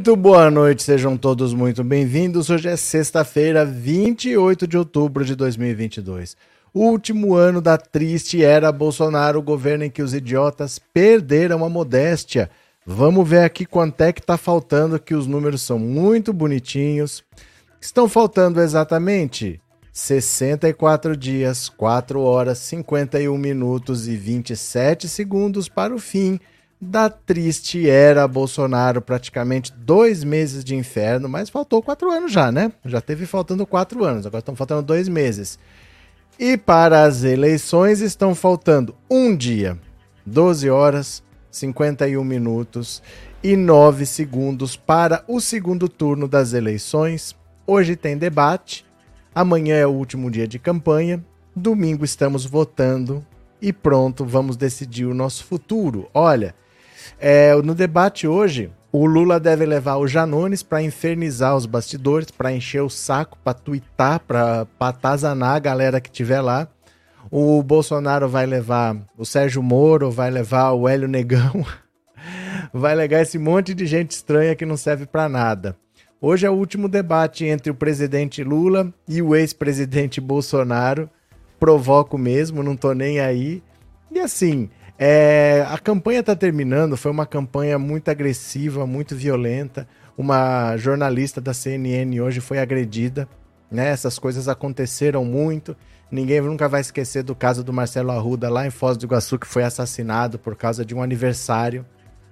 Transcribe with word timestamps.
Muito 0.00 0.16
boa 0.16 0.50
noite, 0.50 0.82
sejam 0.82 1.14
todos 1.14 1.52
muito 1.52 1.84
bem-vindos. 1.84 2.48
Hoje 2.48 2.70
é 2.70 2.74
sexta-feira, 2.74 3.66
28 3.66 4.66
de 4.66 4.78
outubro 4.78 5.26
de 5.26 5.36
2022. 5.36 6.38
Último 6.72 7.34
ano 7.34 7.60
da 7.60 7.76
triste 7.76 8.42
era 8.42 8.72
Bolsonaro, 8.72 9.40
o 9.40 9.42
governo 9.42 9.84
em 9.84 9.90
que 9.90 10.00
os 10.00 10.14
idiotas 10.14 10.78
perderam 10.78 11.62
a 11.62 11.68
modéstia. 11.68 12.48
Vamos 12.86 13.28
ver 13.28 13.42
aqui 13.42 13.66
quanto 13.66 14.00
é 14.00 14.10
que 14.10 14.22
tá 14.22 14.38
faltando, 14.38 14.98
que 14.98 15.14
os 15.14 15.26
números 15.26 15.60
são 15.60 15.78
muito 15.78 16.32
bonitinhos. 16.32 17.22
Estão 17.78 18.08
faltando 18.08 18.58
exatamente 18.58 19.60
64 19.92 21.14
dias, 21.14 21.68
4 21.68 22.22
horas, 22.22 22.56
51 22.56 23.36
minutos 23.36 24.08
e 24.08 24.16
27 24.16 25.06
segundos 25.10 25.68
para 25.68 25.94
o 25.94 25.98
fim 25.98 26.40
da 26.80 27.10
triste 27.10 27.90
era 27.90 28.26
Bolsonaro, 28.26 29.02
praticamente 29.02 29.70
dois 29.72 30.24
meses 30.24 30.64
de 30.64 30.74
inferno, 30.74 31.28
mas 31.28 31.50
faltou 31.50 31.82
quatro 31.82 32.10
anos 32.10 32.32
já, 32.32 32.50
né? 32.50 32.72
Já 32.86 33.00
teve 33.02 33.26
faltando 33.26 33.66
quatro 33.66 34.02
anos, 34.02 34.24
agora 34.24 34.40
estão 34.40 34.56
faltando 34.56 34.82
dois 34.82 35.06
meses. 35.06 35.58
E 36.38 36.56
para 36.56 37.02
as 37.02 37.22
eleições 37.22 38.00
estão 38.00 38.34
faltando 38.34 38.94
um 39.10 39.36
dia, 39.36 39.78
12 40.24 40.70
horas, 40.70 41.22
51 41.50 42.24
minutos 42.24 43.02
e 43.42 43.56
9 43.56 44.06
segundos 44.06 44.74
para 44.74 45.22
o 45.28 45.38
segundo 45.38 45.86
turno 45.86 46.26
das 46.26 46.54
eleições. 46.54 47.36
Hoje 47.66 47.94
tem 47.94 48.16
debate, 48.16 48.86
amanhã 49.34 49.76
é 49.76 49.86
o 49.86 49.90
último 49.90 50.30
dia 50.30 50.48
de 50.48 50.58
campanha, 50.58 51.22
domingo 51.54 52.06
estamos 52.06 52.46
votando 52.46 53.22
e 53.60 53.70
pronto, 53.70 54.24
vamos 54.24 54.56
decidir 54.56 55.04
o 55.04 55.12
nosso 55.12 55.44
futuro. 55.44 56.08
Olha, 56.14 56.54
é, 57.20 57.54
no 57.62 57.74
debate 57.74 58.26
hoje, 58.26 58.72
o 58.90 59.06
Lula 59.06 59.38
deve 59.38 59.64
levar 59.66 59.96
o 59.96 60.08
Janones 60.08 60.62
para 60.62 60.82
infernizar 60.82 61.54
os 61.56 61.66
bastidores, 61.66 62.30
para 62.30 62.52
encher 62.52 62.82
o 62.82 62.88
saco, 62.88 63.38
para 63.44 63.54
tuitar, 63.54 64.20
para 64.20 64.66
atazanar 64.80 65.56
a 65.56 65.60
galera 65.60 66.00
que 66.00 66.10
tiver 66.10 66.40
lá. 66.40 66.66
O 67.30 67.62
Bolsonaro 67.62 68.28
vai 68.28 68.46
levar 68.46 68.96
o 69.16 69.24
Sérgio 69.24 69.62
Moro, 69.62 70.10
vai 70.10 70.30
levar 70.30 70.72
o 70.72 70.88
Hélio 70.88 71.06
Negão, 71.06 71.64
vai 72.72 72.94
levar 72.94 73.20
esse 73.20 73.38
monte 73.38 73.74
de 73.74 73.86
gente 73.86 74.10
estranha 74.10 74.56
que 74.56 74.66
não 74.66 74.76
serve 74.76 75.06
para 75.06 75.28
nada. 75.28 75.76
Hoje 76.20 76.46
é 76.46 76.50
o 76.50 76.54
último 76.54 76.88
debate 76.88 77.44
entre 77.44 77.70
o 77.70 77.74
presidente 77.74 78.42
Lula 78.42 78.92
e 79.06 79.22
o 79.22 79.36
ex-presidente 79.36 80.20
Bolsonaro. 80.20 81.08
Provoco 81.58 82.18
mesmo, 82.18 82.62
não 82.62 82.76
tô 82.76 82.92
nem 82.92 83.20
aí. 83.20 83.62
E 84.10 84.18
assim, 84.18 84.68
é, 85.02 85.64
a 85.66 85.78
campanha 85.78 86.20
está 86.20 86.36
terminando, 86.36 86.94
foi 86.94 87.10
uma 87.10 87.24
campanha 87.24 87.78
muito 87.78 88.10
agressiva, 88.10 88.86
muito 88.86 89.16
violenta. 89.16 89.88
Uma 90.14 90.76
jornalista 90.76 91.40
da 91.40 91.54
CNN 91.54 92.20
hoje 92.20 92.38
foi 92.38 92.58
agredida. 92.58 93.26
Né? 93.70 93.88
Essas 93.88 94.18
coisas 94.18 94.46
aconteceram 94.46 95.24
muito. 95.24 95.74
Ninguém 96.10 96.42
nunca 96.42 96.68
vai 96.68 96.82
esquecer 96.82 97.22
do 97.22 97.34
caso 97.34 97.64
do 97.64 97.72
Marcelo 97.72 98.10
Arruda 98.10 98.50
lá 98.50 98.66
em 98.66 98.70
Foz 98.70 98.98
do 98.98 99.06
Iguaçu, 99.06 99.38
que 99.38 99.46
foi 99.46 99.62
assassinado 99.62 100.38
por 100.38 100.54
causa 100.54 100.84
de 100.84 100.94
um 100.94 101.02
aniversário. 101.02 101.86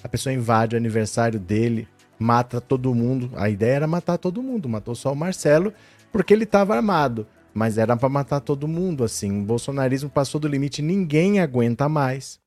A 0.04 0.08
pessoa 0.08 0.30
invade 0.30 0.76
o 0.76 0.78
aniversário 0.78 1.40
dele, 1.40 1.88
mata 2.18 2.60
todo 2.60 2.94
mundo. 2.94 3.30
A 3.36 3.48
ideia 3.48 3.76
era 3.76 3.86
matar 3.86 4.18
todo 4.18 4.42
mundo, 4.42 4.68
matou 4.68 4.94
só 4.94 5.10
o 5.10 5.16
Marcelo 5.16 5.72
porque 6.12 6.34
ele 6.34 6.44
estava 6.44 6.76
armado. 6.76 7.26
Mas 7.54 7.78
era 7.78 7.96
para 7.96 8.10
matar 8.10 8.40
todo 8.40 8.68
mundo, 8.68 9.04
assim. 9.04 9.40
O 9.40 9.44
bolsonarismo 9.44 10.10
passou 10.10 10.38
do 10.38 10.46
limite, 10.46 10.82
ninguém 10.82 11.40
aguenta 11.40 11.88
mais. 11.88 12.38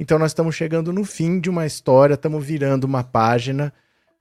Então 0.00 0.18
nós 0.18 0.30
estamos 0.30 0.56
chegando 0.56 0.94
no 0.94 1.04
fim 1.04 1.38
de 1.38 1.50
uma 1.50 1.66
história, 1.66 2.14
estamos 2.14 2.42
virando 2.42 2.84
uma 2.84 3.04
página. 3.04 3.70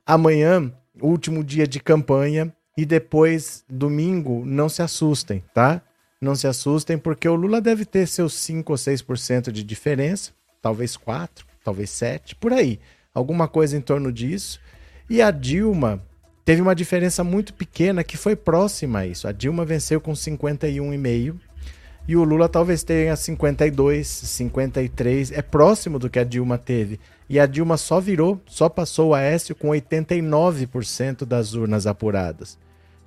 Amanhã, 0.05 0.73
último 1.01 1.41
dia 1.41 1.65
de 1.65 1.79
campanha, 1.79 2.53
e 2.77 2.85
depois, 2.85 3.63
domingo, 3.69 4.43
não 4.45 4.67
se 4.67 4.81
assustem, 4.81 5.41
tá? 5.53 5.81
Não 6.19 6.35
se 6.35 6.47
assustem, 6.47 6.97
porque 6.97 7.29
o 7.29 7.35
Lula 7.35 7.61
deve 7.61 7.85
ter 7.85 8.07
seus 8.07 8.33
5 8.33 8.73
ou 8.73 8.77
6% 8.77 9.53
de 9.53 9.63
diferença, 9.63 10.31
talvez 10.61 10.97
4, 10.97 11.45
talvez 11.63 11.89
7, 11.91 12.35
por 12.35 12.51
aí. 12.51 12.77
Alguma 13.13 13.47
coisa 13.47 13.77
em 13.77 13.81
torno 13.81 14.11
disso. 14.11 14.59
E 15.09 15.21
a 15.21 15.31
Dilma 15.31 16.03
teve 16.43 16.61
uma 16.61 16.75
diferença 16.75 17.23
muito 17.23 17.53
pequena 17.53 18.03
que 18.03 18.17
foi 18.17 18.35
próxima 18.35 18.99
a 18.99 19.07
isso. 19.07 19.29
A 19.29 19.31
Dilma 19.31 19.63
venceu 19.63 20.01
com 20.01 20.11
51,5 20.11 21.35
e 22.09 22.17
o 22.17 22.23
Lula 22.23 22.49
talvez 22.49 22.81
tenha 22.81 23.15
52, 23.15 24.07
53, 24.07 25.31
é 25.31 25.43
próximo 25.43 25.99
do 25.99 26.09
que 26.09 26.17
a 26.17 26.23
Dilma 26.23 26.57
teve. 26.57 26.99
E 27.29 27.39
a 27.39 27.45
Dilma 27.45 27.77
só 27.77 27.99
virou, 27.99 28.41
só 28.47 28.67
passou 28.67 29.09
o 29.09 29.13
Aécio 29.13 29.53
com 29.53 29.67
89% 29.67 31.23
das 31.23 31.53
urnas 31.53 31.85
apuradas. 31.85 32.57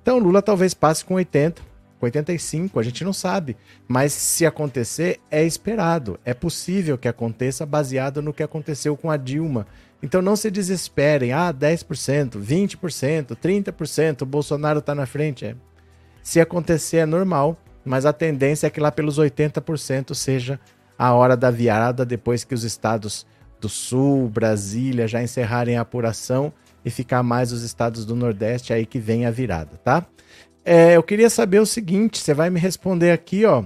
Então 0.01 0.15
o 0.15 0.21
Lula 0.21 0.41
talvez 0.41 0.73
passe 0.73 1.03
com 1.03 1.15
80, 1.15 1.61
com 1.99 2.05
85, 2.05 2.79
a 2.79 2.83
gente 2.83 3.03
não 3.03 3.11
sabe. 3.11 3.57
Mas 3.89 4.13
se 4.13 4.45
acontecer, 4.45 5.19
é 5.29 5.43
esperado. 5.43 6.17
É 6.23 6.33
possível 6.33 6.97
que 6.97 7.09
aconteça 7.09 7.65
baseado 7.65 8.21
no 8.21 8.31
que 8.31 8.41
aconteceu 8.41 8.95
com 8.95 9.11
a 9.11 9.17
Dilma. 9.17 9.67
Então 10.01 10.21
não 10.21 10.37
se 10.37 10.49
desesperem. 10.49 11.33
Ah, 11.33 11.53
10%, 11.53 12.41
20%, 12.41 13.35
30%, 13.35 14.21
o 14.21 14.25
Bolsonaro 14.25 14.79
está 14.79 14.95
na 14.95 15.05
frente. 15.05 15.45
É. 15.45 15.57
Se 16.21 16.39
acontecer, 16.39 16.99
é 16.99 17.05
normal 17.05 17.59
mas 17.83 18.05
a 18.05 18.13
tendência 18.13 18.67
é 18.67 18.69
que 18.69 18.79
lá 18.79 18.91
pelos 18.91 19.19
80% 19.19 20.13
seja 20.13 20.59
a 20.97 21.13
hora 21.13 21.35
da 21.35 21.51
virada 21.51 22.05
depois 22.05 22.43
que 22.43 22.53
os 22.53 22.63
estados 22.63 23.25
do 23.59 23.67
Sul, 23.69 24.29
Brasília 24.29 25.07
já 25.07 25.23
encerrarem 25.23 25.77
a 25.77 25.81
apuração 25.81 26.53
e 26.83 26.89
ficar 26.89 27.21
mais 27.23 27.51
os 27.51 27.63
estados 27.63 28.05
do 28.05 28.15
Nordeste 28.15 28.73
aí 28.73 28.85
que 28.85 28.99
vem 28.99 29.25
a 29.25 29.31
virada, 29.31 29.77
tá? 29.83 30.05
É, 30.65 30.95
eu 30.95 31.03
queria 31.03 31.29
saber 31.29 31.59
o 31.59 31.65
seguinte, 31.65 32.19
você 32.19 32.33
vai 32.33 32.49
me 32.49 32.57
responder 32.59 33.11
aqui, 33.11 33.45
ó, 33.45 33.63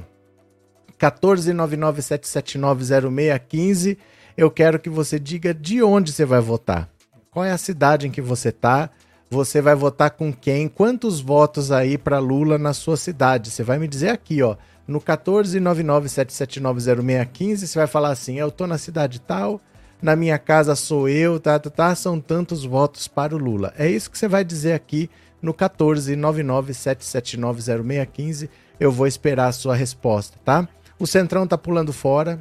14997790615. 0.99 3.97
Eu 4.35 4.49
quero 4.51 4.79
que 4.79 4.89
você 4.89 5.19
diga 5.19 5.53
de 5.53 5.83
onde 5.83 6.11
você 6.11 6.25
vai 6.25 6.41
votar. 6.41 6.89
Qual 7.31 7.45
é 7.45 7.51
a 7.51 7.57
cidade 7.57 8.07
em 8.07 8.11
que 8.11 8.21
você 8.21 8.51
tá? 8.51 8.89
Você 9.29 9.61
vai 9.61 9.75
votar 9.75 10.11
com 10.11 10.31
quem? 10.31 10.69
Quantos 10.69 11.19
votos 11.19 11.69
aí 11.69 11.97
para 11.97 12.17
Lula 12.17 12.57
na 12.57 12.73
sua 12.73 12.95
cidade? 12.95 13.51
Você 13.51 13.61
vai 13.61 13.77
me 13.77 13.85
dizer 13.85 14.07
aqui, 14.07 14.41
ó, 14.41 14.55
no 14.87 15.01
14997790615, 15.01 17.57
você 17.57 17.77
vai 17.77 17.87
falar 17.87 18.11
assim: 18.11 18.39
"Eu 18.39 18.49
tô 18.49 18.65
na 18.65 18.77
cidade 18.77 19.19
tal, 19.19 19.59
na 20.01 20.15
minha 20.15 20.39
casa 20.39 20.75
sou 20.75 21.09
eu, 21.09 21.41
tá, 21.41 21.59
tá, 21.59 21.69
tá, 21.69 21.93
são 21.93 22.21
tantos 22.21 22.63
votos 22.63 23.09
para 23.09 23.35
o 23.35 23.37
Lula". 23.37 23.73
É 23.77 23.89
isso 23.89 24.09
que 24.09 24.17
você 24.17 24.29
vai 24.29 24.45
dizer 24.45 24.71
aqui 24.71 25.09
no 25.41 25.53
14997790615. 25.53 28.47
Eu 28.79 28.93
vou 28.93 29.07
esperar 29.07 29.47
a 29.47 29.51
sua 29.51 29.75
resposta, 29.75 30.39
tá? 30.45 30.69
O 30.97 31.05
Centrão 31.05 31.45
tá 31.45 31.57
pulando 31.57 31.91
fora. 31.91 32.39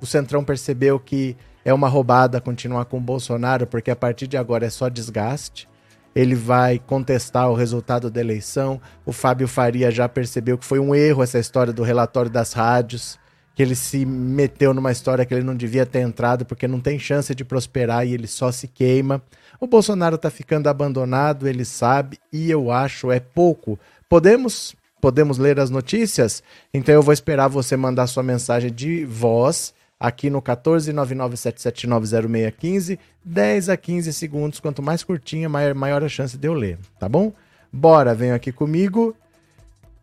O 0.00 0.06
Centrão 0.06 0.42
percebeu 0.42 0.98
que 0.98 1.36
é 1.64 1.72
uma 1.72 1.88
roubada 1.88 2.40
continuar 2.40 2.86
com 2.86 2.98
o 2.98 3.00
Bolsonaro, 3.00 3.68
porque 3.68 3.92
a 3.92 3.96
partir 3.96 4.26
de 4.26 4.36
agora 4.36 4.66
é 4.66 4.70
só 4.70 4.88
desgaste 4.88 5.68
ele 6.14 6.34
vai 6.34 6.78
contestar 6.78 7.50
o 7.50 7.54
resultado 7.54 8.10
da 8.10 8.20
eleição. 8.20 8.80
O 9.04 9.12
Fábio 9.12 9.46
Faria 9.46 9.90
já 9.90 10.08
percebeu 10.08 10.58
que 10.58 10.64
foi 10.64 10.78
um 10.78 10.94
erro 10.94 11.22
essa 11.22 11.38
história 11.38 11.72
do 11.72 11.82
relatório 11.82 12.30
das 12.30 12.52
rádios, 12.52 13.18
que 13.54 13.62
ele 13.62 13.74
se 13.74 14.06
meteu 14.06 14.72
numa 14.72 14.92
história 14.92 15.24
que 15.24 15.34
ele 15.34 15.44
não 15.44 15.56
devia 15.56 15.84
ter 15.84 16.00
entrado 16.00 16.44
porque 16.44 16.68
não 16.68 16.80
tem 16.80 16.98
chance 16.98 17.34
de 17.34 17.44
prosperar 17.44 18.06
e 18.06 18.14
ele 18.14 18.26
só 18.26 18.52
se 18.52 18.68
queima. 18.68 19.22
O 19.60 19.66
Bolsonaro 19.66 20.14
está 20.14 20.30
ficando 20.30 20.68
abandonado, 20.68 21.48
ele 21.48 21.64
sabe, 21.64 22.18
e 22.32 22.50
eu 22.50 22.70
acho 22.70 23.10
é 23.10 23.18
pouco. 23.18 23.78
Podemos 24.08 24.76
podemos 25.00 25.38
ler 25.38 25.60
as 25.60 25.70
notícias? 25.70 26.42
Então 26.72 26.94
eu 26.94 27.02
vou 27.02 27.12
esperar 27.12 27.48
você 27.48 27.76
mandar 27.76 28.06
sua 28.06 28.22
mensagem 28.22 28.72
de 28.72 29.04
voz 29.04 29.72
aqui 29.98 30.30
no 30.30 30.40
14997790615, 30.40 32.96
10 33.24 33.68
a 33.68 33.76
15 33.76 34.12
segundos, 34.12 34.60
quanto 34.60 34.80
mais 34.82 35.02
curtinha, 35.02 35.48
maior, 35.48 35.74
maior 35.74 36.04
a 36.04 36.08
chance 36.08 36.38
de 36.38 36.46
eu 36.46 36.54
ler, 36.54 36.78
tá 36.98 37.08
bom? 37.08 37.32
Bora, 37.72 38.14
venham 38.14 38.36
aqui 38.36 38.52
comigo. 38.52 39.16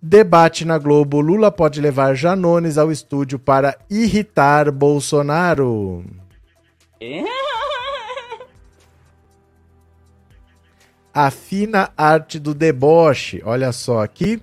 Debate 0.02 0.66
na 0.66 0.78
Globo: 0.78 1.22
Lula 1.22 1.50
pode 1.52 1.82
levar 1.82 2.16
Janones 2.16 2.78
ao 2.78 2.92
estúdio 2.92 3.40
para 3.40 3.78
irritar 3.90 4.70
Bolsonaro. 4.72 6.06
A 11.14 11.30
fina 11.32 11.92
arte 11.96 12.38
do 12.38 12.54
deboche. 12.54 13.42
Olha 13.46 13.72
só 13.72 14.04
aqui. 14.04 14.42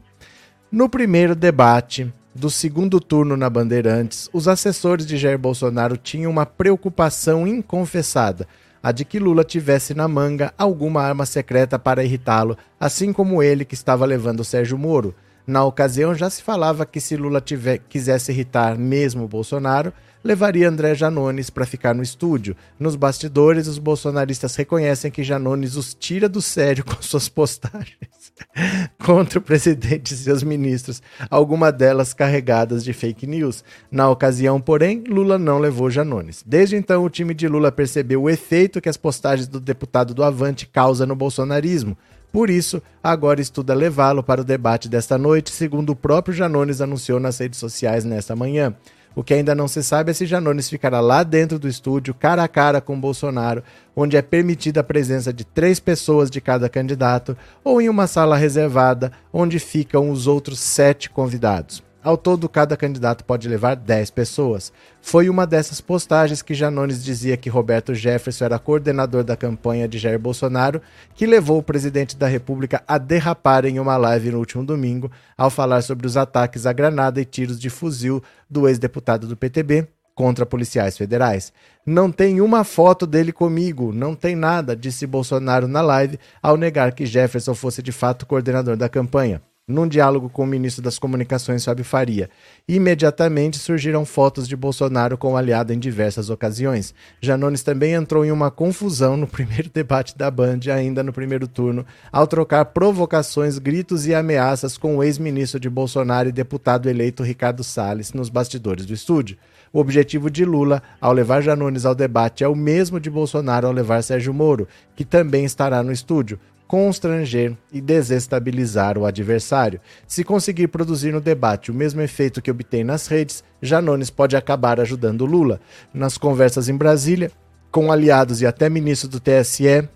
No 0.70 0.88
primeiro 0.88 1.34
debate, 1.34 2.10
do 2.34 2.50
segundo 2.50 2.98
turno 2.98 3.36
na 3.36 3.50
Bandeirantes, 3.50 4.28
os 4.32 4.48
assessores 4.48 5.04
de 5.04 5.18
Jair 5.18 5.38
Bolsonaro 5.38 5.98
tinham 5.98 6.30
uma 6.30 6.46
preocupação 6.46 7.46
inconfessada, 7.46 8.48
a 8.82 8.90
de 8.90 9.04
que 9.04 9.18
Lula 9.18 9.44
tivesse 9.44 9.92
na 9.92 10.08
manga 10.08 10.52
alguma 10.56 11.02
arma 11.02 11.26
secreta 11.26 11.78
para 11.78 12.02
irritá-lo, 12.02 12.56
assim 12.80 13.12
como 13.12 13.42
ele 13.42 13.66
que 13.66 13.74
estava 13.74 14.06
levando 14.06 14.44
Sérgio 14.44 14.78
Moro. 14.78 15.14
Na 15.46 15.62
ocasião 15.64 16.14
já 16.14 16.30
se 16.30 16.42
falava 16.42 16.86
que 16.86 17.00
se 17.00 17.16
Lula 17.16 17.40
tiver, 17.40 17.78
quisesse 17.88 18.32
irritar 18.32 18.78
mesmo 18.78 19.28
Bolsonaro, 19.28 19.92
levaria 20.24 20.68
André 20.68 20.94
Janones 20.94 21.50
para 21.50 21.66
ficar 21.66 21.94
no 21.94 22.02
estúdio. 22.02 22.56
Nos 22.78 22.96
bastidores, 22.96 23.66
os 23.66 23.78
bolsonaristas 23.78 24.56
reconhecem 24.56 25.10
que 25.10 25.22
Janones 25.22 25.76
os 25.76 25.92
tira 25.92 26.28
do 26.28 26.40
sério 26.40 26.82
com 26.86 27.02
suas 27.02 27.28
postagens 27.28 28.21
contra 29.04 29.38
o 29.38 29.42
presidente 29.42 30.12
e 30.14 30.16
seus 30.16 30.42
ministros, 30.42 31.02
algumas 31.30 31.72
delas 31.72 32.12
carregadas 32.12 32.84
de 32.84 32.92
fake 32.92 33.26
news. 33.26 33.64
Na 33.90 34.08
ocasião, 34.08 34.60
porém, 34.60 35.04
Lula 35.06 35.38
não 35.38 35.58
levou 35.58 35.90
Janones. 35.90 36.42
Desde 36.46 36.76
então, 36.76 37.04
o 37.04 37.10
time 37.10 37.34
de 37.34 37.48
Lula 37.48 37.72
percebeu 37.72 38.22
o 38.22 38.30
efeito 38.30 38.80
que 38.80 38.88
as 38.88 38.96
postagens 38.96 39.48
do 39.48 39.60
deputado 39.60 40.14
do 40.14 40.24
Avante 40.24 40.66
causam 40.66 41.06
no 41.06 41.16
bolsonarismo. 41.16 41.96
Por 42.32 42.48
isso, 42.48 42.82
agora 43.02 43.42
estuda 43.42 43.74
levá-lo 43.74 44.22
para 44.22 44.40
o 44.40 44.44
debate 44.44 44.88
desta 44.88 45.18
noite, 45.18 45.50
segundo 45.50 45.90
o 45.90 45.96
próprio 45.96 46.34
Janones 46.34 46.80
anunciou 46.80 47.20
nas 47.20 47.38
redes 47.38 47.60
sociais 47.60 48.06
nesta 48.06 48.34
manhã. 48.34 48.74
O 49.14 49.22
que 49.22 49.34
ainda 49.34 49.54
não 49.54 49.68
se 49.68 49.82
sabe 49.82 50.10
é 50.10 50.14
se 50.14 50.26
Janones 50.26 50.68
ficará 50.68 51.00
lá 51.00 51.22
dentro 51.22 51.58
do 51.58 51.68
estúdio, 51.68 52.14
cara 52.14 52.42
a 52.42 52.48
cara 52.48 52.80
com 52.80 52.98
Bolsonaro, 52.98 53.62
onde 53.94 54.16
é 54.16 54.22
permitida 54.22 54.80
a 54.80 54.84
presença 54.84 55.32
de 55.32 55.44
três 55.44 55.78
pessoas 55.78 56.30
de 56.30 56.40
cada 56.40 56.68
candidato, 56.68 57.36
ou 57.62 57.80
em 57.80 57.88
uma 57.88 58.06
sala 58.06 58.36
reservada, 58.36 59.12
onde 59.32 59.58
ficam 59.58 60.10
os 60.10 60.26
outros 60.26 60.58
sete 60.58 61.10
convidados. 61.10 61.82
Ao 62.04 62.16
todo, 62.16 62.48
cada 62.48 62.76
candidato 62.76 63.24
pode 63.24 63.48
levar 63.48 63.76
10 63.76 64.10
pessoas. 64.10 64.72
Foi 65.00 65.28
uma 65.28 65.46
dessas 65.46 65.80
postagens 65.80 66.42
que 66.42 66.52
Janones 66.52 67.04
dizia 67.04 67.36
que 67.36 67.48
Roberto 67.48 67.94
Jefferson 67.94 68.44
era 68.44 68.58
coordenador 68.58 69.22
da 69.22 69.36
campanha 69.36 69.86
de 69.86 69.98
Jair 69.98 70.18
Bolsonaro 70.18 70.82
que 71.14 71.26
levou 71.26 71.58
o 71.58 71.62
presidente 71.62 72.16
da 72.16 72.26
República 72.26 72.82
a 72.88 72.98
derrapar 72.98 73.64
em 73.66 73.78
uma 73.78 73.96
live 73.96 74.32
no 74.32 74.38
último 74.38 74.64
domingo 74.64 75.12
ao 75.38 75.48
falar 75.48 75.82
sobre 75.82 76.04
os 76.04 76.16
ataques 76.16 76.66
a 76.66 76.72
granada 76.72 77.20
e 77.20 77.24
tiros 77.24 77.60
de 77.60 77.70
fuzil 77.70 78.20
do 78.50 78.68
ex-deputado 78.68 79.28
do 79.28 79.36
PTB 79.36 79.86
contra 80.12 80.44
policiais 80.44 80.98
federais. 80.98 81.52
Não 81.86 82.10
tem 82.10 82.40
uma 82.40 82.64
foto 82.64 83.06
dele 83.06 83.32
comigo, 83.32 83.92
não 83.92 84.16
tem 84.16 84.34
nada, 84.34 84.74
disse 84.74 85.06
Bolsonaro 85.06 85.68
na 85.68 85.80
live 85.80 86.18
ao 86.42 86.56
negar 86.56 86.92
que 86.94 87.06
Jefferson 87.06 87.54
fosse 87.54 87.80
de 87.80 87.92
fato 87.92 88.26
coordenador 88.26 88.76
da 88.76 88.88
campanha 88.88 89.40
num 89.66 89.86
diálogo 89.86 90.28
com 90.28 90.42
o 90.42 90.46
ministro 90.46 90.82
das 90.82 90.98
Comunicações, 90.98 91.64
Fábio 91.64 91.84
Faria. 91.84 92.28
Imediatamente 92.68 93.58
surgiram 93.58 94.04
fotos 94.04 94.48
de 94.48 94.56
Bolsonaro 94.56 95.16
com 95.16 95.32
o 95.32 95.36
aliado 95.36 95.72
em 95.72 95.78
diversas 95.78 96.30
ocasiões. 96.30 96.92
Janones 97.20 97.62
também 97.62 97.92
entrou 97.92 98.24
em 98.24 98.32
uma 98.32 98.50
confusão 98.50 99.16
no 99.16 99.26
primeiro 99.28 99.70
debate 99.72 100.18
da 100.18 100.30
Band, 100.30 100.60
ainda 100.74 101.02
no 101.02 101.12
primeiro 101.12 101.46
turno, 101.46 101.86
ao 102.10 102.26
trocar 102.26 102.64
provocações, 102.66 103.58
gritos 103.58 104.06
e 104.06 104.14
ameaças 104.14 104.76
com 104.76 104.96
o 104.96 105.04
ex-ministro 105.04 105.60
de 105.60 105.70
Bolsonaro 105.70 106.28
e 106.28 106.32
deputado 106.32 106.88
eleito 106.88 107.22
Ricardo 107.22 107.62
Salles 107.62 108.12
nos 108.12 108.28
bastidores 108.28 108.84
do 108.84 108.92
estúdio. 108.92 109.38
O 109.72 109.78
objetivo 109.78 110.30
de 110.30 110.44
Lula 110.44 110.82
ao 111.00 111.14
levar 111.14 111.40
Janones 111.40 111.86
ao 111.86 111.94
debate 111.94 112.44
é 112.44 112.48
o 112.48 112.54
mesmo 112.54 113.00
de 113.00 113.08
Bolsonaro 113.08 113.66
ao 113.66 113.72
levar 113.72 114.02
Sérgio 114.02 114.34
Moro, 114.34 114.68
que 114.94 115.02
também 115.02 115.46
estará 115.46 115.82
no 115.82 115.90
estúdio 115.90 116.38
constranger 116.72 117.54
e 117.70 117.82
desestabilizar 117.82 118.96
o 118.96 119.04
adversário. 119.04 119.78
Se 120.08 120.24
conseguir 120.24 120.68
produzir 120.68 121.12
no 121.12 121.20
debate 121.20 121.70
o 121.70 121.74
mesmo 121.74 122.00
efeito 122.00 122.40
que 122.40 122.50
obtém 122.50 122.82
nas 122.82 123.06
redes, 123.08 123.44
Janones 123.60 124.08
pode 124.08 124.38
acabar 124.38 124.80
ajudando 124.80 125.26
Lula. 125.26 125.60
Nas 125.92 126.16
conversas 126.16 126.70
em 126.70 126.74
Brasília, 126.74 127.30
com 127.70 127.92
aliados 127.92 128.40
e 128.40 128.46
até 128.46 128.70
ministros 128.70 129.10
do 129.10 129.20
TSE, 129.20 129.86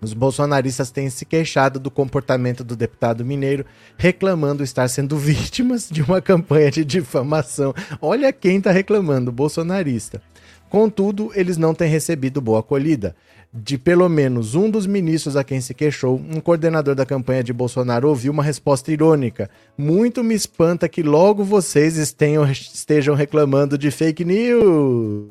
os 0.00 0.14
bolsonaristas 0.14 0.92
têm 0.92 1.10
se 1.10 1.24
queixado 1.24 1.80
do 1.80 1.90
comportamento 1.90 2.62
do 2.62 2.76
deputado 2.76 3.24
mineiro, 3.24 3.66
reclamando 3.96 4.62
estar 4.62 4.86
sendo 4.86 5.18
vítimas 5.18 5.88
de 5.90 6.00
uma 6.00 6.22
campanha 6.22 6.70
de 6.70 6.84
difamação. 6.84 7.74
Olha 8.00 8.32
quem 8.32 8.58
está 8.58 8.70
reclamando, 8.70 9.32
bolsonarista. 9.32 10.22
Contudo, 10.70 11.32
eles 11.34 11.56
não 11.56 11.74
têm 11.74 11.90
recebido 11.90 12.40
boa 12.40 12.60
acolhida 12.60 13.16
de 13.52 13.78
pelo 13.78 14.08
menos 14.08 14.54
um 14.54 14.70
dos 14.70 14.86
ministros 14.86 15.36
a 15.36 15.42
quem 15.42 15.60
se 15.60 15.72
queixou, 15.72 16.16
um 16.16 16.40
coordenador 16.40 16.94
da 16.94 17.06
campanha 17.06 17.42
de 17.42 17.52
Bolsonaro 17.52 18.08
ouviu 18.08 18.32
uma 18.32 18.42
resposta 18.42 18.92
irônica. 18.92 19.48
Muito 19.76 20.22
me 20.22 20.34
espanta 20.34 20.88
que 20.88 21.02
logo 21.02 21.42
vocês 21.42 21.96
estejam, 21.96 22.50
estejam 22.50 23.14
reclamando 23.14 23.78
de 23.78 23.90
fake 23.90 24.24
news. 24.24 25.30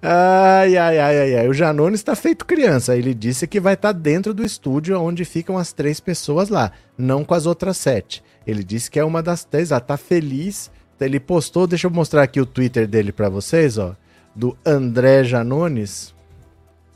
Ai, 0.03 0.75
ai, 0.77 0.97
ai, 0.97 1.19
ai, 1.19 1.35
ai. 1.35 1.47
O 1.47 1.53
Janone 1.53 1.93
está 1.93 2.15
feito 2.15 2.43
criança. 2.43 2.97
Ele 2.97 3.13
disse 3.13 3.45
que 3.45 3.59
vai 3.59 3.75
estar 3.75 3.91
dentro 3.91 4.33
do 4.33 4.43
estúdio 4.43 4.99
onde 4.99 5.23
ficam 5.23 5.59
as 5.59 5.71
três 5.71 5.99
pessoas 5.99 6.49
lá, 6.49 6.71
não 6.97 7.23
com 7.23 7.35
as 7.35 7.45
outras 7.45 7.77
sete. 7.77 8.23
Ele 8.47 8.63
disse 8.63 8.89
que 8.89 8.97
é 8.97 9.05
uma 9.05 9.21
das 9.21 9.43
três. 9.43 9.71
Ah, 9.71 9.79
tá 9.79 9.97
feliz. 9.97 10.71
Ele 10.99 11.19
postou, 11.19 11.67
deixa 11.67 11.85
eu 11.85 11.91
mostrar 11.91 12.23
aqui 12.23 12.41
o 12.41 12.47
Twitter 12.47 12.87
dele 12.87 13.11
para 13.11 13.29
vocês, 13.29 13.77
ó 13.77 13.95
do 14.35 14.57
André 14.65 15.23
Janones. 15.23 16.15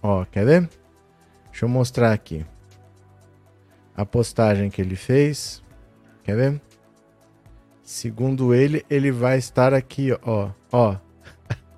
Ó, 0.02 0.26
quer 0.26 0.46
ver? 0.46 0.70
Deixa 1.50 1.66
eu 1.66 1.70
mostrar 1.70 2.12
aqui. 2.12 2.46
A 3.96 4.06
postagem 4.06 4.70
que 4.70 4.82
ele 4.82 4.96
fez. 4.96 5.64
Quer 6.24 6.36
ver? 6.36 6.62
Segundo 7.84 8.54
ele, 8.54 8.86
ele 8.90 9.12
vai 9.12 9.38
estar 9.38 9.74
aqui, 9.74 10.12
ó. 10.24 10.50
Ó. 10.72 10.98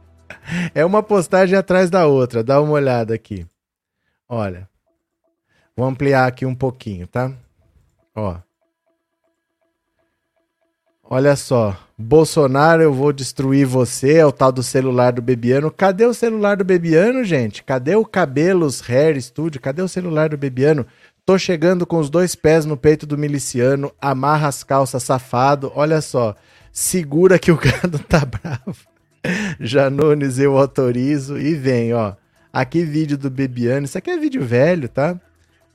é 0.74 0.83
uma 0.86 1.04
postagem 1.04 1.57
atrás 1.57 1.89
da 1.89 2.07
outra. 2.07 2.44
Dá 2.44 2.62
uma 2.62 2.74
olhada 2.74 3.13
aqui. 3.13 3.45
Olha. 4.27 4.69
Vou 5.75 5.86
ampliar 5.86 6.27
aqui 6.27 6.45
um 6.45 6.56
pouquinho, 6.56 7.07
tá? 7.07 7.31
Ó. 8.15 8.38
Olha 11.03 11.36
só. 11.36 11.87
Bolsonaro, 12.00 12.84
eu 12.84 12.94
vou 12.94 13.12
destruir 13.12 13.66
você, 13.66 14.18
é 14.18 14.25
o 14.25 14.32
tal 14.32 14.51
do 14.51 14.62
celular 14.62 15.13
do 15.13 15.22
Bebiano. 15.22 15.72
Cadê 15.72 16.06
o 16.06 16.13
celular 16.13 16.56
do 16.56 16.63
Bebiano, 16.63 17.24
gente? 17.24 17.63
Cadê 17.63 17.96
o 17.96 18.06
Cabelos 18.06 18.88
Hair 18.88 19.20
Studio? 19.20 19.60
Cadê 19.60 19.82
o 19.82 19.88
celular 19.88 20.30
do 20.30 20.38
Bebiano? 20.38 20.86
Tô 21.25 21.39
chegando 21.39 21.88
com 21.88 21.98
os 21.98 22.08
dois 22.08 22.36
pés 22.36 22.66
no 22.66 22.77
peito 22.77 23.08
do 23.08 23.18
miliciano, 23.18 23.92
amarra 24.00 24.48
as 24.48 24.63
calças 24.63 25.01
safado. 25.01 25.72
Olha 25.74 26.00
só, 26.00 26.36
segura 26.72 27.39
que 27.39 27.51
o 27.51 27.58
gado 27.58 27.98
tá 27.98 28.24
bravo. 28.24 28.77
Janones, 29.60 30.38
eu 30.38 30.56
autorizo. 30.56 31.39
E 31.39 31.56
vem, 31.56 31.96
ó. 31.96 32.13
Aqui 32.54 32.84
vídeo 32.84 33.18
do 33.18 33.32
Bebiano. 33.32 33.86
Isso 33.86 33.98
aqui 33.98 34.12
é 34.12 34.20
vídeo 34.20 34.46
velho, 34.46 34.88
tá? 34.88 35.20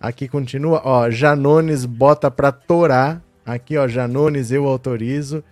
Aqui 0.00 0.28
continua, 0.28 0.82
ó. 0.84 1.10
Janones 1.10 1.84
bota 1.84 2.30
pra 2.30 2.52
torar. 2.52 3.20
Aqui, 3.44 3.76
ó. 3.76 3.88
Janones, 3.88 4.52
eu 4.52 4.68
autorizo 4.68 5.42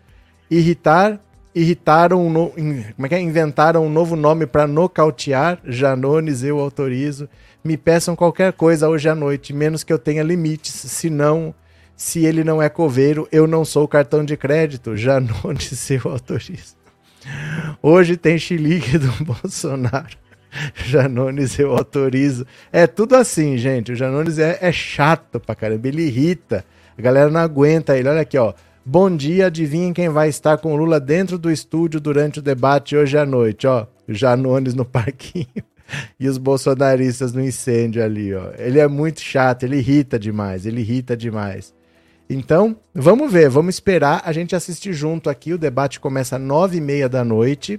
irritar, 0.50 1.20
irritaram, 1.54 2.28
no, 2.28 2.50
como 2.50 3.06
é 3.06 3.08
que 3.08 3.14
é? 3.14 3.20
inventaram 3.20 3.86
um 3.86 3.90
novo 3.90 4.16
nome 4.16 4.46
para 4.46 4.66
nocautear, 4.66 5.60
Janones, 5.64 6.42
eu 6.42 6.58
autorizo. 6.58 7.28
Me 7.62 7.76
peçam 7.76 8.16
qualquer 8.16 8.52
coisa 8.52 8.88
hoje 8.88 9.08
à 9.08 9.14
noite, 9.14 9.52
menos 9.52 9.84
que 9.84 9.92
eu 9.92 9.98
tenha 9.98 10.22
limites, 10.22 10.72
senão, 10.72 11.54
se 11.94 12.24
ele 12.24 12.42
não 12.42 12.62
é 12.62 12.68
coveiro, 12.68 13.28
eu 13.30 13.46
não 13.46 13.64
sou 13.64 13.86
cartão 13.86 14.24
de 14.24 14.36
crédito, 14.36 14.96
Janones, 14.96 15.90
eu 15.90 16.10
autorizo. 16.10 16.80
Hoje 17.82 18.16
tem 18.16 18.38
xilique 18.38 18.98
do 18.98 19.12
Bolsonaro. 19.24 20.18
Janones, 20.74 21.58
eu 21.58 21.72
autorizo. 21.72 22.46
É 22.72 22.86
tudo 22.86 23.14
assim, 23.14 23.56
gente. 23.56 23.92
O 23.92 23.94
Janones 23.94 24.38
é, 24.38 24.58
é 24.60 24.72
chato 24.72 25.38
pra 25.38 25.54
caramba. 25.54 25.86
Ele 25.86 26.02
irrita. 26.02 26.64
A 26.98 27.02
galera 27.02 27.30
não 27.30 27.40
aguenta 27.40 27.96
ele. 27.96 28.08
Olha 28.08 28.22
aqui, 28.22 28.36
ó. 28.36 28.52
Bom 28.84 29.14
dia, 29.14 29.48
adivinhem 29.48 29.92
quem 29.92 30.08
vai 30.08 30.30
estar 30.30 30.56
com 30.56 30.74
Lula 30.74 30.98
dentro 30.98 31.38
do 31.38 31.50
estúdio 31.50 32.00
durante 32.00 32.38
o 32.38 32.42
debate 32.42 32.96
hoje 32.96 33.18
à 33.18 33.26
noite, 33.26 33.66
ó. 33.66 33.86
Janones 34.08 34.72
no 34.72 34.86
parquinho 34.86 35.46
e 36.18 36.26
os 36.26 36.38
bolsonaristas 36.38 37.34
no 37.34 37.42
incêndio 37.42 38.02
ali, 38.02 38.34
ó. 38.34 38.52
Ele 38.56 38.78
é 38.78 38.88
muito 38.88 39.20
chato, 39.20 39.64
ele 39.64 39.76
irrita 39.76 40.18
demais, 40.18 40.64
ele 40.64 40.80
irrita 40.80 41.14
demais. 41.14 41.74
Então, 42.28 42.74
vamos 42.94 43.30
ver, 43.30 43.50
vamos 43.50 43.74
esperar 43.74 44.22
a 44.24 44.32
gente 44.32 44.56
assistir 44.56 44.94
junto 44.94 45.28
aqui. 45.28 45.52
O 45.52 45.58
debate 45.58 46.00
começa 46.00 46.36
às 46.36 46.42
nove 46.42 46.78
e 46.78 46.80
meia 46.80 47.08
da 47.08 47.22
noite, 47.22 47.78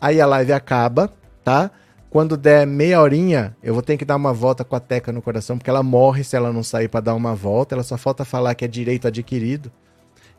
aí 0.00 0.20
a 0.20 0.26
live 0.26 0.52
acaba, 0.52 1.10
tá? 1.42 1.72
Quando 2.08 2.36
der 2.36 2.64
meia 2.68 3.00
horinha, 3.00 3.56
eu 3.60 3.74
vou 3.74 3.82
ter 3.82 3.96
que 3.96 4.04
dar 4.04 4.14
uma 4.14 4.32
volta 4.32 4.64
com 4.64 4.76
a 4.76 4.80
Teca 4.80 5.10
no 5.10 5.20
coração, 5.20 5.58
porque 5.58 5.68
ela 5.68 5.82
morre 5.82 6.22
se 6.22 6.36
ela 6.36 6.52
não 6.52 6.62
sair 6.62 6.88
para 6.88 7.00
dar 7.00 7.14
uma 7.16 7.34
volta. 7.34 7.74
Ela 7.74 7.82
só 7.82 7.98
falta 7.98 8.24
falar 8.24 8.54
que 8.54 8.64
é 8.64 8.68
direito 8.68 9.08
adquirido. 9.08 9.72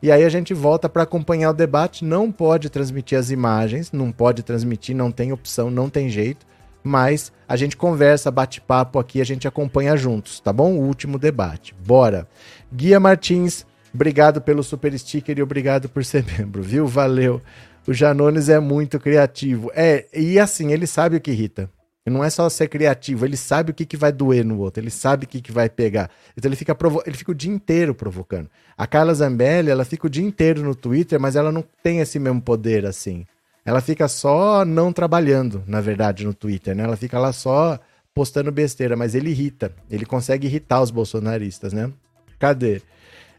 E 0.00 0.12
aí 0.12 0.24
a 0.24 0.28
gente 0.28 0.54
volta 0.54 0.88
para 0.88 1.02
acompanhar 1.02 1.50
o 1.50 1.54
debate. 1.54 2.04
Não 2.04 2.30
pode 2.30 2.70
transmitir 2.70 3.18
as 3.18 3.30
imagens, 3.30 3.90
não 3.90 4.12
pode 4.12 4.42
transmitir, 4.42 4.94
não 4.94 5.10
tem 5.10 5.32
opção, 5.32 5.70
não 5.70 5.90
tem 5.90 6.08
jeito. 6.08 6.46
Mas 6.82 7.32
a 7.48 7.56
gente 7.56 7.76
conversa, 7.76 8.30
bate 8.30 8.60
papo 8.60 8.98
aqui, 8.98 9.20
a 9.20 9.24
gente 9.24 9.48
acompanha 9.48 9.96
juntos, 9.96 10.38
tá 10.38 10.52
bom? 10.52 10.74
O 10.74 10.86
último 10.86 11.18
debate. 11.18 11.74
Bora. 11.84 12.28
Guia 12.72 13.00
Martins, 13.00 13.66
obrigado 13.92 14.40
pelo 14.40 14.62
super 14.62 14.96
sticker 14.96 15.36
e 15.38 15.42
obrigado 15.42 15.88
por 15.88 16.04
ser 16.04 16.24
membro, 16.38 16.62
viu? 16.62 16.86
Valeu. 16.86 17.42
O 17.86 17.92
Janones 17.92 18.48
é 18.48 18.60
muito 18.60 19.00
criativo. 19.00 19.70
É, 19.74 20.06
e 20.14 20.38
assim, 20.38 20.72
ele 20.72 20.86
sabe 20.86 21.16
o 21.16 21.20
que 21.20 21.30
irrita. 21.30 21.70
Não 22.10 22.24
é 22.24 22.30
só 22.30 22.48
ser 22.48 22.68
criativo, 22.68 23.24
ele 23.24 23.36
sabe 23.36 23.70
o 23.70 23.74
que, 23.74 23.84
que 23.86 23.96
vai 23.96 24.12
doer 24.12 24.44
no 24.44 24.58
outro, 24.58 24.82
ele 24.82 24.90
sabe 24.90 25.24
o 25.24 25.28
que, 25.28 25.40
que 25.40 25.52
vai 25.52 25.68
pegar. 25.68 26.10
Então 26.36 26.48
ele 26.48 26.56
fica, 26.56 26.74
provo 26.74 27.02
ele 27.06 27.16
fica 27.16 27.32
o 27.32 27.34
dia 27.34 27.52
inteiro 27.52 27.94
provocando. 27.94 28.48
A 28.76 28.86
Carla 28.86 29.14
Zambelli, 29.14 29.70
ela 29.70 29.84
fica 29.84 30.06
o 30.06 30.10
dia 30.10 30.24
inteiro 30.24 30.62
no 30.62 30.74
Twitter, 30.74 31.18
mas 31.18 31.36
ela 31.36 31.50
não 31.50 31.64
tem 31.82 32.00
esse 32.00 32.18
mesmo 32.18 32.40
poder 32.40 32.86
assim. 32.86 33.26
Ela 33.64 33.80
fica 33.80 34.08
só 34.08 34.64
não 34.64 34.92
trabalhando, 34.92 35.62
na 35.66 35.80
verdade, 35.80 36.24
no 36.24 36.32
Twitter, 36.32 36.74
né? 36.74 36.84
Ela 36.84 36.96
fica 36.96 37.18
lá 37.18 37.32
só 37.32 37.78
postando 38.14 38.50
besteira, 38.50 38.96
mas 38.96 39.14
ele 39.14 39.30
irrita. 39.30 39.72
Ele 39.90 40.06
consegue 40.06 40.46
irritar 40.46 40.80
os 40.80 40.90
bolsonaristas, 40.90 41.72
né? 41.72 41.92
Cadê? 42.38 42.80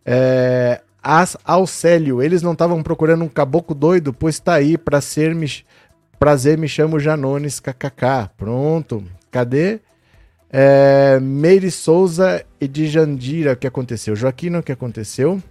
É, 0.06 0.82
As, 1.02 1.36
Alcélio, 1.44 2.22
eles 2.22 2.42
não 2.42 2.54
estavam 2.54 2.84
procurando 2.84 3.24
um 3.24 3.28
caboclo 3.28 3.76
doido? 3.76 4.14
Pois 4.14 4.40
tá 4.40 4.54
aí, 4.54 4.78
pra 4.78 5.02
ser 5.02 5.34
prazer, 6.20 6.58
me 6.58 6.68
chamo 6.68 7.00
Janones, 7.00 7.62
kkk. 7.62 8.30
Pronto. 8.38 9.04
Cadê? 9.32 9.80
É, 10.52 11.18
Meire 11.22 11.72
Souza 11.72 12.44
e 12.60 12.68
de 12.68 12.88
Jandira, 12.88 13.54
o 13.54 13.56
que 13.56 13.66
aconteceu? 13.66 14.16
Joaquim, 14.16 14.56
o 14.56 14.64
que 14.64 14.72
aconteceu? 14.72 15.42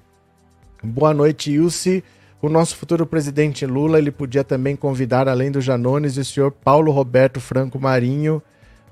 Boa 0.82 1.14
noite, 1.14 1.50
Ilse. 1.50 2.04
O 2.42 2.48
nosso 2.48 2.76
futuro 2.76 3.06
presidente 3.06 3.64
Lula, 3.64 3.98
ele 3.98 4.10
podia 4.10 4.44
também 4.44 4.76
convidar, 4.76 5.26
além 5.26 5.50
do 5.50 5.60
Janones, 5.60 6.16
o 6.18 6.24
senhor 6.24 6.52
Paulo 6.52 6.92
Roberto 6.92 7.40
Franco 7.40 7.80
Marinho 7.80 8.42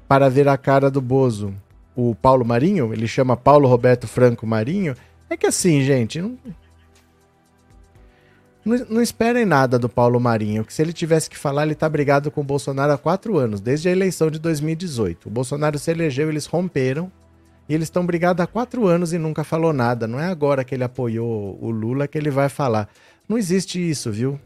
para 0.09 0.28
ver 0.28 0.49
a 0.49 0.56
cara 0.56 0.90
do 0.90 1.00
Bozo. 1.00 1.54
O 1.95 2.14
Paulo 2.14 2.45
Marinho, 2.45 2.92
ele 2.92 3.06
chama 3.06 3.37
Paulo 3.37 3.68
Roberto 3.68 4.09
Franco 4.09 4.47
Marinho. 4.47 4.95
É 5.28 5.37
que 5.37 5.47
assim, 5.47 5.83
gente, 5.83 6.21
não, 6.21 6.38
não, 8.66 8.87
não 8.90 9.00
esperem 9.00 9.46
nada 9.46 9.78
do 9.78 9.88
Paulo 9.88 10.18
Marinho, 10.18 10.64
que 10.64 10.75
se 10.75 10.82
ele 10.82 10.92
tivesse 10.92 11.30
que 11.30 11.38
falar, 11.38 11.64
ele 11.64 11.76
tá 11.76 11.88
brigado 11.88 12.32
com 12.32 12.40
o 12.40 12.44
Bolsonaro 12.44 12.92
há 12.92 12.99
quatro 12.99 13.38
anos, 13.38 13.61
desde 13.61 13.88
a 13.88 13.92
eleição 13.92 14.28
de 14.28 14.40
2018. 14.40 15.28
O 15.28 15.30
Bolsonaro 15.30 15.78
se 15.78 15.90
elegeu, 15.90 16.28
eles 16.28 16.46
romperam, 16.46 17.11
e 17.68 17.75
eles 17.75 17.87
estão 17.87 18.04
brigados 18.04 18.42
há 18.42 18.46
quatro 18.46 18.87
anos 18.87 19.12
e 19.12 19.18
nunca 19.18 19.44
falou 19.44 19.73
nada. 19.73 20.06
Não 20.06 20.18
é 20.18 20.26
agora 20.26 20.64
que 20.64 20.75
ele 20.75 20.85
apoiou 20.85 21.56
o 21.61 21.70
Lula 21.70 22.08
que 22.08 22.18
ele 22.18 22.30
vai 22.30 22.49
falar. 22.49 22.88
Não 23.28 23.38
existe 23.38 23.78
isso, 23.78 24.11
viu? 24.11 24.38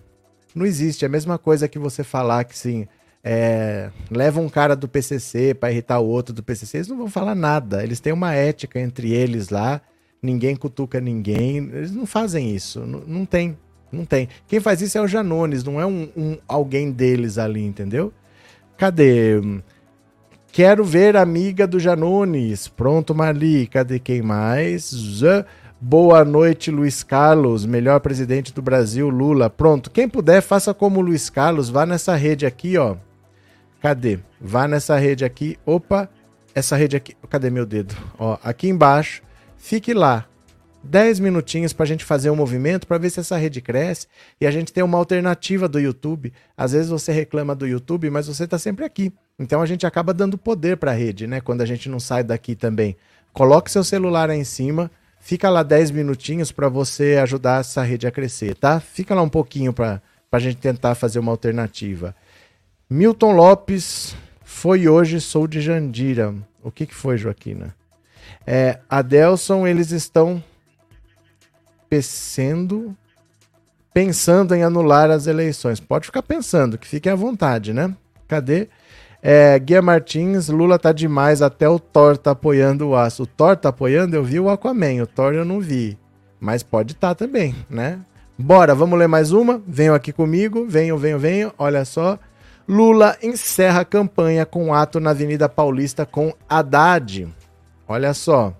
Não 0.54 0.66
existe. 0.66 1.04
É 1.04 1.08
a 1.08 1.10
mesma 1.10 1.38
coisa 1.38 1.68
que 1.68 1.78
você 1.78 2.04
falar 2.04 2.44
que 2.44 2.56
sim, 2.56 2.86
é, 3.22 3.90
leva 4.10 4.40
um 4.40 4.48
cara 4.48 4.74
do 4.74 4.88
PCC 4.88 5.54
para 5.54 5.70
irritar 5.70 6.00
o 6.00 6.06
outro 6.06 6.34
do 6.34 6.42
PCC. 6.42 6.78
Eles 6.78 6.88
não 6.88 6.96
vão 6.96 7.08
falar 7.08 7.34
nada. 7.34 7.82
Eles 7.82 8.00
têm 8.00 8.12
uma 8.12 8.34
ética 8.34 8.80
entre 8.80 9.12
eles 9.12 9.50
lá. 9.50 9.80
Ninguém 10.22 10.56
cutuca 10.56 11.00
ninguém. 11.00 11.56
Eles 11.56 11.92
não 11.92 12.06
fazem 12.06 12.54
isso. 12.54 12.80
Não, 12.80 13.00
não 13.00 13.24
tem. 13.26 13.56
Não 13.92 14.04
tem. 14.04 14.28
Quem 14.46 14.60
faz 14.60 14.80
isso 14.80 14.98
é 14.98 15.00
o 15.00 15.08
Janones, 15.08 15.64
não 15.64 15.80
é 15.80 15.86
um, 15.86 16.08
um 16.16 16.38
alguém 16.46 16.90
deles 16.92 17.38
ali, 17.38 17.64
entendeu? 17.64 18.12
Cadê? 18.76 19.40
Quero 20.52 20.84
ver 20.84 21.16
amiga 21.16 21.66
do 21.66 21.78
Janones. 21.78 22.66
Pronto, 22.66 23.14
Marli. 23.14 23.66
Cadê 23.66 23.98
quem 23.98 24.22
mais? 24.22 24.92
Boa 25.80 26.24
noite, 26.24 26.70
Luiz 26.70 27.02
Carlos, 27.02 27.64
melhor 27.64 28.00
presidente 28.00 28.52
do 28.52 28.60
Brasil, 28.60 29.08
Lula. 29.08 29.48
Pronto, 29.48 29.90
quem 29.90 30.08
puder, 30.08 30.42
faça 30.42 30.74
como 30.74 31.00
Luiz 31.00 31.30
Carlos, 31.30 31.70
vá 31.70 31.86
nessa 31.86 32.14
rede 32.16 32.44
aqui, 32.44 32.76
ó. 32.76 32.96
Cadê? 33.80 34.18
Vá 34.38 34.68
nessa 34.68 34.98
rede 34.98 35.24
aqui. 35.24 35.58
Opa, 35.64 36.08
essa 36.54 36.76
rede 36.76 36.96
aqui. 36.96 37.16
Cadê 37.30 37.48
meu 37.48 37.64
dedo? 37.64 37.94
Ó, 38.18 38.36
aqui 38.44 38.68
embaixo. 38.68 39.22
Fique 39.56 39.94
lá. 39.94 40.26
10 40.82 41.20
minutinhos 41.20 41.72
para 41.72 41.84
a 41.84 41.86
gente 41.86 42.04
fazer 42.04 42.30
um 42.30 42.36
movimento 42.36 42.86
para 42.86 42.98
ver 42.98 43.10
se 43.10 43.20
essa 43.20 43.36
rede 43.36 43.60
cresce 43.60 44.06
e 44.40 44.46
a 44.46 44.50
gente 44.50 44.72
tem 44.72 44.82
uma 44.82 44.98
alternativa 44.98 45.68
do 45.68 45.78
YouTube. 45.78 46.32
Às 46.56 46.72
vezes 46.72 46.88
você 46.88 47.12
reclama 47.12 47.54
do 47.54 47.66
YouTube, 47.66 48.08
mas 48.10 48.26
você 48.26 48.44
está 48.44 48.58
sempre 48.58 48.84
aqui. 48.84 49.12
Então 49.38 49.60
a 49.60 49.66
gente 49.66 49.86
acaba 49.86 50.14
dando 50.14 50.38
poder 50.38 50.76
para 50.76 50.90
a 50.90 50.94
rede, 50.94 51.26
né? 51.26 51.40
Quando 51.40 51.60
a 51.60 51.66
gente 51.66 51.88
não 51.88 52.00
sai 52.00 52.24
daqui 52.24 52.54
também. 52.54 52.96
Coloque 53.32 53.70
seu 53.70 53.84
celular 53.84 54.30
aí 54.30 54.38
em 54.38 54.44
cima, 54.44 54.90
Fica 55.20 55.50
lá 55.50 55.62
10 55.62 55.90
minutinhos 55.90 56.50
para 56.50 56.68
você 56.68 57.18
ajudar 57.22 57.60
essa 57.60 57.82
rede 57.82 58.06
a 58.06 58.10
crescer, 58.10 58.56
tá? 58.56 58.80
Fica 58.80 59.14
lá 59.14 59.20
um 59.20 59.28
pouquinho 59.28 59.70
para 59.70 60.00
a 60.32 60.38
gente 60.38 60.56
tentar 60.56 60.94
fazer 60.94 61.18
uma 61.18 61.30
alternativa. 61.30 62.16
Milton 62.88 63.32
Lopes, 63.32 64.16
foi 64.42 64.88
hoje, 64.88 65.20
sou 65.20 65.46
de 65.46 65.60
Jandira. 65.60 66.34
O 66.62 66.72
que, 66.72 66.86
que 66.86 66.94
foi, 66.94 67.18
Joaquina? 67.18 67.76
É, 68.46 68.80
Adelson, 68.88 69.66
eles 69.66 69.90
estão 69.90 70.42
pensando, 71.90 72.96
pensando 73.92 74.54
em 74.54 74.62
anular 74.62 75.10
as 75.10 75.26
eleições. 75.26 75.80
Pode 75.80 76.06
ficar 76.06 76.22
pensando, 76.22 76.78
que 76.78 76.86
fiquem 76.86 77.10
à 77.10 77.16
vontade, 77.16 77.72
né? 77.72 77.94
Cadê? 78.28 78.68
É, 79.20 79.58
Guia 79.58 79.82
Martins, 79.82 80.48
Lula 80.48 80.78
tá 80.78 80.92
demais, 80.92 81.42
até 81.42 81.68
o 81.68 81.78
Thor 81.80 82.16
tá 82.16 82.30
apoiando 82.30 82.88
o 82.88 82.96
aço. 82.96 83.24
O 83.24 83.26
Thor 83.26 83.56
tá 83.56 83.68
apoiando, 83.68 84.14
eu 84.14 84.22
vi 84.22 84.38
o 84.38 84.48
Aquaman, 84.48 85.02
o 85.02 85.06
Thor 85.06 85.34
eu 85.34 85.44
não 85.44 85.60
vi. 85.60 85.98
Mas 86.38 86.62
pode 86.62 86.92
estar 86.92 87.08
tá 87.08 87.26
também, 87.26 87.54
né? 87.68 88.00
Bora, 88.38 88.74
vamos 88.74 88.98
ler 88.98 89.08
mais 89.08 89.32
uma? 89.32 89.60
Venham 89.66 89.94
aqui 89.94 90.12
comigo, 90.12 90.64
venham, 90.66 90.96
venham, 90.96 91.18
venham. 91.18 91.52
Olha 91.58 91.84
só. 91.84 92.18
Lula 92.66 93.18
encerra 93.22 93.80
a 93.80 93.84
campanha 93.84 94.46
com 94.46 94.72
ato 94.72 95.00
na 95.00 95.10
Avenida 95.10 95.48
Paulista 95.48 96.06
com 96.06 96.32
Haddad. 96.48 97.28
Olha 97.86 98.14
só. 98.14 98.54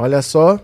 Olha 0.00 0.22
só. 0.22 0.58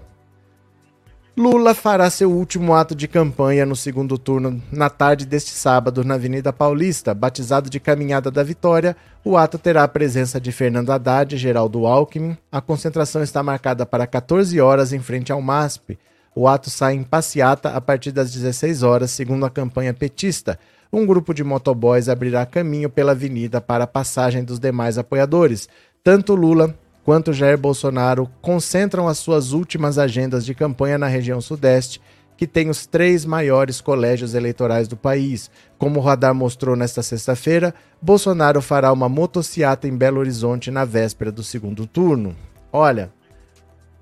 Lula 1.37 1.75
fará 1.75 2.09
seu 2.09 2.33
último 2.33 2.73
ato 2.73 2.95
de 2.95 3.07
campanha 3.07 3.67
no 3.67 3.77
segundo 3.77 4.17
turno 4.17 4.63
na 4.73 4.89
tarde 4.89 5.27
deste 5.27 5.51
sábado 5.51 6.03
na 6.03 6.15
Avenida 6.15 6.55
Paulista, 6.55 7.13
batizado 7.13 7.69
de 7.69 7.79
Caminhada 7.79 8.31
da 8.31 8.43
Vitória. 8.43 8.97
O 9.23 9.37
ato 9.37 9.59
terá 9.59 9.85
a 9.85 9.89
presença 9.89 10.41
de 10.41 10.51
Fernando 10.53 10.89
Haddad 10.89 11.35
e 11.35 11.39
Geraldo 11.39 11.87
Alckmin. 11.87 12.39
A 12.51 12.63
concentração 12.63 13.23
está 13.23 13.43
marcada 13.43 13.85
para 13.85 14.07
14 14.07 14.59
horas 14.59 14.95
em 14.95 15.01
frente 15.01 15.31
ao 15.31 15.43
MASP. 15.43 15.99
O 16.35 16.49
ato 16.49 16.71
sai 16.71 16.95
em 16.95 17.03
passeata 17.03 17.69
a 17.77 17.81
partir 17.83 18.13
das 18.13 18.33
16 18.33 18.83
horas, 18.83 19.11
segundo 19.11 19.45
a 19.45 19.51
campanha 19.51 19.93
petista. 19.93 20.59
Um 20.91 21.05
grupo 21.05 21.35
de 21.35 21.45
motoboys 21.45 22.09
abrirá 22.09 22.47
caminho 22.47 22.89
pela 22.89 23.13
avenida 23.13 23.61
para 23.61 23.85
a 23.85 23.87
passagem 23.87 24.43
dos 24.43 24.59
demais 24.59 24.97
apoiadores. 24.97 25.69
Tanto 26.03 26.35
Lula 26.35 26.75
quanto 27.07 27.33
Jair 27.33 27.57
Bolsonaro 27.57 28.29
concentram 28.43 29.07
as 29.07 29.19
suas 29.19 29.53
últimas 29.53 29.97
agendas 29.97 30.45
de 30.45 30.57
campanha 30.57 30.99
na 30.99 31.07
região 31.07 31.41
Sudeste, 31.41 32.03
que 32.37 32.49
tem 32.49 32.69
os 32.69 32.85
três 32.85 33.25
maiores 33.25 33.81
colégios 33.81 34.35
eleitorais 34.35 34.89
do 34.89 34.97
país. 34.97 35.49
Como 35.79 36.01
o 36.01 36.03
radar 36.03 36.35
mostrou 36.35 36.75
nesta 36.75 37.05
sexta-feira, 37.05 37.73
Bolsonaro 38.03 38.61
fará 38.61 38.93
uma 38.93 39.09
motociata 39.09 39.87
em 39.87 39.97
Belo 39.97 40.19
Horizonte 40.19 40.69
na 40.69 40.85
véspera 40.85 41.31
do 41.31 41.45
segundo 41.45 41.87
turno. 41.87 42.35
Olha, 42.73 43.13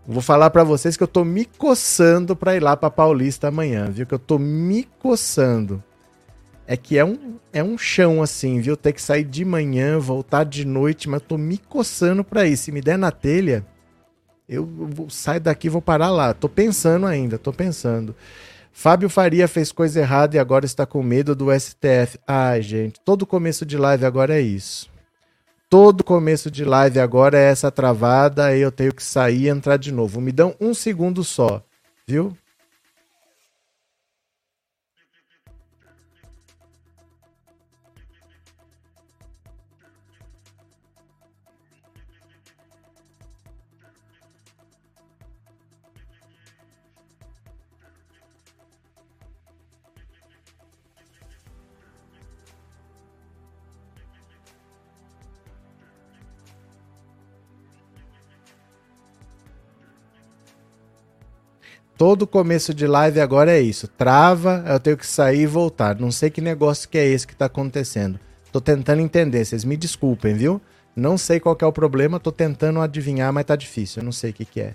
vou 0.06 0.22
falar 0.22 0.48
para 0.48 0.64
vocês 0.64 0.96
que 0.96 1.02
eu 1.02 1.08
tô 1.08 1.26
me 1.26 1.44
coçando 1.44 2.34
para 2.34 2.56
ir 2.56 2.60
lá 2.60 2.74
para 2.74 2.90
Paulista 2.90 3.48
amanhã, 3.48 3.90
viu? 3.90 4.06
Que 4.06 4.14
eu 4.14 4.18
tô 4.18 4.38
me 4.38 4.88
coçando 4.98 5.84
é 6.66 6.76
que 6.76 6.98
é 6.98 7.04
um, 7.04 7.38
é 7.52 7.62
um 7.62 7.76
chão 7.76 8.22
assim, 8.22 8.60
viu? 8.60 8.76
Ter 8.76 8.92
que 8.92 9.02
sair 9.02 9.24
de 9.24 9.44
manhã, 9.44 9.98
voltar 9.98 10.44
de 10.44 10.64
noite, 10.64 11.08
mas 11.08 11.22
tô 11.22 11.36
me 11.36 11.58
coçando 11.58 12.24
pra 12.24 12.46
ir. 12.46 12.56
Se 12.56 12.72
me 12.72 12.80
der 12.80 12.98
na 12.98 13.10
telha, 13.10 13.64
eu 14.48 14.64
vou, 14.66 15.10
saio 15.10 15.40
daqui 15.40 15.68
vou 15.68 15.82
parar 15.82 16.10
lá. 16.10 16.32
Tô 16.32 16.48
pensando 16.48 17.06
ainda, 17.06 17.38
tô 17.38 17.52
pensando. 17.52 18.14
Fábio 18.72 19.08
Faria 19.08 19.46
fez 19.46 19.70
coisa 19.70 20.00
errada 20.00 20.36
e 20.36 20.38
agora 20.38 20.64
está 20.64 20.84
com 20.84 21.02
medo 21.02 21.34
do 21.34 21.48
STF. 21.58 22.18
Ai, 22.26 22.60
gente, 22.60 23.00
todo 23.04 23.24
começo 23.24 23.64
de 23.64 23.78
live 23.78 24.04
agora 24.04 24.36
é 24.36 24.40
isso. 24.40 24.90
Todo 25.70 26.02
começo 26.04 26.50
de 26.50 26.64
live 26.64 26.98
agora 26.98 27.38
é 27.38 27.50
essa 27.50 27.70
travada, 27.70 28.46
aí 28.46 28.60
eu 28.60 28.72
tenho 28.72 28.94
que 28.94 29.02
sair 29.02 29.42
e 29.42 29.48
entrar 29.48 29.76
de 29.76 29.92
novo. 29.92 30.20
Me 30.20 30.32
dão 30.32 30.54
um 30.60 30.74
segundo 30.74 31.22
só, 31.22 31.62
viu? 32.06 32.36
Todo 61.96 62.26
começo 62.26 62.74
de 62.74 62.86
live 62.86 63.20
agora 63.20 63.52
é 63.52 63.60
isso. 63.60 63.86
Trava, 63.88 64.64
eu 64.66 64.80
tenho 64.80 64.96
que 64.96 65.06
sair 65.06 65.42
e 65.42 65.46
voltar. 65.46 65.98
Não 65.98 66.10
sei 66.10 66.30
que 66.30 66.40
negócio 66.40 66.88
que 66.88 66.98
é 66.98 67.06
esse 67.06 67.26
que 67.26 67.36
tá 67.36 67.46
acontecendo. 67.46 68.18
Tô 68.52 68.60
tentando 68.60 69.00
entender, 69.00 69.44
vocês 69.44 69.64
me 69.64 69.76
desculpem, 69.76 70.34
viu? 70.34 70.60
Não 70.96 71.18
sei 71.18 71.40
qual 71.40 71.58
é 71.60 71.66
o 71.66 71.72
problema, 71.72 72.20
tô 72.20 72.30
tentando 72.30 72.80
adivinhar, 72.80 73.32
mas 73.32 73.44
tá 73.44 73.56
difícil, 73.56 74.00
eu 74.00 74.04
não 74.04 74.12
sei 74.12 74.30
o 74.30 74.32
que, 74.32 74.44
que 74.44 74.60
é. 74.60 74.74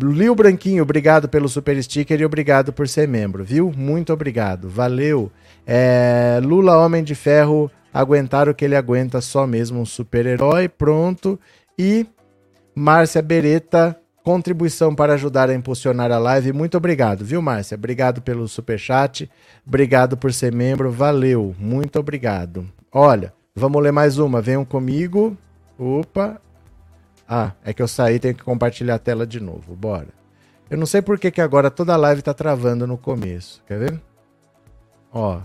Lio 0.00 0.32
Branquinho, 0.32 0.84
obrigado 0.84 1.28
pelo 1.28 1.48
super 1.48 1.82
sticker 1.82 2.20
e 2.20 2.24
obrigado 2.24 2.72
por 2.72 2.86
ser 2.86 3.08
membro, 3.08 3.42
viu? 3.42 3.72
Muito 3.76 4.12
obrigado, 4.12 4.68
valeu. 4.68 5.30
É, 5.66 6.38
Lula 6.40 6.78
Homem 6.78 7.02
de 7.02 7.16
Ferro 7.16 7.68
Aguentar 7.96 8.46
o 8.46 8.54
que 8.54 8.62
ele 8.62 8.76
aguenta, 8.76 9.22
só 9.22 9.46
mesmo 9.46 9.80
um 9.80 9.86
super-herói. 9.86 10.68
Pronto. 10.68 11.40
E 11.78 12.06
Márcia 12.74 13.22
Beretta, 13.22 13.98
contribuição 14.26 14.92
para 14.92 15.14
ajudar 15.14 15.48
a 15.48 15.54
impulsionar 15.54 16.10
a 16.10 16.18
live. 16.18 16.52
Muito 16.52 16.76
obrigado, 16.76 17.24
viu, 17.24 17.40
Márcia? 17.40 17.76
Obrigado 17.76 18.20
pelo 18.20 18.48
super 18.48 18.76
chat. 18.76 19.30
Obrigado 19.64 20.16
por 20.16 20.32
ser 20.32 20.52
membro. 20.52 20.90
Valeu. 20.90 21.54
Muito 21.60 22.00
obrigado. 22.00 22.66
Olha, 22.90 23.32
vamos 23.54 23.80
ler 23.80 23.92
mais 23.92 24.18
uma. 24.18 24.42
Venham 24.42 24.64
comigo. 24.64 25.38
Opa. 25.78 26.40
Ah, 27.28 27.52
é 27.64 27.72
que 27.72 27.80
eu 27.80 27.86
saí, 27.86 28.18
tenho 28.18 28.34
que 28.34 28.42
compartilhar 28.42 28.96
a 28.96 28.98
tela 28.98 29.24
de 29.24 29.38
novo. 29.38 29.76
Bora. 29.76 30.08
Eu 30.68 30.76
não 30.76 30.86
sei 30.86 31.00
por 31.00 31.20
que, 31.20 31.30
que 31.30 31.40
agora 31.40 31.70
toda 31.70 31.94
a 31.94 31.96
live 31.96 32.20
tá 32.20 32.34
travando 32.34 32.84
no 32.84 32.98
começo. 32.98 33.62
Quer 33.64 33.78
ver? 33.78 34.00
Ó. 35.12 35.40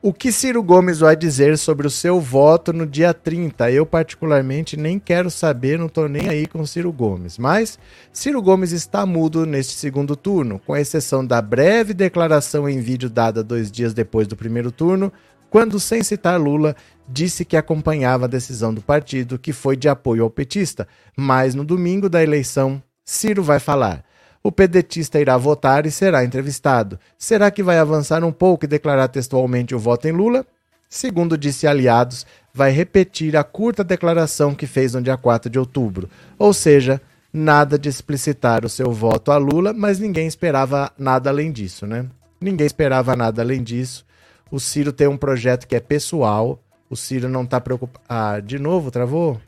O 0.00 0.12
que 0.12 0.30
Ciro 0.30 0.62
Gomes 0.62 1.00
vai 1.00 1.16
dizer 1.16 1.58
sobre 1.58 1.84
o 1.84 1.90
seu 1.90 2.20
voto 2.20 2.72
no 2.72 2.86
dia 2.86 3.12
30? 3.12 3.68
Eu, 3.72 3.84
particularmente, 3.84 4.76
nem 4.76 4.96
quero 4.96 5.28
saber, 5.28 5.76
não 5.76 5.88
tô 5.88 6.06
nem 6.06 6.28
aí 6.28 6.46
com 6.46 6.64
Ciro 6.64 6.92
Gomes. 6.92 7.36
Mas 7.36 7.80
Ciro 8.12 8.40
Gomes 8.40 8.70
está 8.70 9.04
mudo 9.04 9.44
neste 9.44 9.74
segundo 9.74 10.14
turno, 10.14 10.60
com 10.64 10.76
exceção 10.76 11.26
da 11.26 11.42
breve 11.42 11.92
declaração 11.92 12.68
em 12.68 12.80
vídeo 12.80 13.10
dada 13.10 13.42
dois 13.42 13.72
dias 13.72 13.92
depois 13.92 14.28
do 14.28 14.36
primeiro 14.36 14.70
turno, 14.70 15.12
quando, 15.50 15.80
sem 15.80 16.00
citar 16.04 16.40
Lula, 16.40 16.76
disse 17.08 17.44
que 17.44 17.56
acompanhava 17.56 18.26
a 18.26 18.28
decisão 18.28 18.72
do 18.72 18.80
partido, 18.80 19.36
que 19.36 19.52
foi 19.52 19.76
de 19.76 19.88
apoio 19.88 20.22
ao 20.22 20.30
petista. 20.30 20.86
Mas 21.16 21.56
no 21.56 21.64
domingo 21.64 22.08
da 22.08 22.22
eleição, 22.22 22.80
Ciro 23.04 23.42
vai 23.42 23.58
falar. 23.58 24.04
O 24.48 24.50
pedetista 24.50 25.20
irá 25.20 25.36
votar 25.36 25.84
e 25.84 25.90
será 25.90 26.24
entrevistado. 26.24 26.98
Será 27.18 27.50
que 27.50 27.62
vai 27.62 27.78
avançar 27.78 28.24
um 28.24 28.32
pouco 28.32 28.64
e 28.64 28.66
declarar 28.66 29.08
textualmente 29.08 29.74
o 29.74 29.78
voto 29.78 30.08
em 30.08 30.10
Lula? 30.10 30.46
Segundo 30.88 31.36
disse 31.36 31.66
aliados, 31.66 32.24
vai 32.54 32.70
repetir 32.70 33.36
a 33.36 33.44
curta 33.44 33.84
declaração 33.84 34.54
que 34.54 34.66
fez 34.66 34.94
no 34.94 35.02
dia 35.02 35.18
4 35.18 35.50
de 35.50 35.58
outubro. 35.58 36.08
Ou 36.38 36.54
seja, 36.54 36.98
nada 37.30 37.78
de 37.78 37.90
explicitar 37.90 38.64
o 38.64 38.70
seu 38.70 38.90
voto 38.90 39.30
a 39.30 39.36
Lula, 39.36 39.74
mas 39.74 39.98
ninguém 39.98 40.26
esperava 40.26 40.90
nada 40.96 41.28
além 41.28 41.52
disso, 41.52 41.86
né? 41.86 42.06
Ninguém 42.40 42.66
esperava 42.66 43.14
nada 43.14 43.42
além 43.42 43.62
disso. 43.62 44.06
O 44.50 44.58
Ciro 44.58 44.94
tem 44.94 45.08
um 45.08 45.18
projeto 45.18 45.68
que 45.68 45.76
é 45.76 45.80
pessoal. 45.80 46.58
O 46.88 46.96
Ciro 46.96 47.28
não 47.28 47.42
está 47.42 47.60
preocupado. 47.60 48.02
Ah, 48.08 48.40
de 48.40 48.58
novo, 48.58 48.90
travou? 48.90 49.38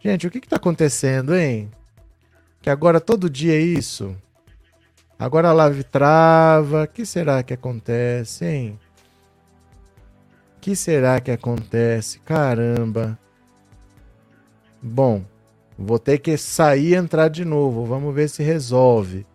Gente, 0.00 0.28
o 0.28 0.30
que 0.30 0.38
está 0.38 0.58
acontecendo, 0.58 1.34
hein? 1.34 1.68
Que 2.64 2.70
agora 2.70 2.98
todo 2.98 3.28
dia 3.28 3.52
é 3.52 3.60
isso. 3.60 4.16
Agora 5.18 5.50
a 5.50 5.52
live 5.52 5.84
trava. 5.84 6.86
Que 6.86 7.04
será 7.04 7.42
que 7.42 7.52
acontece, 7.52 8.46
hein? 8.46 8.80
Que 10.62 10.74
será 10.74 11.20
que 11.20 11.30
acontece? 11.30 12.20
Caramba. 12.20 13.18
Bom, 14.80 15.26
vou 15.78 15.98
ter 15.98 16.16
que 16.20 16.38
sair 16.38 16.92
e 16.92 16.94
entrar 16.94 17.28
de 17.28 17.44
novo. 17.44 17.84
Vamos 17.84 18.14
ver 18.14 18.30
se 18.30 18.42
resolve. 18.42 19.26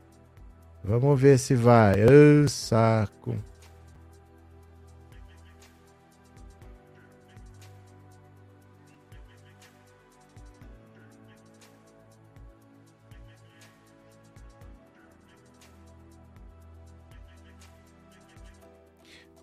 Vamos 0.84 1.22
ver 1.22 1.38
se 1.38 1.54
vai. 1.54 1.98
Ô, 2.04 2.48
saco. 2.48 3.36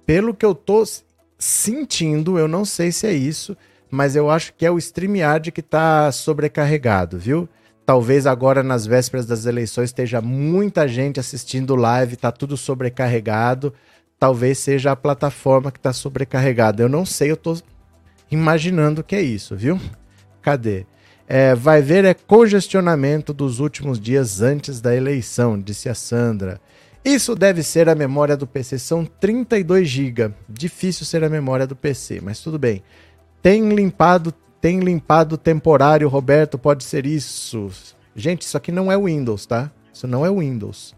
Pelo 0.06 0.32
que 0.32 0.46
eu 0.46 0.54
tô 0.54 0.82
sentindo, 1.38 2.38
eu 2.38 2.48
não 2.48 2.64
sei 2.64 2.92
se 2.92 3.06
é 3.06 3.12
isso, 3.12 3.56
mas 3.90 4.16
eu 4.16 4.30
acho 4.30 4.54
que 4.54 4.64
é 4.64 4.70
o 4.70 4.78
StreamYard 4.78 5.52
que 5.52 5.60
tá 5.60 6.10
sobrecarregado, 6.12 7.18
viu? 7.18 7.48
Talvez 7.84 8.26
agora 8.26 8.62
nas 8.62 8.86
vésperas 8.86 9.26
das 9.26 9.46
eleições 9.46 9.90
esteja 9.90 10.20
muita 10.20 10.88
gente 10.88 11.20
assistindo 11.20 11.76
live, 11.76 12.16
tá 12.16 12.32
tudo 12.32 12.56
sobrecarregado. 12.56 13.72
Talvez 14.18 14.58
seja 14.58 14.90
a 14.90 14.96
plataforma 14.96 15.70
que 15.70 15.78
tá 15.78 15.92
sobrecarregada. 15.92 16.82
Eu 16.82 16.88
não 16.88 17.06
sei, 17.06 17.30
eu 17.30 17.36
tô 17.36 17.56
imaginando 18.28 19.04
que 19.04 19.14
é 19.14 19.22
isso, 19.22 19.54
viu? 19.54 19.78
Cadê? 20.42 20.84
É, 21.28 21.54
vai 21.54 21.80
ver 21.80 22.04
é 22.04 22.14
congestionamento 22.14 23.32
dos 23.32 23.60
últimos 23.60 24.00
dias 24.00 24.40
antes 24.40 24.80
da 24.80 24.94
eleição, 24.94 25.60
disse 25.60 25.88
a 25.88 25.94
Sandra. 25.94 26.60
Isso 27.06 27.36
deve 27.36 27.62
ser 27.62 27.88
a 27.88 27.94
memória 27.94 28.36
do 28.36 28.48
PC, 28.48 28.80
são 28.80 29.04
32 29.04 29.88
GB. 29.88 30.34
Difícil 30.48 31.06
ser 31.06 31.22
a 31.22 31.28
memória 31.28 31.64
do 31.64 31.76
PC, 31.76 32.20
mas 32.20 32.40
tudo 32.40 32.58
bem. 32.58 32.82
Tem 33.40 33.68
limpado, 33.72 34.34
tem 34.60 34.80
limpado 34.80 35.38
temporário, 35.38 36.08
Roberto, 36.08 36.58
pode 36.58 36.82
ser 36.82 37.06
isso. 37.06 37.70
Gente, 38.16 38.42
isso 38.42 38.56
aqui 38.56 38.72
não 38.72 38.90
é 38.90 38.98
Windows, 38.98 39.46
tá? 39.46 39.70
Isso 39.94 40.08
não 40.08 40.26
é 40.26 40.30
Windows. 40.32 40.96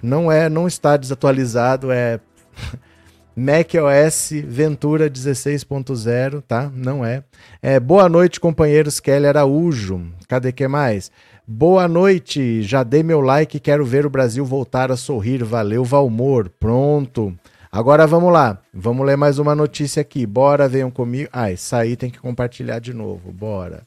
Não 0.00 0.30
é, 0.30 0.48
não 0.48 0.68
está 0.68 0.96
desatualizado, 0.96 1.90
é 1.90 2.20
Mac 3.34 3.72
OS 3.74 4.30
Ventura 4.44 5.10
16.0, 5.10 6.40
tá? 6.46 6.70
Não 6.72 7.04
é. 7.04 7.24
é. 7.60 7.80
Boa 7.80 8.08
noite, 8.08 8.38
companheiros 8.38 9.00
Kelly 9.00 9.26
Araújo. 9.26 10.06
Cadê 10.28 10.52
que 10.52 10.68
mais? 10.68 11.10
Boa 11.50 11.88
noite, 11.88 12.60
já 12.60 12.82
dei 12.82 13.02
meu 13.02 13.22
like, 13.22 13.58
quero 13.58 13.82
ver 13.82 14.04
o 14.04 14.10
Brasil 14.10 14.44
voltar 14.44 14.92
a 14.92 14.98
sorrir. 14.98 15.42
Valeu, 15.42 15.82
Valmor. 15.82 16.50
Pronto. 16.60 17.34
Agora 17.72 18.06
vamos 18.06 18.30
lá, 18.30 18.58
vamos 18.70 19.06
ler 19.06 19.16
mais 19.16 19.38
uma 19.38 19.54
notícia 19.54 20.02
aqui. 20.02 20.26
Bora, 20.26 20.68
venham 20.68 20.90
comigo. 20.90 21.30
Ai, 21.32 21.56
sair 21.56 21.96
tem 21.96 22.10
que 22.10 22.18
compartilhar 22.18 22.80
de 22.80 22.92
novo. 22.92 23.32
Bora. 23.32 23.82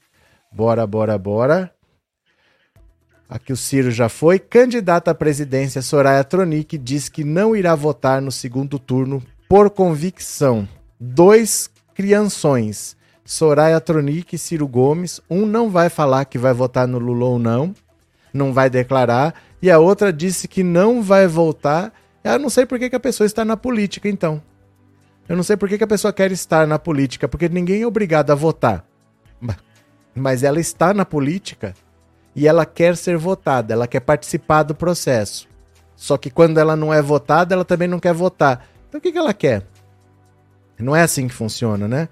Bora, 0.51 0.87
bora, 0.87 1.15
bora. 1.19 1.71
Aqui 3.29 3.53
o 3.53 3.57
Ciro 3.57 3.91
já 3.91 4.09
foi. 4.09 4.39
Candidata 4.39 5.11
à 5.11 5.13
presidência 5.13 5.83
Soraya 5.83 6.23
Tronic 6.23 6.79
diz 6.79 7.09
que 7.09 7.23
não 7.23 7.55
irá 7.55 7.75
votar 7.75 8.23
no 8.23 8.31
segundo 8.31 8.79
turno 8.79 9.21
por 9.47 9.69
convicção. 9.69 10.67
Dois 10.99 11.69
crianções. 11.93 12.97
Soraya 13.23 13.79
Tronic 13.79 14.35
e 14.35 14.39
Ciro 14.39 14.67
Gomes. 14.67 15.21
Um 15.29 15.45
não 15.45 15.69
vai 15.69 15.89
falar 15.89 16.25
que 16.25 16.37
vai 16.37 16.53
votar 16.53 16.87
no 16.87 16.99
Lula 16.99 17.25
ou 17.25 17.39
não, 17.39 17.73
não 18.33 18.53
vai 18.53 18.69
declarar, 18.69 19.33
e 19.61 19.69
a 19.69 19.79
outra 19.79 20.11
disse 20.11 20.47
que 20.47 20.63
não 20.63 21.01
vai 21.01 21.27
votar. 21.27 21.93
Eu 22.23 22.39
não 22.39 22.49
sei 22.49 22.65
por 22.65 22.77
que, 22.79 22.89
que 22.89 22.95
a 22.95 22.99
pessoa 22.99 23.25
está 23.25 23.43
na 23.45 23.57
política, 23.57 24.09
então. 24.09 24.41
Eu 25.29 25.35
não 25.35 25.43
sei 25.43 25.55
por 25.55 25.69
que, 25.69 25.77
que 25.77 25.83
a 25.83 25.87
pessoa 25.87 26.11
quer 26.11 26.31
estar 26.31 26.67
na 26.67 26.77
política, 26.77 27.27
porque 27.27 27.47
ninguém 27.47 27.81
é 27.83 27.87
obrigado 27.87 28.31
a 28.31 28.35
votar. 28.35 28.85
Mas 30.13 30.43
ela 30.43 30.59
está 30.59 30.93
na 30.93 31.05
política 31.05 31.73
e 32.35 32.47
ela 32.47 32.65
quer 32.65 32.97
ser 32.97 33.17
votada, 33.17 33.73
ela 33.73 33.87
quer 33.87 34.01
participar 34.01 34.63
do 34.63 34.75
processo. 34.75 35.47
Só 35.95 36.17
que 36.17 36.29
quando 36.29 36.57
ela 36.57 36.75
não 36.75 36.93
é 36.93 37.01
votada, 37.01 37.53
ela 37.53 37.63
também 37.63 37.87
não 37.87 37.99
quer 37.99 38.13
votar. 38.13 38.67
Então 38.89 38.99
o 38.99 39.01
que, 39.01 39.11
que 39.11 39.17
ela 39.17 39.33
quer? 39.33 39.63
Não 40.77 40.95
é 40.95 41.03
assim 41.03 41.27
que 41.27 41.33
funciona, 41.33 41.87
né? 41.87 42.09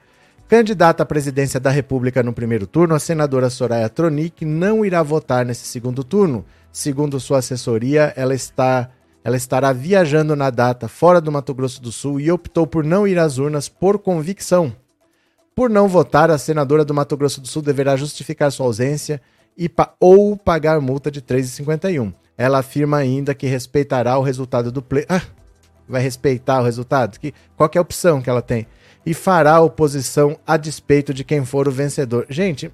Candidata 0.50 1.04
à 1.04 1.06
presidência 1.06 1.60
da 1.60 1.70
República 1.70 2.24
no 2.24 2.34
primeiro 2.34 2.66
turno, 2.66 2.96
a 2.96 3.00
senadora 3.00 3.52
Soraya 3.52 3.88
Tronic 3.88 4.44
não 4.44 4.84
irá 4.84 5.04
votar 5.04 5.46
nesse 5.46 5.68
segundo 5.68 6.04
turno. 6.04 6.44
Segundo 6.72 7.20
sua 7.20 7.38
assessoria, 7.38 8.12
ela, 8.16 8.34
está, 8.34 8.90
ela 9.24 9.38
estará 9.38 9.72
viajando 9.72 10.36
na 10.36 10.50
data 10.50 10.88
fora 10.88 11.22
do 11.22 11.32
Mato 11.32 11.54
Grosso 11.54 11.80
do 11.80 11.92
Sul 11.92 12.20
e 12.20 12.32
optou 12.32 12.66
por 12.66 12.84
não 12.84 13.08
ir 13.08 13.20
às 13.20 13.38
urnas 13.38 13.70
por 13.70 14.00
convicção. 14.00 14.76
Por 15.54 15.70
não 15.70 15.88
votar, 15.88 16.32
a 16.32 16.38
senadora 16.40 16.84
do 16.84 16.96
Mato 16.96 17.16
Grosso 17.16 17.40
do 17.40 17.48
Sul 17.48 17.62
deverá 17.62 17.96
justificar 17.96 18.52
sua 18.52 18.66
ausência 18.66 19.22
e 19.56 19.70
pa 19.70 19.94
ou 20.00 20.36
pagar 20.36 20.82
multa 20.82 21.12
de 21.12 21.20
R$ 21.20 21.26
3,51. 21.28 22.12
Ela 22.36 22.58
afirma 22.58 22.98
ainda 22.98 23.36
que 23.36 23.46
respeitará 23.46 24.18
o 24.18 24.24
resultado 24.24 24.72
do 24.72 24.82
pleito. 24.82 25.14
Ah, 25.14 25.22
vai 25.88 26.02
respeitar 26.02 26.60
o 26.60 26.64
resultado? 26.64 27.20
Que, 27.20 27.36
qual 27.56 27.70
é 27.72 27.78
a 27.78 27.82
opção 27.82 28.20
que 28.20 28.32
ela 28.32 28.42
tem? 28.42 28.66
E 29.10 29.14
fará 29.16 29.60
oposição 29.60 30.38
a 30.46 30.56
despeito 30.56 31.16
de 31.16 31.24
quem 31.24 31.44
for 31.44 31.68
o 31.68 31.72
vencedor. 31.72 32.28
Gente, 32.30 32.72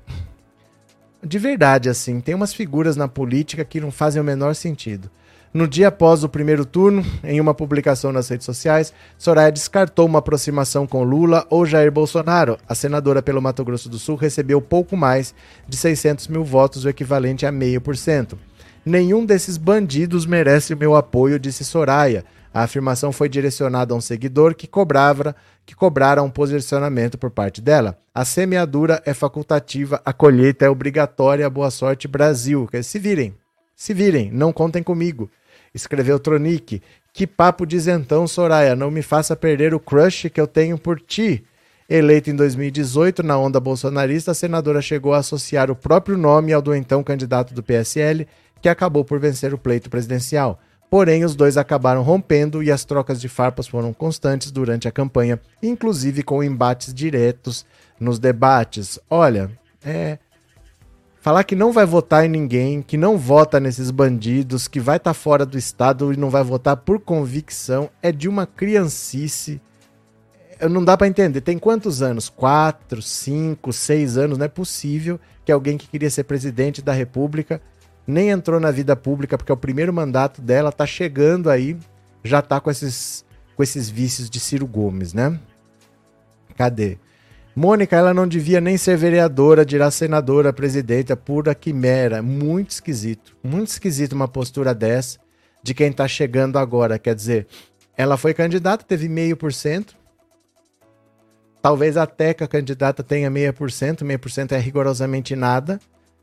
de 1.24 1.40
verdade, 1.40 1.88
assim, 1.88 2.20
tem 2.20 2.36
umas 2.36 2.54
figuras 2.54 2.98
na 2.98 3.08
política 3.08 3.64
que 3.64 3.80
não 3.80 3.90
fazem 3.90 4.22
o 4.22 4.26
menor 4.26 4.54
sentido. 4.54 5.10
No 5.54 5.66
dia 5.66 5.88
após 5.88 6.26
o 6.26 6.28
primeiro 6.28 6.66
turno, 6.66 7.06
em 7.24 7.40
uma 7.40 7.54
publicação 7.54 8.12
nas 8.12 8.28
redes 8.28 8.46
sociais, 8.46 8.92
Soraya 9.18 9.50
descartou 9.50 10.06
uma 10.06 10.20
aproximação 10.20 10.86
com 10.86 11.06
Lula 11.06 11.48
ou 11.50 11.66
Jair 11.66 11.90
Bolsonaro. 11.90 12.58
A 12.68 12.76
senadora 12.76 13.22
pelo 13.22 13.42
Mato 13.42 13.64
Grosso 13.64 13.88
do 13.88 13.98
Sul 13.98 14.18
recebeu 14.18 14.62
pouco 14.62 14.98
mais 14.98 15.34
de 15.66 15.78
600 15.78 16.28
mil 16.28 16.44
votos, 16.44 16.84
o 16.84 16.90
equivalente 16.90 17.46
a 17.46 17.52
meio 17.52 17.80
por 17.80 17.96
cento. 17.96 18.38
Nenhum 18.86 19.26
desses 19.26 19.56
bandidos 19.56 20.26
merece 20.26 20.74
o 20.74 20.78
meu 20.78 20.98
apoio, 20.98 21.40
disse 21.40 21.64
Soraya. 21.64 22.26
A 22.54 22.64
afirmação 22.64 23.12
foi 23.12 23.28
direcionada 23.28 23.94
a 23.94 23.98
um 23.98 24.00
seguidor 24.02 24.56
que 24.56 24.66
cobrava 24.66 25.36
que 25.66 25.76
cobrara 25.76 26.22
um 26.22 26.30
posicionamento 26.30 27.18
por 27.18 27.32
parte 27.32 27.62
dela. 27.62 27.98
A 28.14 28.24
semeadura 28.24 29.02
é 29.06 29.14
facultativa, 29.14 30.02
a 30.06 30.14
colheita 30.14 30.66
é 30.66 30.70
obrigatória. 30.70 31.50
Boa 31.50 31.72
sorte, 31.72 32.08
Brasil. 32.08 32.70
Se 32.84 33.00
virem, 33.00 33.36
se 33.76 33.94
virem, 33.94 34.32
não 34.32 34.54
contem 34.54 34.84
comigo. 34.84 35.30
Escreveu 35.74 36.20
Tronic. 36.20 36.82
Que 37.12 37.26
papo 37.26 37.66
diz 37.66 37.88
então, 37.88 38.28
Soraya? 38.28 38.76
Não 38.76 38.92
me 38.92 39.02
faça 39.02 39.36
perder 39.36 39.74
o 39.74 39.80
crush 39.80 40.30
que 40.30 40.40
eu 40.40 40.48
tenho 40.48 40.78
por 40.78 41.00
ti. 41.00 41.44
Eleita 41.88 42.30
em 42.30 42.36
2018 42.36 43.22
na 43.22 43.38
onda 43.38 43.60
bolsonarista, 43.60 44.32
a 44.32 44.34
senadora 44.34 44.82
chegou 44.82 45.14
a 45.14 45.20
associar 45.20 45.70
o 45.70 45.76
próprio 45.76 46.18
nome 46.18 46.52
ao 46.52 46.62
do 46.62 46.74
então 46.74 47.04
candidato 47.04 47.54
do 47.54 47.62
PSL, 47.62 48.28
que 48.60 48.68
acabou 48.68 49.06
por 49.06 49.20
vencer 49.20 49.54
o 49.54 49.58
pleito 49.58 49.90
presidencial. 49.90 50.60
Porém, 50.90 51.26
os 51.26 51.36
dois 51.36 51.58
acabaram 51.58 52.02
rompendo 52.04 52.62
e 52.62 52.72
as 52.72 52.86
trocas 52.86 53.20
de 53.20 53.28
farpas 53.28 53.68
foram 53.68 53.92
constantes 53.92 54.52
durante 54.52 54.88
a 54.88 54.92
campanha, 54.92 55.40
inclusive 55.62 56.24
com 56.24 56.44
embates 56.44 56.94
diretos 56.94 57.66
nos 58.00 58.20
debates. 58.20 59.00
Olha, 59.10 59.50
é. 59.84 60.20
Falar 61.20 61.44
que 61.44 61.56
não 61.56 61.72
vai 61.72 61.88
votar 61.88 62.24
em 62.24 62.30
ninguém, 62.30 62.84
que 62.84 62.98
não 62.98 63.18
vota 63.18 63.60
nesses 63.60 63.90
bandidos, 63.90 64.68
que 64.68 64.80
vai 64.80 64.98
estar 64.98 65.10
tá 65.10 65.14
fora 65.14 65.44
do 65.44 65.58
Estado 65.58 66.14
e 66.14 66.18
não 66.18 66.30
vai 66.30 66.44
votar 66.44 66.78
por 66.78 67.00
convicção, 67.00 67.90
é 68.00 68.12
de 68.12 68.30
uma 68.30 68.46
criancice. 68.46 69.60
Não 70.70 70.86
dá 70.86 70.96
para 70.96 71.08
entender. 71.08 71.42
Tem 71.42 71.58
quantos 71.58 72.04
anos? 72.04 72.30
Quatro, 72.30 73.02
cinco, 73.02 73.74
seis 73.74 74.18
anos. 74.18 74.38
Não 74.38 74.46
é 74.46 74.50
possível 74.50 75.20
que 75.44 75.52
alguém 75.52 75.78
que 75.78 75.88
queria 75.88 76.12
ser 76.12 76.26
presidente 76.26 76.82
da 76.82 76.94
República 76.94 77.60
nem 78.08 78.30
entrou 78.30 78.60
na 78.60 78.72
vida 78.72 78.96
pública, 78.96 79.38
porque 79.38 79.52
é 79.52 79.56
o 79.56 79.58
primeiro 79.58 79.94
mandato 79.94 80.42
dela, 80.42 80.72
tá 80.72 80.86
chegando 80.86 81.50
aí, 81.50 81.78
já 82.24 82.42
tá 82.42 82.60
com 82.60 82.70
esses, 82.70 83.26
com 83.56 83.64
esses 83.64 83.90
vícios 83.90 84.30
de 84.30 84.40
Ciro 84.40 84.68
Gomes, 84.68 85.14
né? 85.14 85.40
Cadê? 86.56 86.98
Mônica, 87.56 87.96
ela 87.96 88.14
não 88.14 88.28
devia 88.28 88.60
nem 88.60 88.78
ser 88.78 88.98
vereadora, 88.98 89.66
dirá 89.66 89.90
senadora, 89.90 90.52
presidenta, 90.52 91.16
pura 91.16 91.56
quimera. 91.56 92.22
Muito 92.22 92.72
esquisito. 92.72 93.38
Muito 93.42 93.70
esquisito 93.70 94.12
uma 94.12 94.28
postura 94.28 94.76
dessa 94.76 95.20
de 95.64 95.74
quem 95.74 95.92
tá 95.92 96.06
chegando 96.06 96.60
agora. 96.60 97.00
Quer 97.00 97.16
dizer, 97.16 97.48
ela 97.96 98.18
foi 98.18 98.34
candidata, 98.34 98.84
teve 98.86 99.08
meio 99.08 99.38
por 99.38 99.54
cento. 99.54 99.96
Talvez 101.62 101.96
a 101.96 102.06
candidata 102.06 103.02
tenha 103.02 103.30
meio 103.30 103.54
por 103.54 103.72
cento, 103.72 104.04
meio 104.04 104.20
por 104.20 104.30
cento 104.30 104.52
é 104.52 104.60
rigorosamente 104.60 105.34
nada. 105.34 105.80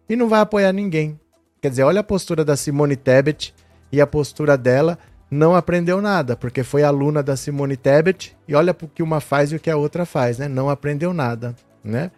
E 0.09 0.15
não 0.15 0.29
vai 0.29 0.41
apoiar 0.41 0.73
ninguém. 0.73 1.19
Quer 1.63 1.71
dizer, 1.71 1.85
olha 1.85 2.01
a 2.01 2.05
postura 2.05 2.45
da 2.45 2.57
Simone 2.57 2.97
Tebet 2.97 3.55
e 3.93 4.01
a 4.01 4.07
postura 4.07 4.59
dela 4.59 4.99
não 5.31 5.55
aprendeu 5.55 6.03
nada, 6.03 6.35
porque 6.35 6.65
foi 6.65 6.83
aluna 6.83 7.23
da 7.23 7.37
Simone 7.37 7.77
Tebet 7.77 8.37
e 8.49 8.55
olha 8.57 8.73
o 8.73 8.89
que 8.89 9.01
uma 9.01 9.21
faz 9.21 9.53
e 9.53 9.57
o 9.57 9.61
que 9.61 9.71
a 9.71 9.77
outra 9.77 10.05
faz, 10.05 10.39
né? 10.39 10.49
Não 10.49 10.69
aprendeu 10.69 11.15
nada, 11.15 11.55
né? 11.85 12.11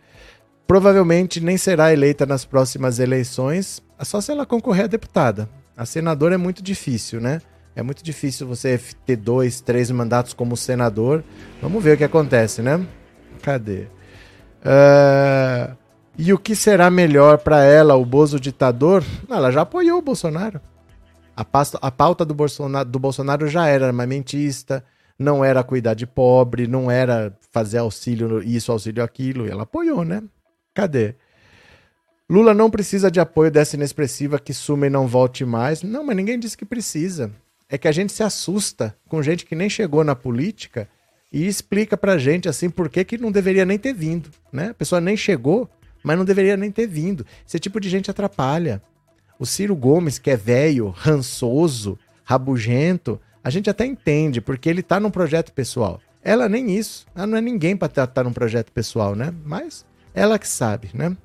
Provavelmente 0.67 1.43
nem 1.43 1.59
será 1.59 1.93
eleita 1.93 2.25
nas 2.25 2.47
próximas 2.47 2.99
eleições, 2.99 3.83
só 4.01 4.19
se 4.19 4.33
ela 4.33 4.47
concorrer 4.47 4.85
a 4.85 4.89
deputada. 4.89 5.47
A 5.77 5.85
senadora 5.85 6.37
é 6.37 6.39
muito 6.39 6.63
difícil, 6.63 7.21
né? 7.21 7.43
É 7.77 7.83
muito 7.83 8.03
difícil 8.03 8.47
você 8.47 8.81
ter 9.05 9.17
dois, 9.17 9.61
três 9.61 9.91
mandatos 9.91 10.33
como 10.33 10.57
senador. 10.57 11.23
Vamos 11.61 11.85
ver 11.85 11.97
o 11.97 11.99
que 11.99 12.05
acontece, 12.05 12.63
né? 12.63 12.83
Cadê? 13.43 13.89
Uh... 14.65 15.84
E 16.17 16.33
o 16.33 16.39
que 16.39 16.55
será 16.55 16.91
melhor 16.91 17.39
para 17.39 17.65
ela, 17.65 17.97
o 17.97 18.05
Bozo 18.05 18.39
ditador? 18.39 19.05
Ela 19.29 19.51
já 19.51 19.63
apoiou 19.63 19.99
o 19.99 20.03
Bolsonaro. 20.03 20.61
A, 21.37 21.45
pasta, 21.45 21.77
a 21.83 21.91
pauta 21.91 22.25
do 22.25 22.33
Bolsonaro, 22.33 22.89
do 22.89 22.99
Bolsonaro 23.01 23.49
já 23.49 23.67
era 23.67 23.89
armamentista, 23.89 24.85
não 25.19 25.45
era 25.45 25.65
cuidar 25.65 25.95
de 25.95 26.07
pobre, 26.07 26.69
não 26.69 26.89
era 26.89 27.37
fazer 27.51 27.79
auxílio 27.79 28.41
isso, 28.43 28.71
auxílio 28.71 29.03
aquilo. 29.03 29.47
E 29.47 29.51
ela 29.51 29.65
apoiou, 29.65 30.05
né? 30.05 30.23
Cadê? 30.73 31.17
Lula 32.31 32.55
não 32.55 32.71
precisa 32.71 33.11
de 33.11 33.19
apoio 33.19 33.51
dessa 33.51 33.75
inexpressiva 33.75 34.39
que 34.39 34.55
suma 34.55 34.87
e 34.87 34.91
não 34.91 35.09
volte 35.09 35.45
mais. 35.45 35.83
Não, 35.83 36.05
mas 36.05 36.17
ninguém 36.17 36.39
disse 36.39 36.57
que 36.57 36.65
precisa. 36.65 37.33
É 37.69 37.77
que 37.77 37.89
a 37.89 37.93
gente 37.93 38.13
se 38.13 38.23
assusta 38.23 38.97
com 39.09 39.21
gente 39.21 39.45
que 39.45 39.57
nem 39.57 39.69
chegou 39.69 40.05
na 40.05 40.15
política 40.15 40.89
e 41.33 41.45
explica 41.47 41.97
pra 41.97 42.17
gente 42.17 42.49
assim 42.49 42.71
por 42.71 42.89
que, 42.89 43.05
que 43.05 43.19
não 43.19 43.33
deveria 43.33 43.65
nem 43.65 43.79
ter 43.79 43.93
vindo, 43.93 44.31
né? 44.53 44.69
A 44.69 44.75
pessoa 44.75 45.01
nem 45.01 45.17
chegou 45.17 45.69
mas 46.05 46.19
não 46.19 46.25
deveria 46.25 46.57
nem 46.57 46.71
ter 46.71 46.87
vindo. 46.87 47.27
Esse 47.49 47.59
tipo 47.59 47.81
de 47.81 47.89
gente 47.89 48.11
atrapalha. 48.11 48.83
O 49.39 49.47
Ciro 49.47 49.75
Gomes, 49.75 50.19
que 50.19 50.31
é 50.31 50.37
velho, 50.37 50.91
rançoso, 50.91 51.99
rabugento, 52.23 53.21
a 53.43 53.51
gente 53.51 53.69
até 53.69 53.85
entende, 53.85 54.41
porque 54.41 54.69
ele 54.69 54.83
tá 54.83 55.01
num 55.01 55.11
projeto 55.11 55.53
pessoal. 55.53 56.01
Ela 56.23 56.49
nem 56.49 56.77
isso. 56.77 57.07
Ela 57.15 57.27
não 57.27 57.39
é 57.39 57.41
ninguém 57.41 57.77
para 57.77 58.05
estar 58.05 58.23
num 58.23 58.33
projeto 58.33 58.71
pessoal, 58.71 59.17
né? 59.17 59.35
Mas 59.45 59.85
ela 60.15 60.39
que 60.39 60.47
sabe, 60.49 60.91
né? 60.95 61.17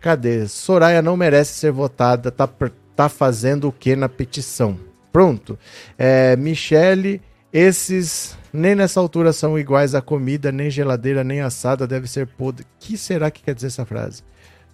Cadê? 0.00 0.46
Soraya 0.48 1.00
não 1.00 1.16
merece 1.16 1.54
ser 1.54 1.70
votada. 1.70 2.30
Tá, 2.30 2.48
tá 2.94 3.08
fazendo 3.08 3.68
o 3.68 3.72
que 3.72 3.94
na 3.94 4.08
petição? 4.08 4.78
Pronto. 5.12 5.58
É, 5.96 6.36
Michele, 6.36 7.22
esses 7.52 8.36
nem 8.56 8.74
nessa 8.74 8.98
altura 8.98 9.32
são 9.32 9.58
iguais 9.58 9.94
a 9.94 10.00
comida, 10.00 10.50
nem 10.50 10.70
geladeira, 10.70 11.22
nem 11.22 11.40
assada, 11.40 11.86
deve 11.86 12.08
ser 12.08 12.26
podre. 12.26 12.66
que 12.78 12.96
será 12.96 13.30
que 13.30 13.42
quer 13.42 13.54
dizer 13.54 13.68
essa 13.68 13.84
frase? 13.84 14.22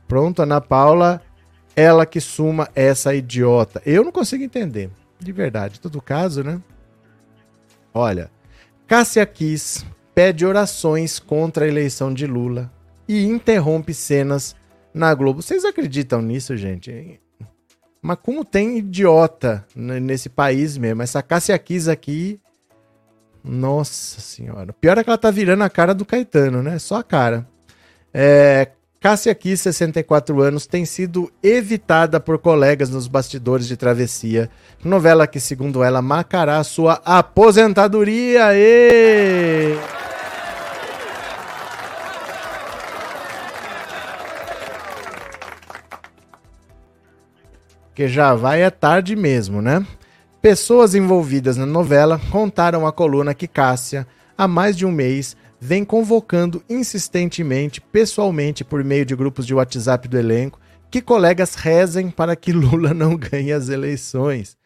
Pronto, 0.07 0.43
Ana 0.43 0.61
Paula, 0.61 1.21
ela 1.75 2.07
que 2.07 2.21
suma 2.21 2.69
essa 2.75 3.15
idiota. 3.15 3.83
Eu 3.85 4.05
não 4.05 4.13
consigo 4.13 4.45
entender, 4.45 4.91
de 5.19 5.33
verdade. 5.33 5.81
Todo 5.81 6.01
caso, 6.01 6.43
né? 6.43 6.61
Olha, 7.93 8.31
Cássia 8.87 9.25
Kiss 9.27 9.85
pede 10.15 10.47
orações 10.47 11.19
contra 11.19 11.65
a 11.65 11.69
eleição 11.69 12.13
de 12.13 12.27
Lula 12.27 12.71
e 13.09 13.25
interrompe 13.25 13.93
cenas 13.93 14.55
na 14.95 15.15
Globo. 15.15 15.43
Vocês 15.43 15.65
acreditam 15.65 16.23
nisso, 16.23 16.57
gente? 16.57 17.21
Mas 18.01 18.19
como 18.23 18.45
tem 18.45 18.79
idiota 18.79 19.67
nesse 19.75 20.29
país 20.29 20.77
mesmo? 20.77 21.03
Essa 21.03 21.23
Cássia 21.23 21.59
Kiss 21.59 21.89
aqui 21.91 22.41
nossa 23.45 24.21
senhora. 24.21 24.73
Pior 24.73 24.99
é 24.99 25.05
que 25.05 25.11
ela 25.11 25.19
tá 25.19 25.31
virando 25.31 25.65
a 25.65 25.71
cara 25.71 25.95
do 25.95 26.05
Caetano, 26.05 26.63
né? 26.63 26.79
Só 26.79 26.97
a 26.97 27.03
cara. 27.03 27.47
É, 28.15 28.69
Cássia 29.03 29.35
Kiss, 29.35 29.65
64 29.65 30.41
anos, 30.41 30.65
tem 30.65 30.85
sido 30.85 31.29
evitada 31.43 32.21
por 32.21 32.39
colegas 32.39 32.89
nos 32.89 33.09
bastidores 33.09 33.67
de 33.67 33.77
Travessia. 33.77 34.49
Novela 34.85 35.27
que, 35.27 35.41
segundo 35.41 35.83
ela, 35.83 36.01
marcará 36.01 36.63
sua 36.63 37.03
aposentadoria. 37.05 38.55
E... 38.55 39.77
Que 47.93 48.07
já 48.07 48.35
vai 48.35 48.63
é 48.63 48.71
tarde 48.71 49.17
mesmo, 49.17 49.61
né? 49.61 49.85
Pessoas 50.43 50.93
envolvidas 50.97 51.57
na 51.57 51.65
novela 51.65 52.21
contaram 52.33 52.85
à 52.85 52.91
coluna 52.91 53.33
que 53.33 53.47
Cássia, 53.47 54.05
há 54.37 54.49
mais 54.49 54.77
de 54.77 54.85
um 54.85 54.91
mês, 54.91 55.37
vem 55.61 55.85
convocando 55.85 56.61
insistentemente, 56.69 57.81
pessoalmente, 57.81 58.65
por 58.65 58.83
meio 58.83 59.07
de 59.07 59.15
grupos 59.15 59.47
de 59.47 59.55
WhatsApp 59.55 60.09
do 60.09 60.19
elenco, 60.19 60.59
que 60.91 61.01
colegas 61.01 61.55
rezem 61.55 62.11
para 62.11 62.35
que 62.35 62.51
Lula 62.53 62.93
não 62.93 63.17
ganhe 63.17 63.53
as 63.53 63.69
eleições. 63.69 64.57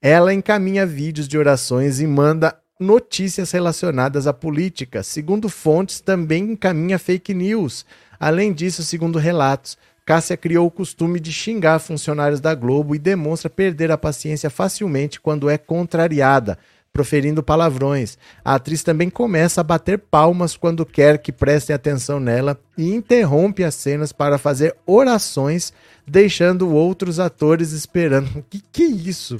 Ela 0.00 0.32
encaminha 0.32 0.86
vídeos 0.86 1.26
de 1.26 1.36
orações 1.36 1.98
e 1.98 2.06
manda 2.06 2.56
notícias 2.78 3.50
relacionadas 3.50 4.28
à 4.28 4.32
política. 4.32 5.02
Segundo 5.02 5.48
fontes, 5.48 6.00
também 6.00 6.52
encaminha 6.52 6.96
fake 6.96 7.34
news. 7.34 7.84
Além 8.20 8.52
disso, 8.52 8.84
segundo 8.84 9.18
relatos, 9.18 9.76
Cássia 10.08 10.38
criou 10.38 10.66
o 10.66 10.70
costume 10.70 11.20
de 11.20 11.30
xingar 11.30 11.78
funcionários 11.80 12.40
da 12.40 12.54
Globo 12.54 12.94
e 12.94 12.98
demonstra 12.98 13.50
perder 13.50 13.90
a 13.90 13.98
paciência 13.98 14.48
facilmente 14.48 15.20
quando 15.20 15.50
é 15.50 15.58
contrariada, 15.58 16.56
proferindo 16.90 17.42
palavrões. 17.42 18.16
A 18.42 18.54
atriz 18.54 18.82
também 18.82 19.10
começa 19.10 19.60
a 19.60 19.64
bater 19.64 19.98
palmas 19.98 20.56
quando 20.56 20.86
quer 20.86 21.18
que 21.18 21.30
prestem 21.30 21.76
atenção 21.76 22.18
nela 22.18 22.58
e 22.74 22.90
interrompe 22.90 23.62
as 23.62 23.74
cenas 23.74 24.10
para 24.10 24.38
fazer 24.38 24.74
orações, 24.86 25.74
deixando 26.06 26.72
outros 26.74 27.20
atores 27.20 27.72
esperando. 27.72 28.42
Que 28.48 28.62
que 28.72 28.84
é 28.84 28.86
isso? 28.86 29.38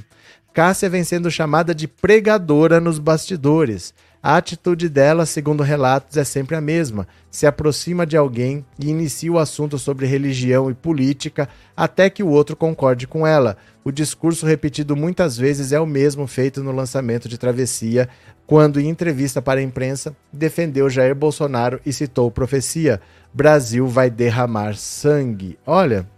Cássia 0.53 0.91
vem 0.91 1.03
sendo 1.03 1.31
chamada 1.31 1.75
de 1.75 1.89
pregadora 1.89 2.79
nos 2.79 2.99
bastidores. 2.99 3.95
A 4.21 4.37
atitude 4.37 4.89
dela, 4.89 5.25
segundo 5.25 5.63
relatos, 5.63 6.17
é 6.17 6.25
sempre 6.25 6.57
a 6.57 6.61
mesma. 6.61 7.07
Se 7.31 7.47
aproxima 7.47 8.05
de 8.05 8.17
alguém 8.17 8.65
e 8.79 8.89
inicia 8.89 9.31
o 9.31 9.39
assunto 9.39 9.79
sobre 9.79 10.07
religião 10.07 10.69
e 10.69 10.75
política 10.75 11.49
até 11.77 12.11
que 12.11 12.23
o 12.23 12.29
outro 12.29 12.57
concorde 12.57 13.07
com 13.07 13.25
ela. 13.25 13.57
O 13.85 13.93
discurso 13.93 14.45
repetido 14.45 14.97
muitas 14.97 15.37
vezes 15.37 15.71
é 15.71 15.79
o 15.79 15.87
mesmo 15.87 16.27
feito 16.27 16.65
no 16.65 16.73
lançamento 16.73 17.29
de 17.29 17.39
Travessia, 17.39 18.09
quando, 18.45 18.81
em 18.81 18.89
entrevista 18.89 19.41
para 19.41 19.61
a 19.61 19.63
imprensa, 19.63 20.17
defendeu 20.33 20.91
Jair 20.91 21.15
Bolsonaro 21.15 21.81
e 21.87 21.93
citou 21.93 22.31
profecia: 22.31 23.01
Brasil 23.33 23.87
vai 23.87 24.11
derramar 24.11 24.75
sangue. 24.75 25.57
Olha, 25.65 26.09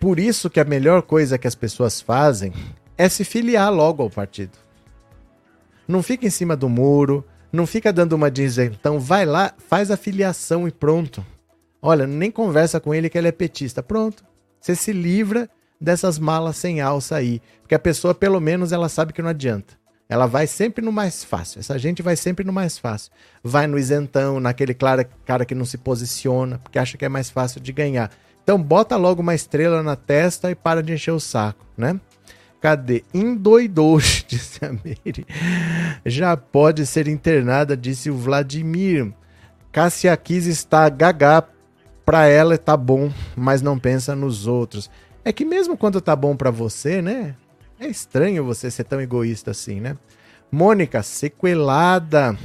por 0.00 0.18
isso 0.18 0.48
que 0.48 0.60
a 0.60 0.64
melhor 0.64 1.02
coisa 1.02 1.36
que 1.36 1.46
as 1.46 1.54
pessoas 1.54 2.00
fazem 2.00 2.52
é 2.96 3.08
se 3.08 3.22
filiar 3.22 3.70
logo 3.72 4.02
ao 4.02 4.08
partido. 4.08 4.61
Não 5.92 6.02
fica 6.02 6.26
em 6.26 6.30
cima 6.30 6.56
do 6.56 6.70
muro, 6.70 7.22
não 7.52 7.66
fica 7.66 7.92
dando 7.92 8.14
uma 8.14 8.32
então 8.72 8.98
vai 8.98 9.26
lá, 9.26 9.52
faz 9.68 9.90
a 9.90 9.96
filiação 9.96 10.66
e 10.66 10.72
pronto. 10.72 11.22
Olha, 11.82 12.06
nem 12.06 12.30
conversa 12.30 12.80
com 12.80 12.94
ele 12.94 13.10
que 13.10 13.18
ele 13.18 13.28
é 13.28 13.32
petista. 13.32 13.82
Pronto. 13.82 14.24
Você 14.58 14.74
se 14.74 14.90
livra 14.90 15.50
dessas 15.78 16.18
malas 16.18 16.56
sem 16.56 16.80
alça 16.80 17.16
aí. 17.16 17.42
Porque 17.60 17.74
a 17.74 17.78
pessoa, 17.78 18.14
pelo 18.14 18.40
menos, 18.40 18.72
ela 18.72 18.88
sabe 18.88 19.12
que 19.12 19.20
não 19.20 19.28
adianta. 19.28 19.74
Ela 20.08 20.24
vai 20.24 20.46
sempre 20.46 20.82
no 20.82 20.90
mais 20.90 21.22
fácil. 21.22 21.60
Essa 21.60 21.78
gente 21.78 22.00
vai 22.00 22.16
sempre 22.16 22.42
no 22.42 22.54
mais 22.54 22.78
fácil. 22.78 23.12
Vai 23.44 23.66
no 23.66 23.78
isentão, 23.78 24.40
naquele 24.40 24.72
cara, 24.72 25.04
cara 25.26 25.44
que 25.44 25.54
não 25.54 25.66
se 25.66 25.76
posiciona, 25.76 26.58
porque 26.58 26.78
acha 26.78 26.96
que 26.96 27.04
é 27.04 27.08
mais 27.08 27.28
fácil 27.28 27.60
de 27.60 27.70
ganhar. 27.70 28.10
Então 28.42 28.60
bota 28.62 28.96
logo 28.96 29.20
uma 29.20 29.34
estrela 29.34 29.82
na 29.82 29.94
testa 29.94 30.50
e 30.50 30.54
para 30.54 30.82
de 30.82 30.94
encher 30.94 31.12
o 31.12 31.20
saco, 31.20 31.66
né? 31.76 32.00
Cadê? 32.62 33.02
Endoidou, 33.12 33.98
disse 34.28 34.64
a 34.64 34.72
Meire. 34.72 35.26
Já 36.06 36.36
pode 36.36 36.86
ser 36.86 37.08
internada, 37.08 37.76
disse 37.76 38.08
o 38.08 38.16
Vladimir. 38.16 39.12
Cássia 39.72 40.16
Kiss 40.16 40.48
está 40.48 40.88
gagá. 40.88 41.44
Pra 42.04 42.26
ela 42.26 42.56
tá 42.58 42.76
bom, 42.76 43.12
mas 43.36 43.62
não 43.62 43.78
pensa 43.78 44.14
nos 44.14 44.46
outros. 44.46 44.88
É 45.24 45.32
que 45.32 45.44
mesmo 45.44 45.76
quando 45.76 46.00
tá 46.00 46.14
bom 46.14 46.36
para 46.36 46.50
você, 46.50 47.02
né? 47.02 47.34
É 47.78 47.86
estranho 47.86 48.44
você 48.44 48.70
ser 48.70 48.84
tão 48.84 49.00
egoísta 49.00 49.50
assim, 49.50 49.80
né? 49.80 49.96
Mônica, 50.50 51.02
sequelada. 51.02 52.36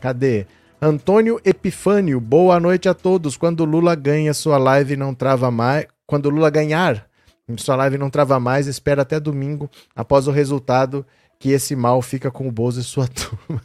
Cadê? 0.00 0.46
Antônio 0.80 1.40
Epifânio, 1.44 2.20
boa 2.20 2.60
noite 2.60 2.88
a 2.88 2.94
todos. 2.94 3.36
Quando 3.36 3.64
Lula 3.64 3.94
ganha, 3.94 4.34
sua 4.34 4.58
live 4.58 4.96
não 4.96 5.14
trava 5.14 5.50
mais. 5.50 5.86
Quando 6.06 6.30
Lula 6.30 6.50
ganhar, 6.50 7.09
sua 7.58 7.76
live 7.76 7.98
não 7.98 8.10
trava 8.10 8.38
mais, 8.38 8.66
espera 8.66 9.02
até 9.02 9.18
domingo, 9.18 9.70
após 9.94 10.26
o 10.26 10.30
resultado, 10.30 11.04
que 11.38 11.50
esse 11.50 11.74
mal 11.74 12.02
fica 12.02 12.30
com 12.30 12.46
o 12.46 12.52
Bozo 12.52 12.80
e 12.80 12.84
sua 12.84 13.08
turma. 13.08 13.62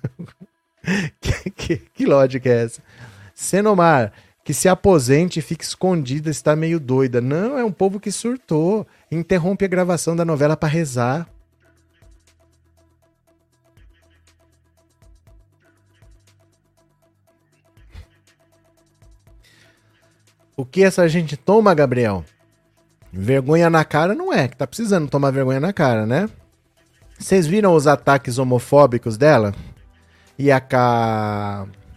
que, 1.20 1.50
que, 1.50 1.78
que 1.78 2.06
lógica 2.06 2.50
é 2.50 2.64
essa? 2.64 2.82
Senomar, 3.34 4.14
que 4.44 4.54
se 4.54 4.70
aposente 4.70 5.40
e 5.40 5.42
fique 5.42 5.64
escondida, 5.64 6.30
está 6.30 6.56
meio 6.56 6.80
doida. 6.80 7.20
Não, 7.20 7.58
é 7.58 7.66
um 7.66 7.72
povo 7.72 8.00
que 8.00 8.12
surtou. 8.12 8.88
Interrompe 9.12 9.66
a 9.66 9.68
gravação 9.68 10.16
da 10.16 10.24
novela 10.24 10.56
para 10.56 10.70
rezar. 10.70 11.28
O 20.58 20.64
que 20.64 20.84
essa 20.84 21.10
gente 21.10 21.36
toma, 21.36 21.74
Gabriel? 21.74 22.24
Vergonha 23.18 23.70
na 23.70 23.86
cara 23.86 24.14
não 24.14 24.34
é, 24.34 24.46
que 24.46 24.58
tá 24.58 24.68
precisando 24.68 25.10
tomar 25.10 25.32
vergonha 25.32 25.62
na 25.62 25.72
cara, 25.72 26.06
né? 26.06 26.30
Vocês 27.18 27.48
viram 27.48 27.74
os 27.74 27.88
ataques 27.88 28.38
homofóbicos 28.38 29.16
dela? 29.16 29.56
E 30.38 30.52
a, 30.52 30.62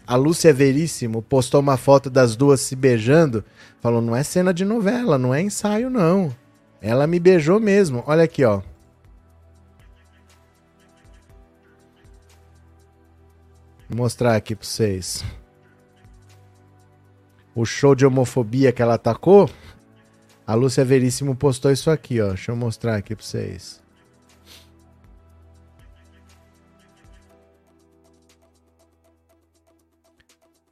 a 0.07 0.14
Lúcia 0.14 0.54
Veríssimo 0.54 1.20
postou 1.20 1.61
uma 1.61 1.76
foto 1.76 2.09
das 2.09 2.37
duas 2.37 2.61
se 2.61 2.76
beijando. 2.76 3.44
Falou: 3.81 4.00
não 4.00 4.14
é 4.14 4.22
cena 4.22 4.54
de 4.54 4.64
novela, 4.64 5.18
não 5.18 5.35
é 5.35 5.42
ensaio, 5.42 5.90
não. 5.90 6.33
Ela 6.81 7.04
me 7.04 7.18
beijou 7.18 7.59
mesmo. 7.59 8.04
Olha 8.07 8.22
aqui, 8.22 8.44
ó. 8.44 8.62
Vou 13.88 13.98
mostrar 13.98 14.37
aqui 14.37 14.54
pra 14.54 14.64
vocês. 14.64 15.24
O 17.57 17.64
show 17.64 17.96
de 17.96 18.07
homofobia 18.07 18.70
que 18.70 18.81
ela 18.81 18.94
atacou. 18.94 19.50
A 20.49 20.55
Lúcia 20.55 20.83
Veríssimo 20.83 21.37
postou 21.37 21.71
isso 21.71 21.91
aqui, 21.91 22.23
ó. 22.23 22.29
Deixa 22.29 22.53
eu 22.53 22.57
mostrar 22.57 22.97
aqui 22.97 23.15
pra 23.15 23.23
vocês. 23.23 23.83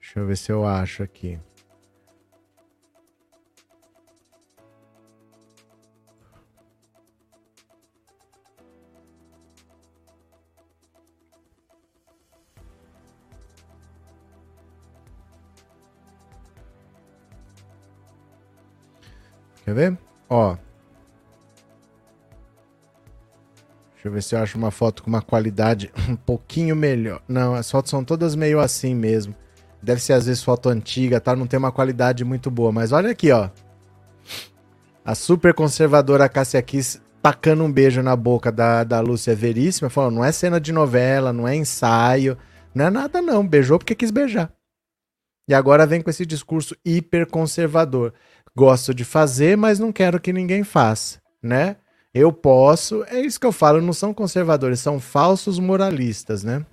Deixa 0.00 0.18
eu 0.18 0.26
ver 0.26 0.36
se 0.38 0.50
eu 0.50 0.66
acho 0.66 1.02
aqui. 1.02 1.38
Quer 19.66 19.74
ver? 19.74 19.98
Ó. 20.30 20.56
Deixa 23.94 24.06
eu 24.06 24.12
ver 24.12 24.22
se 24.22 24.36
eu 24.36 24.38
acho 24.38 24.56
uma 24.56 24.70
foto 24.70 25.02
com 25.02 25.10
uma 25.10 25.20
qualidade 25.20 25.90
um 26.08 26.14
pouquinho 26.14 26.76
melhor. 26.76 27.20
Não, 27.26 27.56
as 27.56 27.68
fotos 27.68 27.90
são 27.90 28.04
todas 28.04 28.36
meio 28.36 28.60
assim 28.60 28.94
mesmo. 28.94 29.34
Deve 29.82 30.00
ser 30.00 30.12
às 30.12 30.26
vezes 30.26 30.44
foto 30.44 30.68
antiga, 30.68 31.20
tá? 31.20 31.34
Não 31.34 31.48
tem 31.48 31.58
uma 31.58 31.72
qualidade 31.72 32.24
muito 32.24 32.48
boa. 32.48 32.70
Mas 32.70 32.92
olha 32.92 33.10
aqui, 33.10 33.32
ó. 33.32 33.50
A 35.04 35.16
super 35.16 35.52
conservadora 35.52 36.28
Cássia 36.28 36.62
Kiss 36.62 37.00
tacando 37.20 37.64
um 37.64 37.72
beijo 37.72 38.04
na 38.04 38.14
boca 38.14 38.52
da, 38.52 38.84
da 38.84 39.00
Lúcia 39.00 39.34
Veríssima, 39.34 39.90
falando: 39.90 40.14
não 40.14 40.24
é 40.24 40.30
cena 40.30 40.60
de 40.60 40.70
novela, 40.70 41.32
não 41.32 41.46
é 41.46 41.56
ensaio, 41.56 42.38
não 42.72 42.84
é 42.84 42.90
nada, 42.90 43.20
não. 43.20 43.44
Beijou 43.44 43.80
porque 43.80 43.96
quis 43.96 44.12
beijar. 44.12 44.52
E 45.48 45.54
agora 45.54 45.86
vem 45.86 46.00
com 46.00 46.10
esse 46.10 46.26
discurso 46.26 46.76
hiper 46.84 47.26
conservador. 47.26 48.12
Gosto 48.56 48.94
de 48.94 49.04
fazer, 49.04 49.54
mas 49.54 49.78
não 49.78 49.92
quero 49.92 50.18
que 50.18 50.32
ninguém 50.32 50.64
faça, 50.64 51.20
né? 51.42 51.76
Eu 52.14 52.32
posso, 52.32 53.04
é 53.04 53.20
isso 53.20 53.38
que 53.38 53.46
eu 53.46 53.52
falo, 53.52 53.82
não 53.82 53.92
são 53.92 54.14
conservadores, 54.14 54.80
são 54.80 54.98
falsos 54.98 55.58
moralistas, 55.58 56.42
né? 56.42 56.64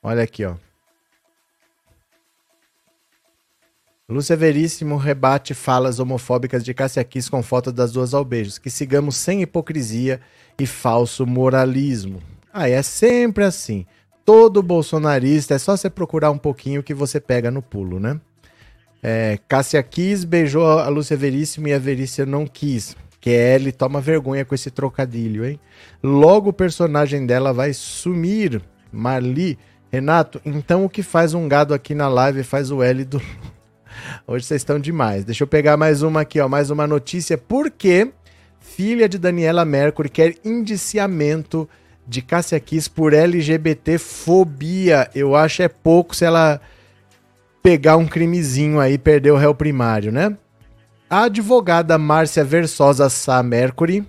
Olha 0.00 0.22
aqui, 0.22 0.44
ó. 0.44 0.54
Lúcia 4.08 4.36
Veríssimo 4.36 4.96
rebate 4.96 5.52
falas 5.52 5.98
homofóbicas 5.98 6.64
de 6.64 6.72
Cássia 6.72 7.02
Kiss 7.04 7.28
com 7.28 7.42
foto 7.42 7.70
das 7.72 7.92
duas 7.92 8.14
ao 8.14 8.24
beijos. 8.24 8.56
Que 8.56 8.70
sigamos 8.70 9.16
sem 9.16 9.42
hipocrisia 9.42 10.18
e 10.58 10.64
falso 10.64 11.26
moralismo. 11.26 12.22
Ah, 12.50 12.70
é 12.70 12.80
sempre 12.80 13.44
assim. 13.44 13.84
Todo 14.24 14.62
bolsonarista 14.62 15.54
é 15.54 15.58
só 15.58 15.76
você 15.76 15.90
procurar 15.90 16.30
um 16.30 16.38
pouquinho 16.38 16.82
que 16.82 16.94
você 16.94 17.20
pega 17.20 17.50
no 17.50 17.60
pulo, 17.60 18.00
né? 18.00 18.18
É, 19.02 19.38
Cássia 19.46 19.82
Kiss 19.82 20.26
beijou 20.26 20.66
a 20.66 20.88
Lúcia 20.88 21.16
Veríssimo 21.16 21.68
e 21.68 21.72
a 21.72 21.78
Verícia 21.78 22.26
não 22.26 22.46
quis. 22.46 22.96
Kelly 23.20 23.72
toma 23.72 24.00
vergonha 24.00 24.44
com 24.44 24.54
esse 24.54 24.70
trocadilho, 24.70 25.44
hein? 25.44 25.58
Logo 26.02 26.50
o 26.50 26.52
personagem 26.52 27.26
dela 27.26 27.52
vai 27.52 27.72
sumir. 27.72 28.62
Marli. 28.92 29.58
Renato, 29.90 30.40
então 30.44 30.84
o 30.84 30.88
que 30.88 31.02
faz 31.02 31.32
um 31.32 31.48
gado 31.48 31.72
aqui 31.72 31.94
na 31.94 32.08
live 32.08 32.42
faz 32.42 32.70
o 32.70 32.82
L 32.82 33.04
do 33.06 33.22
Hoje 34.26 34.44
vocês 34.44 34.60
estão 34.60 34.78
demais. 34.78 35.24
Deixa 35.24 35.44
eu 35.44 35.48
pegar 35.48 35.78
mais 35.78 36.02
uma 36.02 36.20
aqui, 36.20 36.38
ó, 36.40 36.48
mais 36.48 36.68
uma 36.68 36.86
notícia. 36.86 37.38
Por 37.38 37.70
que 37.70 38.10
filha 38.60 39.08
de 39.08 39.18
Daniela 39.18 39.64
Mercury 39.64 40.10
quer 40.10 40.34
indiciamento 40.44 41.66
de 42.06 42.20
Cássia 42.20 42.60
Kiss 42.60 42.88
por 42.88 43.14
LGBT 43.14 43.96
fobia? 43.96 45.10
Eu 45.14 45.34
acho 45.34 45.62
é 45.62 45.68
pouco 45.68 46.14
se 46.14 46.26
ela 46.26 46.60
pegar 47.62 47.96
um 47.96 48.06
crimezinho 48.06 48.80
aí, 48.80 48.98
perder 48.98 49.30
o 49.30 49.36
réu 49.36 49.54
primário, 49.54 50.12
né? 50.12 50.36
A 51.10 51.24
advogada 51.24 51.96
Márcia 51.96 52.44
Versosa 52.44 53.08
Sá 53.08 53.42
Mercury, 53.42 54.06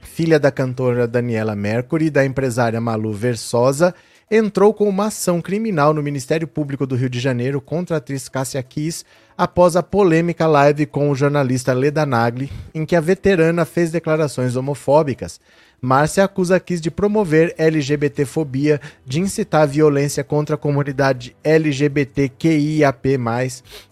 filha 0.00 0.38
da 0.38 0.50
cantora 0.50 1.06
Daniela 1.06 1.56
Mercury 1.56 2.06
e 2.06 2.10
da 2.10 2.24
empresária 2.24 2.80
Malu 2.80 3.12
Versosa, 3.12 3.94
entrou 4.30 4.72
com 4.72 4.88
uma 4.88 5.06
ação 5.06 5.40
criminal 5.42 5.92
no 5.92 6.02
Ministério 6.02 6.48
Público 6.48 6.86
do 6.86 6.96
Rio 6.96 7.10
de 7.10 7.20
Janeiro 7.20 7.60
contra 7.60 7.96
a 7.96 7.98
atriz 7.98 8.28
Cássia 8.28 8.62
Kiss 8.62 9.04
após 9.36 9.76
a 9.76 9.82
polêmica 9.82 10.46
live 10.46 10.86
com 10.86 11.10
o 11.10 11.14
jornalista 11.14 11.72
Leda 11.72 12.06
Nagli, 12.06 12.50
em 12.74 12.86
que 12.86 12.96
a 12.96 13.00
veterana 13.00 13.64
fez 13.64 13.90
declarações 13.90 14.56
homofóbicas. 14.56 15.40
Márcia 15.84 16.22
acusa 16.22 16.60
Kiss 16.60 16.80
de 16.80 16.92
promover 16.92 17.56
LGBTfobia, 17.58 18.80
de 19.04 19.18
incitar 19.18 19.66
violência 19.66 20.22
contra 20.22 20.54
a 20.54 20.58
comunidade 20.58 21.34
LGBTQIAP+, 21.42 23.18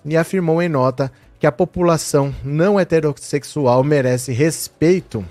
e 0.04 0.16
afirmou 0.16 0.62
em 0.62 0.68
nota 0.68 1.10
que 1.40 1.48
a 1.48 1.52
população 1.52 2.32
não 2.44 2.78
heterossexual 2.78 3.82
merece 3.82 4.32
respeito 4.32 5.26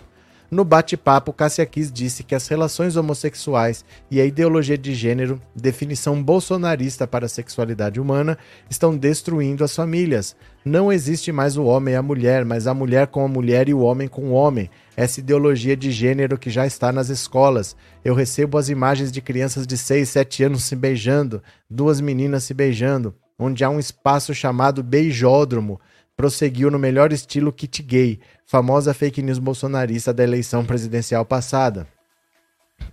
no 0.51 0.65
bate-papo, 0.65 1.31
Cássia 1.31 1.63
Kiss 1.63 1.91
disse 1.91 2.23
que 2.23 2.33
as 2.33 2.47
relações 2.47 2.95
homossexuais 2.95 3.85
e 4.09 4.19
a 4.19 4.25
ideologia 4.25 4.77
de 4.77 4.95
gênero, 4.95 5.39
definição 5.55 6.23
bolsonarista 6.23 7.05
para 7.05 7.27
a 7.27 7.29
sexualidade 7.29 7.99
humana, 7.99 8.35
estão 8.67 8.97
destruindo 8.97 9.63
as 9.63 9.75
famílias. 9.75 10.35
Não 10.65 10.91
existe 10.91 11.31
mais 11.31 11.55
o 11.55 11.65
homem 11.65 11.93
e 11.93 11.97
a 11.97 12.01
mulher, 12.01 12.43
mas 12.45 12.65
a 12.65 12.73
mulher 12.73 13.07
com 13.07 13.23
a 13.23 13.27
mulher 13.27 13.69
e 13.69 13.75
o 13.75 13.81
homem 13.81 14.07
com 14.07 14.29
o 14.29 14.33
homem. 14.33 14.71
Essa 14.97 15.19
ideologia 15.19 15.77
de 15.77 15.91
gênero 15.91 16.35
que 16.35 16.49
já 16.49 16.65
está 16.65 16.91
nas 16.91 17.09
escolas. 17.09 17.75
Eu 18.03 18.15
recebo 18.15 18.57
as 18.57 18.69
imagens 18.69 19.11
de 19.11 19.21
crianças 19.21 19.67
de 19.67 19.77
6, 19.77 20.09
7 20.09 20.45
anos 20.45 20.63
se 20.63 20.75
beijando, 20.75 21.43
duas 21.69 22.01
meninas 22.01 22.43
se 22.43 22.55
beijando, 22.55 23.13
onde 23.37 23.63
há 23.63 23.69
um 23.69 23.79
espaço 23.79 24.33
chamado 24.33 24.81
beijódromo 24.81 25.79
prosseguiu 26.19 26.69
no 26.69 26.77
melhor 26.77 27.13
estilo 27.13 27.49
kit 27.49 27.81
gay, 27.81 28.19
famosa 28.45 28.93
fake 28.93 29.21
news 29.21 29.39
bolsonarista 29.39 30.13
da 30.13 30.21
eleição 30.21 30.65
presidencial 30.65 31.23
passada. 31.23 31.87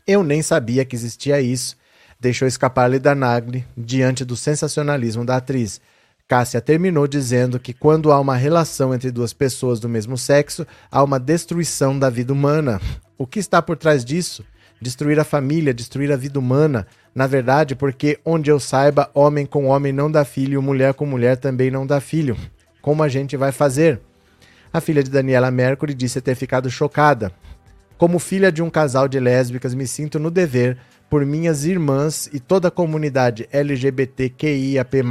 Eu 0.07 0.23
nem 0.23 0.43
sabia 0.43 0.85
que 0.85 0.95
existia 0.95 1.41
isso, 1.41 1.77
deixou 2.21 2.47
escapar 2.47 2.89
Lida 2.89 3.17
Nagli 3.17 3.67
diante 3.77 4.25
do 4.25 4.37
sensacionalismo 4.37 5.25
da 5.25 5.39
atriz. 5.39 5.81
Cássia 6.29 6.61
terminou 6.61 7.09
dizendo 7.09 7.59
que 7.59 7.73
quando 7.73 8.13
há 8.13 8.21
uma 8.21 8.37
relação 8.37 8.95
entre 8.95 9.11
duas 9.11 9.33
pessoas 9.33 9.81
do 9.81 9.89
mesmo 9.89 10.17
sexo, 10.17 10.65
há 10.89 11.03
uma 11.03 11.19
destruição 11.19 11.99
da 11.99 12.09
vida 12.09 12.33
humana. 12.33 12.81
O 13.19 13.27
que 13.27 13.41
está 13.41 13.61
por 13.61 13.77
trás 13.77 14.05
disso? 14.05 14.45
destruir 14.81 15.19
a 15.19 15.25
família, 15.25 15.75
destruir 15.75 16.13
a 16.13 16.17
vida 16.17 16.39
humana. 16.39 16.87
Na 17.15 17.27
verdade, 17.27 17.75
porque 17.75 18.21
onde 18.25 18.51
eu 18.51 18.61
saiba, 18.61 19.11
homem 19.15 19.47
com 19.47 19.67
homem 19.67 19.93
não 19.93 20.11
dá 20.11 20.25
filho, 20.25 20.63
mulher 20.63 20.95
com 20.95 21.07
mulher 21.07 21.39
também 21.39 21.71
não 21.71 21.87
dá 21.87 21.99
filho. 21.99 22.37
Como 22.87 23.03
a 23.03 23.09
gente 23.09 23.37
vai 23.37 23.51
fazer? 23.51 23.99
A 24.73 24.81
filha 24.81 25.03
de 25.03 25.11
Daniela 25.11 25.51
Mercury 25.51 25.93
disse 25.93 26.21
ter 26.21 26.37
ficado 26.37 26.71
chocada. 26.71 27.33
Como 27.99 28.21
filha 28.21 28.53
de 28.53 28.63
um 28.63 28.71
casal 28.71 29.09
de 29.09 29.19
lésbicas, 29.19 29.75
me 29.75 29.89
sinto 29.89 30.21
no 30.21 30.31
dever 30.31 30.79
por 31.11 31.27
minhas 31.27 31.65
irmãs 31.65 32.31
e 32.33 32.39
toda 32.39 32.69
a 32.69 32.71
comunidade 32.71 33.49
LGBTQIAP+, 33.51 35.03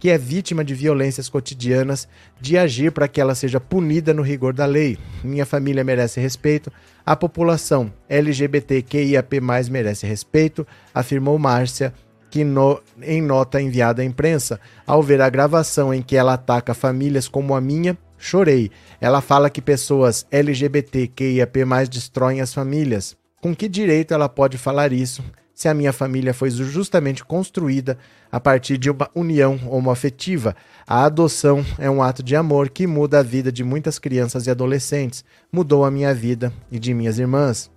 que 0.00 0.10
é 0.10 0.18
vítima 0.18 0.64
de 0.64 0.74
violências 0.74 1.28
cotidianas, 1.28 2.08
de 2.40 2.58
agir 2.58 2.90
para 2.90 3.06
que 3.06 3.20
ela 3.20 3.36
seja 3.36 3.60
punida 3.60 4.12
no 4.12 4.20
rigor 4.20 4.52
da 4.52 4.66
lei. 4.66 4.98
Minha 5.22 5.46
família 5.46 5.84
merece 5.84 6.20
respeito, 6.20 6.72
a 7.06 7.14
população 7.14 7.92
LGBTQIAP+, 8.08 9.40
merece 9.70 10.04
respeito, 10.04 10.66
afirmou 10.92 11.38
Márcia, 11.38 11.94
que 12.32 12.44
no, 12.44 12.80
em 13.02 13.20
nota 13.20 13.60
enviada 13.60 14.00
à 14.00 14.04
imprensa, 14.06 14.58
ao 14.86 15.02
ver 15.02 15.20
a 15.20 15.28
gravação 15.28 15.92
em 15.92 16.00
que 16.00 16.16
ela 16.16 16.32
ataca 16.32 16.72
famílias 16.72 17.28
como 17.28 17.54
a 17.54 17.60
minha, 17.60 17.96
chorei. 18.16 18.70
Ela 18.98 19.20
fala 19.20 19.50
que 19.50 19.60
pessoas 19.60 20.26
LGBTQIAP+, 20.30 21.60
destroem 21.90 22.40
as 22.40 22.54
famílias. 22.54 23.14
Com 23.38 23.54
que 23.54 23.68
direito 23.68 24.14
ela 24.14 24.30
pode 24.30 24.56
falar 24.56 24.94
isso 24.94 25.22
se 25.54 25.68
a 25.68 25.74
minha 25.74 25.92
família 25.92 26.32
foi 26.32 26.50
justamente 26.50 27.22
construída 27.22 27.98
a 28.30 28.40
partir 28.40 28.78
de 28.78 28.90
uma 28.90 29.10
união 29.14 29.60
homoafetiva? 29.68 30.56
A 30.86 31.04
adoção 31.04 31.62
é 31.78 31.90
um 31.90 32.02
ato 32.02 32.22
de 32.22 32.34
amor 32.34 32.70
que 32.70 32.86
muda 32.86 33.18
a 33.18 33.22
vida 33.22 33.52
de 33.52 33.62
muitas 33.62 33.98
crianças 33.98 34.46
e 34.46 34.50
adolescentes. 34.50 35.22
Mudou 35.52 35.84
a 35.84 35.90
minha 35.90 36.14
vida 36.14 36.50
e 36.70 36.78
de 36.78 36.94
minhas 36.94 37.18
irmãs. 37.18 37.70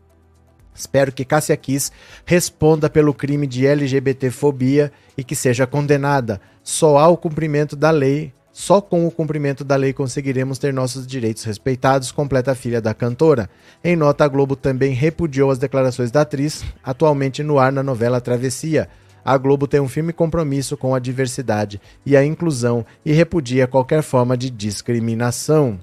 Espero 0.76 1.12
que 1.12 1.24
Cássia 1.24 1.56
Kiss 1.56 1.92
responda 2.26 2.90
pelo 2.90 3.14
crime 3.14 3.48
de 3.48 3.66
LGBTfobia 3.66 4.92
e 5.18 5.24
que 5.24 5.36
seja 5.36 5.66
condenada. 5.66 6.42
Só 6.62 6.98
há 6.98 7.08
o 7.08 7.18
cumprimento 7.18 7.76
da 7.76 7.90
lei 7.92 8.34
só 8.58 8.80
com 8.80 9.06
o 9.06 9.12
cumprimento 9.12 9.66
da 9.66 9.76
lei 9.76 9.92
conseguiremos 9.92 10.58
ter 10.58 10.74
nossos 10.74 11.06
direitos 11.06 11.44
respeitados, 11.44 12.10
completa 12.10 12.54
a 12.54 12.56
filha 12.56 12.80
da 12.80 12.94
cantora. 12.94 13.50
Em 13.84 13.98
nota, 13.98 14.24
a 14.24 14.30
Globo 14.30 14.56
também 14.56 14.94
repudiou 14.94 15.52
as 15.52 15.58
declarações 15.58 16.10
da 16.10 16.22
atriz, 16.22 16.64
atualmente 16.82 17.44
no 17.44 17.60
ar 17.60 17.70
na 17.70 17.84
novela 17.84 18.22
Travessia. 18.22 18.88
A 19.26 19.38
Globo 19.38 19.68
tem 19.68 19.82
um 19.82 19.90
firme 19.90 20.14
compromisso 20.14 20.78
com 20.78 20.96
a 20.96 21.00
diversidade 21.00 21.82
e 22.06 22.16
a 22.16 22.24
inclusão 22.24 22.86
e 23.04 23.12
repudia 23.12 23.68
qualquer 23.68 24.02
forma 24.02 24.38
de 24.38 24.50
discriminação. 24.50 25.78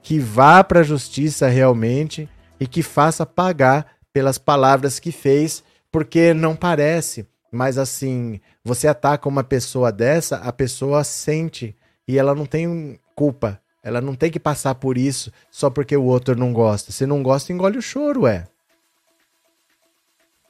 Que 0.00 0.20
vá 0.20 0.62
para 0.62 0.78
a 0.78 0.84
justiça 0.84 1.48
realmente 1.48 2.28
e 2.60 2.68
que 2.68 2.84
faça 2.84 3.26
pagar 3.26 3.84
pelas 4.12 4.38
palavras 4.38 4.98
que 4.98 5.12
fez, 5.12 5.62
porque 5.90 6.34
não 6.34 6.54
parece. 6.54 7.26
Mas 7.50 7.76
assim, 7.78 8.40
você 8.64 8.88
ataca 8.88 9.28
uma 9.28 9.44
pessoa 9.44 9.92
dessa, 9.92 10.36
a 10.36 10.52
pessoa 10.52 11.04
sente 11.04 11.76
e 12.08 12.18
ela 12.18 12.34
não 12.34 12.46
tem 12.46 12.98
culpa. 13.14 13.60
Ela 13.82 14.00
não 14.00 14.14
tem 14.14 14.30
que 14.30 14.38
passar 14.38 14.76
por 14.76 14.96
isso 14.96 15.32
só 15.50 15.68
porque 15.68 15.96
o 15.96 16.04
outro 16.04 16.36
não 16.36 16.52
gosta. 16.52 16.92
Se 16.92 17.04
não 17.04 17.22
gosta, 17.22 17.52
engole 17.52 17.78
o 17.78 17.82
choro, 17.82 18.26
é. 18.26 18.46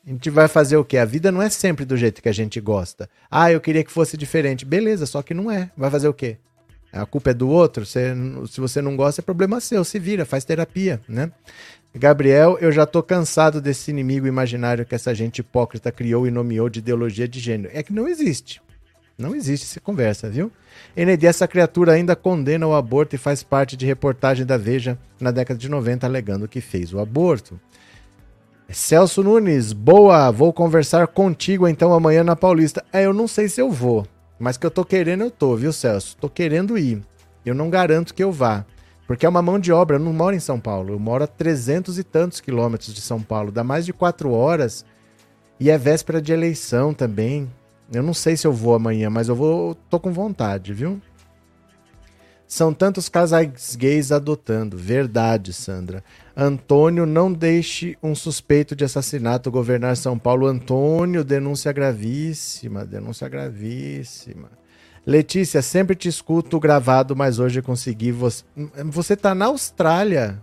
A 0.05 0.11
gente 0.11 0.31
vai 0.31 0.48
fazer 0.48 0.77
o 0.77 0.85
quê? 0.85 0.98
A 0.98 1.05
vida 1.05 1.31
não 1.31 1.40
é 1.40 1.48
sempre 1.48 1.85
do 1.85 1.96
jeito 1.96 2.20
que 2.20 2.29
a 2.29 2.33
gente 2.33 2.61
gosta. 2.61 3.09
Ah, 3.31 3.53
eu 3.53 3.61
queria 3.61 3.85
que 3.85 3.90
fosse 3.90 4.16
diferente. 4.16 4.64
Beleza, 4.64 5.07
só 5.07 5.22
que 5.22 5.33
não 5.33 5.51
é. 5.51 5.70
Vai 5.77 5.90
fazer 5.90 6.09
o 6.09 6.14
quê? 6.14 6.38
A 6.92 7.07
culpa 7.07 7.31
é 7.31 7.35
do 7.35 7.48
outro. 7.48 7.87
Você, 7.87 8.14
se 8.51 8.61
você 8.61 8.83
não 8.83 8.96
gosta, 8.96 9.20
é 9.20 9.25
problema 9.25 9.61
seu. 9.61 9.85
Se 9.85 9.98
vira, 9.98 10.27
faz 10.27 10.44
terapia, 10.44 11.01
né? 11.09 11.31
Gabriel, 11.94 12.57
eu 12.59 12.72
já 12.72 12.87
tô 12.87 13.02
cansado 13.02 13.61
desse 13.61 13.90
inimigo 13.90 14.26
imaginário 14.26 14.87
que 14.87 14.94
essa 14.94 15.14
gente 15.14 15.40
hipócrita 15.40 15.92
criou 15.92 16.26
e 16.26 16.31
nomeou 16.31 16.70
de 16.70 16.78
ideologia 16.78 17.28
de 17.28 17.38
gênero. 17.38 17.70
É 17.74 17.83
que 17.83 17.92
não 17.92 18.09
existe. 18.09 18.62
Não 19.18 19.35
existe 19.37 19.64
essa 19.64 19.78
conversa, 19.78 20.31
viu? 20.31 20.50
ND, 20.96 21.26
essa 21.26 21.46
criatura 21.46 21.92
ainda 21.92 22.16
condena 22.16 22.66
o 22.66 22.74
aborto 22.74 23.14
e 23.14 23.18
faz 23.18 23.42
parte 23.42 23.76
de 23.76 23.85
reportagem 23.85 24.46
da 24.46 24.57
Veja 24.57 24.98
na 25.20 25.31
década 25.31 25.61
de 25.61 25.68
90, 25.68 26.07
alegando 26.07 26.48
que 26.48 26.62
fez 26.62 26.94
o 26.94 26.98
aborto. 26.98 27.61
Celso 28.70 29.22
Nunes, 29.22 29.74
boa, 29.74 30.31
vou 30.31 30.50
conversar 30.50 31.07
contigo 31.09 31.68
então 31.68 31.92
amanhã 31.92 32.24
na 32.24 32.35
Paulista. 32.35 32.83
É, 32.90 33.05
eu 33.05 33.12
não 33.12 33.28
sei 33.28 33.48
se 33.48 33.61
eu 33.61 33.70
vou, 33.70 34.07
mas 34.38 34.57
que 34.57 34.64
eu 34.64 34.70
tô 34.70 34.83
querendo 34.83 35.24
eu 35.24 35.31
tô, 35.31 35.55
viu, 35.57 35.72
Celso? 35.74 36.16
Tô 36.16 36.28
querendo 36.28 36.78
ir. 36.78 37.02
Eu 37.44 37.55
não 37.55 37.68
garanto 37.68 38.14
que 38.14 38.24
eu 38.24 38.33
vá, 38.33 38.64
porque 39.12 39.27
é 39.27 39.29
uma 39.29 39.42
mão 39.42 39.59
de 39.59 39.70
obra. 39.70 39.96
Eu 39.96 40.01
não 40.01 40.11
moro 40.11 40.35
em 40.35 40.40
São 40.40 40.59
Paulo, 40.59 40.94
eu 40.94 40.98
moro 40.98 41.22
a 41.22 41.27
trezentos 41.27 41.98
e 41.98 42.03
tantos 42.03 42.40
quilômetros 42.40 42.94
de 42.94 43.03
São 43.03 43.20
Paulo, 43.20 43.53
dá 43.53 43.62
mais 43.62 43.85
de 43.85 43.92
quatro 43.92 44.33
horas 44.33 44.87
e 45.61 45.68
é 45.68 45.77
véspera 45.77 46.20
de 46.22 46.33
eleição 46.33 46.94
também. 46.94 47.46
Eu 47.92 48.03
não 48.03 48.14
sei 48.14 48.38
se 48.38 48.46
eu 48.46 48.55
vou 48.55 48.75
amanhã, 48.75 49.11
mas 49.11 49.29
eu 49.29 49.37
vou, 49.37 49.75
tô 49.75 50.01
com 50.01 50.11
vontade, 50.11 50.72
viu? 50.72 50.98
São 52.48 52.72
tantos 52.72 53.11
casais 53.11 53.77
gays 53.77 54.11
adotando. 54.11 54.79
Verdade, 54.79 55.53
Sandra. 55.53 56.03
Antônio, 56.35 57.05
não 57.05 57.31
deixe 57.31 57.98
um 58.03 58.14
suspeito 58.14 58.75
de 58.75 58.83
assassinato 58.83 59.51
governar 59.51 59.94
São 59.98 60.18
Paulo. 60.18 60.46
Antônio, 60.46 61.22
denúncia 61.22 61.70
gravíssima, 61.70 62.83
denúncia 62.87 63.29
gravíssima. 63.29 64.62
Letícia, 65.04 65.60
sempre 65.62 65.96
te 65.96 66.08
escuto 66.08 66.60
gravado, 66.60 67.16
mas 67.16 67.38
hoje 67.38 67.60
consegui. 67.60 68.12
Você, 68.12 68.44
você 68.86 69.16
tá 69.16 69.34
na 69.34 69.46
Austrália. 69.46 70.40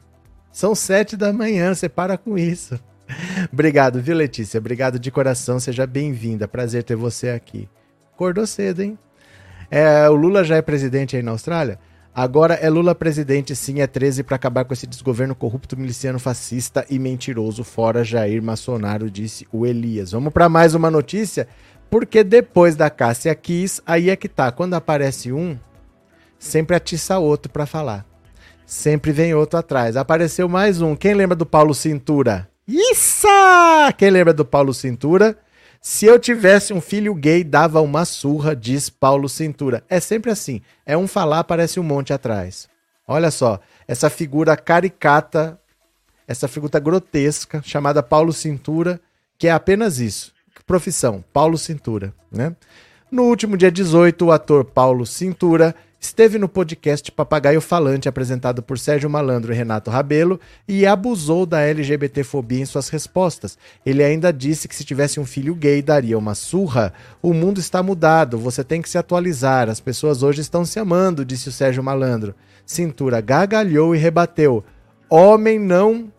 São 0.52 0.76
sete 0.76 1.16
da 1.16 1.32
manhã, 1.32 1.74
você 1.74 1.88
para 1.88 2.18
com 2.18 2.38
isso. 2.38 2.78
Obrigado, 3.52 4.02
viu, 4.02 4.16
Letícia? 4.16 4.58
Obrigado 4.58 5.00
de 5.00 5.10
coração, 5.12 5.60
seja 5.60 5.88
bem-vinda. 5.88 6.48
Prazer 6.48 6.84
ter 6.84 6.96
você 6.96 7.30
aqui. 7.30 7.70
Acordou 8.14 8.46
cedo, 8.46 8.82
hein? 8.82 8.98
É, 9.72 10.10
o 10.10 10.16
Lula 10.16 10.44
já 10.44 10.58
é 10.58 10.62
presidente 10.62 11.16
aí 11.16 11.24
na 11.24 11.32
Austrália? 11.32 11.80
Agora 12.14 12.56
é 12.56 12.70
Lula 12.70 12.94
presidente, 12.94 13.56
sim, 13.56 13.80
é 13.80 13.88
13 13.88 14.24
para 14.24 14.36
acabar 14.36 14.66
com 14.66 14.74
esse 14.74 14.86
desgoverno 14.86 15.36
corrupto, 15.36 15.78
miliciano, 15.78 16.20
fascista 16.20 16.86
e 16.90 17.00
mentiroso. 17.00 17.64
Fora 17.64 18.04
Jair 18.04 18.44
Massonaro, 18.44 19.10
disse 19.10 19.48
o 19.54 19.66
Elias. 19.66 20.12
Vamos 20.12 20.34
para 20.34 20.50
mais 20.50 20.74
uma 20.74 20.92
notícia? 20.92 21.48
Porque 21.90 22.24
depois 22.24 22.76
da 22.76 22.90
Cássia 22.90 23.34
Kiss, 23.34 23.82
aí 23.86 24.10
é 24.10 24.16
que 24.16 24.30
tá. 24.30 24.52
Quando 24.52 24.76
aparece 24.76 25.32
um, 25.32 25.58
sempre 26.38 26.76
atiça 26.76 27.18
outro 27.18 27.52
para 27.52 27.66
falar. 27.66 28.06
Sempre 28.66 29.12
vem 29.12 29.34
outro 29.34 29.58
atrás. 29.58 29.98
Apareceu 29.98 30.48
mais 30.48 30.80
um. 30.80 30.96
Quem 30.96 31.16
lembra 31.16 31.36
do 31.36 31.46
Paulo 31.46 31.74
Cintura? 31.74 32.48
Isso! 32.68 33.28
Quem 33.98 34.12
lembra 34.12 34.32
do 34.32 34.46
Paulo 34.46 34.74
Cintura? 34.74 35.36
Se 35.82 36.06
eu 36.06 36.20
tivesse 36.20 36.72
um 36.74 36.80
filho 36.80 37.16
gay, 37.16 37.44
dava 37.44 37.82
uma 37.82 38.06
surra, 38.06 38.56
diz 38.56 38.90
Paulo 38.90 39.28
Cintura. 39.28 39.84
É 39.90 40.00
sempre 40.00 40.30
assim. 40.30 40.62
É 40.86 40.96
um 40.96 41.08
falar, 41.08 41.44
parece 41.46 41.80
um 41.80 41.84
monte 41.84 42.14
atrás. 42.14 42.70
Olha 43.08 43.32
só, 43.32 43.60
essa 43.88 44.08
figura 44.08 44.56
caricata, 44.56 45.60
essa 46.28 46.48
figura 46.48 46.80
grotesca, 46.80 47.60
chamada 47.66 48.04
Paulo 48.04 48.32
Cintura, 48.32 49.02
que 49.36 49.48
é 49.48 49.52
apenas 49.52 50.00
isso. 50.00 50.32
Profissão, 50.70 51.26
Paulo 51.34 51.58
Cintura, 51.58 52.14
né? 52.32 52.56
No 53.10 53.24
último 53.24 53.58
dia 53.58 53.72
18, 53.72 54.24
o 54.24 54.32
ator 54.32 54.64
Paulo 54.64 55.04
Cintura 55.04 55.74
esteve 56.00 56.38
no 56.38 56.48
podcast 56.48 57.12
Papagaio 57.12 57.60
Falante, 57.60 58.08
apresentado 58.08 58.62
por 58.62 58.78
Sérgio 58.78 59.10
Malandro 59.10 59.52
e 59.52 59.56
Renato 59.56 59.90
Rabelo, 59.90 60.40
e 60.68 60.86
abusou 60.86 61.48
da 61.48 61.60
LGBTfobia 61.62 62.62
em 62.62 62.68
suas 62.68 62.88
respostas. 62.88 63.58
Ele 63.84 64.04
ainda 64.04 64.32
disse 64.32 64.68
que 64.68 64.76
se 64.76 64.84
tivesse 64.84 65.20
um 65.20 65.26
filho 65.26 65.56
gay, 65.56 65.82
daria 65.82 66.16
uma 66.16 66.36
surra. 66.36 66.94
O 67.20 67.34
mundo 67.34 67.60
está 67.60 67.82
mudado, 67.82 68.38
você 68.38 68.64
tem 68.64 68.80
que 68.80 68.92
se 68.92 68.98
atualizar, 69.00 69.70
as 69.70 69.80
pessoas 69.80 70.22
hoje 70.22 70.42
estão 70.42 70.64
se 70.64 70.78
amando, 70.80 71.26
disse 71.26 71.50
o 71.50 71.52
Sérgio 71.52 71.82
Malandro. 71.82 72.36
Cintura 72.64 73.22
gagalhou 73.22 73.96
e 73.96 73.98
rebateu. 73.98 74.64
Homem 75.10 75.58
não 75.58 76.12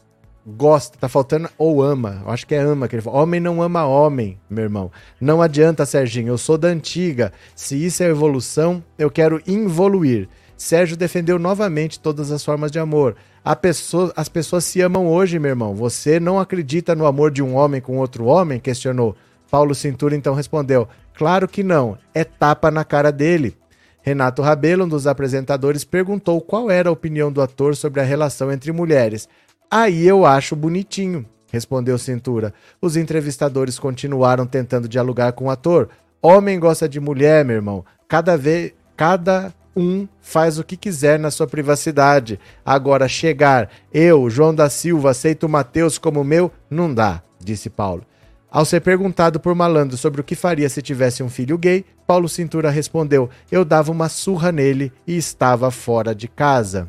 gosta, 0.50 0.98
tá 0.98 1.08
faltando 1.08 1.48
ou 1.56 1.82
ama. 1.82 2.20
Eu 2.24 2.30
acho 2.30 2.46
que 2.46 2.54
é 2.54 2.58
ama 2.58 2.88
que 2.88 2.96
ele 2.96 3.02
fala. 3.02 3.18
Homem 3.18 3.40
não 3.40 3.62
ama 3.62 3.86
homem, 3.86 4.38
meu 4.48 4.64
irmão. 4.64 4.90
Não 5.20 5.40
adianta, 5.40 5.86
Serginho. 5.86 6.28
Eu 6.28 6.38
sou 6.38 6.58
da 6.58 6.68
antiga. 6.68 7.32
Se 7.54 7.82
isso 7.82 8.02
é 8.02 8.06
evolução, 8.06 8.82
eu 8.98 9.10
quero 9.10 9.40
involuir. 9.46 10.28
Sérgio 10.56 10.96
defendeu 10.96 11.38
novamente 11.38 11.98
todas 11.98 12.30
as 12.30 12.44
formas 12.44 12.70
de 12.70 12.78
amor. 12.78 13.16
Pessoa, 13.62 14.12
as 14.14 14.28
pessoas 14.28 14.64
se 14.64 14.82
amam 14.82 15.08
hoje, 15.08 15.38
meu 15.38 15.48
irmão. 15.48 15.74
Você 15.74 16.20
não 16.20 16.38
acredita 16.38 16.94
no 16.94 17.06
amor 17.06 17.30
de 17.30 17.42
um 17.42 17.54
homem 17.54 17.80
com 17.80 17.96
outro 17.96 18.26
homem? 18.26 18.60
Questionou. 18.60 19.16
Paulo 19.50 19.74
Cintura 19.74 20.14
então 20.14 20.34
respondeu: 20.34 20.86
Claro 21.14 21.48
que 21.48 21.62
não. 21.62 21.96
É 22.12 22.24
tapa 22.24 22.70
na 22.70 22.84
cara 22.84 23.10
dele. 23.10 23.56
Renato 24.02 24.40
Rabelo, 24.40 24.84
um 24.84 24.88
dos 24.88 25.06
apresentadores, 25.06 25.84
perguntou 25.84 26.40
qual 26.40 26.70
era 26.70 26.88
a 26.88 26.92
opinião 26.92 27.30
do 27.30 27.42
ator 27.42 27.76
sobre 27.76 28.00
a 28.00 28.04
relação 28.04 28.50
entre 28.50 28.72
mulheres. 28.72 29.28
Aí 29.70 30.04
eu 30.04 30.26
acho 30.26 30.56
bonitinho, 30.56 31.24
respondeu 31.52 31.96
Cintura. 31.96 32.52
Os 32.82 32.96
entrevistadores 32.96 33.78
continuaram 33.78 34.44
tentando 34.44 34.88
dialogar 34.88 35.32
com 35.32 35.44
o 35.44 35.50
ator. 35.50 35.88
Homem 36.20 36.58
gosta 36.58 36.88
de 36.88 36.98
mulher, 36.98 37.44
meu 37.44 37.54
irmão. 37.54 37.84
Cada 38.08 38.36
vez, 38.36 38.72
cada 38.96 39.54
um 39.76 40.08
faz 40.20 40.58
o 40.58 40.64
que 40.64 40.76
quiser 40.76 41.20
na 41.20 41.30
sua 41.30 41.46
privacidade. 41.46 42.40
Agora 42.66 43.06
chegar, 43.06 43.70
eu, 43.92 44.28
João 44.28 44.52
da 44.52 44.68
Silva, 44.68 45.10
aceito 45.10 45.44
o 45.44 45.48
Matheus 45.48 45.98
como 45.98 46.24
meu, 46.24 46.50
não 46.68 46.92
dá. 46.92 47.22
disse 47.38 47.70
Paulo. 47.70 48.04
Ao 48.50 48.64
ser 48.64 48.80
perguntado 48.80 49.38
por 49.38 49.54
Malandro 49.54 49.96
sobre 49.96 50.20
o 50.20 50.24
que 50.24 50.34
faria 50.34 50.68
se 50.68 50.82
tivesse 50.82 51.22
um 51.22 51.28
filho 51.28 51.56
gay, 51.56 51.84
Paulo 52.04 52.28
Cintura 52.28 52.68
respondeu: 52.70 53.30
Eu 53.52 53.64
dava 53.64 53.92
uma 53.92 54.08
surra 54.08 54.50
nele 54.50 54.92
e 55.06 55.16
estava 55.16 55.70
fora 55.70 56.12
de 56.12 56.26
casa. 56.26 56.88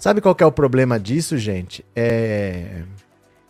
Sabe 0.00 0.22
qual 0.22 0.34
é 0.40 0.46
o 0.46 0.50
problema 0.50 0.98
disso, 0.98 1.36
gente? 1.36 1.84
É... 1.94 2.84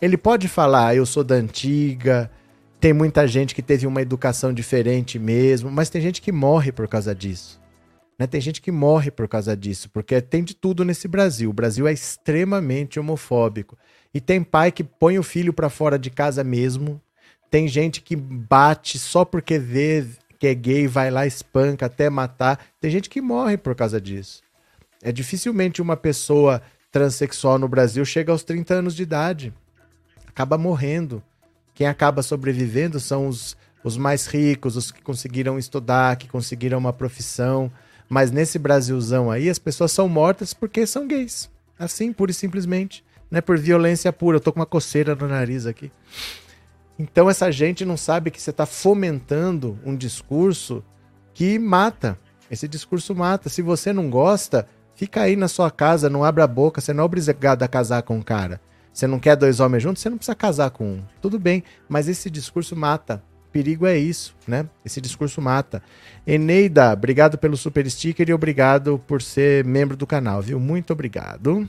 Ele 0.01 0.17
pode 0.17 0.49
falar, 0.49 0.93
eu 0.93 1.05
sou 1.05 1.23
da 1.23 1.35
antiga, 1.35 2.29
tem 2.77 2.91
muita 2.91 3.25
gente 3.25 3.55
que 3.55 3.61
teve 3.61 3.87
uma 3.87 4.01
educação 4.01 4.53
diferente 4.53 5.17
mesmo, 5.17 5.71
mas 5.71 5.89
tem 5.89 6.01
gente 6.01 6.21
que 6.21 6.29
morre 6.29 6.73
por 6.73 6.89
causa 6.89 7.15
disso. 7.15 7.57
Né? 8.19 8.27
Tem 8.27 8.41
gente 8.41 8.61
que 8.61 8.69
morre 8.69 9.09
por 9.09 9.29
causa 9.29 9.55
disso, 9.55 9.89
porque 9.93 10.19
tem 10.19 10.43
de 10.43 10.53
tudo 10.53 10.83
nesse 10.83 11.07
Brasil. 11.07 11.49
O 11.49 11.53
Brasil 11.53 11.87
é 11.87 11.93
extremamente 11.93 12.99
homofóbico. 12.99 13.77
E 14.13 14.19
tem 14.19 14.43
pai 14.43 14.73
que 14.73 14.83
põe 14.83 15.17
o 15.17 15.23
filho 15.23 15.53
para 15.53 15.69
fora 15.69 15.97
de 15.97 16.09
casa 16.09 16.43
mesmo. 16.43 17.01
Tem 17.49 17.65
gente 17.65 18.01
que 18.01 18.13
bate 18.13 18.99
só 18.99 19.23
porque 19.23 19.57
vê 19.57 20.05
que 20.37 20.47
é 20.47 20.53
gay, 20.53 20.85
vai 20.85 21.09
lá, 21.11 21.25
espanca 21.25 21.85
até 21.85 22.09
matar. 22.09 22.59
Tem 22.81 22.91
gente 22.91 23.09
que 23.09 23.21
morre 23.21 23.55
por 23.55 23.73
causa 23.73 24.01
disso. 24.01 24.41
É 25.01 25.11
dificilmente 25.11 25.81
uma 25.81 25.97
pessoa 25.97 26.61
transexual 26.91 27.57
no 27.57 27.67
Brasil 27.67 28.03
chega 28.03 28.31
aos 28.31 28.43
30 28.43 28.73
anos 28.75 28.95
de 28.95 29.03
idade. 29.03 29.53
Acaba 30.27 30.57
morrendo. 30.57 31.23
Quem 31.73 31.87
acaba 31.87 32.21
sobrevivendo 32.21 32.99
são 32.99 33.27
os, 33.27 33.57
os 33.83 33.97
mais 33.97 34.27
ricos, 34.27 34.75
os 34.75 34.91
que 34.91 35.01
conseguiram 35.01 35.57
estudar, 35.57 36.17
que 36.17 36.27
conseguiram 36.27 36.77
uma 36.77 36.93
profissão. 36.93 37.71
Mas 38.09 38.29
nesse 38.29 38.59
Brasilzão 38.59 39.31
aí, 39.31 39.49
as 39.49 39.57
pessoas 39.57 39.91
são 39.91 40.07
mortas 40.07 40.53
porque 40.53 40.85
são 40.85 41.07
gays. 41.07 41.49
Assim, 41.79 42.11
pura 42.11 42.31
e 42.31 42.33
simplesmente. 42.33 43.03
Não 43.29 43.37
é 43.37 43.41
por 43.41 43.57
violência 43.57 44.11
pura. 44.11 44.35
Eu 44.37 44.41
tô 44.41 44.51
com 44.51 44.59
uma 44.59 44.65
coceira 44.65 45.15
no 45.15 45.27
nariz 45.27 45.65
aqui. 45.65 45.89
Então 46.99 47.29
essa 47.29 47.49
gente 47.51 47.83
não 47.85 47.97
sabe 47.97 48.29
que 48.29 48.39
você 48.39 48.51
está 48.51 48.65
fomentando 48.65 49.79
um 49.85 49.95
discurso 49.95 50.83
que 51.33 51.57
mata. 51.57 52.19
Esse 52.51 52.67
discurso 52.67 53.15
mata. 53.15 53.49
Se 53.49 53.61
você 53.61 53.93
não 53.93 54.09
gosta, 54.09 54.67
Fica 55.01 55.21
aí 55.21 55.35
na 55.35 55.47
sua 55.47 55.71
casa, 55.71 56.11
não 56.11 56.23
abra 56.23 56.43
a 56.43 56.47
boca, 56.47 56.79
você 56.79 56.93
não 56.93 57.01
é 57.01 57.05
obrigado 57.05 57.63
a 57.63 57.67
casar 57.67 58.03
com 58.03 58.17
um 58.17 58.21
cara. 58.21 58.61
Você 58.93 59.07
não 59.07 59.17
quer 59.17 59.35
dois 59.35 59.59
homens 59.59 59.81
juntos, 59.81 59.99
você 59.99 60.11
não 60.11 60.17
precisa 60.17 60.35
casar 60.35 60.69
com 60.69 60.85
um. 60.85 61.03
Tudo 61.19 61.39
bem, 61.39 61.63
mas 61.89 62.07
esse 62.07 62.29
discurso 62.29 62.75
mata. 62.75 63.19
Perigo 63.51 63.87
é 63.87 63.97
isso, 63.97 64.35
né? 64.47 64.69
Esse 64.85 65.01
discurso 65.01 65.41
mata. 65.41 65.81
Eneida, 66.25 66.93
obrigado 66.93 67.35
pelo 67.39 67.57
super 67.57 67.89
sticker 67.89 68.29
e 68.29 68.33
obrigado 68.33 69.01
por 69.07 69.23
ser 69.23 69.65
membro 69.65 69.97
do 69.97 70.05
canal, 70.05 70.39
viu? 70.39 70.59
Muito 70.59 70.93
obrigado. 70.93 71.67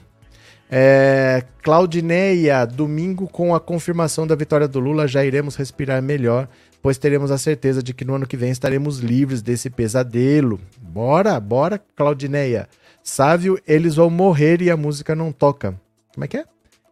É, 0.70 1.42
Claudineia, 1.62 2.66
domingo 2.66 3.26
com 3.26 3.54
a 3.54 3.60
confirmação 3.60 4.26
da 4.26 4.34
vitória 4.34 4.68
do 4.68 4.78
Lula 4.78 5.08
já 5.08 5.24
iremos 5.24 5.56
respirar 5.56 6.02
melhor, 6.02 6.46
pois 6.82 6.98
teremos 6.98 7.30
a 7.30 7.38
certeza 7.38 7.82
de 7.82 7.94
que 7.94 8.04
no 8.04 8.14
ano 8.14 8.26
que 8.26 8.36
vem 8.36 8.50
estaremos 8.50 8.98
livres 8.98 9.40
desse 9.40 9.70
pesadelo. 9.70 10.60
Bora, 10.78 11.40
bora, 11.40 11.82
Claudineia. 11.96 12.68
Sávio, 13.02 13.60
eles 13.66 13.96
vão 13.96 14.08
morrer 14.08 14.62
e 14.62 14.70
a 14.70 14.76
música 14.76 15.14
não 15.14 15.32
toca. 15.32 15.78
Como 16.14 16.24
é 16.24 16.28
que 16.28 16.36
é? 16.36 16.44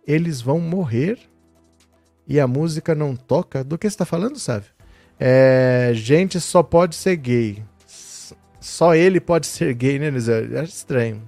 Eles 0.06 0.40
vão 0.40 0.58
morrer 0.58 1.18
e 2.26 2.40
a 2.40 2.46
música 2.46 2.94
não 2.94 3.14
toca? 3.14 3.62
Do 3.62 3.78
que 3.78 3.88
você 3.88 3.94
está 3.94 4.04
falando, 4.04 4.38
Sávio? 4.38 4.70
É, 5.18 5.92
gente 5.94 6.40
só 6.40 6.62
pode 6.62 6.96
ser 6.96 7.16
gay. 7.16 7.62
Só 8.60 8.94
ele 8.94 9.20
pode 9.20 9.46
ser 9.48 9.72
gay, 9.74 9.98
né, 9.98 10.10
Nizar? 10.10 10.42
Acho 10.54 10.72
estranho. 10.72 11.22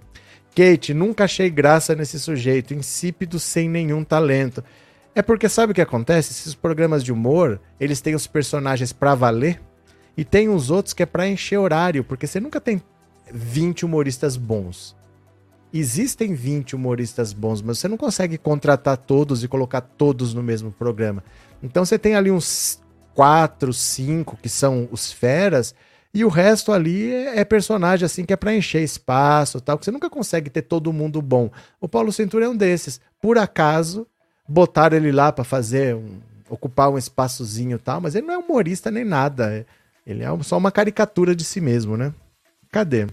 Kate, 0.55 0.93
nunca 0.93 1.24
achei 1.24 1.49
graça 1.49 1.95
nesse 1.95 2.18
sujeito, 2.18 2.74
insípido 2.74 3.39
sem 3.39 3.68
nenhum 3.68 4.05
talento. 4.05 4.62
É 5.14 5.22
porque 5.22 5.49
sabe 5.49 5.72
o 5.72 5.74
que 5.74 5.80
acontece? 5.80 6.33
Esses 6.33 6.55
programas 6.55 7.05
de 7.05 7.12
humor, 7.12 7.61
eles 7.78 8.01
têm 8.01 8.14
os 8.14 8.26
personagens 8.26 8.93
pra 8.93 9.14
valer 9.14 9.61
e 10.16 10.24
tem 10.24 10.49
os 10.49 10.70
outros 10.70 10.93
que 10.93 11.03
é 11.03 11.07
pra 11.07 11.28
encher 11.28 11.59
horário, 11.59 12.05
porque 12.05 12.26
você 12.26 12.41
nunca 12.41 12.61
tem 12.61 12.83
20 13.31 13.85
humoristas 13.85 14.37
bons. 14.37 14.97
Existem 15.73 16.35
20 16.35 16.77
humoristas 16.77 17.33
bons, 17.33 17.62
mas 17.62 17.79
você 17.79 17.89
não 17.89 17.97
consegue 17.97 18.37
contratar 18.37 18.97
todos 18.97 19.43
e 19.43 19.49
colocar 19.49 19.81
todos 19.81 20.35
no 20.35 20.43
mesmo 20.43 20.70
programa. 20.70 21.25
Então 21.62 21.85
você 21.85 21.99
tem 21.99 22.14
ali 22.14 22.31
uns 22.31 22.81
4, 23.14 23.73
5 23.73 24.37
que 24.37 24.49
são 24.49 24.89
os 24.91 25.11
feras, 25.11 25.75
e 26.14 26.25
o 26.25 26.29
resto 26.29 26.73
ali 26.73 27.11
é, 27.11 27.41
é 27.41 27.45
personagem 27.45 28.05
assim 28.05 28.25
que 28.25 28.35
é 28.35 28.37
para 28.37 28.55
encher 28.55 28.83
espaço, 28.83 29.61
tal, 29.61 29.79
que 29.79 29.85
você 29.85 29.91
nunca 29.91 30.11
consegue 30.11 30.51
ter 30.51 30.62
todo 30.62 30.93
mundo 30.93 31.23
bom. 31.23 31.51
O 31.81 31.89
Paulo 31.89 32.12
Cintura 32.12 32.45
é 32.45 32.49
um 32.49 32.57
desses. 32.57 33.01
Por 33.20 33.39
acaso 33.39 34.07
botaram 34.47 34.97
ele 34.97 35.11
lá 35.11 35.33
para 35.33 35.45
fazer 35.45 35.95
um, 35.95 36.20
ocupar 36.51 36.91
um 36.91 36.99
espaçozinho, 36.99 37.79
tal, 37.79 38.01
mas 38.01 38.14
ele 38.14 38.27
não 38.27 38.35
é 38.35 38.39
humorista 38.39 38.91
nem 38.91 39.05
nada. 39.05 39.64
Ele 40.07 40.23
é 40.23 40.43
só 40.43 40.59
uma 40.59 40.70
caricatura 40.70 41.35
de 41.35 41.45
si 41.45 41.61
mesmo, 41.61 41.97
né? 41.97 42.12
Cadê? 42.73 43.07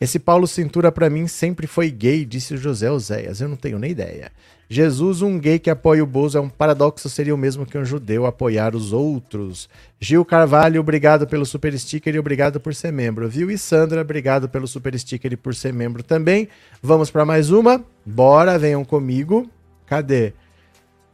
Esse 0.00 0.18
Paulo 0.18 0.48
Cintura 0.48 0.90
para 0.90 1.08
mim 1.08 1.28
sempre 1.28 1.68
foi 1.68 1.88
gay, 1.88 2.24
disse 2.24 2.56
José 2.56 2.90
Oséias. 2.90 3.40
Eu 3.40 3.48
não 3.48 3.54
tenho 3.54 3.78
nem 3.78 3.92
ideia. 3.92 4.32
Jesus, 4.68 5.22
um 5.22 5.38
gay 5.38 5.60
que 5.60 5.70
apoia 5.70 6.02
o 6.02 6.06
Bozo, 6.06 6.36
é 6.36 6.40
um 6.40 6.48
paradoxo, 6.48 7.08
seria 7.08 7.32
o 7.32 7.38
mesmo 7.38 7.64
que 7.64 7.78
um 7.78 7.84
judeu 7.84 8.26
apoiar 8.26 8.74
os 8.74 8.92
outros. 8.92 9.68
Gil 10.00 10.24
Carvalho, 10.24 10.80
obrigado 10.80 11.24
pelo 11.28 11.46
super 11.46 11.78
sticker 11.78 12.16
e 12.16 12.18
obrigado 12.18 12.58
por 12.58 12.74
ser 12.74 12.90
membro, 12.90 13.28
viu? 13.28 13.48
E 13.48 13.56
Sandra, 13.56 14.00
obrigado 14.00 14.48
pelo 14.48 14.66
super 14.66 14.98
sticker 14.98 15.34
e 15.34 15.36
por 15.36 15.54
ser 15.54 15.72
membro 15.72 16.02
também. 16.02 16.48
Vamos 16.82 17.08
para 17.08 17.24
mais 17.24 17.50
uma? 17.50 17.84
Bora, 18.04 18.58
venham 18.58 18.84
comigo. 18.84 19.48
Cadê? 19.86 20.32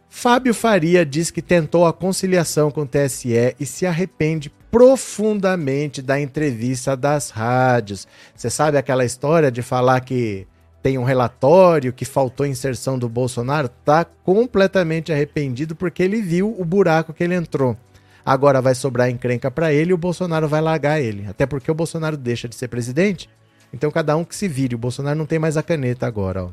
Fábio 0.09 0.55
Faria 0.55 1.05
diz 1.05 1.31
que 1.31 1.43
tentou 1.43 1.85
a 1.85 1.93
conciliação 1.93 2.71
com 2.71 2.81
o 2.81 2.87
TSE 2.87 3.55
e 3.61 3.67
se 3.67 3.85
arrepende 3.85 4.51
profundamente 4.71 6.03
da 6.03 6.21
entrevista 6.21 6.97
das 6.97 7.31
rádios. 7.31 8.07
Você 8.35 8.51
sabe 8.51 8.77
aquela 8.77 9.05
história 9.05 9.51
de 9.51 9.63
falar 9.63 10.01
que 10.01 10.47
tem 10.83 10.99
um 10.99 11.05
relatório 11.05 11.93
que 11.93 12.05
faltou 12.05 12.47
inserção 12.47 12.99
do 12.99 13.09
Bolsonaro? 13.09 13.69
Tá 13.85 14.05
completamente 14.05 15.13
arrependido 15.13 15.75
porque 15.75 16.03
ele 16.03 16.23
viu 16.23 16.55
o 16.59 16.65
buraco 16.65 17.13
que 17.13 17.25
ele 17.25 17.35
entrou. 17.35 17.77
Agora 18.25 18.61
vai 18.61 18.75
sobrar 18.75 19.09
encrenca 19.09 19.51
para 19.51 19.73
ele 19.73 19.91
e 19.91 19.95
o 19.95 19.99
Bolsonaro 19.99 20.47
vai 20.49 20.61
largar 20.61 21.01
ele. 21.01 21.27
Até 21.27 21.47
porque 21.47 21.71
o 21.71 21.75
Bolsonaro 21.75 22.17
deixa 22.17 22.49
de 22.49 22.55
ser 22.55 22.69
presidente. 22.69 23.29
Então 23.73 23.91
cada 23.91 24.17
um 24.17 24.25
que 24.25 24.37
se 24.37 24.47
vire. 24.47 24.75
O 24.75 24.79
Bolsonaro 24.79 25.19
não 25.19 25.27
tem 25.27 25.39
mais 25.39 25.57
a 25.57 25.63
caneta 25.63 26.07
agora, 26.07 26.45
ó. 26.45 26.51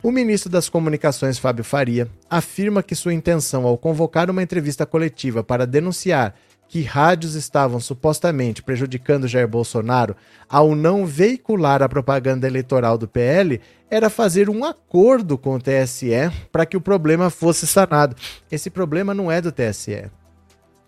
O 0.00 0.12
ministro 0.12 0.48
das 0.48 0.68
Comunicações, 0.68 1.38
Fábio 1.38 1.64
Faria, 1.64 2.08
afirma 2.30 2.84
que 2.84 2.94
sua 2.94 3.12
intenção 3.12 3.66
ao 3.66 3.76
convocar 3.76 4.30
uma 4.30 4.44
entrevista 4.44 4.86
coletiva 4.86 5.42
para 5.42 5.66
denunciar 5.66 6.36
que 6.68 6.82
rádios 6.82 7.34
estavam 7.34 7.80
supostamente 7.80 8.62
prejudicando 8.62 9.26
Jair 9.26 9.48
Bolsonaro 9.48 10.14
ao 10.48 10.74
não 10.76 11.06
veicular 11.06 11.82
a 11.82 11.88
propaganda 11.88 12.46
eleitoral 12.46 12.98
do 12.98 13.08
PL 13.08 13.60
era 13.90 14.10
fazer 14.10 14.50
um 14.50 14.64
acordo 14.64 15.38
com 15.38 15.54
o 15.54 15.60
TSE 15.60 16.30
para 16.52 16.66
que 16.66 16.76
o 16.76 16.80
problema 16.80 17.30
fosse 17.30 17.66
sanado. 17.66 18.14
Esse 18.52 18.68
problema 18.68 19.14
não 19.14 19.32
é 19.32 19.40
do 19.40 19.50
TSE. 19.50 20.10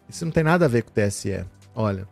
Isso 0.09 0.25
não 0.25 0.33
tem 0.33 0.45
nada 0.45 0.67
a 0.67 0.69
ver 0.69 0.83
com 0.83 0.91
o 0.91 0.93
TSE. 0.93 1.45
Olha. 1.75 2.07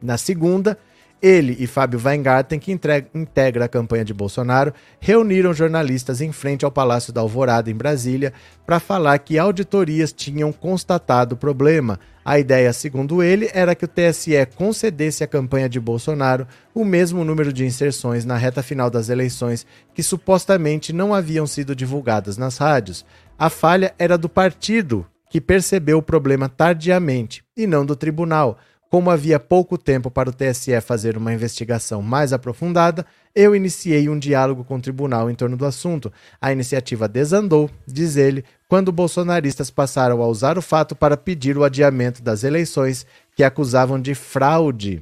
Na 0.00 0.16
segunda, 0.16 0.78
ele 1.20 1.56
e 1.58 1.66
Fábio 1.66 2.00
Weingarten, 2.02 2.58
que 2.58 2.72
integra 2.72 3.64
a 3.64 3.68
campanha 3.68 4.04
de 4.04 4.14
Bolsonaro, 4.14 4.72
reuniram 4.98 5.52
jornalistas 5.52 6.20
em 6.20 6.32
frente 6.32 6.64
ao 6.64 6.70
Palácio 6.70 7.12
da 7.12 7.20
Alvorada, 7.20 7.70
em 7.70 7.74
Brasília, 7.74 8.32
para 8.64 8.80
falar 8.80 9.18
que 9.18 9.38
auditorias 9.38 10.12
tinham 10.12 10.52
constatado 10.52 11.34
o 11.34 11.38
problema. 11.38 11.98
A 12.24 12.38
ideia, 12.38 12.72
segundo 12.72 13.22
ele, 13.22 13.50
era 13.54 13.74
que 13.74 13.84
o 13.84 13.88
TSE 13.88 14.46
concedesse 14.54 15.24
à 15.24 15.26
campanha 15.26 15.68
de 15.68 15.80
Bolsonaro 15.80 16.46
o 16.74 16.84
mesmo 16.84 17.24
número 17.24 17.52
de 17.52 17.64
inserções 17.64 18.24
na 18.24 18.36
reta 18.36 18.62
final 18.62 18.90
das 18.90 19.08
eleições 19.08 19.66
que 19.94 20.02
supostamente 20.02 20.92
não 20.92 21.14
haviam 21.14 21.46
sido 21.46 21.74
divulgadas 21.74 22.36
nas 22.36 22.58
rádios. 22.58 23.04
A 23.38 23.48
falha 23.48 23.94
era 23.98 24.18
do 24.18 24.28
partido, 24.28 25.06
que 25.30 25.40
percebeu 25.40 25.98
o 25.98 26.02
problema 26.02 26.48
tardiamente, 26.48 27.42
e 27.56 27.66
não 27.66 27.86
do 27.86 27.96
tribunal 27.96 28.58
como 28.90 29.08
havia 29.08 29.38
pouco 29.38 29.78
tempo 29.78 30.10
para 30.10 30.28
o 30.28 30.32
TSE 30.32 30.80
fazer 30.80 31.16
uma 31.16 31.32
investigação 31.32 32.02
mais 32.02 32.32
aprofundada, 32.32 33.06
eu 33.32 33.54
iniciei 33.54 34.08
um 34.08 34.18
diálogo 34.18 34.64
com 34.64 34.74
o 34.74 34.80
tribunal 34.80 35.30
em 35.30 35.34
torno 35.34 35.56
do 35.56 35.64
assunto. 35.64 36.12
A 36.40 36.52
iniciativa 36.52 37.06
desandou, 37.06 37.70
diz 37.86 38.16
ele, 38.16 38.44
quando 38.68 38.90
bolsonaristas 38.90 39.70
passaram 39.70 40.20
a 40.20 40.26
usar 40.26 40.58
o 40.58 40.62
fato 40.62 40.96
para 40.96 41.16
pedir 41.16 41.56
o 41.56 41.62
adiamento 41.62 42.20
das 42.20 42.42
eleições 42.42 43.06
que 43.36 43.44
acusavam 43.44 44.00
de 44.00 44.12
fraude. 44.12 45.00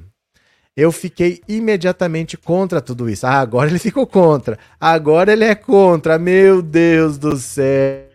Eu 0.76 0.92
fiquei 0.92 1.40
imediatamente 1.48 2.36
contra 2.36 2.82
tudo 2.82 3.08
isso. 3.08 3.26
Ah, 3.26 3.40
agora 3.40 3.70
ele 3.70 3.78
ficou 3.80 4.06
contra. 4.06 4.58
Agora 4.78 5.32
ele 5.32 5.44
é 5.44 5.54
contra. 5.54 6.18
Meu 6.18 6.60
Deus 6.60 7.16
do 7.16 7.36
céu. 7.38 8.06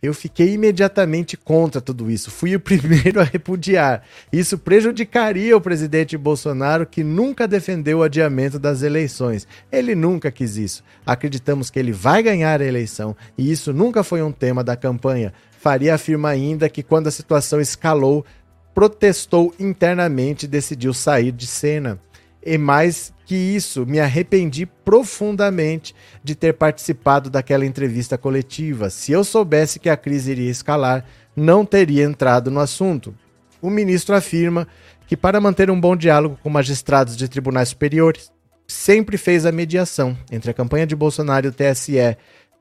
Eu 0.00 0.14
fiquei 0.14 0.54
imediatamente 0.54 1.36
contra 1.36 1.80
tudo 1.80 2.10
isso. 2.10 2.30
Fui 2.30 2.54
o 2.54 2.60
primeiro 2.60 3.20
a 3.20 3.24
repudiar. 3.24 4.02
Isso 4.32 4.56
prejudicaria 4.56 5.56
o 5.56 5.60
presidente 5.60 6.16
Bolsonaro, 6.16 6.86
que 6.86 7.02
nunca 7.02 7.48
defendeu 7.48 7.98
o 7.98 8.02
adiamento 8.02 8.58
das 8.58 8.82
eleições. 8.82 9.46
Ele 9.70 9.94
nunca 9.94 10.30
quis 10.30 10.56
isso. 10.56 10.84
Acreditamos 11.04 11.70
que 11.70 11.78
ele 11.78 11.92
vai 11.92 12.22
ganhar 12.22 12.60
a 12.60 12.64
eleição 12.64 13.16
e 13.36 13.50
isso 13.50 13.72
nunca 13.72 14.04
foi 14.04 14.22
um 14.22 14.32
tema 14.32 14.62
da 14.62 14.76
campanha. 14.76 15.32
Faria 15.58 15.94
afirma 15.94 16.28
ainda 16.28 16.68
que 16.68 16.84
quando 16.84 17.08
a 17.08 17.12
situação 17.12 17.60
escalou, 17.60 18.24
protestou 18.72 19.52
internamente 19.58 20.46
e 20.46 20.48
decidiu 20.48 20.94
sair 20.94 21.32
de 21.32 21.48
cena. 21.48 21.98
E 22.44 22.56
mais 22.56 23.12
que 23.26 23.34
isso, 23.34 23.84
me 23.84 24.00
arrependi 24.00 24.64
profundamente 24.64 25.94
de 26.24 26.34
ter 26.34 26.54
participado 26.54 27.28
daquela 27.28 27.66
entrevista 27.66 28.16
coletiva. 28.16 28.88
Se 28.88 29.12
eu 29.12 29.22
soubesse 29.22 29.78
que 29.78 29.90
a 29.90 29.96
crise 29.96 30.30
iria 30.30 30.50
escalar, 30.50 31.04
não 31.36 31.64
teria 31.64 32.04
entrado 32.04 32.50
no 32.50 32.60
assunto. 32.60 33.14
O 33.60 33.68
ministro 33.68 34.14
afirma 34.14 34.66
que, 35.06 35.16
para 35.16 35.40
manter 35.40 35.70
um 35.70 35.80
bom 35.80 35.94
diálogo 35.94 36.38
com 36.42 36.48
magistrados 36.48 37.16
de 37.16 37.28
tribunais 37.28 37.70
superiores, 37.70 38.32
sempre 38.66 39.16
fez 39.16 39.44
a 39.44 39.52
mediação 39.52 40.16
entre 40.30 40.50
a 40.50 40.54
campanha 40.54 40.86
de 40.86 40.96
Bolsonaro 40.96 41.46
e 41.46 41.48
o 41.48 41.52
TSE 41.52 42.16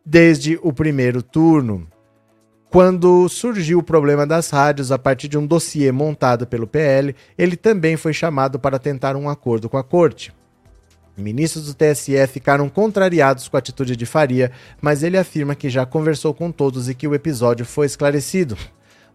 desde 0.05 0.57
o 0.61 0.73
primeiro 0.73 1.21
turno 1.21 1.87
quando 2.69 3.27
surgiu 3.29 3.79
o 3.79 3.83
problema 3.83 4.27
das 4.27 4.49
rádios 4.49 4.91
a 4.91 4.99
partir 4.99 5.27
de 5.27 5.37
um 5.37 5.45
dossiê 5.45 5.91
montado 5.91 6.45
pelo 6.45 6.67
PL, 6.67 7.15
ele 7.37 7.55
também 7.55 7.95
foi 7.95 8.13
chamado 8.13 8.59
para 8.59 8.77
tentar 8.77 9.15
um 9.15 9.29
acordo 9.29 9.69
com 9.69 9.77
a 9.77 9.83
corte. 9.83 10.33
Ministros 11.17 11.65
do 11.65 11.73
TSE 11.73 12.27
ficaram 12.27 12.69
contrariados 12.69 13.47
com 13.47 13.57
a 13.57 13.59
atitude 13.59 13.95
de 13.95 14.05
Faria, 14.05 14.51
mas 14.79 15.01
ele 15.01 15.17
afirma 15.17 15.55
que 15.55 15.69
já 15.69 15.85
conversou 15.85 16.33
com 16.33 16.51
todos 16.51 16.87
e 16.89 16.93
que 16.93 17.07
o 17.07 17.15
episódio 17.15 17.65
foi 17.65 17.87
esclarecido. 17.87 18.55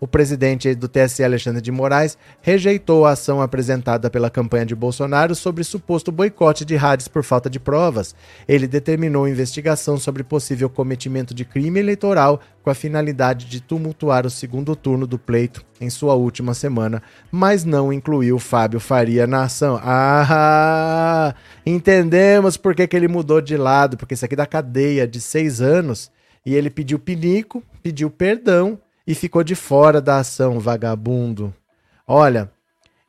O 0.02 0.06
presidente 0.08 0.74
do 0.74 0.88
TSE, 0.88 1.22
Alexandre 1.22 1.62
de 1.62 1.70
Moraes, 1.70 2.18
rejeitou 2.40 3.06
a 3.06 3.12
ação 3.12 3.40
apresentada 3.40 4.10
pela 4.10 4.28
campanha 4.28 4.66
de 4.66 4.74
Bolsonaro 4.74 5.32
sobre 5.32 5.62
suposto 5.62 6.10
boicote 6.10 6.64
de 6.64 6.74
rádios 6.74 7.06
por 7.06 7.22
falta 7.22 7.48
de 7.48 7.60
provas. 7.60 8.12
Ele 8.48 8.66
determinou 8.66 9.28
investigação 9.28 9.96
sobre 9.96 10.24
possível 10.24 10.68
cometimento 10.68 11.32
de 11.32 11.44
crime 11.44 11.78
eleitoral 11.78 12.40
com 12.64 12.70
a 12.70 12.74
finalidade 12.74 13.46
de 13.46 13.60
tumultuar 13.60 14.26
o 14.26 14.30
segundo 14.30 14.74
turno 14.74 15.06
do 15.06 15.20
pleito 15.20 15.64
em 15.80 15.88
sua 15.88 16.14
última 16.14 16.52
semana, 16.52 17.00
mas 17.30 17.64
não 17.64 17.92
incluiu 17.92 18.40
Fábio 18.40 18.80
Faria 18.80 19.24
na 19.24 19.44
ação. 19.44 19.78
Ah, 19.84 21.32
entendemos 21.64 22.56
por 22.56 22.74
que, 22.74 22.88
que 22.88 22.96
ele 22.96 23.06
mudou 23.06 23.40
de 23.40 23.56
lado, 23.56 23.96
porque 23.96 24.14
isso 24.14 24.24
aqui 24.24 24.34
da 24.34 24.46
cadeia 24.46 25.06
de 25.06 25.20
seis 25.20 25.60
anos 25.60 26.10
e 26.44 26.56
ele 26.56 26.70
pediu 26.70 26.98
pinico, 26.98 27.62
pediu 27.84 28.10
perdão 28.10 28.80
e 29.06 29.14
ficou 29.14 29.42
de 29.42 29.54
fora 29.54 30.00
da 30.00 30.18
ação, 30.18 30.60
vagabundo. 30.60 31.54
Olha, 32.06 32.50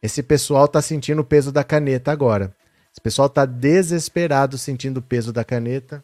esse 0.01 0.23
pessoal 0.23 0.67
tá 0.67 0.81
sentindo 0.81 1.19
o 1.19 1.25
peso 1.25 1.51
da 1.51 1.63
caneta 1.63 2.11
agora. 2.11 2.55
Esse 2.91 3.01
pessoal 3.01 3.29
tá 3.29 3.45
desesperado 3.45 4.57
sentindo 4.57 4.97
o 4.97 5.01
peso 5.01 5.31
da 5.31 5.43
caneta. 5.43 6.03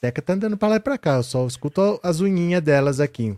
Teca 0.00 0.22
tá 0.22 0.34
andando 0.34 0.56
para 0.56 0.68
lá 0.68 0.76
e 0.76 0.80
pra 0.80 0.96
cá, 0.96 1.16
eu 1.16 1.22
só 1.24 1.44
escuto 1.46 1.98
as 2.02 2.20
unhinhas 2.20 2.62
delas 2.62 3.00
aqui. 3.00 3.36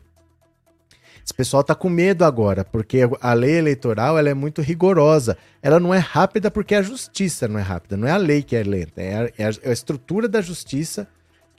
Esse 1.24 1.32
pessoal 1.32 1.62
tá 1.62 1.74
com 1.74 1.88
medo 1.88 2.24
agora, 2.24 2.64
porque 2.64 3.01
a 3.20 3.32
lei 3.32 3.57
eleitoral 3.57 4.18
ela 4.18 4.28
é 4.28 4.34
muito 4.34 4.61
rigorosa. 4.61 5.38
Ela 5.62 5.78
não 5.78 5.94
é 5.94 5.98
rápida 5.98 6.51
porque 6.51 6.74
a 6.74 6.82
justiça 6.82 7.46
não 7.46 7.59
é 7.59 7.62
rápida, 7.62 7.96
não 7.96 8.09
é 8.09 8.11
a 8.11 8.16
lei 8.16 8.42
que 8.42 8.57
é 8.57 8.62
lenta, 8.62 9.01
é 9.01 9.14
a, 9.14 9.32
é 9.38 9.44
a 9.46 9.51
é 9.62 9.72
estrutura 9.72 10.28
da 10.28 10.40
justiça 10.40 11.07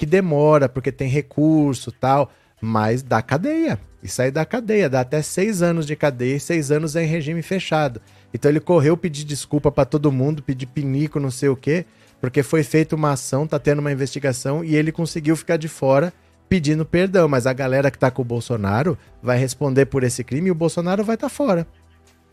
que 0.02 0.06
demora 0.08 0.68
porque 0.68 0.92
tem 0.92 1.08
recurso 1.08 1.92
tal, 1.92 2.32
mas 2.60 3.04
dá 3.04 3.22
cadeia. 3.22 3.80
Isso 4.02 4.20
aí 4.20 4.32
dá 4.32 4.44
cadeia, 4.44 4.90
dá 4.90 5.02
até 5.02 5.22
seis 5.22 5.62
anos 5.62 5.86
de 5.86 5.96
cadeia 5.96 6.38
e 6.38 6.40
seis 6.40 6.72
anos 6.72 6.96
é 6.96 7.04
em 7.04 7.06
regime 7.06 7.44
fechado. 7.44 8.02
Então 8.34 8.50
ele 8.50 8.60
correu 8.60 8.98
pedir 8.98 9.24
desculpa 9.24 9.72
para 9.72 9.86
todo 9.86 10.12
mundo, 10.12 10.42
pedir 10.42 10.66
pinico, 10.66 11.20
não 11.20 11.30
sei 11.30 11.50
o 11.50 11.56
quê, 11.56 11.86
porque 12.20 12.42
foi 12.42 12.64
feita 12.64 12.96
uma 12.96 13.12
ação, 13.12 13.46
tá 13.46 13.60
tendo 13.60 13.78
uma 13.78 13.92
investigação 13.92 14.64
e 14.64 14.76
ele 14.76 14.92
conseguiu 14.92 15.36
ficar 15.36 15.58
de 15.58 15.68
fora 15.68 16.12
pedindo 16.50 16.84
perdão. 16.84 17.28
Mas 17.28 17.46
a 17.46 17.54
galera 17.54 17.92
que 17.92 18.00
tá 18.00 18.10
com 18.10 18.24
o 18.24 18.26
Bolsonaro 18.26 18.98
vai 19.22 19.38
responder 19.38 19.86
por 19.86 20.04
esse 20.04 20.24
crime 20.24 20.48
e 20.48 20.52
o 20.52 20.56
Bolsonaro 20.56 21.04
vai 21.04 21.14
estar 21.14 21.30
tá 21.30 21.36
fora. 21.36 21.68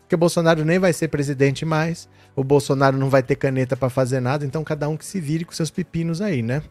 Porque 0.01 0.15
o 0.15 0.17
Bolsonaro 0.17 0.65
nem 0.65 0.79
vai 0.79 0.91
ser 0.91 1.07
presidente 1.09 1.65
mais, 1.65 2.09
o 2.35 2.43
Bolsonaro 2.43 2.97
não 2.97 3.11
vai 3.11 3.21
ter 3.21 3.35
caneta 3.35 3.77
para 3.77 3.91
fazer 3.91 4.19
nada, 4.19 4.43
então 4.43 4.63
cada 4.63 4.89
um 4.89 4.97
que 4.97 5.05
se 5.05 5.21
vire 5.21 5.45
com 5.45 5.51
seus 5.51 5.69
pepinos 5.69 6.19
aí, 6.19 6.41
né? 6.41 6.63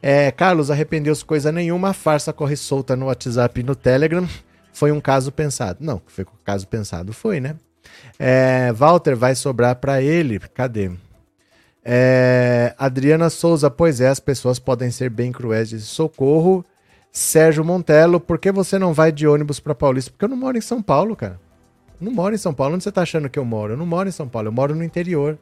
É, 0.00 0.30
Carlos, 0.30 0.70
arrependeu-se 0.70 1.24
coisa 1.24 1.50
nenhuma, 1.50 1.90
a 1.90 1.92
farsa 1.92 2.32
corre 2.32 2.56
solta 2.56 2.94
no 2.94 3.06
WhatsApp 3.06 3.60
e 3.60 3.64
no 3.64 3.74
Telegram. 3.74 4.26
Foi 4.72 4.92
um 4.92 5.00
caso 5.00 5.32
pensado. 5.32 5.78
Não, 5.80 6.00
foi 6.06 6.24
um 6.24 6.44
caso 6.44 6.66
pensado, 6.68 7.12
foi, 7.12 7.40
né? 7.40 7.56
É, 8.18 8.72
Walter 8.72 9.16
vai 9.16 9.34
sobrar 9.34 9.76
para 9.76 10.00
ele. 10.00 10.38
Cadê? 10.38 10.90
É, 11.84 12.74
Adriana 12.78 13.30
Souza, 13.30 13.70
pois 13.70 14.00
é, 14.00 14.08
as 14.08 14.20
pessoas 14.20 14.58
podem 14.58 14.90
ser 14.90 15.10
bem 15.10 15.32
cruéis 15.32 15.70
de 15.70 15.80
socorro. 15.80 16.64
Sérgio 17.10 17.64
Montelo, 17.64 18.20
por 18.20 18.38
que 18.38 18.52
você 18.52 18.78
não 18.78 18.92
vai 18.92 19.10
de 19.10 19.26
ônibus 19.26 19.58
para 19.58 19.74
Paulista? 19.74 20.10
Porque 20.10 20.24
eu 20.24 20.28
não 20.28 20.36
moro 20.36 20.56
em 20.56 20.60
São 20.60 20.80
Paulo, 20.80 21.16
cara. 21.16 21.40
não 22.00 22.12
moro 22.12 22.34
em 22.34 22.38
São 22.38 22.54
Paulo. 22.54 22.74
Onde 22.74 22.84
você 22.84 22.92
tá 22.92 23.02
achando 23.02 23.28
que 23.28 23.38
eu 23.38 23.44
moro? 23.44 23.72
Eu 23.72 23.76
não 23.76 23.86
moro 23.86 24.08
em 24.08 24.12
São 24.12 24.28
Paulo, 24.28 24.48
eu 24.48 24.52
moro 24.52 24.74
no 24.74 24.84
interior 24.84 25.38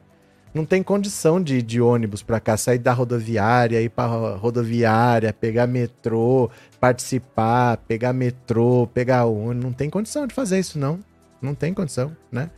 não 0.53 0.65
tem 0.65 0.81
condição 0.81 1.41
de 1.41 1.61
de 1.61 1.81
ônibus 1.81 2.23
para 2.23 2.39
cá, 2.39 2.57
sair 2.57 2.79
da 2.79 2.93
rodoviária, 2.93 3.81
ir 3.81 3.89
para 3.89 4.35
rodoviária, 4.35 5.33
pegar 5.33 5.67
metrô, 5.67 6.49
participar, 6.79 7.77
pegar 7.87 8.13
metrô, 8.13 8.87
pegar 8.93 9.25
ônibus. 9.25 9.63
Não 9.63 9.73
tem 9.73 9.89
condição 9.89 10.25
de 10.25 10.33
fazer 10.33 10.59
isso, 10.59 10.79
não. 10.79 10.99
Não 11.41 11.53
tem 11.53 11.73
condição, 11.73 12.15
né? 12.31 12.49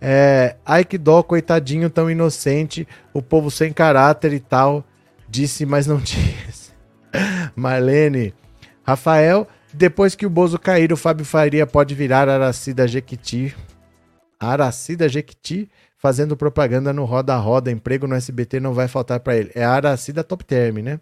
É, 0.00 0.56
ai 0.66 0.84
que 0.84 0.98
dó, 0.98 1.22
coitadinho, 1.22 1.88
tão 1.88 2.10
inocente, 2.10 2.86
o 3.12 3.22
povo 3.22 3.50
sem 3.50 3.72
caráter 3.72 4.32
e 4.32 4.40
tal. 4.40 4.84
Disse, 5.28 5.64
mas 5.64 5.86
não 5.86 5.98
disse. 5.98 6.72
Marlene. 7.54 8.34
Rafael, 8.86 9.48
depois 9.72 10.14
que 10.14 10.26
o 10.26 10.30
Bozo 10.30 10.58
cair, 10.58 10.92
o 10.92 10.96
Fábio 10.96 11.24
Faria 11.24 11.66
pode 11.66 11.94
virar 11.94 12.28
Aracida 12.28 12.86
Jequiti. 12.86 13.54
Aracida 14.38 15.08
Jequiti? 15.08 15.70
Fazendo 16.04 16.36
propaganda 16.36 16.92
no 16.92 17.06
Roda 17.06 17.34
Roda, 17.36 17.70
emprego 17.70 18.06
no 18.06 18.14
SBT 18.14 18.60
não 18.60 18.74
vai 18.74 18.86
faltar 18.86 19.20
para 19.20 19.38
ele. 19.38 19.50
É 19.54 19.64
a 19.64 19.70
Aracida 19.70 20.22
Top 20.22 20.44
Term, 20.44 20.80
né? 20.80 21.00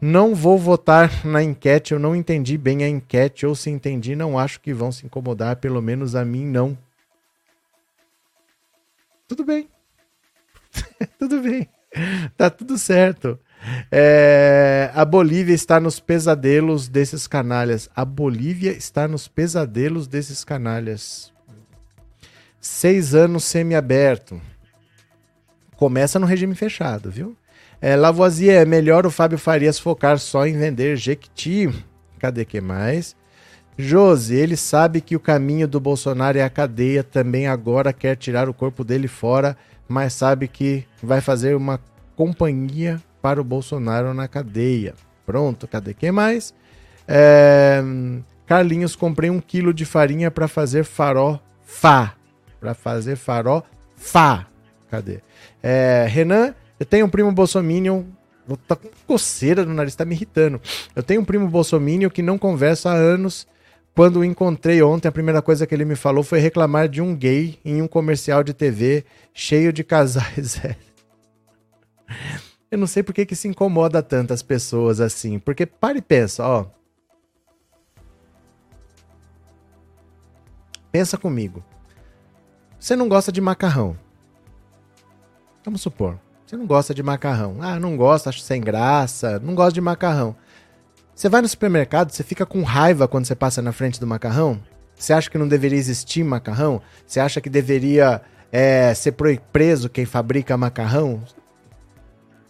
Não 0.00 0.34
vou 0.34 0.58
votar 0.58 1.26
na 1.26 1.42
enquete, 1.42 1.92
eu 1.92 1.98
não 1.98 2.16
entendi 2.16 2.56
bem 2.56 2.82
a 2.82 2.88
enquete, 2.88 3.44
ou 3.44 3.54
se 3.54 3.68
entendi, 3.68 4.16
não 4.16 4.38
acho 4.38 4.58
que 4.58 4.72
vão 4.72 4.90
se 4.90 5.04
incomodar, 5.04 5.56
pelo 5.56 5.82
menos 5.82 6.14
a 6.14 6.24
mim 6.24 6.46
não. 6.46 6.78
Tudo 9.28 9.44
bem. 9.44 9.68
tudo 11.18 11.42
bem. 11.42 11.68
Tá 12.34 12.48
tudo 12.48 12.78
certo. 12.78 13.38
É, 13.92 14.90
a 14.94 15.04
Bolívia 15.04 15.52
está 15.52 15.78
nos 15.78 16.00
pesadelos 16.00 16.88
desses 16.88 17.26
canalhas. 17.26 17.90
A 17.94 18.06
Bolívia 18.06 18.72
está 18.72 19.06
nos 19.06 19.28
pesadelos 19.28 20.06
desses 20.06 20.44
canalhas. 20.44 21.30
Seis 22.60 23.14
anos 23.14 23.44
semiaberto. 23.44 24.38
Começa 25.76 26.18
no 26.18 26.26
regime 26.26 26.54
fechado, 26.54 27.10
viu? 27.10 27.34
É, 27.80 27.96
Lavoisier, 27.96 28.60
é 28.60 28.64
melhor 28.66 29.06
o 29.06 29.10
Fábio 29.10 29.38
Farias 29.38 29.78
focar 29.78 30.18
só 30.18 30.46
em 30.46 30.58
vender 30.58 30.94
Jequiti. 30.96 31.72
Cadê 32.18 32.44
que 32.44 32.60
mais? 32.60 33.16
Josi, 33.78 34.34
ele 34.34 34.58
sabe 34.58 35.00
que 35.00 35.16
o 35.16 35.20
caminho 35.20 35.66
do 35.66 35.80
Bolsonaro 35.80 36.36
é 36.36 36.42
a 36.42 36.50
cadeia, 36.50 37.02
também 37.02 37.46
agora 37.46 37.94
quer 37.94 38.14
tirar 38.14 38.46
o 38.46 38.52
corpo 38.52 38.84
dele 38.84 39.08
fora, 39.08 39.56
mas 39.88 40.12
sabe 40.12 40.46
que 40.46 40.84
vai 41.02 41.22
fazer 41.22 41.56
uma 41.56 41.80
companhia 42.14 43.00
para 43.22 43.40
o 43.40 43.44
Bolsonaro 43.44 44.12
na 44.12 44.28
cadeia. 44.28 44.92
Pronto, 45.24 45.66
cadê 45.66 45.94
que 45.94 46.12
mais? 46.12 46.52
É... 47.08 47.82
Carlinhos, 48.46 48.94
comprei 48.94 49.30
um 49.30 49.40
quilo 49.40 49.72
de 49.72 49.86
farinha 49.86 50.30
para 50.30 50.46
fazer 50.46 50.84
farofa 50.84 52.19
para 52.60 52.74
fazer 52.74 53.16
farofa. 53.16 54.46
Cadê? 54.90 55.20
É, 55.62 56.06
Renan, 56.08 56.54
eu 56.78 56.86
tenho 56.86 57.06
um 57.06 57.10
primo 57.10 57.32
bolsominion. 57.32 58.04
Tá 58.66 58.74
com 58.74 58.88
coceira 59.06 59.64
no 59.64 59.72
nariz, 59.72 59.94
tá 59.94 60.04
me 60.04 60.14
irritando. 60.14 60.60
Eu 60.94 61.02
tenho 61.02 61.20
um 61.20 61.24
primo 61.24 61.48
bolsominion 61.48 62.10
que 62.10 62.22
não 62.22 62.36
conversa 62.36 62.90
há 62.90 62.94
anos. 62.94 63.46
Quando 63.94 64.20
o 64.20 64.24
encontrei 64.24 64.82
ontem, 64.82 65.08
a 65.08 65.12
primeira 65.12 65.42
coisa 65.42 65.66
que 65.66 65.74
ele 65.74 65.84
me 65.84 65.94
falou 65.94 66.24
foi 66.24 66.38
reclamar 66.38 66.88
de 66.88 67.00
um 67.00 67.14
gay 67.14 67.58
em 67.64 67.82
um 67.82 67.88
comercial 67.88 68.42
de 68.42 68.52
TV 68.52 69.04
cheio 69.32 69.72
de 69.72 69.84
casais. 69.84 70.60
Eu 72.70 72.78
não 72.78 72.86
sei 72.86 73.02
por 73.02 73.12
que, 73.12 73.26
que 73.26 73.34
se 73.34 73.48
incomoda 73.48 74.02
tantas 74.02 74.42
pessoas 74.42 75.00
assim. 75.00 75.38
Porque 75.38 75.66
para 75.66 75.98
e 75.98 76.02
pensa, 76.02 76.46
ó. 76.46 76.66
Pensa 80.90 81.18
comigo. 81.18 81.64
Você 82.80 82.96
não 82.96 83.10
gosta 83.10 83.30
de 83.30 83.42
macarrão. 83.42 83.94
Vamos 85.62 85.82
supor. 85.82 86.18
Você 86.46 86.56
não 86.56 86.66
gosta 86.66 86.94
de 86.94 87.02
macarrão. 87.02 87.58
Ah, 87.60 87.78
não 87.78 87.94
gosta, 87.94 88.30
acho 88.30 88.40
sem 88.40 88.60
graça, 88.60 89.38
não 89.38 89.54
gosta 89.54 89.74
de 89.74 89.82
macarrão. 89.82 90.34
Você 91.14 91.28
vai 91.28 91.42
no 91.42 91.48
supermercado, 91.48 92.10
você 92.10 92.24
fica 92.24 92.46
com 92.46 92.62
raiva 92.62 93.06
quando 93.06 93.26
você 93.26 93.34
passa 93.34 93.60
na 93.60 93.70
frente 93.70 94.00
do 94.00 94.06
macarrão? 94.06 94.58
Você 94.96 95.12
acha 95.12 95.30
que 95.30 95.36
não 95.36 95.46
deveria 95.46 95.78
existir 95.78 96.24
macarrão? 96.24 96.80
Você 97.06 97.20
acha 97.20 97.38
que 97.38 97.50
deveria 97.50 98.22
é, 98.50 98.94
ser 98.94 99.14
preso 99.52 99.90
quem 99.90 100.06
fabrica 100.06 100.56
macarrão? 100.56 101.22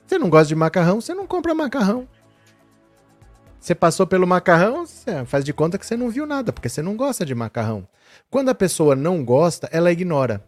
Você 0.06 0.16
não 0.16 0.30
gosta 0.30 0.46
de 0.46 0.54
macarrão, 0.54 1.00
você 1.00 1.12
não 1.12 1.26
compra 1.26 1.54
macarrão. 1.54 2.06
Você 3.60 3.74
passou 3.74 4.06
pelo 4.06 4.26
macarrão, 4.26 4.86
você 4.86 5.24
faz 5.26 5.44
de 5.44 5.52
conta 5.52 5.76
que 5.76 5.84
você 5.84 5.94
não 5.94 6.08
viu 6.08 6.26
nada, 6.26 6.50
porque 6.50 6.68
você 6.68 6.80
não 6.80 6.96
gosta 6.96 7.26
de 7.26 7.34
macarrão. 7.34 7.86
Quando 8.30 8.48
a 8.48 8.54
pessoa 8.54 8.96
não 8.96 9.22
gosta, 9.22 9.68
ela 9.70 9.92
ignora. 9.92 10.42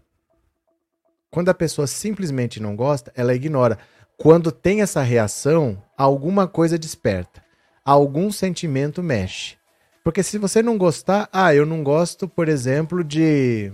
Quando 1.31 1.51
a 1.51 1.55
pessoa 1.55 1.87
simplesmente 1.87 2.59
não 2.59 2.75
gosta, 2.75 3.13
ela 3.15 3.35
ignora. 3.35 3.79
Quando 4.17 4.51
tem 4.51 4.81
essa 4.81 5.03
reação, 5.03 5.83
alguma 5.97 6.49
coisa 6.49 6.79
desperta. 6.79 7.43
Algum 7.85 8.33
sentimento 8.33 9.03
mexe. 9.03 9.57
Porque 10.03 10.23
se 10.23 10.39
você 10.39 10.63
não 10.63 10.79
gostar, 10.79 11.29
ah, 11.33 11.55
eu 11.55 11.67
não 11.67 11.83
gosto, 11.83 12.27
por 12.27 12.49
exemplo, 12.49 13.05
de. 13.05 13.73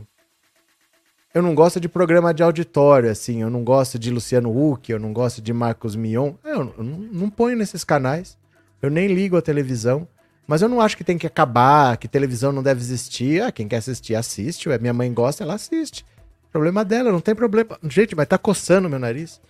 Eu 1.32 1.42
não 1.42 1.54
gosto 1.54 1.78
de 1.78 1.88
programa 1.88 2.34
de 2.34 2.42
auditório, 2.42 3.10
assim. 3.10 3.42
Eu 3.42 3.50
não 3.50 3.62
gosto 3.62 3.98
de 3.98 4.10
Luciano 4.10 4.50
Huck, 4.50 4.90
eu 4.90 4.98
não 4.98 5.12
gosto 5.12 5.40
de 5.40 5.52
Marcos 5.52 5.94
Mion. 5.94 6.34
Eu 6.44 6.64
não, 6.64 6.84
não 6.84 7.30
ponho 7.30 7.56
nesses 7.56 7.84
canais. 7.84 8.36
Eu 8.80 8.90
nem 8.90 9.08
ligo 9.08 9.36
a 9.36 9.42
televisão. 9.42 10.06
Mas 10.46 10.62
eu 10.62 10.68
não 10.68 10.80
acho 10.80 10.96
que 10.96 11.04
tem 11.04 11.18
que 11.18 11.26
acabar, 11.26 11.98
que 11.98 12.08
televisão 12.08 12.52
não 12.52 12.62
deve 12.62 12.80
existir. 12.80 13.42
Ah, 13.42 13.52
quem 13.52 13.68
quer 13.68 13.76
assistir, 13.76 14.14
assiste. 14.14 14.68
Ué, 14.68 14.78
minha 14.78 14.94
mãe 14.94 15.12
gosta, 15.12 15.44
ela 15.44 15.54
assiste. 15.54 16.06
Problema 16.50 16.84
dela, 16.84 17.12
não 17.12 17.20
tem 17.20 17.34
problema. 17.34 17.78
Gente, 17.84 18.16
mas 18.16 18.26
tá 18.26 18.38
coçando 18.38 18.88
meu 18.88 18.98
nariz. 18.98 19.40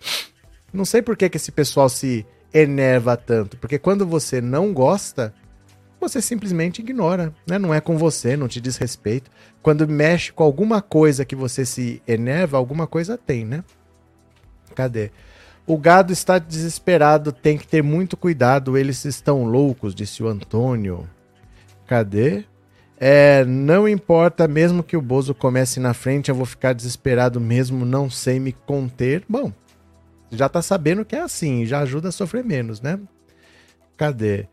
Não 0.73 0.83
sei 0.83 1.01
por 1.01 1.15
que, 1.15 1.29
que 1.29 1.37
esse 1.37 1.53
pessoal 1.53 1.87
se 1.87 2.25
enerva 2.53 3.15
tanto. 3.15 3.55
Porque 3.57 3.79
quando 3.79 4.05
você 4.05 4.41
não 4.41 4.73
gosta, 4.73 5.33
você 5.99 6.21
simplesmente 6.21 6.79
ignora. 6.79 7.33
Né? 7.47 7.57
Não 7.57 7.73
é 7.73 7.79
com 7.79 7.97
você, 7.97 8.35
não 8.35 8.49
te 8.49 8.59
diz 8.59 8.75
respeito. 8.75 9.31
Quando 9.61 9.87
mexe 9.87 10.33
com 10.33 10.43
alguma 10.43 10.81
coisa 10.81 11.23
que 11.23 11.35
você 11.35 11.65
se 11.65 12.01
enerva, 12.05 12.57
alguma 12.57 12.85
coisa 12.85 13.17
tem, 13.17 13.45
né? 13.45 13.63
Cadê? 14.75 15.11
O 15.65 15.77
gado 15.77 16.11
está 16.11 16.39
desesperado, 16.39 17.31
tem 17.31 17.57
que 17.57 17.67
ter 17.67 17.83
muito 17.83 18.17
cuidado, 18.17 18.77
eles 18.77 19.05
estão 19.05 19.43
loucos, 19.43 19.93
disse 19.93 20.23
o 20.23 20.27
Antônio. 20.27 21.07
Cadê? 21.85 22.45
É, 22.99 23.45
não 23.45 23.87
importa, 23.87 24.47
mesmo 24.47 24.83
que 24.83 24.97
o 24.97 25.01
Bozo 25.01 25.33
comece 25.33 25.79
na 25.79 25.93
frente, 25.93 26.29
eu 26.29 26.35
vou 26.35 26.45
ficar 26.45 26.73
desesperado 26.73 27.39
mesmo, 27.39 27.85
não 27.85 28.09
sei 28.09 28.39
me 28.39 28.51
conter. 28.51 29.23
Bom, 29.29 29.53
já 30.31 30.49
tá 30.49 30.61
sabendo 30.61 31.05
que 31.05 31.15
é 31.15 31.21
assim, 31.21 31.65
já 31.65 31.79
ajuda 31.79 32.09
a 32.09 32.11
sofrer 32.11 32.43
menos, 32.43 32.81
né? 32.81 32.99
Cadê? 33.95 34.47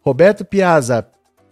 Roberto 0.00 0.44
Piazza, 0.44 1.06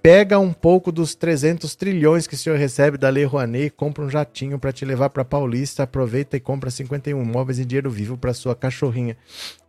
pega 0.06 0.38
um 0.38 0.52
pouco 0.52 0.92
dos 0.92 1.16
300 1.16 1.74
trilhões 1.74 2.28
que 2.28 2.36
o 2.36 2.38
senhor 2.38 2.56
recebe 2.56 2.96
da 2.96 3.08
Lei 3.08 3.24
Rouanet 3.24 3.70
compra 3.70 4.04
um 4.04 4.08
jatinho 4.08 4.56
para 4.56 4.72
te 4.72 4.84
levar 4.84 5.10
para 5.10 5.24
Paulista, 5.24 5.82
aproveita 5.82 6.36
e 6.36 6.40
compra 6.40 6.70
51 6.70 7.24
móveis 7.24 7.58
em 7.58 7.66
dinheiro 7.66 7.90
vivo 7.90 8.16
para 8.16 8.32
sua 8.32 8.54
cachorrinha. 8.54 9.16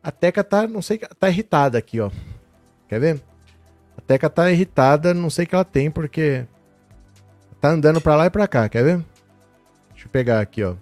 A 0.04 0.12
Teca 0.12 0.44
tá, 0.44 0.68
não 0.68 0.80
sei, 0.80 1.00
tá 1.00 1.28
irritada 1.28 1.80
aqui, 1.80 2.00
ó. 2.00 2.12
Quer 2.88 3.00
ver? 3.00 3.22
A 3.98 4.02
Teca 4.02 4.30
tá 4.30 4.52
irritada, 4.52 5.12
não 5.12 5.32
sei 5.32 5.46
o 5.46 5.48
que 5.48 5.56
ela 5.56 5.66
tem 5.66 5.90
porque 5.90 6.46
tá 7.60 7.70
andando 7.70 8.00
para 8.00 8.16
lá 8.16 8.28
e 8.28 8.30
para 8.30 8.48
cá, 8.48 8.70
quer 8.70 8.84
ver? 8.84 9.04
Deixa 9.90 10.06
eu 10.06 10.12
pegar 10.12 10.40
aqui, 10.40 10.64
ó. 10.64 10.76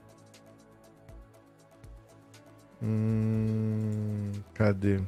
Hum, 2.84 4.34
cadê? 4.53 4.99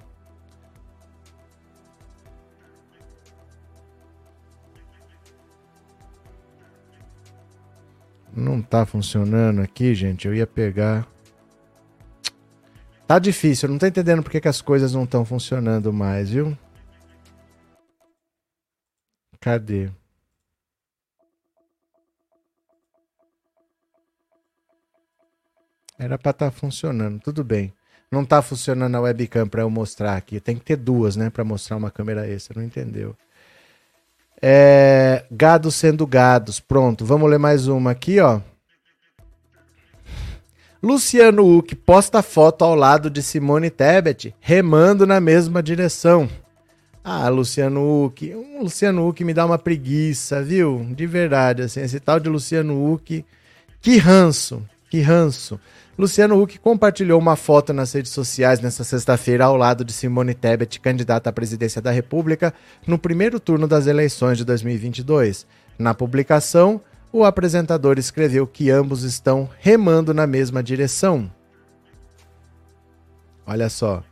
Não 8.38 8.61
tá 8.61 8.85
funcionando 8.85 9.61
aqui, 9.61 9.95
gente. 9.95 10.27
Eu 10.27 10.35
ia 10.35 10.45
pegar. 10.45 11.07
Tá 13.07 13.17
difícil, 13.17 13.67
eu 13.67 13.71
não 13.71 13.79
tô 13.79 13.88
entendendo 13.88 14.21
porque 14.21 14.39
que 14.39 14.47
as 14.47 14.61
coisas 14.61 14.93
não 14.93 15.05
estão 15.05 15.25
funcionando 15.25 15.91
mais, 15.91 16.29
viu? 16.29 16.55
Cadê? 19.39 19.89
Era 25.97 26.17
para 26.17 26.31
estar 26.31 26.33
tá 26.33 26.51
funcionando, 26.51 27.19
tudo 27.21 27.43
bem. 27.43 27.73
Não 28.11 28.23
tá 28.23 28.41
funcionando 28.41 28.95
a 28.95 29.01
webcam 29.01 29.47
para 29.47 29.63
eu 29.63 29.69
mostrar 29.69 30.15
aqui. 30.15 30.39
Tem 30.39 30.57
que 30.57 30.65
ter 30.65 30.75
duas, 30.75 31.15
né, 31.15 31.29
para 31.29 31.43
mostrar 31.43 31.77
uma 31.77 31.89
câmera 31.89 32.27
extra, 32.27 32.59
não 32.59 32.67
entendeu? 32.67 33.17
É, 34.41 35.25
gado 35.31 35.71
sendo 35.71 36.05
gados. 36.05 36.59
Pronto, 36.59 37.05
vamos 37.05 37.29
ler 37.29 37.39
mais 37.39 37.67
uma 37.67 37.91
aqui, 37.91 38.19
ó. 38.19 38.39
Luciano 40.81 41.57
Huck 41.57 41.75
posta 41.75 42.21
foto 42.21 42.63
ao 42.63 42.75
lado 42.75 43.09
de 43.09 43.23
Simone 43.23 43.69
Tebet 43.69 44.33
remando 44.39 45.07
na 45.07 45.19
mesma 45.19 45.61
direção. 45.61 46.29
Ah, 47.03 47.29
Luciano 47.29 48.05
Huck, 48.05 48.35
um 48.35 48.63
Luciano 48.63 49.07
Huck 49.07 49.23
me 49.23 49.33
dá 49.33 49.45
uma 49.45 49.57
preguiça, 49.57 50.43
viu? 50.43 50.85
De 50.91 51.07
verdade, 51.07 51.61
assim, 51.61 51.81
esse 51.81 51.99
tal 51.99 52.19
de 52.19 52.29
Luciano 52.29 52.93
Huck, 52.93 53.25
que 53.81 53.97
ranço, 53.97 54.61
que 54.89 55.01
ranço. 55.01 55.59
Luciano 55.97 56.39
Huck 56.39 56.59
compartilhou 56.59 57.19
uma 57.19 57.35
foto 57.35 57.73
nas 57.73 57.91
redes 57.91 58.11
sociais 58.11 58.59
nesta 58.59 58.83
sexta-feira 58.83 59.45
ao 59.45 59.57
lado 59.57 59.83
de 59.83 59.91
Simone 59.91 60.33
Tebet, 60.33 60.79
candidata 60.79 61.29
à 61.29 61.33
presidência 61.33 61.81
da 61.81 61.91
República, 61.91 62.53
no 62.85 62.99
primeiro 62.99 63.39
turno 63.39 63.67
das 63.67 63.88
eleições 63.88 64.38
de 64.38 64.45
2022. 64.45 65.47
Na 65.77 65.93
publicação, 65.93 66.81
o 67.11 67.23
apresentador 67.23 67.97
escreveu 67.97 68.45
que 68.45 68.69
ambos 68.69 69.03
estão 69.03 69.49
remando 69.59 70.13
na 70.13 70.27
mesma 70.27 70.61
direção. 70.61 71.31
Olha 73.45 73.69
só. 73.69 74.03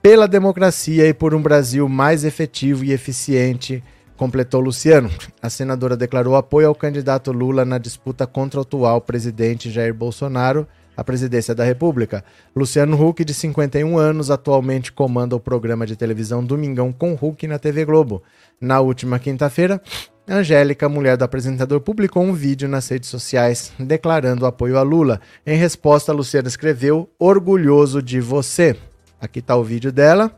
Pela 0.00 0.28
democracia 0.28 1.08
e 1.08 1.12
por 1.12 1.34
um 1.34 1.42
Brasil 1.42 1.88
mais 1.88 2.24
efetivo 2.24 2.84
e 2.84 2.92
eficiente, 2.92 3.82
completou 4.16 4.60
Luciano. 4.60 5.10
A 5.40 5.48
senadora 5.48 5.96
declarou 5.96 6.34
apoio 6.34 6.68
ao 6.68 6.74
candidato 6.74 7.30
Lula 7.30 7.64
na 7.64 7.78
disputa 7.78 8.26
contra 8.26 8.58
o 8.58 8.62
atual 8.62 9.00
presidente 9.00 9.70
Jair 9.70 9.94
Bolsonaro 9.94 10.66
à 10.96 11.04
presidência 11.04 11.54
da 11.54 11.62
República. 11.62 12.24
Luciano 12.54 13.00
Huck, 13.00 13.24
de 13.24 13.34
51 13.34 13.98
anos, 13.98 14.30
atualmente 14.30 14.90
comanda 14.90 15.36
o 15.36 15.40
programa 15.40 15.86
de 15.86 15.94
televisão 15.94 16.42
Domingão 16.42 16.92
com 16.92 17.12
Huck 17.20 17.46
na 17.46 17.58
TV 17.58 17.84
Globo. 17.84 18.22
Na 18.60 18.80
última 18.80 19.18
quinta-feira, 19.18 19.80
Angélica, 20.26 20.88
mulher 20.88 21.16
do 21.16 21.24
apresentador, 21.24 21.80
publicou 21.80 22.22
um 22.22 22.32
vídeo 22.32 22.68
nas 22.68 22.88
redes 22.88 23.10
sociais 23.10 23.72
declarando 23.78 24.46
apoio 24.46 24.78
a 24.78 24.82
Lula. 24.82 25.20
Em 25.46 25.56
resposta, 25.56 26.12
Luciano 26.12 26.48
escreveu: 26.48 27.08
Orgulhoso 27.18 28.02
de 28.02 28.18
você. 28.18 28.74
Aqui 29.20 29.40
está 29.40 29.54
o 29.54 29.62
vídeo 29.62 29.92
dela. 29.92 30.36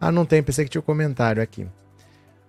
Ah, 0.00 0.10
não 0.10 0.24
tem, 0.24 0.42
pensei 0.42 0.64
que 0.64 0.70
tinha 0.70 0.80
um 0.80 0.84
comentário 0.84 1.42
aqui 1.42 1.66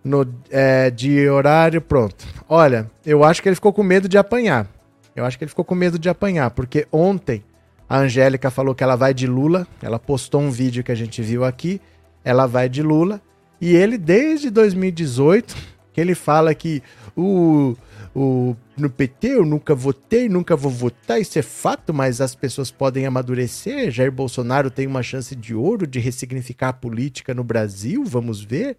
no, 0.03 0.27
é, 0.49 0.89
de 0.89 1.27
horário, 1.29 1.81
pronto. 1.81 2.25
Olha, 2.49 2.89
eu 3.05 3.23
acho 3.23 3.41
que 3.41 3.49
ele 3.49 3.55
ficou 3.55 3.71
com 3.71 3.83
medo 3.83 4.09
de 4.09 4.17
apanhar. 4.17 4.67
Eu 5.15 5.25
acho 5.25 5.37
que 5.37 5.43
ele 5.43 5.49
ficou 5.49 5.63
com 5.63 5.75
medo 5.75 5.97
de 5.97 6.09
apanhar, 6.09 6.49
porque 6.51 6.87
ontem 6.91 7.43
a 7.87 7.99
Angélica 7.99 8.49
falou 8.49 8.73
que 8.73 8.83
ela 8.83 8.95
vai 8.95 9.13
de 9.13 9.27
Lula. 9.27 9.67
Ela 9.81 9.99
postou 9.99 10.41
um 10.41 10.51
vídeo 10.51 10.83
que 10.83 10.91
a 10.91 10.95
gente 10.95 11.21
viu 11.21 11.45
aqui. 11.45 11.79
Ela 12.23 12.45
vai 12.45 12.67
de 12.67 12.81
Lula. 12.81 13.21
E 13.61 13.75
ele, 13.75 13.97
desde 13.97 14.49
2018, 14.49 15.55
que 15.93 16.01
ele 16.01 16.15
fala 16.15 16.53
que 16.53 16.81
o, 17.15 17.75
o, 18.15 18.55
no 18.75 18.89
PT 18.89 19.27
eu 19.27 19.45
nunca 19.45 19.75
votei, 19.75 20.27
nunca 20.27 20.55
vou 20.55 20.71
votar, 20.71 21.21
isso 21.21 21.37
é 21.37 21.41
fato, 21.41 21.93
mas 21.93 22.19
as 22.19 22.35
pessoas 22.35 22.71
podem 22.71 23.05
amadurecer. 23.05 23.91
Jair 23.91 24.11
Bolsonaro 24.11 24.71
tem 24.71 24.87
uma 24.87 25.03
chance 25.03 25.35
de 25.35 25.53
ouro 25.53 25.85
de 25.85 25.99
ressignificar 25.99 26.69
a 26.69 26.73
política 26.73 27.33
no 27.33 27.43
Brasil, 27.43 28.03
vamos 28.03 28.43
ver 28.43 28.77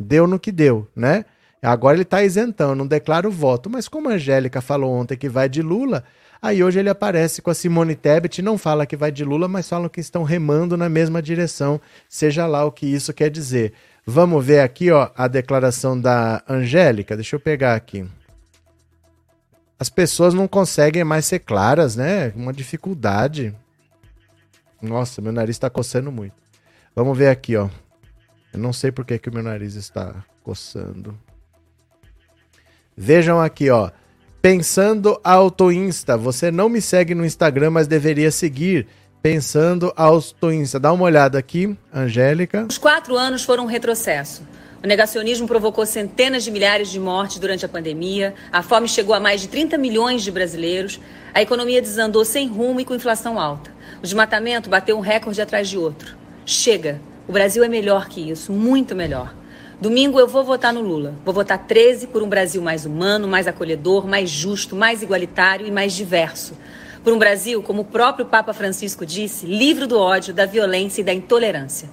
deu 0.00 0.26
no 0.26 0.40
que 0.40 0.50
deu, 0.50 0.88
né? 0.96 1.26
Agora 1.62 1.94
ele 1.94 2.04
está 2.04 2.22
isentão, 2.22 2.74
não 2.74 2.86
declara 2.86 3.28
o 3.28 3.30
voto. 3.30 3.68
Mas 3.68 3.86
como 3.86 4.08
a 4.08 4.14
Angélica 4.14 4.62
falou 4.62 4.92
ontem 4.92 5.16
que 5.16 5.28
vai 5.28 5.46
de 5.46 5.60
Lula, 5.60 6.02
aí 6.40 6.64
hoje 6.64 6.78
ele 6.78 6.88
aparece 6.88 7.42
com 7.42 7.50
a 7.50 7.54
Simone 7.54 7.94
Tebet, 7.94 8.40
não 8.40 8.56
fala 8.56 8.86
que 8.86 8.96
vai 8.96 9.12
de 9.12 9.24
Lula, 9.24 9.46
mas 9.46 9.68
falam 9.68 9.90
que 9.90 10.00
estão 10.00 10.22
remando 10.22 10.76
na 10.76 10.88
mesma 10.88 11.20
direção, 11.20 11.78
seja 12.08 12.46
lá 12.46 12.64
o 12.64 12.72
que 12.72 12.86
isso 12.86 13.12
quer 13.12 13.28
dizer. 13.28 13.74
Vamos 14.06 14.44
ver 14.44 14.60
aqui, 14.60 14.90
ó, 14.90 15.10
a 15.14 15.28
declaração 15.28 16.00
da 16.00 16.42
Angélica. 16.48 17.14
Deixa 17.14 17.36
eu 17.36 17.40
pegar 17.40 17.74
aqui. 17.74 18.06
As 19.78 19.90
pessoas 19.90 20.32
não 20.32 20.48
conseguem 20.48 21.04
mais 21.04 21.26
ser 21.26 21.40
claras, 21.40 21.94
né? 21.94 22.32
Uma 22.34 22.52
dificuldade. 22.52 23.54
Nossa, 24.80 25.20
meu 25.20 25.32
nariz 25.32 25.56
está 25.56 25.68
coçando 25.68 26.10
muito. 26.10 26.34
Vamos 26.96 27.16
ver 27.16 27.28
aqui, 27.28 27.54
ó. 27.56 27.68
Eu 28.52 28.58
não 28.58 28.72
sei 28.72 28.90
por 28.90 29.04
que, 29.04 29.20
o 29.28 29.32
meu 29.32 29.42
nariz 29.42 29.74
está 29.74 30.14
coçando. 30.42 31.16
Vejam 32.96 33.40
aqui, 33.40 33.70
ó. 33.70 33.90
Pensando 34.42 35.20
Auto 35.22 35.70
Insta, 35.70 36.16
você 36.16 36.50
não 36.50 36.68
me 36.68 36.80
segue 36.80 37.14
no 37.14 37.24
Instagram, 37.24 37.70
mas 37.70 37.86
deveria 37.86 38.30
seguir. 38.30 38.86
pensando 39.22 39.92
twins. 40.40 40.72
Dá 40.72 40.92
uma 40.92 41.04
olhada 41.04 41.38
aqui, 41.38 41.76
Angélica. 41.92 42.66
Os 42.68 42.78
quatro 42.78 43.16
anos 43.16 43.44
foram 43.44 43.64
um 43.64 43.66
retrocesso. 43.66 44.42
O 44.82 44.86
negacionismo 44.86 45.46
provocou 45.46 45.84
centenas 45.84 46.42
de 46.42 46.50
milhares 46.50 46.88
de 46.88 46.98
mortes 46.98 47.38
durante 47.38 47.66
a 47.66 47.68
pandemia, 47.68 48.34
a 48.50 48.62
fome 48.62 48.88
chegou 48.88 49.14
a 49.14 49.20
mais 49.20 49.42
de 49.42 49.48
30 49.48 49.76
milhões 49.76 50.22
de 50.22 50.30
brasileiros, 50.30 50.98
a 51.34 51.42
economia 51.42 51.82
desandou 51.82 52.24
sem 52.24 52.48
rumo 52.48 52.80
e 52.80 52.84
com 52.86 52.94
inflação 52.94 53.38
alta. 53.38 53.70
O 53.98 54.02
desmatamento 54.02 54.70
bateu 54.70 54.96
um 54.96 55.00
recorde 55.00 55.42
atrás 55.42 55.68
de 55.68 55.76
outro. 55.76 56.16
Chega! 56.46 56.98
O 57.30 57.32
Brasil 57.32 57.62
é 57.62 57.68
melhor 57.68 58.08
que 58.08 58.28
isso, 58.28 58.52
muito 58.52 58.92
melhor. 58.92 59.32
Domingo 59.80 60.18
eu 60.18 60.26
vou 60.26 60.42
votar 60.42 60.72
no 60.72 60.80
Lula. 60.80 61.14
Vou 61.24 61.32
votar 61.32 61.64
13 61.64 62.08
por 62.08 62.24
um 62.24 62.28
Brasil 62.28 62.60
mais 62.60 62.84
humano, 62.84 63.28
mais 63.28 63.46
acolhedor, 63.46 64.04
mais 64.04 64.28
justo, 64.28 64.74
mais 64.74 65.00
igualitário 65.00 65.64
e 65.64 65.70
mais 65.70 65.92
diverso. 65.92 66.54
Por 67.04 67.12
um 67.12 67.20
Brasil, 67.20 67.62
como 67.62 67.82
o 67.82 67.84
próprio 67.84 68.26
Papa 68.26 68.52
Francisco 68.52 69.06
disse, 69.06 69.46
livre 69.46 69.86
do 69.86 69.96
ódio, 69.96 70.34
da 70.34 70.44
violência 70.44 71.02
e 71.02 71.04
da 71.04 71.14
intolerância. 71.14 71.88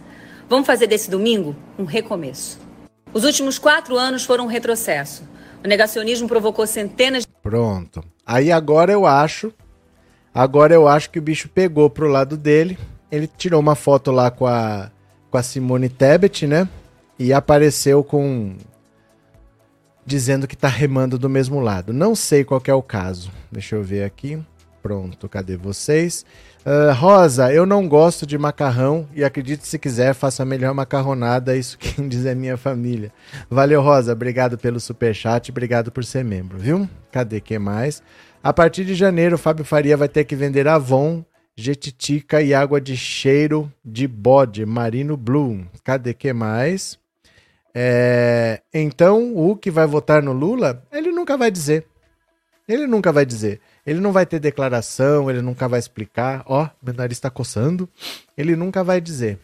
Vamos 0.49 0.65
fazer 0.65 0.87
desse 0.87 1.07
domingo 1.07 1.55
um 1.77 1.83
recomeço. 1.83 2.59
Os 3.13 3.23
últimos 3.23 3.59
quatro 3.59 3.95
anos 3.95 4.25
foram 4.25 4.45
um 4.45 4.47
retrocesso. 4.47 5.21
O 5.63 5.67
negacionismo 5.67 6.27
provocou 6.27 6.65
centenas 6.65 7.27
de. 7.27 7.31
Pronto. 7.43 8.03
Aí 8.25 8.51
agora 8.51 8.91
eu 8.91 9.05
acho. 9.05 9.53
Agora 10.33 10.73
eu 10.73 10.87
acho 10.87 11.11
que 11.11 11.19
o 11.19 11.21
bicho 11.21 11.47
pegou 11.47 11.91
pro 11.91 12.07
lado 12.07 12.35
dele. 12.35 12.75
Ele 13.11 13.27
tirou 13.27 13.59
uma 13.59 13.75
foto 13.75 14.11
lá 14.11 14.31
com 14.31 14.47
a, 14.47 14.91
com 15.37 15.39
a 15.39 15.43
Simone 15.43 15.87
Tebet, 15.87 16.47
né? 16.47 16.67
E 17.19 17.31
apareceu 17.31 18.03
com. 18.03 18.55
Dizendo 20.05 20.47
que 20.47 20.57
tá 20.57 20.67
remando 20.67 21.19
do 21.19 21.29
mesmo 21.29 21.59
lado. 21.59 21.93
Não 21.93 22.15
sei 22.15 22.43
qual 22.43 22.61
é 22.65 22.73
o 22.73 22.81
caso. 22.81 23.31
Deixa 23.51 23.75
eu 23.75 23.83
ver 23.83 24.03
aqui. 24.03 24.39
Pronto, 24.81 25.27
cadê 25.27 25.57
vocês? 25.57 26.25
Uh, 26.65 26.93
Rosa, 26.93 27.51
eu 27.51 27.65
não 27.65 27.87
gosto 27.87 28.25
de 28.25 28.37
macarrão 28.37 29.07
e 29.13 29.23
acredite 29.23 29.67
se 29.67 29.77
quiser, 29.77 30.13
faça 30.13 30.43
a 30.43 30.45
melhor 30.45 30.73
macarronada, 30.73 31.55
isso 31.55 31.77
quem 31.79 32.07
diz 32.07 32.25
é 32.25 32.33
minha 32.33 32.57
família. 32.57 33.11
Valeu, 33.49 33.81
Rosa, 33.81 34.13
obrigado 34.13 34.57
pelo 34.57 34.79
super 34.79 35.13
chat, 35.13 35.51
obrigado 35.51 35.91
por 35.91 36.05
ser 36.05 36.23
membro, 36.23 36.57
viu? 36.57 36.89
Cadê 37.11 37.41
que 37.41 37.59
mais? 37.59 38.01
A 38.41 38.53
partir 38.53 38.85
de 38.85 38.95
janeiro, 38.95 39.35
o 39.35 39.39
Fábio 39.39 39.65
Faria 39.65 39.97
vai 39.97 40.07
ter 40.07 40.23
que 40.23 40.35
vender 40.35 40.67
Avon, 40.67 41.23
Jetitica 41.59 42.39
e 42.39 42.53
água 42.53 42.79
de 42.79 42.95
cheiro 42.95 43.71
de 43.83 44.07
bode, 44.07 44.63
Marino 44.63 45.17
Blue. 45.17 45.65
Cadê 45.83 46.13
que 46.13 46.31
mais? 46.31 46.99
É... 47.73 48.61
Então, 48.71 49.35
o 49.35 49.55
que 49.55 49.71
vai 49.71 49.87
votar 49.87 50.21
no 50.21 50.33
Lula, 50.33 50.83
ele 50.91 51.11
nunca 51.11 51.35
vai 51.35 51.49
dizer. 51.49 51.87
Ele 52.67 52.85
nunca 52.85 53.11
vai 53.11 53.25
dizer. 53.25 53.59
Ele 53.85 53.99
não 53.99 54.11
vai 54.11 54.25
ter 54.25 54.39
declaração, 54.39 55.31
ele 55.31 55.41
nunca 55.41 55.67
vai 55.67 55.79
explicar. 55.79 56.43
Ó, 56.45 56.63
oh, 56.65 56.69
meu 56.85 56.93
nariz 56.93 57.17
está 57.17 57.29
coçando. 57.29 57.89
Ele 58.37 58.55
nunca 58.55 58.83
vai 58.83 59.01
dizer. 59.01 59.39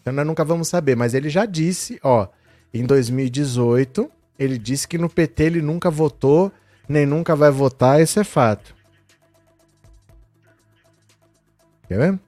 Então 0.00 0.12
nós 0.12 0.26
nunca 0.26 0.44
vamos 0.44 0.66
saber. 0.66 0.96
Mas 0.96 1.14
ele 1.14 1.28
já 1.30 1.46
disse, 1.46 2.00
ó, 2.02 2.26
em 2.72 2.84
2018, 2.84 4.10
ele 4.36 4.58
disse 4.58 4.88
que 4.88 4.98
no 4.98 5.08
PT 5.08 5.44
ele 5.44 5.62
nunca 5.62 5.90
votou, 5.90 6.50
nem 6.88 7.06
nunca 7.06 7.36
vai 7.36 7.50
votar, 7.50 8.00
isso 8.00 8.18
é 8.18 8.24
fato. 8.24 8.73
Quer 11.86 11.98
ver? 11.98 12.20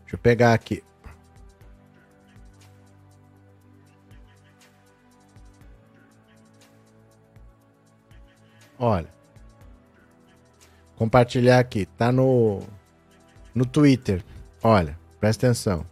Deixa 0.00 0.14
eu 0.14 0.18
pegar 0.18 0.54
aqui. 0.54 0.82
Olha. 8.78 9.08
Compartilhar 10.96 11.58
aqui. 11.58 11.86
Tá 11.86 12.10
no, 12.12 12.62
no 13.54 13.66
Twitter. 13.66 14.24
Olha, 14.62 14.98
presta 15.20 15.46
atenção. 15.46 15.86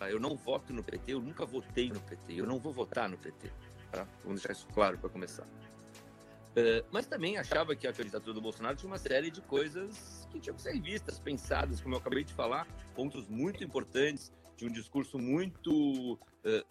Eu 0.00 0.18
não 0.18 0.36
voto 0.36 0.72
no 0.72 0.82
PT, 0.82 1.12
eu 1.12 1.20
nunca 1.20 1.46
votei 1.46 1.88
no 1.88 2.00
PT, 2.00 2.34
eu 2.34 2.46
não 2.46 2.58
vou 2.58 2.72
votar 2.72 3.08
no 3.08 3.16
PT. 3.16 3.50
Tá? 3.90 4.06
Vamos 4.24 4.40
deixar 4.40 4.52
isso 4.52 4.66
claro 4.72 4.98
para 4.98 5.08
começar. 5.08 5.44
Uh, 5.44 6.84
mas 6.90 7.06
também 7.06 7.38
achava 7.38 7.76
que 7.76 7.86
a 7.86 7.92
candidatura 7.92 8.34
do 8.34 8.40
Bolsonaro 8.40 8.76
tinha 8.76 8.90
uma 8.90 8.98
série 8.98 9.30
de 9.30 9.40
coisas 9.40 10.26
que 10.30 10.40
tinham 10.40 10.56
que 10.56 10.62
ser 10.62 10.80
vistas, 10.80 11.18
pensadas, 11.18 11.80
como 11.80 11.94
eu 11.94 11.98
acabei 11.98 12.24
de 12.24 12.34
falar, 12.34 12.66
pontos 12.94 13.28
muito 13.28 13.62
importantes, 13.62 14.32
de 14.56 14.66
um 14.66 14.72
discurso 14.72 15.18
muito 15.18 16.14
uh, 16.14 16.18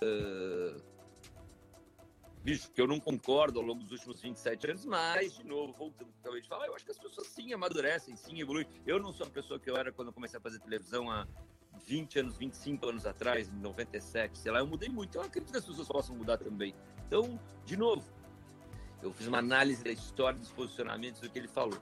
uh, 0.04 0.82
bicho, 2.44 2.72
que 2.72 2.82
eu 2.82 2.88
não 2.88 3.00
concordo 3.00 3.60
ao 3.60 3.66
longo 3.66 3.84
dos 3.84 3.92
últimos 3.92 4.22
27 4.22 4.72
anos, 4.72 4.86
mas, 4.86 5.38
de 5.38 5.46
novo, 5.46 5.74
voltando 5.74 6.08
ao 6.08 6.14
que 6.14 6.18
eu 6.18 6.20
acabei 6.22 6.42
de 6.42 6.48
falar, 6.48 6.68
eu 6.68 6.76
acho 6.76 6.86
que 6.86 6.92
as 6.92 7.00
pessoas 7.00 7.28
sim 7.28 7.54
amadurecem, 7.54 8.16
sim 8.16 8.40
evoluem. 8.40 8.68
Eu 8.86 9.00
não 9.00 9.14
sou 9.14 9.28
a 9.28 9.30
pessoa 9.30 9.60
que 9.60 9.70
eu 9.70 9.78
era 9.78 9.92
quando 9.92 10.10
eu 10.10 10.14
comecei 10.14 10.38
a 10.38 10.42
fazer 10.42 10.60
televisão 10.60 11.10
há 11.10 11.28
20 11.86 12.20
anos, 12.20 12.38
25 12.38 12.88
anos 12.88 13.06
atrás, 13.06 13.50
em 13.50 13.60
97, 13.60 14.38
sei 14.38 14.52
lá, 14.52 14.60
eu 14.60 14.68
mudei 14.68 14.90
muito. 14.90 15.18
Eu 15.18 15.22
acredito 15.22 15.52
que 15.52 15.58
as 15.58 15.66
pessoas 15.66 15.88
possam 15.88 16.16
mudar 16.16 16.38
também. 16.38 16.74
Então, 17.08 17.40
de 17.66 17.76
novo, 17.76 18.04
eu 19.02 19.14
fiz 19.14 19.28
uma 19.28 19.40
análise 19.40 19.84
da 19.84 19.92
história 19.92 20.38
dos 20.38 20.52
posicionamentos 20.52 21.22
do 21.22 21.30
que 21.30 21.40
ele 21.40 21.48
falou. 21.48 21.80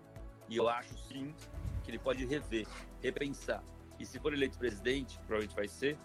E 0.49 0.57
eu 0.57 0.69
acho 0.69 0.95
sim 1.07 1.33
que 1.83 1.91
ele 1.91 1.99
pode 1.99 2.25
rever, 2.25 2.67
repensar. 3.01 3.63
E 3.99 4.05
se 4.05 4.19
for 4.19 4.33
eleito 4.33 4.57
presidente, 4.57 5.17
provavelmente 5.19 5.55
vai 5.55 5.67
ser, 5.67 5.97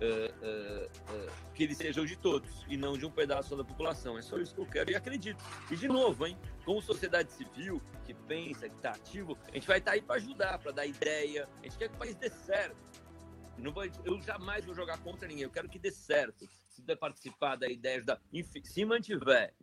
uh, 0.00 0.86
uh, 0.86 1.32
que 1.54 1.64
ele 1.64 1.74
seja 1.74 2.00
o 2.00 2.06
de 2.06 2.16
todos 2.16 2.64
e 2.68 2.76
não 2.76 2.96
de 2.96 3.04
um 3.04 3.10
pedaço 3.10 3.56
da 3.56 3.64
população. 3.64 4.18
É 4.18 4.22
só 4.22 4.38
isso 4.38 4.54
que 4.54 4.60
eu 4.60 4.66
quero 4.66 4.90
e 4.90 4.94
acredito. 4.94 5.42
E 5.70 5.76
de 5.76 5.88
novo, 5.88 6.26
hein, 6.26 6.36
como 6.64 6.80
sociedade 6.80 7.30
civil 7.32 7.80
que 8.04 8.14
pensa, 8.14 8.68
que 8.68 8.76
está 8.76 8.90
ativo, 8.90 9.36
a 9.48 9.54
gente 9.54 9.66
vai 9.66 9.78
estar 9.78 9.92
tá 9.92 9.94
aí 9.96 10.02
para 10.02 10.16
ajudar, 10.16 10.58
para 10.58 10.72
dar 10.72 10.86
ideia. 10.86 11.48
A 11.60 11.62
gente 11.64 11.78
quer 11.78 11.88
que 11.88 11.94
o 11.94 11.98
país 11.98 12.14
dê 12.16 12.30
certo. 12.30 12.76
Não 13.60 13.72
vou, 13.72 13.84
eu 14.04 14.20
jamais 14.22 14.64
vou 14.64 14.74
jogar 14.74 14.98
contra 14.98 15.28
ninguém. 15.28 15.44
Eu 15.44 15.50
quero 15.50 15.68
que 15.68 15.78
dê 15.78 15.90
certo. 15.90 16.48
Se 16.70 16.80
puder 16.80 16.96
participar 16.96 17.56
da 17.56 17.68
ideia, 17.68 18.02
da, 18.02 18.18
se 18.64 18.84
mantiver 18.84 19.54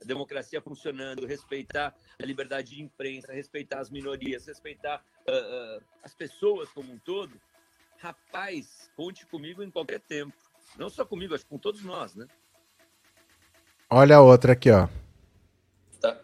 a 0.00 0.04
democracia 0.04 0.60
funcionando, 0.60 1.26
respeitar 1.26 1.94
a 2.20 2.26
liberdade 2.26 2.74
de 2.74 2.82
imprensa, 2.82 3.32
respeitar 3.32 3.80
as 3.80 3.90
minorias, 3.90 4.46
respeitar 4.46 5.04
uh, 5.28 5.78
uh, 5.78 5.84
as 6.02 6.14
pessoas 6.14 6.68
como 6.70 6.92
um 6.92 6.98
todo, 6.98 7.40
rapaz, 7.98 8.90
conte 8.96 9.24
comigo 9.26 9.62
em 9.62 9.70
qualquer 9.70 10.00
tempo. 10.00 10.36
Não 10.76 10.88
só 10.88 11.04
comigo, 11.04 11.34
acho 11.34 11.44
que 11.44 11.50
com 11.50 11.58
todos 11.58 11.82
nós, 11.82 12.14
né? 12.14 12.26
Olha 13.88 14.16
a 14.16 14.22
outra 14.22 14.54
aqui, 14.54 14.70
ó. 14.70 14.88
Tá. 16.00 16.18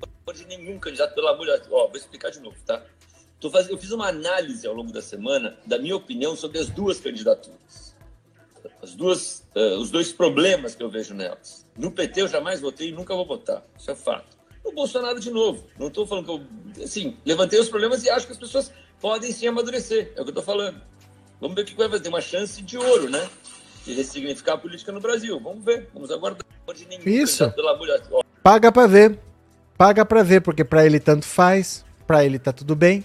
Não 0.00 0.08
pode 0.24 0.44
nenhum 0.46 0.78
candidato, 0.78 1.14
pelo 1.14 1.28
amor 1.28 1.46
de 1.46 1.52
Deus. 1.52 1.68
Ó, 1.70 1.86
vou 1.86 1.96
explicar 1.96 2.30
de 2.30 2.40
novo, 2.40 2.56
tá? 2.66 2.84
Tô 3.40 3.50
faz... 3.50 3.68
Eu 3.68 3.76
fiz 3.76 3.90
uma 3.90 4.08
análise 4.08 4.66
ao 4.66 4.74
longo 4.74 4.92
da 4.92 5.02
semana 5.02 5.56
da 5.66 5.78
minha 5.78 5.96
opinião 5.96 6.36
sobre 6.36 6.58
as 6.58 6.68
duas 6.68 7.00
candidaturas. 7.00 7.94
As 8.82 8.94
duas, 8.94 9.46
uh, 9.54 9.78
os 9.78 9.90
dois 9.90 10.12
problemas 10.12 10.74
que 10.74 10.82
eu 10.82 10.90
vejo 10.90 11.14
nelas. 11.14 11.66
No 11.76 11.90
PT 11.90 12.22
eu 12.22 12.28
jamais 12.28 12.60
votei 12.60 12.88
e 12.88 12.92
nunca 12.92 13.14
vou 13.14 13.26
votar. 13.26 13.62
Isso 13.78 13.90
é 13.90 13.94
fato. 13.94 14.36
No 14.64 14.72
Bolsonaro, 14.72 15.20
de 15.20 15.30
novo. 15.30 15.66
Não 15.78 15.88
estou 15.88 16.06
falando 16.06 16.24
que 16.24 16.30
eu. 16.30 16.84
Assim, 16.84 17.16
levantei 17.24 17.60
os 17.60 17.68
problemas 17.68 18.04
e 18.04 18.10
acho 18.10 18.26
que 18.26 18.32
as 18.32 18.38
pessoas 18.38 18.72
podem 19.00 19.30
sim 19.32 19.46
amadurecer. 19.46 20.12
É 20.16 20.20
o 20.20 20.24
que 20.24 20.30
eu 20.30 20.38
estou 20.38 20.42
falando. 20.42 20.80
Vamos 21.40 21.54
ver 21.54 21.62
o 21.62 21.64
que 21.64 21.74
vai 21.74 21.88
fazer. 21.88 22.08
Uma 22.08 22.20
chance 22.20 22.62
de 22.62 22.78
ouro, 22.78 23.10
né? 23.10 23.28
De 23.84 23.92
ressignificar 23.92 24.54
a 24.54 24.58
política 24.58 24.92
no 24.92 25.00
Brasil. 25.00 25.38
Vamos 25.40 25.62
ver, 25.64 25.90
vamos 25.92 26.10
aguardar. 26.10 26.44
Isso. 27.04 27.52
Paga 28.42 28.72
para 28.72 28.86
ver. 28.86 29.18
Paga 29.76 30.04
para 30.04 30.22
ver, 30.22 30.40
porque 30.40 30.64
para 30.64 30.86
ele 30.86 31.00
tanto 31.00 31.26
faz, 31.26 31.84
para 32.06 32.24
ele 32.24 32.38
tá 32.38 32.52
tudo 32.52 32.76
bem, 32.76 33.04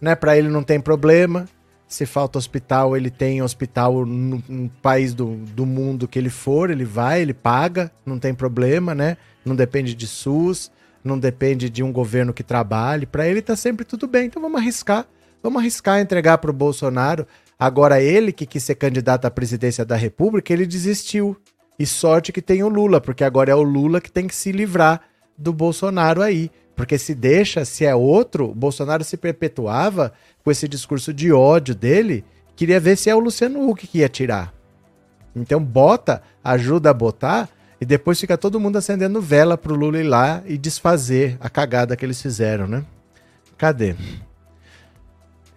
né? 0.00 0.14
Para 0.14 0.36
ele 0.36 0.48
não 0.48 0.62
tem 0.62 0.80
problema. 0.80 1.46
Se 1.86 2.06
falta 2.06 2.38
hospital, 2.38 2.96
ele 2.96 3.10
tem 3.10 3.42
hospital 3.42 4.06
no, 4.06 4.42
no, 4.48 4.68
país 4.80 5.12
do, 5.12 5.36
do 5.36 5.66
mundo 5.66 6.06
que 6.06 6.18
ele 6.18 6.30
for, 6.30 6.70
ele 6.70 6.84
vai, 6.84 7.20
ele 7.20 7.34
paga, 7.34 7.90
não 8.06 8.18
tem 8.18 8.32
problema, 8.32 8.94
né? 8.94 9.16
Não 9.44 9.56
depende 9.56 9.94
de 9.94 10.06
SUS, 10.06 10.70
não 11.02 11.18
depende 11.18 11.68
de 11.68 11.82
um 11.82 11.90
governo 11.90 12.32
que 12.32 12.44
trabalhe. 12.44 13.06
Para 13.06 13.26
ele 13.26 13.42
tá 13.42 13.56
sempre 13.56 13.84
tudo 13.84 14.06
bem. 14.06 14.26
Então 14.26 14.40
vamos 14.40 14.60
arriscar. 14.60 15.06
Vamos 15.42 15.60
arriscar 15.60 16.00
entregar 16.00 16.38
para 16.38 16.50
o 16.50 16.54
Bolsonaro 16.54 17.26
Agora, 17.60 18.00
ele 18.00 18.32
que 18.32 18.46
quis 18.46 18.64
ser 18.64 18.76
candidato 18.76 19.26
à 19.26 19.30
presidência 19.30 19.84
da 19.84 19.94
República, 19.94 20.50
ele 20.50 20.64
desistiu. 20.64 21.36
E 21.78 21.84
sorte 21.84 22.32
que 22.32 22.40
tem 22.40 22.62
o 22.62 22.68
Lula, 22.70 23.02
porque 23.02 23.22
agora 23.22 23.52
é 23.52 23.54
o 23.54 23.62
Lula 23.62 24.00
que 24.00 24.10
tem 24.10 24.26
que 24.26 24.34
se 24.34 24.50
livrar 24.50 25.02
do 25.36 25.52
Bolsonaro 25.52 26.22
aí. 26.22 26.50
Porque 26.80 26.96
se 26.96 27.14
deixa, 27.14 27.62
se 27.66 27.84
é 27.84 27.94
outro, 27.94 28.54
Bolsonaro 28.54 29.04
se 29.04 29.18
perpetuava 29.18 30.14
com 30.42 30.50
esse 30.50 30.66
discurso 30.66 31.12
de 31.12 31.30
ódio 31.30 31.74
dele. 31.74 32.24
Queria 32.56 32.80
ver 32.80 32.96
se 32.96 33.10
é 33.10 33.14
o 33.14 33.18
Luciano 33.18 33.68
Huck 33.68 33.86
que 33.86 33.98
ia 33.98 34.08
tirar. 34.08 34.50
Então 35.36 35.62
bota, 35.62 36.22
ajuda 36.42 36.88
a 36.88 36.94
botar, 36.94 37.50
e 37.78 37.84
depois 37.84 38.18
fica 38.18 38.38
todo 38.38 38.58
mundo 38.58 38.78
acendendo 38.78 39.20
vela 39.20 39.58
pro 39.58 39.74
Lula 39.74 39.98
ir 39.98 40.04
lá 40.04 40.42
e 40.46 40.56
desfazer 40.56 41.36
a 41.38 41.50
cagada 41.50 41.94
que 41.94 42.02
eles 42.02 42.22
fizeram, 42.22 42.66
né? 42.66 42.82
Cadê? 43.58 43.94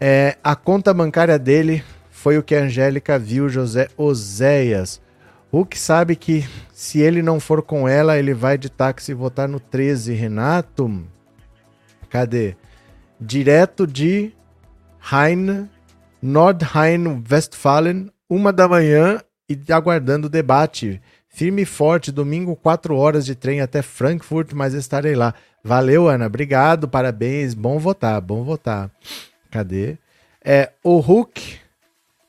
É, 0.01 0.35
a 0.43 0.57
conta 0.57 0.93
bancária 0.93 1.39
dele 1.39 1.81
foi 2.11 2.37
o 2.37 2.43
que 2.43 2.53
a 2.53 2.63
Angélica 2.63 3.17
viu, 3.17 3.47
José 3.47 3.87
Oséias. 3.95 5.01
Hulk 5.53 5.79
sabe 5.79 6.17
que 6.17 6.45
se 6.73 6.99
ele 6.99 7.21
não 7.21 7.39
for 7.39 7.61
com 7.61 7.87
ela, 7.87 8.19
ele 8.19 8.33
vai 8.33 8.57
de 8.57 8.69
táxi 8.69 9.13
votar 9.13 9.47
no 9.47 9.61
13. 9.61 10.11
Renato, 10.13 11.05
cadê? 12.13 12.55
Direto 13.19 13.87
de 13.87 14.31
Rhein, 14.99 15.67
Nordrhein-Westfalen, 16.21 18.11
uma 18.29 18.53
da 18.53 18.67
manhã 18.67 19.19
e 19.49 19.59
aguardando 19.73 20.27
o 20.27 20.29
debate. 20.29 21.01
Firme 21.27 21.63
e 21.63 21.65
forte, 21.65 22.11
domingo, 22.11 22.55
quatro 22.55 22.95
horas 22.95 23.25
de 23.25 23.33
trem 23.33 23.61
até 23.61 23.81
Frankfurt, 23.81 24.53
mas 24.53 24.75
estarei 24.75 25.15
lá. 25.15 25.33
Valeu, 25.63 26.07
Ana. 26.07 26.27
Obrigado, 26.27 26.87
parabéns. 26.87 27.55
Bom 27.55 27.79
votar, 27.79 28.21
bom 28.21 28.43
votar. 28.43 28.91
Cadê? 29.49 29.97
É, 30.45 30.71
o 30.83 30.99
Hulk 30.99 31.57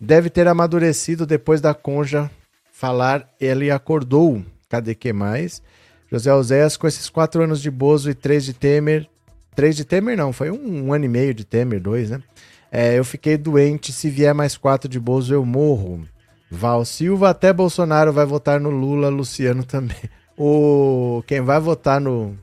deve 0.01 0.30
ter 0.30 0.49
amadurecido 0.49 1.26
depois 1.26 1.61
da 1.61 1.74
conja 1.74 2.30
falar 2.72 3.28
ele 3.39 3.70
acordou. 3.70 4.43
Cadê 4.66 4.95
que 4.95 5.12
mais? 5.12 5.62
José 6.11 6.32
Oséias, 6.32 6.78
com 6.78 6.87
esses 6.87 7.11
quatro 7.11 7.43
anos 7.43 7.61
de 7.61 7.70
Bozo 7.70 8.09
e 8.11 8.14
três 8.14 8.47
de 8.47 8.55
Temer. 8.55 9.11
Três 9.55 9.76
de 9.76 9.84
Temer 9.84 10.16
não, 10.16 10.32
foi 10.32 10.50
um, 10.50 10.86
um 10.86 10.92
ano 10.92 11.05
e 11.05 11.09
meio 11.09 11.34
de 11.34 11.44
Temer, 11.44 11.80
dois, 11.80 12.11
né? 12.11 12.22
É, 12.70 12.98
eu 12.98 13.05
fiquei 13.05 13.36
doente, 13.36 13.92
se 13.92 14.11
vier 14.11 14.34
mais 14.34 14.57
quatro 14.57 14.88
de 14.88 14.98
Bozo 14.98 15.32
eu 15.32 15.44
morro. 15.44 16.02
Val 16.50 16.84
Silva 16.84 17.30
até 17.30 17.52
Bolsonaro 17.52 18.12
vai 18.12 18.26
votar 18.26 18.61
no 18.61 18.70
Lula, 18.70 19.09
Luciano 19.09 19.64
também. 19.64 19.96
O 20.36 21.22
quem 21.26 21.40
vai 21.40 21.61
votar 21.61 22.00
no 22.00 22.36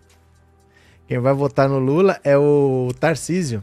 quem 1.11 1.19
vai 1.19 1.33
votar 1.33 1.67
no 1.67 1.77
Lula 1.77 2.17
é 2.23 2.37
o 2.37 2.89
Tarcísio. 2.97 3.61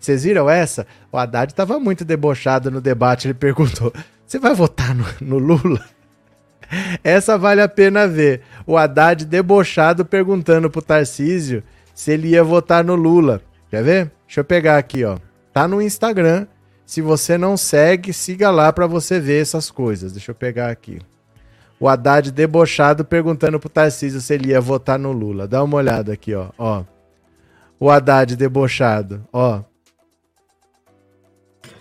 Vocês 0.00 0.24
viram 0.24 0.48
essa? 0.48 0.86
O 1.12 1.18
Haddad 1.18 1.52
estava 1.52 1.78
muito 1.78 2.02
debochado 2.02 2.70
no 2.70 2.80
debate. 2.80 3.26
Ele 3.26 3.34
perguntou: 3.34 3.92
Você 4.26 4.38
vai 4.38 4.54
votar 4.54 4.94
no, 4.94 5.04
no, 5.20 5.36
Lula? 5.36 5.84
Essa 7.04 7.36
vale 7.36 7.60
a 7.60 7.68
pena 7.68 8.08
ver. 8.08 8.40
O 8.66 8.76
Haddad 8.76 9.26
debochado 9.26 10.02
perguntando 10.02 10.70
pro 10.70 10.80
Tarcísio 10.80 11.62
se 11.98 12.12
ele 12.12 12.28
ia 12.28 12.44
votar 12.44 12.84
no 12.84 12.94
Lula. 12.94 13.42
Quer 13.68 13.82
ver? 13.82 14.12
Deixa 14.24 14.38
eu 14.38 14.44
pegar 14.44 14.78
aqui, 14.78 15.04
ó. 15.04 15.18
Tá 15.52 15.66
no 15.66 15.82
Instagram. 15.82 16.46
Se 16.86 17.02
você 17.02 17.36
não 17.36 17.56
segue, 17.56 18.12
siga 18.12 18.52
lá 18.52 18.72
para 18.72 18.86
você 18.86 19.18
ver 19.18 19.42
essas 19.42 19.68
coisas. 19.68 20.12
Deixa 20.12 20.30
eu 20.30 20.34
pegar 20.34 20.70
aqui. 20.70 21.00
O 21.80 21.88
Haddad 21.88 22.30
debochado 22.30 23.04
perguntando 23.04 23.58
pro 23.58 23.68
Tarcísio 23.68 24.20
se 24.20 24.32
ele 24.32 24.50
ia 24.50 24.60
votar 24.60 24.96
no 24.96 25.10
Lula. 25.10 25.48
Dá 25.48 25.60
uma 25.60 25.76
olhada 25.76 26.12
aqui, 26.12 26.32
ó. 26.36 26.50
ó. 26.56 26.84
O 27.80 27.90
Haddad 27.90 28.36
debochado, 28.36 29.26
ó. 29.32 29.62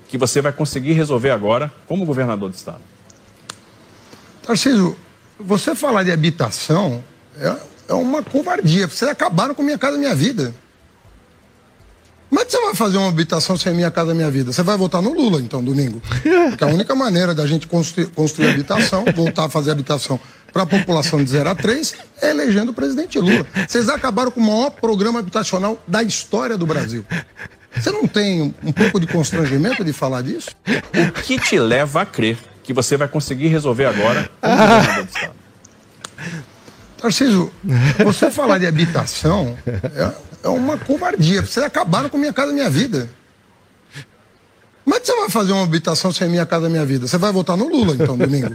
Que 0.07 0.17
você 0.17 0.41
vai 0.41 0.51
conseguir 0.51 0.93
resolver 0.93 1.29
agora 1.29 1.71
como 1.85 2.07
governador 2.07 2.49
do 2.49 2.55
estado. 2.55 2.81
Tarcísio, 4.41 4.97
você 5.39 5.75
falar 5.75 6.01
de 6.01 6.11
habitação 6.11 7.03
é, 7.39 7.55
é 7.87 7.93
uma 7.93 8.21
covardia. 8.23 8.87
Vocês 8.87 9.09
acabaram 9.09 9.55
com 9.55 9.63
minha 9.63 9.77
casa, 9.77 9.97
minha 9.97 10.15
vida. 10.15 10.53
Como 12.29 12.41
é 12.41 12.45
que 12.45 12.51
você 12.51 12.59
vai 12.59 12.75
fazer 12.75 12.97
uma 12.97 13.07
habitação 13.07 13.55
sem 13.55 13.73
Minha 13.73 13.89
Casa 13.89 14.13
Minha 14.13 14.29
Vida? 14.29 14.51
Você 14.51 14.61
vai 14.61 14.77
votar 14.77 15.01
no 15.01 15.13
Lula, 15.13 15.39
então, 15.39 15.63
domingo. 15.63 16.01
Porque 16.49 16.63
a 16.63 16.67
única 16.67 16.93
maneira 16.93 17.33
da 17.33 17.47
gente 17.47 17.67
construir, 17.67 18.07
construir 18.07 18.49
habitação, 18.49 19.05
voltar 19.15 19.45
a 19.45 19.49
fazer 19.49 19.71
habitação 19.71 20.19
para 20.51 20.63
a 20.63 20.65
população 20.65 21.23
de 21.23 21.29
0 21.29 21.49
a 21.49 21.55
3, 21.55 21.95
é 22.21 22.31
elegendo 22.31 22.71
o 22.71 22.73
presidente 22.73 23.17
Lula. 23.17 23.45
Vocês 23.65 23.87
acabaram 23.87 24.29
com 24.29 24.41
o 24.41 24.43
maior 24.43 24.71
programa 24.71 25.19
habitacional 25.19 25.81
da 25.87 26.03
história 26.03 26.57
do 26.57 26.65
Brasil. 26.65 27.05
Você 27.73 27.91
não 27.91 28.07
tem 28.07 28.53
um 28.63 28.71
pouco 28.73 28.99
de 28.99 29.07
constrangimento 29.07 29.83
de 29.85 29.93
falar 29.93 30.21
disso? 30.23 30.49
O 30.67 31.11
que 31.21 31.39
te 31.39 31.57
leva 31.59 32.01
a 32.01 32.05
crer 32.05 32.37
que 32.63 32.73
você 32.73 32.97
vai 32.97 33.07
conseguir 33.07 33.47
resolver 33.47 33.85
agora 33.85 34.29
Estado? 34.43 35.33
Tarcísio, 36.97 37.51
você 38.03 38.29
falar 38.31 38.57
de 38.57 38.67
habitação 38.67 39.57
é, 39.65 40.11
é 40.43 40.49
uma 40.49 40.77
covardia. 40.77 41.41
Vocês 41.41 41.65
acabaram 41.65 42.09
com 42.09 42.17
minha 42.17 42.33
casa, 42.33 42.51
minha 42.51 42.69
vida. 42.69 43.09
Que 45.07 45.13
você 45.13 45.21
vai 45.21 45.29
fazer 45.29 45.53
uma 45.53 45.63
habitação 45.63 46.11
sem 46.11 46.27
minha 46.27 46.45
casa, 46.45 46.67
minha 46.67 46.85
vida? 46.85 47.07
Você 47.07 47.17
vai 47.17 47.31
votar 47.31 47.55
no 47.55 47.69
Lula, 47.69 47.93
então, 47.93 48.17
domingo. 48.17 48.53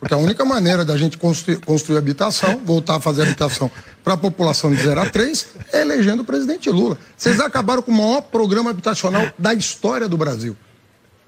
Porque 0.00 0.12
a 0.12 0.16
única 0.16 0.44
maneira 0.44 0.84
da 0.84 0.96
gente 0.96 1.16
construir, 1.16 1.58
construir 1.58 1.96
habitação, 1.96 2.60
voltar 2.64 2.96
a 2.96 3.00
fazer 3.00 3.22
habitação 3.22 3.70
para 4.02 4.14
a 4.14 4.16
população 4.16 4.74
de 4.74 4.82
0 4.82 5.00
a 5.00 5.08
3, 5.08 5.46
é 5.72 5.82
elegendo 5.82 6.22
o 6.22 6.24
presidente 6.24 6.68
Lula. 6.70 6.98
Vocês 7.16 7.38
acabaram 7.38 7.82
com 7.82 7.92
o 7.92 7.94
maior 7.94 8.22
programa 8.22 8.70
habitacional 8.70 9.30
da 9.38 9.54
história 9.54 10.08
do 10.08 10.16
Brasil. 10.16 10.56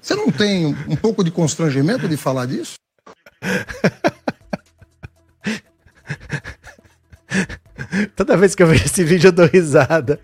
Você 0.01 0.13
não 0.13 0.29
tem 0.29 0.75
um 0.89 0.95
pouco 0.97 1.23
de 1.23 1.31
constrangimento 1.31 2.09
de 2.09 2.17
falar 2.17 2.47
disso? 2.47 2.73
Toda 8.15 8.37
vez 8.37 8.55
que 8.55 8.63
eu 8.63 8.67
vejo 8.67 8.85
esse 8.85 9.03
vídeo 9.03 9.29
eu 9.29 9.31
dou 9.31 9.45
risada. 9.45 10.19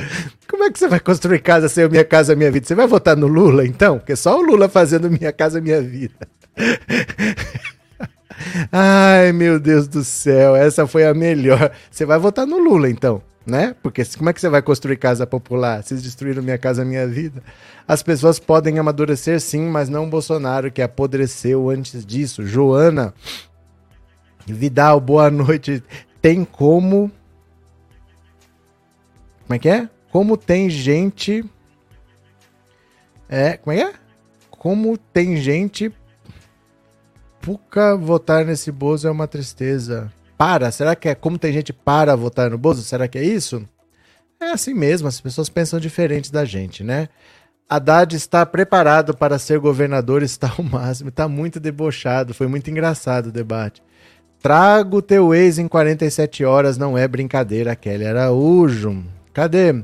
Como 0.48 0.64
é 0.64 0.72
que 0.72 0.80
você 0.80 0.88
vai 0.88 1.00
construir 1.00 1.40
casa 1.40 1.68
sem 1.68 1.86
o 1.86 1.90
Minha 1.90 2.06
Casa 2.06 2.36
Minha 2.36 2.52
Vida? 2.52 2.68
Você 2.68 2.76
vai 2.76 2.88
votar 2.88 3.16
no 3.16 3.28
Lula, 3.28 3.66
então? 3.66 4.00
Porque 4.00 4.16
só 4.16 4.38
o 4.38 4.42
Lula 4.42 4.70
fazendo 4.70 5.10
Minha 5.10 5.32
Casa 5.32 5.62
Minha 5.62 5.82
Vida. 5.82 6.28
Ai, 8.72 9.32
meu 9.32 9.60
Deus 9.60 9.88
do 9.88 10.04
céu, 10.04 10.56
essa 10.56 10.88
foi 10.88 11.06
a 11.06 11.14
melhor. 11.14 11.72
Você 11.90 12.06
vai 12.06 12.18
votar 12.18 12.48
no 12.48 12.58
Lula, 12.58 12.90
então, 12.90 13.22
né? 13.46 13.76
Porque 13.84 14.04
como 14.18 14.30
é 14.30 14.34
que 14.34 14.42
você 14.42 14.50
vai 14.50 14.62
construir 14.62 14.98
casa 14.98 15.28
popular? 15.28 15.84
Vocês 15.84 16.02
destruíram 16.02 16.42
Minha 16.42 16.58
Casa 16.58 16.84
Minha 16.84 17.08
Vida. 17.08 17.44
As 17.88 18.02
pessoas 18.02 18.40
podem 18.40 18.80
amadurecer 18.80 19.40
sim, 19.40 19.68
mas 19.68 19.90
não 19.90 20.10
Bolsonaro, 20.10 20.72
que 20.72 20.82
apodreceu 20.82 21.70
antes 21.70 22.06
disso. 22.06 22.46
Joana 22.46 23.14
Vidal, 24.46 25.00
boa 25.00 25.30
noite. 25.30 25.84
Tem 26.22 26.46
como 26.46 27.12
como 29.52 29.58
é 29.58 29.60
que 29.60 29.68
é? 29.68 29.90
Como 30.14 30.38
tem 30.38 30.70
gente. 30.70 31.44
É, 33.28 33.58
como 33.58 33.76
é 33.76 33.84
que 33.84 33.84
é? 33.84 33.94
Como 34.50 34.98
tem 34.98 35.36
gente. 35.36 35.94
Puca 37.42 37.98
votar 37.98 38.46
nesse 38.46 38.72
Bozo 38.72 39.10
é 39.10 39.12
uma 39.12 39.28
tristeza. 39.28 40.10
Para? 40.38 40.72
Será 40.72 40.96
que 40.96 41.10
é 41.10 41.16
como 41.16 41.38
tem 41.38 41.52
gente 41.52 41.74
para 41.74 42.16
votar 42.16 42.50
no 42.50 42.58
Bozo? 42.58 42.82
Será 42.82 43.10
que 43.10 43.18
é 43.18 43.26
isso? 43.26 43.68
É 44.40 44.52
assim 44.52 44.74
mesmo, 44.74 45.10
as 45.10 45.20
pessoas 45.20 45.50
pensam 45.50 45.82
diferente 45.82 46.32
da 46.32 46.46
gente, 46.46 46.82
né? 46.82 47.10
Haddad 47.70 48.16
está 48.16 48.46
preparado 48.46 49.14
para 49.14 49.38
ser 49.38 49.60
governador, 49.60 50.24
está 50.24 50.50
ao 50.58 50.64
máximo, 50.64 51.10
está 51.10 51.28
muito 51.28 51.60
debochado, 51.60 52.34
foi 52.34 52.48
muito 52.48 52.72
engraçado 52.72 53.28
o 53.28 53.32
debate. 53.34 53.84
Trago 54.42 55.04
teu 55.04 55.36
ex 55.36 55.60
em 55.60 55.68
47 55.68 56.44
horas, 56.44 56.76
não 56.76 56.98
é 56.98 57.08
brincadeira, 57.08 57.76
Kelly 57.76 58.08
Araújo. 58.08 59.04
Cadê? 59.32 59.84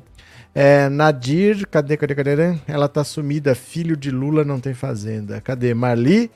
É, 0.56 0.90
Nadir, 0.90 1.68
cadê, 1.68 1.96
cadê, 1.96 2.16
cadê? 2.16 2.56
Ela 2.68 2.88
tá 2.88 3.04
sumida, 3.04 3.54
filho 3.54 3.96
de 3.96 4.10
Lula 4.10 4.44
não 4.44 4.60
tem 4.60 4.74
fazenda. 4.74 5.40
Cadê? 5.40 5.76
Marli, 5.76 6.32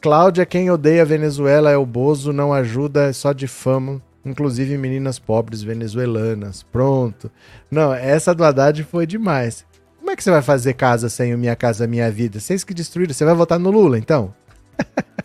Cláudia, 0.00 0.46
quem 0.46 0.70
odeia 0.70 1.04
Venezuela 1.04 1.70
é 1.72 1.76
o 1.76 1.84
Bozo, 1.84 2.32
não 2.32 2.52
ajuda, 2.52 3.06
é 3.08 3.12
só 3.12 3.32
de 3.32 3.48
fama. 3.48 4.00
Inclusive 4.24 4.78
meninas 4.78 5.18
pobres 5.18 5.62
venezuelanas. 5.62 6.62
Pronto. 6.62 7.28
Não, 7.68 7.92
essa 7.92 8.32
do 8.32 8.44
Haddad 8.44 8.84
foi 8.84 9.04
demais. 9.06 9.66
Como 9.98 10.12
é 10.12 10.16
que 10.16 10.22
você 10.22 10.30
vai 10.30 10.42
fazer 10.42 10.74
casa 10.74 11.08
sem 11.08 11.34
o 11.34 11.38
Minha 11.38 11.56
Casa 11.56 11.88
Minha 11.88 12.10
Vida? 12.10 12.38
Vocês 12.38 12.62
que 12.62 12.72
destruíram, 12.72 13.12
você 13.12 13.24
vai 13.24 13.34
votar 13.34 13.58
no 13.58 13.70
Lula, 13.70 13.98
então? 13.98 14.32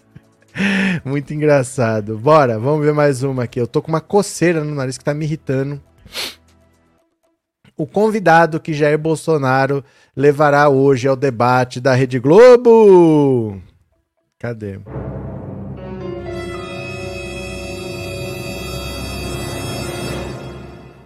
Muito 1.04 1.34
engraçado. 1.34 2.18
Bora, 2.18 2.60
vamos 2.60 2.86
ver 2.86 2.94
mais 2.94 3.24
uma 3.24 3.44
aqui. 3.44 3.60
Eu 3.60 3.68
tô 3.68 3.82
com 3.82 3.90
uma 3.90 4.02
coceira 4.02 4.64
no 4.64 4.76
nariz 4.76 4.98
que 4.98 5.04
tá 5.04 5.14
me 5.14 5.26
irritando 5.26 5.82
o 7.80 7.88
convidado 7.88 8.60
que 8.60 8.74
Jair 8.74 9.00
Bolsonaro 9.00 9.82
levará 10.14 10.68
hoje 10.68 11.08
ao 11.08 11.16
debate 11.16 11.80
da 11.80 11.94
Rede 11.94 12.20
Globo. 12.20 13.58
Cadê? 14.38 14.82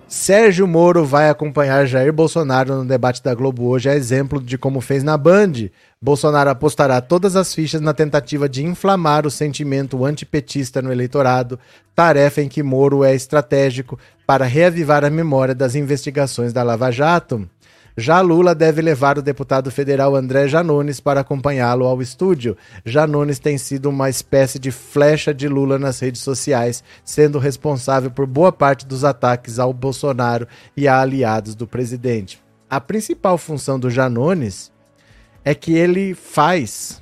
Sérgio 0.08 0.68
Moro 0.68 1.06
vai 1.06 1.30
acompanhar 1.30 1.86
Jair 1.86 2.12
Bolsonaro 2.12 2.76
no 2.76 2.86
debate 2.86 3.22
da 3.22 3.36
Globo 3.36 3.68
hoje, 3.68 3.90
é 3.90 3.96
exemplo 3.96 4.42
de 4.42 4.58
como 4.58 4.82
fez 4.82 5.04
na 5.04 5.16
Band. 5.16 5.70
Bolsonaro 6.04 6.50
apostará 6.50 7.00
todas 7.00 7.38
as 7.38 7.56
fichas 7.56 7.80
na 7.80 7.94
tentativa 7.94 8.50
de 8.50 8.62
inflamar 8.62 9.26
o 9.26 9.32
sentimento 9.32 10.04
antipetista 10.04 10.82
no 10.82 10.92
eleitorado, 10.92 11.58
tarefa 11.96 12.42
em 12.42 12.50
que 12.50 12.62
Moro 12.62 13.06
é 13.06 13.16
estratégico 13.16 13.98
para 14.28 14.44
reavivar 14.44 15.06
a 15.06 15.10
memória 15.10 15.56
das 15.56 15.76
investigações 15.76 16.52
da 16.52 16.62
Lava 16.62 16.92
Jato. 16.92 17.48
Já 17.96 18.20
Lula 18.20 18.54
deve 18.54 18.82
levar 18.82 19.18
o 19.18 19.22
deputado 19.22 19.72
federal 19.72 20.14
André 20.14 20.50
Janones 20.50 21.00
para 21.00 21.22
acompanhá-lo 21.22 21.86
ao 21.86 22.02
estúdio. 22.02 22.58
Janones 22.84 23.40
tem 23.40 23.58
sido 23.58 23.90
uma 23.90 24.10
espécie 24.10 24.60
de 24.60 24.72
flecha 24.72 25.34
de 25.34 25.48
Lula 25.48 25.80
nas 25.80 26.02
redes 26.02 26.20
sociais, 26.20 26.84
sendo 27.06 27.40
responsável 27.40 28.12
por 28.12 28.28
boa 28.28 28.52
parte 28.52 28.86
dos 28.86 29.06
ataques 29.06 29.58
ao 29.58 29.72
Bolsonaro 29.72 30.50
e 30.76 30.86
a 30.86 31.00
aliados 31.00 31.56
do 31.56 31.66
presidente. 31.66 32.44
A 32.70 32.82
principal 32.82 33.38
função 33.38 33.80
do 33.80 33.90
Janones 33.90 34.73
é 35.44 35.54
que 35.54 35.74
ele 35.74 36.14
faz 36.14 37.02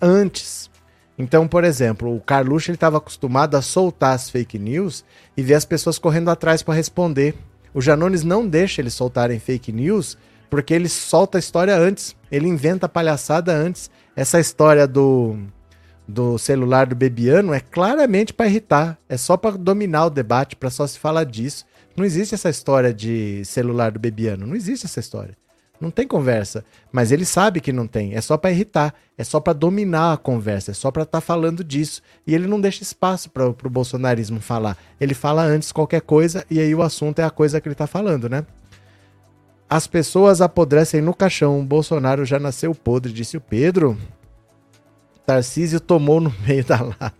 antes 0.00 0.70
Então, 1.18 1.46
por 1.46 1.62
exemplo, 1.62 2.14
o 2.16 2.20
Carluxo 2.20 2.70
ele 2.70 2.76
estava 2.76 2.96
acostumado 2.96 3.56
a 3.56 3.62
soltar 3.62 4.14
as 4.14 4.30
fake 4.30 4.58
news 4.58 5.04
e 5.36 5.42
ver 5.42 5.54
as 5.54 5.64
pessoas 5.64 5.98
correndo 5.98 6.30
atrás 6.30 6.62
para 6.62 6.74
responder. 6.74 7.34
O 7.74 7.80
Janones 7.80 8.24
não 8.24 8.46
deixa 8.46 8.80
eles 8.80 8.94
soltarem 8.94 9.38
fake 9.38 9.70
news 9.70 10.16
porque 10.50 10.74
ele 10.74 10.88
solta 10.88 11.38
a 11.38 11.40
história 11.40 11.74
antes, 11.76 12.14
ele 12.30 12.46
inventa 12.48 12.86
a 12.86 12.88
palhaçada 12.88 13.54
antes. 13.54 13.90
Essa 14.14 14.38
história 14.40 14.86
do, 14.86 15.38
do 16.06 16.36
celular 16.38 16.86
do 16.86 16.94
Bebiano 16.94 17.54
é 17.54 17.60
claramente 17.60 18.34
para 18.34 18.46
irritar, 18.46 18.98
é 19.08 19.16
só 19.16 19.36
para 19.36 19.56
dominar 19.56 20.06
o 20.06 20.10
debate, 20.10 20.56
para 20.56 20.70
só 20.70 20.86
se 20.86 20.98
falar 20.98 21.24
disso. 21.24 21.64
Não 21.96 22.04
existe 22.04 22.34
essa 22.34 22.50
história 22.50 22.92
de 22.92 23.42
celular 23.44 23.92
do 23.92 23.98
Bebiano, 23.98 24.46
não 24.46 24.56
existe 24.56 24.86
essa 24.86 25.00
história. 25.00 25.36
Não 25.82 25.90
tem 25.90 26.06
conversa. 26.06 26.64
Mas 26.92 27.10
ele 27.10 27.24
sabe 27.24 27.60
que 27.60 27.72
não 27.72 27.88
tem. 27.88 28.14
É 28.14 28.20
só 28.20 28.36
para 28.36 28.52
irritar. 28.52 28.94
É 29.18 29.24
só 29.24 29.40
para 29.40 29.52
dominar 29.52 30.12
a 30.12 30.16
conversa. 30.16 30.70
É 30.70 30.74
só 30.74 30.92
para 30.92 31.02
estar 31.02 31.18
tá 31.18 31.20
falando 31.20 31.64
disso. 31.64 32.00
E 32.24 32.36
ele 32.36 32.46
não 32.46 32.60
deixa 32.60 32.84
espaço 32.84 33.28
para 33.28 33.48
o 33.48 33.52
bolsonarismo 33.68 34.40
falar. 34.40 34.78
Ele 35.00 35.12
fala 35.12 35.42
antes 35.42 35.72
qualquer 35.72 36.02
coisa 36.02 36.46
e 36.48 36.60
aí 36.60 36.72
o 36.72 36.82
assunto 36.82 37.18
é 37.18 37.24
a 37.24 37.30
coisa 37.30 37.60
que 37.60 37.66
ele 37.66 37.74
está 37.74 37.88
falando, 37.88 38.28
né? 38.28 38.46
As 39.68 39.88
pessoas 39.88 40.40
apodrecem 40.40 41.00
no 41.00 41.12
caixão. 41.12 41.58
O 41.58 41.64
Bolsonaro 41.64 42.24
já 42.24 42.38
nasceu 42.38 42.72
podre, 42.76 43.12
disse 43.12 43.36
o 43.36 43.40
Pedro. 43.40 43.98
Tarcísio 45.26 45.80
tomou 45.80 46.20
no 46.20 46.32
meio 46.46 46.64
da 46.64 46.80
lata. 46.80 47.12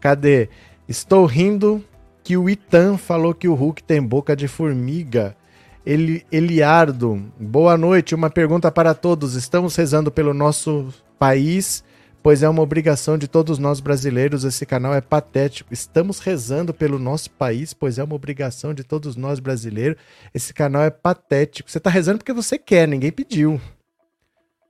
Cadê? 0.00 0.48
Estou 0.88 1.24
rindo 1.24 1.84
que 2.24 2.36
o 2.36 2.50
Itan 2.50 2.96
falou 2.96 3.32
que 3.32 3.46
o 3.46 3.54
Hulk 3.54 3.84
tem 3.84 4.02
boca 4.02 4.34
de 4.34 4.48
formiga. 4.48 5.36
Eli, 5.84 6.24
Eliardo, 6.30 7.32
boa 7.38 7.76
noite. 7.76 8.14
Uma 8.14 8.30
pergunta 8.30 8.70
para 8.70 8.94
todos. 8.94 9.34
Estamos 9.34 9.74
rezando 9.74 10.12
pelo 10.12 10.32
nosso 10.32 10.94
país, 11.18 11.82
pois 12.22 12.40
é 12.40 12.48
uma 12.48 12.62
obrigação 12.62 13.18
de 13.18 13.26
todos 13.26 13.58
nós 13.58 13.80
brasileiros. 13.80 14.44
Esse 14.44 14.64
canal 14.64 14.94
é 14.94 15.00
patético. 15.00 15.74
Estamos 15.74 16.20
rezando 16.20 16.72
pelo 16.72 17.00
nosso 17.00 17.32
país, 17.32 17.74
pois 17.74 17.98
é 17.98 18.04
uma 18.04 18.14
obrigação 18.14 18.72
de 18.72 18.84
todos 18.84 19.16
nós 19.16 19.40
brasileiros. 19.40 19.96
Esse 20.32 20.54
canal 20.54 20.82
é 20.82 20.90
patético. 20.90 21.68
Você 21.68 21.78
está 21.78 21.90
rezando 21.90 22.18
porque 22.18 22.32
você 22.32 22.56
quer, 22.56 22.86
ninguém 22.86 23.10
pediu. 23.10 23.60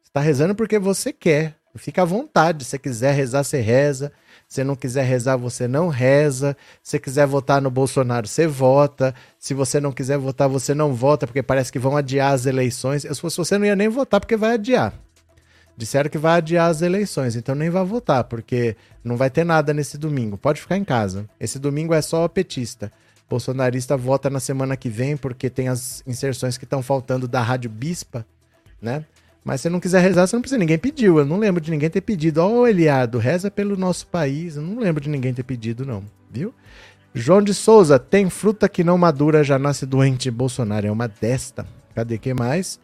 Você 0.01 0.09
está 0.09 0.21
rezando 0.21 0.55
porque 0.55 0.79
você 0.79 1.13
quer. 1.13 1.57
Fica 1.77 2.03
à 2.03 2.07
vontade. 2.07 2.65
Se 2.65 2.79
quiser 2.79 3.13
rezar, 3.13 3.45
você 3.45 3.61
reza. 3.61 4.11
Se 4.53 4.63
não 4.63 4.77
quiser 4.77 5.05
rezar, 5.05 5.39
você 5.39 5.67
não 5.67 5.89
reza. 5.89 6.55
Se 6.83 6.99
quiser 6.99 7.27
votar 7.27 7.59
no 7.63 7.71
Bolsonaro, 7.71 8.29
você 8.29 8.47
vota. 8.47 9.15
Se 9.39 9.55
você 9.55 9.81
não 9.81 9.91
quiser 9.91 10.19
votar, 10.19 10.47
você 10.47 10.75
não 10.75 10.93
vota, 10.93 11.27
porque 11.27 11.43
parece 11.43 11.73
que 11.73 11.79
vão 11.79 11.97
adiar 11.97 12.35
as 12.35 12.45
eleições. 12.45 13.03
Eu, 13.03 13.15
se 13.15 13.21
fosse 13.23 13.39
você, 13.39 13.57
não 13.57 13.65
ia 13.65 13.75
nem 13.75 13.89
votar, 13.89 14.21
porque 14.21 14.37
vai 14.37 14.53
adiar. 14.53 14.93
Disseram 15.75 16.11
que 16.11 16.19
vai 16.19 16.37
adiar 16.37 16.69
as 16.69 16.83
eleições, 16.83 17.35
então 17.35 17.55
nem 17.55 17.71
vai 17.71 17.83
votar, 17.83 18.25
porque 18.25 18.77
não 19.03 19.17
vai 19.17 19.31
ter 19.31 19.43
nada 19.43 19.73
nesse 19.73 19.97
domingo. 19.97 20.37
Pode 20.37 20.61
ficar 20.61 20.77
em 20.77 20.85
casa. 20.85 21.27
Esse 21.41 21.59
domingo 21.59 21.95
é 21.95 22.03
só 22.03 22.29
petista. 22.29 22.93
Bolsonarista 23.31 23.97
vota 23.97 24.29
na 24.29 24.39
semana 24.39 24.77
que 24.77 24.91
vem, 24.91 25.17
porque 25.17 25.49
tem 25.49 25.69
as 25.69 26.03
inserções 26.07 26.59
que 26.59 26.65
estão 26.65 26.83
faltando 26.83 27.27
da 27.27 27.41
Rádio 27.41 27.71
Bispa, 27.71 28.27
né? 28.83 29.07
Mas 29.45 29.61
se 29.61 29.69
não 29.69 29.81
quiser 29.81 30.01
rezar, 30.01 30.27
você 30.27 30.37
não 30.37 30.41
precisa. 30.41 30.59
Ninguém 30.59 30.79
pediu. 30.79 31.19
Eu 31.19 31.25
não 31.25 31.39
lembro 31.39 31.61
de 31.61 31.71
ninguém 31.71 31.91
ter 31.91 32.01
pedido. 32.01 32.39
Ó, 32.39 32.49
oh, 32.49 32.67
Eliado, 32.67 33.19
reza 33.19 33.51
pelo 33.51 33.77
nosso 33.77 34.07
país. 34.07 34.57
Eu 34.57 34.63
não 34.63 34.79
lembro 34.79 35.03
de 35.03 35.09
ninguém 35.09 35.35
ter 35.35 35.43
pedido, 35.43 35.85
não. 35.85 36.05
Viu? 36.31 36.55
João 37.15 37.43
de 37.43 37.53
Souza, 37.53 37.99
tem 37.99 38.31
fruta 38.31 38.69
que 38.69 38.83
não 38.83 38.97
madura, 38.97 39.45
já 39.45 39.59
nasce 39.59 39.85
doente. 39.85 40.31
Bolsonaro 40.31 40.87
é 40.87 40.91
uma 40.91 41.09
desta. 41.09 41.67
Cadê 41.95 42.17
que 42.17 42.33
mais? 42.33 42.81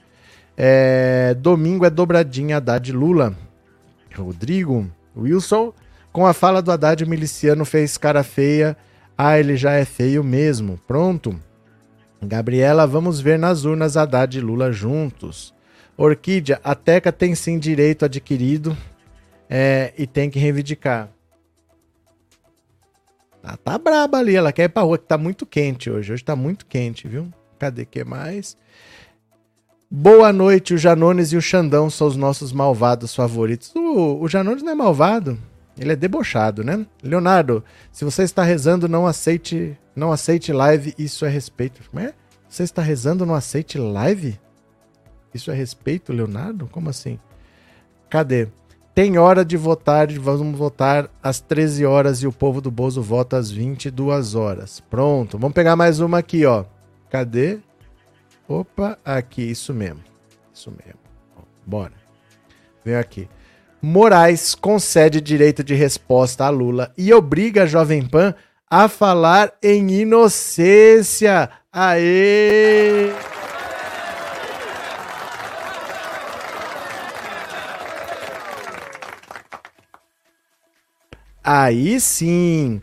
É, 0.57 1.35
domingo 1.35 1.87
é 1.87 1.91
dobradinha 1.91 2.59
Haddad 2.59 2.93
Lula. 2.93 3.35
Rodrigo, 4.15 4.87
Wilson, 5.17 5.73
com 6.13 6.27
a 6.27 6.33
fala 6.33 6.61
do 6.61 6.73
Haddad, 6.73 7.07
miliciano 7.07 7.65
fez 7.65 7.97
cara 7.97 8.23
feia. 8.23 8.77
Ah, 9.17 9.39
ele 9.39 9.57
já 9.57 9.73
é 9.73 9.85
feio 9.85 10.23
mesmo. 10.23 10.79
Pronto. 10.87 11.41
Gabriela, 12.21 12.87
vamos 12.87 13.21
ver 13.21 13.39
nas 13.39 13.65
urnas 13.65 13.97
Haddad 13.97 14.37
e 14.37 14.41
Lula 14.41 14.73
juntos. 14.73 15.55
Orquídea, 15.99 16.61
a 16.63 16.77
Teca 16.77 17.11
tem 17.11 17.35
sim 17.35 17.59
direito 17.59 18.05
adquirido 18.05 18.77
é, 19.51 19.93
e 19.99 20.07
tem 20.07 20.31
que 20.31 20.39
reivindicar. 20.39 21.09
Ela 23.43 23.57
tá 23.57 23.77
braba 23.77 24.19
ali, 24.19 24.37
ela 24.37 24.53
quer 24.53 24.65
ir 24.65 24.69
pra 24.69 24.83
rua, 24.83 24.97
que 24.97 25.07
tá 25.07 25.19
muito 25.19 25.45
quente 25.45 25.91
hoje. 25.91 26.13
Hoje 26.13 26.23
tá 26.23 26.37
muito 26.37 26.67
quente, 26.67 27.09
viu? 27.09 27.29
Cadê 27.59 27.85
que 27.85 28.05
mais? 28.05 28.57
Boa 29.91 30.33
noite, 30.33 30.75
o 30.75 30.79
Janones 30.79 31.33
e 31.33 31.37
o 31.37 31.43
Xandão 31.43 31.91
são 31.91 32.07
os 32.07 32.17
nossos 32.17 32.53
malvados 32.53 33.13
favoritos. 33.13 33.73
O, 33.75 34.21
o 34.21 34.29
Janones 34.29 34.63
não 34.63 34.71
é 34.71 34.75
malvado, 34.77 35.37
ele 35.77 35.93
é 35.93 35.97
debochado, 35.97 36.63
né? 36.63 36.87
Leonardo, 37.03 37.65
se 37.91 38.05
você 38.05 38.23
está 38.23 38.45
rezando, 38.45 38.87
não 38.87 39.05
aceite, 39.05 39.77
não 39.97 40.13
aceite 40.13 40.53
live, 40.53 40.95
isso 40.97 41.25
é 41.25 41.29
respeito. 41.29 41.81
Como 41.91 42.01
é? 42.01 42.15
Você 42.49 42.63
está 42.63 42.83
rezando, 42.83 43.27
não 43.27 43.35
aceite 43.35 43.79
live? 43.79 44.39
Isso 45.33 45.51
é 45.51 45.55
respeito, 45.55 46.13
Leonardo? 46.13 46.67
Como 46.67 46.89
assim? 46.89 47.19
Cadê? 48.09 48.49
Tem 48.95 49.17
hora 49.17 49.45
de 49.45 49.57
votar, 49.57 50.11
vamos 50.13 50.59
votar 50.59 51.09
às 51.23 51.41
13 51.41 51.87
horas 51.87 52.23
e 52.23 52.27
o 52.27 52.33
povo 52.33 52.61
do 52.61 52.71
Bozo 52.71 53.01
vota 53.01 53.37
às 53.37 53.51
22 53.51 54.35
horas. 54.35 54.81
Pronto, 54.81 55.39
vamos 55.39 55.55
pegar 55.55 55.77
mais 55.77 56.01
uma 56.01 56.19
aqui, 56.19 56.45
ó. 56.45 56.65
Cadê? 57.09 57.61
Opa, 58.49 58.99
aqui, 59.05 59.43
isso 59.43 59.73
mesmo. 59.73 60.03
Isso 60.53 60.71
mesmo. 60.71 60.99
Bora. 61.65 61.93
Vem 62.85 62.97
aqui. 62.97 63.29
Moraes 63.81 64.55
concede 64.57 65.21
direito 65.21 65.63
de 65.63 65.75
resposta 65.75 66.45
a 66.45 66.51
Lula 66.51 66.93
e 66.99 67.13
obriga 67.13 67.63
a 67.63 67.67
Jovem 67.67 68.05
Pan 68.05 68.35
a 68.69 68.89
falar 68.89 69.53
em 69.63 70.01
inocência. 70.01 71.49
Aê! 71.73 73.38
Aí 81.43 82.01
sim. 82.01 82.81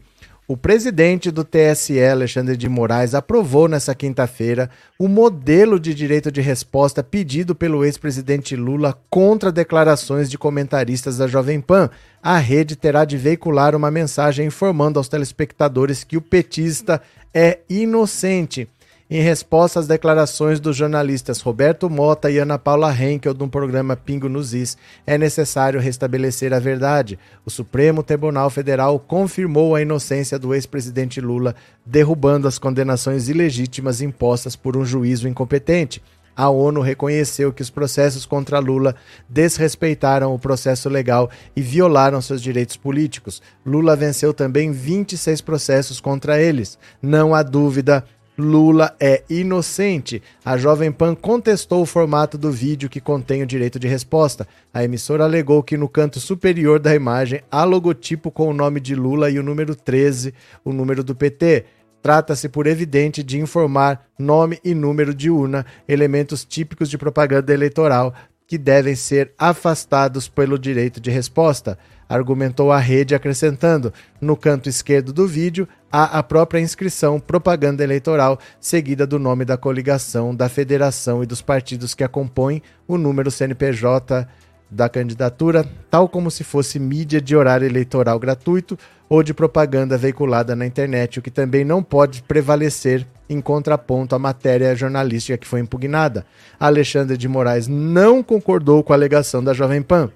O 0.48 0.56
presidente 0.56 1.32
do 1.32 1.44
TSE, 1.44 2.00
Alexandre 2.00 2.56
de 2.56 2.70
Moraes, 2.70 3.16
aprovou 3.16 3.68
nessa 3.68 3.96
quinta-feira 3.96 4.70
o 5.00 5.08
modelo 5.08 5.80
de 5.80 5.92
direito 5.92 6.32
de 6.32 6.40
resposta 6.40 7.04
pedido 7.04 7.56
pelo 7.56 7.84
ex-presidente 7.84 8.56
Lula 8.56 8.96
contra 9.10 9.52
declarações 9.52 10.30
de 10.30 10.38
comentaristas 10.38 11.18
da 11.18 11.26
Jovem 11.26 11.60
Pan. 11.60 11.90
A 12.22 12.38
rede 12.38 12.76
terá 12.76 13.06
de 13.06 13.18
veicular 13.18 13.76
uma 13.76 13.90
mensagem 13.90 14.46
informando 14.46 15.00
aos 15.00 15.10
telespectadores 15.10 16.04
que 16.04 16.16
o 16.16 16.22
petista 16.22 17.02
é 17.34 17.62
inocente 17.68 18.70
em 19.08 19.22
resposta 19.22 19.80
às 19.80 19.86
declarações 19.86 20.60
dos 20.60 20.76
jornalistas 20.76 21.40
Roberto 21.40 21.88
Mota 21.90 22.32
e 22.32 22.40
Ana 22.40 22.58
Paula 22.58 22.92
Henkel 22.92 23.36
do 23.36 23.48
programa 23.48 23.96
Pingo 23.96 24.28
nos 24.28 24.54
Is, 24.56 24.76
é 25.06 25.16
necessário 25.16 25.80
restabelecer 25.80 26.52
a 26.52 26.60
verdade. 26.60 27.20
O 27.46 27.52
Supremo 27.52 28.02
Tribunal 28.02 28.50
Federal 28.50 29.00
confirmou 29.00 29.76
a 29.76 29.82
inocência 29.82 30.40
do 30.40 30.56
ex-presidente 30.56 31.22
Lula, 31.22 31.54
derrubando 31.86 32.48
as 32.48 32.58
condenações 32.58 33.30
ilegítimas 33.30 34.02
impostas 34.02 34.56
por 34.56 34.76
um 34.76 34.84
juízo 34.84 35.28
incompetente. 35.28 36.02
A 36.36 36.50
ONU 36.50 36.82
reconheceu 36.82 37.54
que 37.54 37.62
os 37.62 37.70
processos 37.70 38.26
contra 38.26 38.60
Lula 38.60 38.96
desrespeitaram 39.30 40.34
o 40.34 40.40
processo 40.40 40.90
legal 40.90 41.30
e 41.56 41.62
violaram 41.62 42.22
seus 42.22 42.42
direitos 42.42 42.76
políticos. 42.76 43.42
Lula 43.66 43.96
venceu 43.96 44.34
também 44.34 44.72
26 44.72 45.40
processos 45.40 46.02
contra 46.02 46.42
eles. 46.42 46.78
Não 47.02 47.34
há 47.34 47.42
dúvida 47.42 48.04
Lula 48.38 48.96
é 49.00 49.24
inocente. 49.30 50.22
A 50.44 50.58
Jovem 50.58 50.92
Pan 50.92 51.16
contestou 51.16 51.82
o 51.82 51.86
formato 51.86 52.38
do 52.38 52.52
vídeo 52.52 52.90
que 52.90 53.00
contém 53.00 53.42
o 53.42 53.48
direito 53.48 53.80
de 53.80 53.88
resposta. 53.88 54.48
A 54.74 54.84
emissora 54.84 55.24
alegou 55.24 55.64
que 55.64 55.78
no 55.78 55.88
canto 55.88 56.20
superior 56.20 56.80
da 56.80 56.94
imagem 56.94 57.42
há 57.50 57.64
logotipo 57.64 58.30
com 58.30 58.50
o 58.50 58.54
nome 58.54 58.80
de 58.80 58.94
Lula 58.94 59.30
e 59.30 59.40
o 59.40 59.44
número 59.44 59.76
13, 59.76 60.34
o 60.64 60.74
número 60.74 61.04
do 61.04 61.16
PT. 61.16 61.66
Trata-se, 62.02 62.50
por 62.50 62.68
evidente, 62.68 63.24
de 63.24 63.40
informar 63.40 64.06
nome 64.20 64.60
e 64.64 64.76
número 64.76 65.14
de 65.14 65.30
urna, 65.30 65.66
elementos 65.88 66.44
típicos 66.44 66.90
de 66.90 66.98
propaganda 66.98 67.54
eleitoral 67.54 68.14
que 68.48 68.58
devem 68.58 68.96
ser 68.96 69.34
afastados 69.38 70.28
pelo 70.28 70.60
direito 70.60 71.00
de 71.00 71.10
resposta 71.10 71.78
argumentou 72.08 72.72
a 72.72 72.80
rede, 72.80 73.16
acrescentando: 73.16 73.94
no 74.22 74.36
canto 74.38 74.70
esquerdo 74.70 75.12
do 75.12 75.28
vídeo 75.28 75.68
há 75.92 76.20
a 76.20 76.24
própria 76.24 76.60
inscrição 76.60 77.20
propaganda 77.20 77.84
eleitoral, 77.84 78.40
seguida 78.60 79.08
do 79.08 79.18
nome 79.18 79.46
da 79.46 79.58
coligação, 79.58 80.36
da 80.36 80.50
federação 80.50 81.24
e 81.24 81.26
dos 81.26 81.42
partidos 81.42 81.94
que 81.94 82.04
a 82.04 82.10
compõem, 82.10 82.62
o 82.88 82.98
número 82.98 83.32
CNPJ 83.32 84.28
da 84.70 84.90
candidatura, 84.90 85.66
tal 85.90 86.10
como 86.10 86.32
se 86.32 86.44
fosse 86.44 86.80
mídia 86.80 87.22
de 87.22 87.36
horário 87.36 87.68
eleitoral 87.68 88.20
gratuito 88.20 88.78
ou 89.08 89.22
de 89.22 89.34
propaganda 89.34 89.98
veiculada 89.98 90.56
na 90.56 90.66
internet, 90.66 91.20
o 91.20 91.22
que 91.22 91.30
também 91.30 91.64
não 91.64 91.84
pode 91.84 92.24
prevalecer 92.24 93.06
em 93.30 93.40
contraponto 93.40 94.16
à 94.16 94.20
matéria 94.20 94.76
jornalística 94.76 95.38
que 95.38 95.48
foi 95.48 95.60
impugnada. 95.60 96.26
Alexandre 96.60 97.16
de 97.16 97.28
Moraes 97.28 97.68
não 97.68 98.24
concordou 98.24 98.84
com 98.84 98.92
a 98.92 98.96
alegação 98.96 99.44
da 99.44 99.54
Jovem 99.54 99.82
Pan 99.82 100.12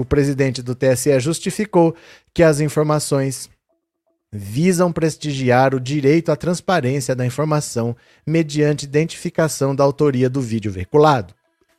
O 0.00 0.04
presidente 0.06 0.62
do 0.62 0.74
TSE 0.74 1.20
justificou 1.20 1.94
que 2.32 2.42
as 2.42 2.58
informações 2.58 3.50
visam 4.32 4.90
prestigiar 4.90 5.74
o 5.74 5.78
direito 5.78 6.32
à 6.32 6.36
transparência 6.36 7.14
da 7.14 7.26
informação 7.26 7.94
mediante 8.26 8.86
identificação 8.86 9.76
da 9.76 9.84
autoria 9.84 10.30
do 10.30 10.40
vídeo 10.40 10.72
veiculado. 10.72 11.34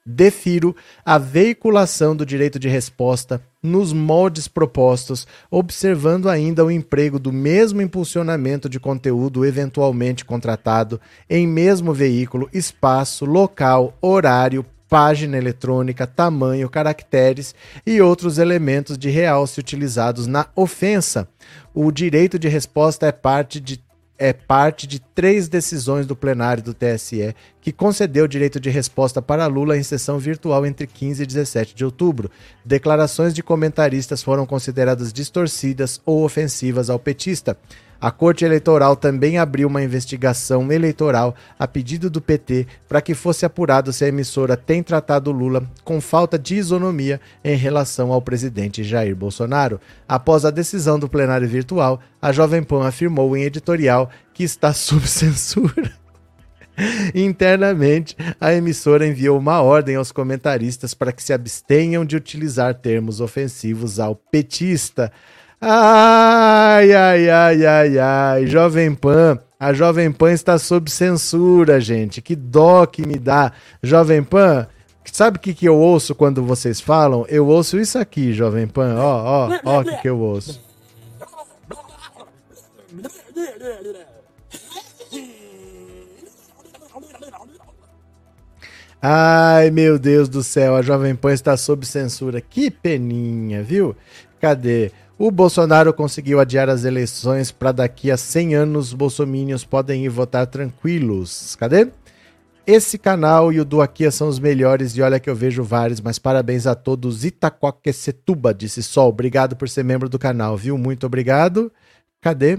Defiro 0.06 0.76
a 1.04 1.18
veiculação 1.18 2.16
do 2.16 2.24
direito 2.24 2.60
de 2.60 2.70
resposta 2.70 3.42
nos 3.64 3.92
moldes 3.92 4.48
propostos, 4.48 5.26
observando 5.50 6.30
ainda 6.30 6.64
o 6.64 6.70
emprego 6.70 7.18
do 7.18 7.34
mesmo 7.34 7.82
impulsionamento 7.82 8.70
de 8.70 8.80
conteúdo 8.80 9.44
eventualmente 9.44 10.24
contratado 10.24 11.02
em 11.28 11.48
mesmo 11.48 11.92
veículo, 11.92 12.48
espaço, 12.54 13.26
local, 13.26 13.98
horário, 14.00 14.64
página 14.92 15.38
eletrônica, 15.38 16.06
tamanho, 16.06 16.70
caracteres 16.70 17.56
e 17.88 18.02
outros 18.02 18.38
elementos 18.38 18.98
de 18.98 19.10
realce 19.10 19.58
utilizados 19.58 20.28
na 20.28 20.48
ofensa. 20.54 21.30
O 21.74 21.90
direito 21.94 22.38
de 22.38 22.50
resposta 22.50 23.08
é 23.08 23.12
parte 23.14 23.62
de 23.62 23.82
é 24.18 24.34
parte 24.34 24.86
de 24.86 25.00
três 25.00 25.48
decisões 25.48 26.06
do 26.06 26.16
plenário 26.16 26.62
do 26.62 26.76
TSE 26.76 27.34
que 27.60 27.72
concedeu 27.72 28.28
direito 28.28 28.60
de 28.60 28.70
resposta 28.70 29.20
para 29.20 29.48
Lula 29.48 29.76
em 29.76 29.82
sessão 29.82 30.20
virtual 30.20 30.64
entre 30.64 30.86
15 30.86 31.24
e 31.24 31.26
17 31.26 31.74
de 31.74 31.84
outubro. 31.84 32.30
Declarações 32.64 33.34
de 33.34 33.42
comentaristas 33.42 34.22
foram 34.22 34.46
consideradas 34.46 35.12
distorcidas 35.12 36.00
ou 36.06 36.24
ofensivas 36.24 36.88
ao 36.88 37.00
petista. 37.00 37.58
A 38.02 38.10
Corte 38.10 38.44
Eleitoral 38.44 38.96
também 38.96 39.38
abriu 39.38 39.68
uma 39.68 39.84
investigação 39.84 40.72
eleitoral 40.72 41.36
a 41.60 41.68
pedido 41.68 42.10
do 42.10 42.20
PT 42.20 42.66
para 42.90 43.00
que 43.00 43.14
fosse 43.14 43.46
apurado 43.46 43.94
se 43.94 44.04
a 44.04 44.08
emissora 44.08 44.58
tem 44.58 44.82
tratado 44.82 45.32
Lula 45.32 45.70
com 45.84 46.02
falta 46.02 46.40
de 46.40 46.56
isonomia 46.56 47.22
em 47.44 47.56
relação 47.56 48.12
ao 48.12 48.20
presidente 48.20 48.84
Jair 48.84 49.16
Bolsonaro. 49.16 49.80
Após 50.10 50.46
a 50.46 50.50
decisão 50.50 50.98
do 50.98 51.08
plenário 51.08 51.48
virtual, 51.48 52.00
a 52.20 52.32
Jovem 52.32 52.64
Pan 52.64 52.88
afirmou 52.88 53.38
em 53.38 53.44
editorial 53.44 54.10
que 54.34 54.44
está 54.44 54.74
sob 54.74 55.08
censura. 55.08 56.02
Internamente, 57.14 58.16
a 58.40 58.52
emissora 58.52 59.06
enviou 59.06 59.38
uma 59.38 59.62
ordem 59.62 59.96
aos 59.96 60.12
comentaristas 60.12 60.96
para 60.96 61.12
que 61.12 61.22
se 61.22 61.34
abstenham 61.34 62.04
de 62.04 62.16
utilizar 62.16 62.74
termos 62.74 63.22
ofensivos 63.22 64.00
ao 64.00 64.16
petista. 64.16 65.12
Ai, 65.64 66.92
ai, 66.92 67.30
ai, 67.30 67.66
ai, 67.68 68.00
ai. 68.00 68.48
Jovem 68.48 68.96
Pan. 68.96 69.38
A 69.60 69.72
Jovem 69.74 70.12
Pan 70.12 70.32
está 70.32 70.58
sob 70.58 70.90
censura, 70.90 71.80
gente. 71.80 72.20
Que 72.20 72.36
dó 72.36 72.88
que 72.88 73.06
me 73.06 73.20
dá. 73.20 73.52
Jovem 73.84 74.24
Pan, 74.24 74.68
sabe 75.06 75.38
o 75.38 75.40
que, 75.40 75.54
que 75.54 75.68
eu 75.68 75.78
ouço 75.78 76.16
quando 76.16 76.42
vocês 76.44 76.82
falam? 76.82 77.28
Eu 77.30 77.46
ouço 77.46 77.78
isso 77.80 78.00
aqui, 78.00 78.34
Jovem 78.34 78.68
Pan. 78.68 78.96
Ó, 78.98 79.50
ó, 79.54 79.60
ó 79.64 79.82
o 79.82 79.84
que, 79.84 79.98
que 79.98 80.10
eu 80.10 80.18
ouço. 80.18 80.60
Ai, 89.00 89.70
meu 89.70 90.00
Deus 90.00 90.28
do 90.28 90.44
céu, 90.44 90.76
a 90.76 90.82
Jovem 90.82 91.16
Pan 91.16 91.34
está 91.34 91.56
sob 91.56 91.86
censura. 91.86 92.42
Que 92.42 92.72
peninha, 92.72 93.62
viu? 93.62 93.96
Cadê? 94.40 94.92
O 95.24 95.30
Bolsonaro 95.30 95.94
conseguiu 95.94 96.40
adiar 96.40 96.68
as 96.68 96.84
eleições 96.84 97.52
para 97.52 97.72
daqui 97.72 98.10
a 98.10 98.18
100 98.18 98.56
anos 98.56 98.88
os 98.88 98.94
bolsomínios 98.96 99.64
podem 99.64 100.04
ir 100.04 100.10
votar 100.10 100.48
tranquilos. 100.48 101.56
Cadê? 101.58 101.90
Esse 102.66 102.98
canal 102.98 103.54
e 103.54 103.60
o 103.60 103.64
do 103.64 103.84
Aquia 103.84 104.10
são 104.10 104.28
os 104.28 104.40
melhores 104.40 104.98
e 104.98 105.02
olha 105.04 105.20
que 105.20 105.30
eu 105.30 105.36
vejo 105.36 105.64
vários, 105.64 106.02
mas 106.02 106.18
parabéns 106.18 106.66
a 106.66 106.74
todos. 106.74 107.24
Itaquaquecetuba, 107.24 108.52
disse 108.52 108.82
Sol. 108.82 109.10
Obrigado 109.10 109.56
por 109.56 109.70
ser 109.70 109.84
membro 109.84 110.10
do 110.10 110.18
canal, 110.18 110.58
viu? 110.58 110.76
Muito 110.76 111.06
obrigado. 111.06 111.72
Cadê? 112.20 112.58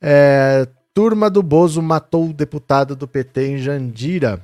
É, 0.00 0.68
turma 0.94 1.28
do 1.28 1.42
Bozo 1.42 1.82
matou 1.82 2.30
o 2.30 2.32
deputado 2.32 2.94
do 2.94 3.08
PT 3.08 3.44
em 3.44 3.58
Jandira. 3.58 4.40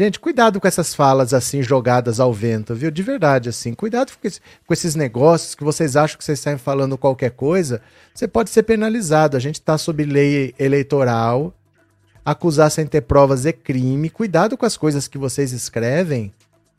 Gente, 0.00 0.18
cuidado 0.18 0.58
com 0.58 0.66
essas 0.66 0.94
falas 0.94 1.34
assim 1.34 1.62
jogadas 1.62 2.20
ao 2.20 2.32
vento, 2.32 2.74
viu? 2.74 2.90
De 2.90 3.02
verdade, 3.02 3.50
assim. 3.50 3.74
Cuidado 3.74 4.10
com, 4.18 4.26
esse, 4.26 4.40
com 4.66 4.72
esses 4.72 4.94
negócios 4.94 5.54
que 5.54 5.62
vocês 5.62 5.94
acham 5.94 6.16
que 6.16 6.24
vocês 6.24 6.40
saem 6.40 6.56
falando 6.56 6.96
qualquer 6.96 7.32
coisa. 7.32 7.82
Você 8.14 8.26
pode 8.26 8.48
ser 8.48 8.62
penalizado. 8.62 9.36
A 9.36 9.40
gente 9.40 9.56
está 9.56 9.76
sob 9.76 10.02
lei 10.02 10.54
eleitoral. 10.58 11.52
Acusar 12.24 12.70
sem 12.70 12.86
ter 12.86 13.02
provas 13.02 13.44
é 13.44 13.52
crime. 13.52 14.08
Cuidado 14.08 14.56
com 14.56 14.64
as 14.64 14.74
coisas 14.74 15.06
que 15.06 15.18
vocês 15.18 15.52
escrevem, 15.52 16.32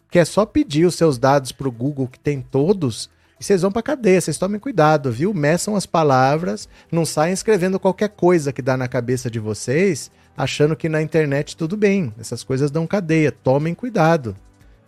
que 0.10 0.18
é 0.18 0.26
só 0.26 0.44
pedir 0.44 0.88
os 0.88 0.96
seus 0.96 1.20
dados 1.20 1.52
para 1.52 1.68
o 1.68 1.72
Google, 1.72 2.08
que 2.08 2.20
tem 2.20 2.42
todos, 2.42 3.08
e 3.40 3.44
vocês 3.44 3.62
vão 3.62 3.72
para 3.72 3.84
cadeia. 3.84 4.20
Vocês 4.20 4.40
tomem 4.40 4.60
cuidado, 4.60 5.12
viu? 5.12 5.32
Meçam 5.32 5.76
as 5.76 5.86
palavras. 5.86 6.68
Não 6.92 7.06
saiam 7.06 7.36
escrevendo 7.36 7.80
qualquer 7.80 8.10
coisa 8.10 8.52
que 8.52 8.64
dá 8.64 8.76
na 8.76 8.88
cabeça 8.88 9.30
de 9.30 9.38
vocês 9.38 10.10
achando 10.36 10.76
que 10.76 10.90
na 10.90 11.02
internet 11.02 11.56
tudo 11.56 11.76
bem. 11.78 12.14
Essas 12.20 12.44
coisas 12.44 12.72
dão 12.72 12.88
cadeia. 12.88 13.32
Tomem 13.32 13.74
cuidado. 13.74 14.36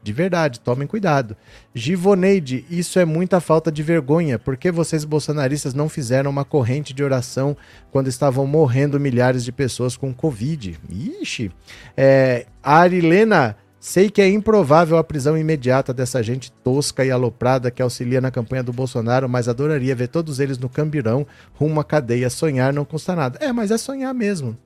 De 0.04 0.12
verdade, 0.12 0.60
tomem 0.60 0.86
cuidado. 0.86 1.36
Givoneide, 1.74 2.66
isso 2.70 3.00
é 3.00 3.06
muita 3.06 3.40
falta 3.40 3.72
de 3.72 3.82
vergonha. 3.82 4.38
Por 4.38 4.58
que 4.58 4.70
vocês 4.70 5.06
bolsonaristas 5.06 5.74
não 5.74 5.88
fizeram 5.88 6.30
uma 6.30 6.44
corrente 6.44 6.94
de 6.94 7.02
oração 7.02 7.56
quando 7.90 8.10
estavam 8.10 8.46
morrendo 8.46 9.00
milhares 9.00 9.46
de 9.46 9.52
pessoas 9.54 9.96
com 9.96 10.14
Covid? 10.14 10.78
Ixi. 10.90 11.50
É, 11.96 12.46
Arilena, 12.62 13.56
sei 13.80 14.10
que 14.10 14.22
é 14.22 14.28
improvável 14.28 14.98
a 14.98 15.04
prisão 15.06 15.38
imediata 15.38 15.94
dessa 15.94 16.22
gente 16.22 16.52
tosca 16.52 17.06
e 17.06 17.10
aloprada 17.10 17.72
que 17.72 17.82
auxilia 17.82 18.20
na 18.20 18.30
campanha 18.30 18.62
do 18.62 18.74
Bolsonaro, 18.74 19.30
mas 19.30 19.48
adoraria 19.48 19.96
ver 19.96 20.10
todos 20.10 20.42
eles 20.42 20.58
no 20.58 20.68
cambirão 20.68 21.26
rumo 21.54 21.80
à 21.80 21.84
cadeia. 21.84 22.30
Sonhar 22.30 22.74
não 22.74 22.84
custa 22.84 23.16
nada. 23.16 23.40
É, 23.42 23.54
mas 23.54 23.72
é 23.72 23.78
sonhar 23.78 24.14
mesmo. 24.14 24.58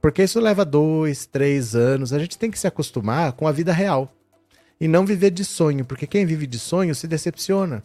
Porque 0.00 0.22
isso 0.22 0.40
leva 0.40 0.64
dois, 0.64 1.26
três 1.26 1.74
anos. 1.74 2.12
A 2.12 2.18
gente 2.18 2.38
tem 2.38 2.50
que 2.50 2.58
se 2.58 2.66
acostumar 2.66 3.32
com 3.32 3.46
a 3.46 3.52
vida 3.52 3.72
real. 3.72 4.12
E 4.80 4.86
não 4.86 5.04
viver 5.04 5.30
de 5.30 5.44
sonho, 5.44 5.84
porque 5.84 6.06
quem 6.06 6.24
vive 6.24 6.46
de 6.46 6.58
sonho 6.58 6.94
se 6.94 7.08
decepciona, 7.08 7.82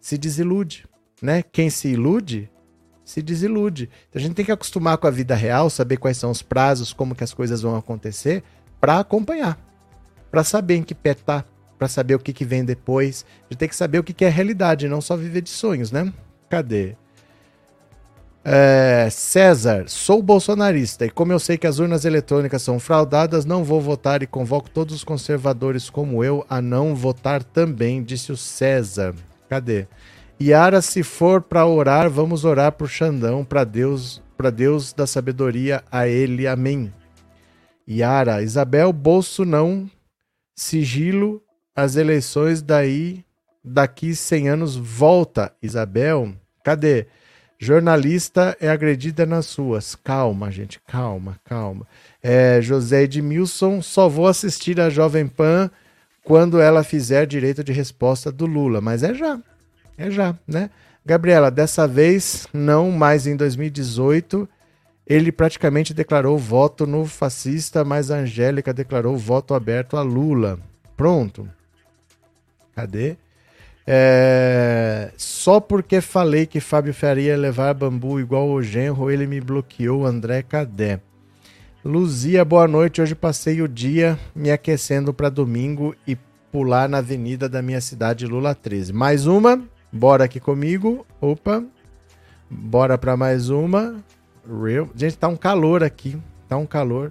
se 0.00 0.16
desilude. 0.16 0.86
Né? 1.20 1.42
Quem 1.42 1.68
se 1.68 1.88
ilude, 1.88 2.48
se 3.04 3.20
desilude. 3.20 3.90
Então 4.08 4.20
a 4.20 4.22
gente 4.22 4.34
tem 4.34 4.44
que 4.44 4.52
acostumar 4.52 4.98
com 4.98 5.08
a 5.08 5.10
vida 5.10 5.34
real, 5.34 5.68
saber 5.68 5.96
quais 5.96 6.16
são 6.16 6.30
os 6.30 6.40
prazos, 6.40 6.92
como 6.92 7.14
que 7.14 7.24
as 7.24 7.34
coisas 7.34 7.62
vão 7.62 7.74
acontecer, 7.74 8.44
para 8.80 9.00
acompanhar. 9.00 9.58
Para 10.30 10.44
saber 10.44 10.76
em 10.76 10.82
que 10.82 10.94
pé 10.94 11.14
tá, 11.14 11.44
para 11.76 11.88
saber 11.88 12.14
o 12.14 12.18
que, 12.20 12.32
que 12.32 12.44
vem 12.44 12.64
depois. 12.64 13.24
A 13.40 13.44
gente 13.52 13.58
tem 13.58 13.68
que 13.68 13.74
saber 13.74 13.98
o 13.98 14.04
que, 14.04 14.12
que 14.12 14.24
é 14.24 14.28
realidade, 14.28 14.88
não 14.88 15.00
só 15.00 15.16
viver 15.16 15.40
de 15.40 15.50
sonhos, 15.50 15.90
né? 15.90 16.12
Cadê? 16.48 16.96
É, 18.44 19.08
César, 19.10 19.88
sou 19.88 20.22
bolsonarista 20.22 21.04
e 21.04 21.10
como 21.10 21.32
eu 21.32 21.38
sei 21.38 21.58
que 21.58 21.66
as 21.66 21.78
urnas 21.78 22.04
eletrônicas 22.04 22.62
são 22.62 22.78
fraudadas, 22.78 23.44
não 23.44 23.64
vou 23.64 23.80
votar 23.80 24.22
e 24.22 24.26
convoco 24.26 24.70
todos 24.70 24.94
os 24.94 25.04
conservadores 25.04 25.90
como 25.90 26.24
eu 26.24 26.46
a 26.48 26.62
não 26.62 26.94
votar 26.94 27.42
também, 27.42 28.02
disse 28.02 28.32
o 28.32 28.36
César. 28.36 29.14
Cadê? 29.48 29.86
Yara, 30.40 30.80
se 30.80 31.02
for 31.02 31.42
para 31.42 31.66
orar, 31.66 32.08
vamos 32.08 32.44
orar 32.44 32.72
por 32.72 32.88
Xandão, 32.88 33.44
para 33.44 33.64
Deus, 33.64 34.22
para 34.36 34.50
Deus 34.50 34.92
da 34.92 35.06
sabedoria 35.06 35.82
a 35.90 36.06
ele. 36.06 36.46
Amém. 36.46 36.92
Yara, 37.88 38.42
Isabel 38.42 38.92
Bolso 38.92 39.44
não 39.44 39.90
sigilo 40.54 41.42
as 41.74 41.96
eleições 41.96 42.62
daí 42.62 43.24
daqui 43.64 44.14
100 44.14 44.48
anos 44.48 44.76
volta. 44.76 45.52
Isabel, 45.60 46.34
cadê? 46.62 47.06
Jornalista 47.58 48.56
é 48.60 48.68
agredida 48.68 49.26
nas 49.26 49.46
suas. 49.46 49.96
Calma, 49.96 50.50
gente, 50.50 50.80
calma, 50.86 51.40
calma. 51.44 51.86
É, 52.22 52.60
José 52.62 53.02
Edmilson, 53.02 53.82
só 53.82 54.08
vou 54.08 54.28
assistir 54.28 54.80
a 54.80 54.88
Jovem 54.88 55.26
Pan 55.26 55.68
quando 56.22 56.60
ela 56.60 56.84
fizer 56.84 57.26
direito 57.26 57.64
de 57.64 57.72
resposta 57.72 58.30
do 58.30 58.46
Lula. 58.46 58.80
Mas 58.80 59.02
é 59.02 59.12
já, 59.12 59.40
é 59.96 60.08
já, 60.10 60.38
né? 60.46 60.70
Gabriela, 61.04 61.50
dessa 61.50 61.88
vez, 61.88 62.46
não 62.52 62.92
mais 62.92 63.26
em 63.26 63.34
2018, 63.34 64.48
ele 65.06 65.32
praticamente 65.32 65.94
declarou 65.94 66.36
voto 66.38 66.86
no 66.86 67.06
fascista, 67.06 67.82
mas 67.82 68.10
a 68.10 68.18
Angélica 68.18 68.74
declarou 68.74 69.16
voto 69.16 69.54
aberto 69.54 69.96
a 69.96 70.02
Lula. 70.02 70.60
Pronto. 70.96 71.48
Cadê? 72.74 73.16
É... 73.90 75.10
Só 75.16 75.60
porque 75.60 76.02
falei 76.02 76.44
que 76.44 76.60
Fábio 76.60 76.92
Faria 76.92 77.28
ia 77.28 77.36
levar 77.38 77.72
bambu 77.72 78.20
igual 78.20 78.50
o 78.50 78.62
genro, 78.62 79.10
ele 79.10 79.26
me 79.26 79.40
bloqueou, 79.40 80.04
André 80.04 80.42
Cadê? 80.42 81.00
Luzia, 81.82 82.44
boa 82.44 82.68
noite. 82.68 83.00
Hoje 83.00 83.14
passei 83.14 83.62
o 83.62 83.68
dia 83.68 84.18
me 84.36 84.50
aquecendo 84.50 85.14
para 85.14 85.30
domingo 85.30 85.96
e 86.06 86.18
pular 86.52 86.86
na 86.86 86.98
avenida 86.98 87.48
da 87.48 87.62
minha 87.62 87.80
cidade, 87.80 88.26
Lula 88.26 88.54
13. 88.54 88.92
Mais 88.92 89.24
uma, 89.24 89.58
bora 89.90 90.24
aqui 90.24 90.38
comigo. 90.38 91.06
Opa, 91.18 91.64
bora 92.50 92.98
para 92.98 93.16
mais 93.16 93.48
uma. 93.48 94.04
Real. 94.46 94.90
Gente, 94.94 95.16
tá 95.16 95.28
um 95.28 95.36
calor 95.36 95.82
aqui, 95.82 96.18
tá 96.46 96.58
um 96.58 96.66
calor. 96.66 97.10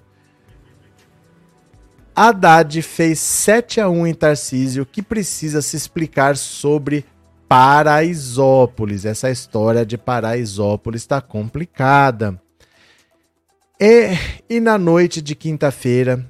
Haddad 2.19 2.81
fez 2.81 3.19
7 3.19 3.79
a 3.79 3.87
1 3.87 4.07
em 4.07 4.13
Tarcísio, 4.15 4.87
que 4.87 5.03
precisa 5.03 5.61
se 5.61 5.77
explicar 5.77 6.35
sobre 6.35 7.05
Paraisópolis. 7.47 9.05
Essa 9.05 9.29
história 9.29 9.85
de 9.85 9.99
Paraisópolis 9.99 11.03
está 11.03 11.21
complicada. 11.21 12.41
E, 13.79 14.17
e 14.49 14.59
na 14.59 14.79
noite 14.79 15.21
de 15.21 15.35
quinta-feira, 15.35 16.27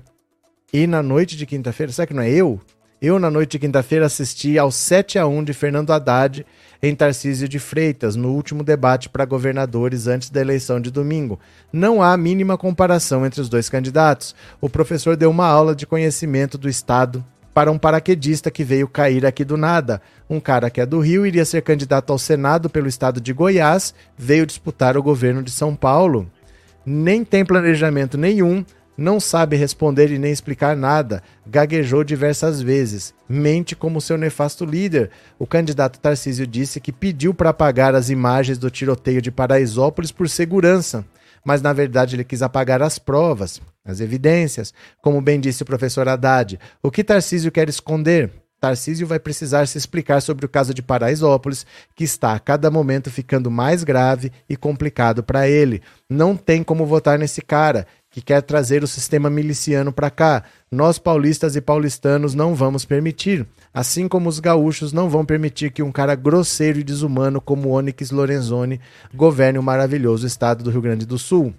e 0.73 0.85
na 0.85 1.01
noite 1.01 1.37
de 1.37 1.45
quinta-feira, 1.45 1.93
será 1.93 2.05
que 2.05 2.13
não 2.13 2.21
é 2.21 2.31
eu? 2.31 2.59
Eu, 3.01 3.17
na 3.17 3.31
noite 3.31 3.51
de 3.51 3.59
quinta-feira, 3.59 4.07
assisti 4.07 4.59
ao 4.59 4.69
7 4.69 5.17
a 5.17 5.25
1 5.25 5.45
de 5.45 5.53
Fernando 5.53 5.91
Haddad 5.91 6.45
em 6.81 6.95
Tarcísio 6.95 7.47
de 7.47 7.59
Freitas, 7.59 8.15
no 8.15 8.33
último 8.33 8.63
debate 8.63 9.09
para 9.09 9.25
governadores 9.25 10.07
antes 10.07 10.29
da 10.29 10.41
eleição 10.41 10.79
de 10.79 10.91
domingo. 10.91 11.39
Não 11.71 12.01
há 12.01 12.15
mínima 12.17 12.57
comparação 12.57 13.25
entre 13.25 13.41
os 13.41 13.49
dois 13.49 13.69
candidatos. 13.69 14.35
O 14.61 14.69
professor 14.69 15.15
deu 15.15 15.29
uma 15.29 15.47
aula 15.47 15.75
de 15.75 15.87
conhecimento 15.87 16.57
do 16.57 16.69
Estado 16.69 17.23
para 17.57 17.71
um 17.71 17.77
paraquedista 17.79 18.51
que 18.51 18.63
veio 18.63 18.87
cair 18.87 19.25
aqui 19.25 19.43
do 19.43 19.57
nada. 19.57 19.99
Um 20.29 20.39
cara 20.39 20.69
que 20.69 20.79
é 20.79 20.85
do 20.85 20.99
Rio, 20.99 21.25
iria 21.25 21.43
ser 21.43 21.63
candidato 21.63 22.13
ao 22.13 22.19
Senado 22.19 22.69
pelo 22.69 22.87
estado 22.87 23.19
de 23.19 23.33
Goiás, 23.33 23.95
veio 24.15 24.45
disputar 24.45 24.95
o 24.95 25.01
governo 25.01 25.41
de 25.41 25.49
São 25.49 25.75
Paulo. 25.75 26.29
Nem 26.85 27.25
tem 27.25 27.43
planejamento 27.43 28.15
nenhum, 28.15 28.63
não 28.97 29.19
sabe 29.19 29.55
responder 29.55 30.11
e 30.11 30.17
nem 30.17 30.31
explicar 30.31 30.75
nada, 30.75 31.21
gaguejou 31.45 32.03
diversas 32.03 32.61
vezes, 32.61 33.13
mente 33.29 33.75
como 33.75 34.01
seu 34.01 34.17
nefasto 34.17 34.65
líder. 34.65 35.11
O 35.37 35.45
candidato 35.45 35.99
Tarcísio 35.99 36.47
disse 36.47 36.81
que 36.81 36.91
pediu 36.91 37.31
para 37.33 37.51
apagar 37.51 37.93
as 37.93 38.09
imagens 38.09 38.57
do 38.57 38.71
tiroteio 38.71 39.21
de 39.21 39.29
Paraisópolis 39.29 40.11
por 40.11 40.27
segurança, 40.27 41.05
mas 41.45 41.61
na 41.61 41.71
verdade 41.71 42.15
ele 42.15 42.23
quis 42.23 42.41
apagar 42.41 42.81
as 42.81 42.97
provas, 42.97 43.61
as 43.85 43.99
evidências. 43.99 44.73
Como 44.99 45.21
bem 45.21 45.39
disse 45.39 45.61
o 45.61 45.65
professor 45.65 46.09
Haddad, 46.09 46.59
o 46.81 46.89
que 46.89 47.03
Tarcísio 47.03 47.51
quer 47.51 47.69
esconder? 47.69 48.31
Tarcísio 48.59 49.05
vai 49.05 49.19
precisar 49.19 49.67
se 49.67 49.77
explicar 49.77 50.19
sobre 50.19 50.43
o 50.45 50.49
caso 50.49 50.73
de 50.73 50.81
Paraisópolis, 50.81 51.63
que 51.95 52.03
está 52.03 52.33
a 52.33 52.39
cada 52.39 52.71
momento 52.71 53.11
ficando 53.11 53.51
mais 53.51 53.83
grave 53.83 54.31
e 54.49 54.55
complicado 54.55 55.21
para 55.23 55.47
ele. 55.47 55.83
Não 56.09 56.35
tem 56.35 56.63
como 56.63 56.83
votar 56.83 57.19
nesse 57.19 57.39
cara 57.39 57.85
que 58.17 58.21
quer 58.23 58.41
trazer 58.41 58.83
o 58.83 58.87
sistema 58.87 59.29
miliciano 59.29 59.93
para 59.93 60.09
cá. 60.09 60.43
Nós, 60.71 60.97
paulistas 60.97 61.55
e 61.55 61.61
paulistanos, 61.61 62.33
não 62.33 62.55
vamos 62.55 62.83
permitir. 62.83 63.45
Assim 63.71 64.07
como 64.07 64.27
os 64.27 64.39
gaúchos 64.39 64.91
não 64.91 65.07
vão 65.07 65.23
permitir 65.23 65.69
que 65.69 65.83
um 65.83 65.91
cara 65.91 66.15
grosseiro 66.15 66.79
e 66.79 66.83
desumano 66.83 67.39
como 67.39 67.69
Onyx 67.69 68.09
Lorenzoni 68.09 68.81
governe 69.13 69.59
o 69.59 69.63
maravilhoso 69.63 70.25
estado 70.25 70.63
do 70.63 70.71
Rio 70.71 70.81
Grande 70.81 71.05
do 71.05 71.19
Sul. 71.19 71.53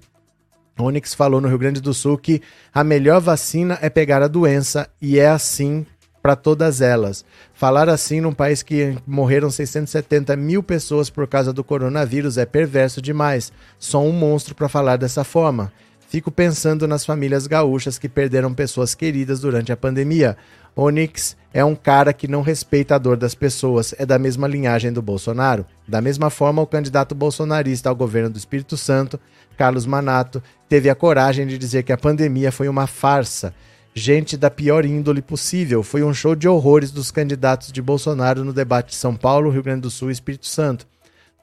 Onyx 0.76 1.14
falou 1.14 1.40
no 1.40 1.46
Rio 1.46 1.58
Grande 1.58 1.80
do 1.80 1.94
Sul 1.94 2.18
que 2.18 2.42
a 2.74 2.82
melhor 2.82 3.20
vacina 3.20 3.78
é 3.80 3.88
pegar 3.88 4.20
a 4.20 4.26
doença 4.26 4.88
e 5.00 5.16
é 5.16 5.28
assim 5.28 5.86
para 6.20 6.34
todas 6.34 6.80
elas. 6.80 7.24
Falar 7.54 7.88
assim 7.88 8.20
num 8.20 8.34
país 8.34 8.64
que 8.64 8.96
morreram 9.06 9.48
670 9.48 10.34
mil 10.34 10.60
pessoas 10.60 11.08
por 11.08 11.28
causa 11.28 11.52
do 11.52 11.62
coronavírus 11.62 12.36
é 12.36 12.44
perverso 12.44 13.00
demais. 13.00 13.52
Só 13.78 14.02
um 14.02 14.10
monstro 14.10 14.56
para 14.56 14.68
falar 14.68 14.96
dessa 14.96 15.22
forma. 15.22 15.72
Fico 16.08 16.30
pensando 16.30 16.88
nas 16.88 17.04
famílias 17.04 17.46
gaúchas 17.46 17.98
que 17.98 18.08
perderam 18.08 18.54
pessoas 18.54 18.94
queridas 18.94 19.40
durante 19.40 19.70
a 19.70 19.76
pandemia. 19.76 20.38
Onyx 20.74 21.36
é 21.52 21.62
um 21.62 21.74
cara 21.74 22.14
que 22.14 22.26
não 22.26 22.40
respeita 22.40 22.94
a 22.94 22.98
dor 22.98 23.18
das 23.18 23.34
pessoas, 23.34 23.94
é 23.98 24.06
da 24.06 24.18
mesma 24.18 24.48
linhagem 24.48 24.90
do 24.90 25.02
Bolsonaro. 25.02 25.66
Da 25.86 26.00
mesma 26.00 26.30
forma, 26.30 26.62
o 26.62 26.66
candidato 26.66 27.14
bolsonarista 27.14 27.90
ao 27.90 27.94
governo 27.94 28.30
do 28.30 28.38
Espírito 28.38 28.74
Santo, 28.74 29.20
Carlos 29.54 29.84
Manato, 29.84 30.42
teve 30.66 30.88
a 30.88 30.94
coragem 30.94 31.46
de 31.46 31.58
dizer 31.58 31.82
que 31.82 31.92
a 31.92 31.98
pandemia 31.98 32.50
foi 32.50 32.68
uma 32.68 32.86
farsa. 32.86 33.52
Gente 33.92 34.34
da 34.34 34.48
pior 34.50 34.86
índole 34.86 35.20
possível. 35.20 35.82
Foi 35.82 36.02
um 36.02 36.14
show 36.14 36.34
de 36.34 36.48
horrores 36.48 36.90
dos 36.90 37.10
candidatos 37.10 37.70
de 37.70 37.82
Bolsonaro 37.82 38.44
no 38.44 38.52
debate 38.54 38.90
de 38.90 38.94
São 38.94 39.14
Paulo, 39.14 39.50
Rio 39.50 39.62
Grande 39.62 39.82
do 39.82 39.90
Sul 39.90 40.08
e 40.08 40.12
Espírito 40.12 40.46
Santo. 40.46 40.86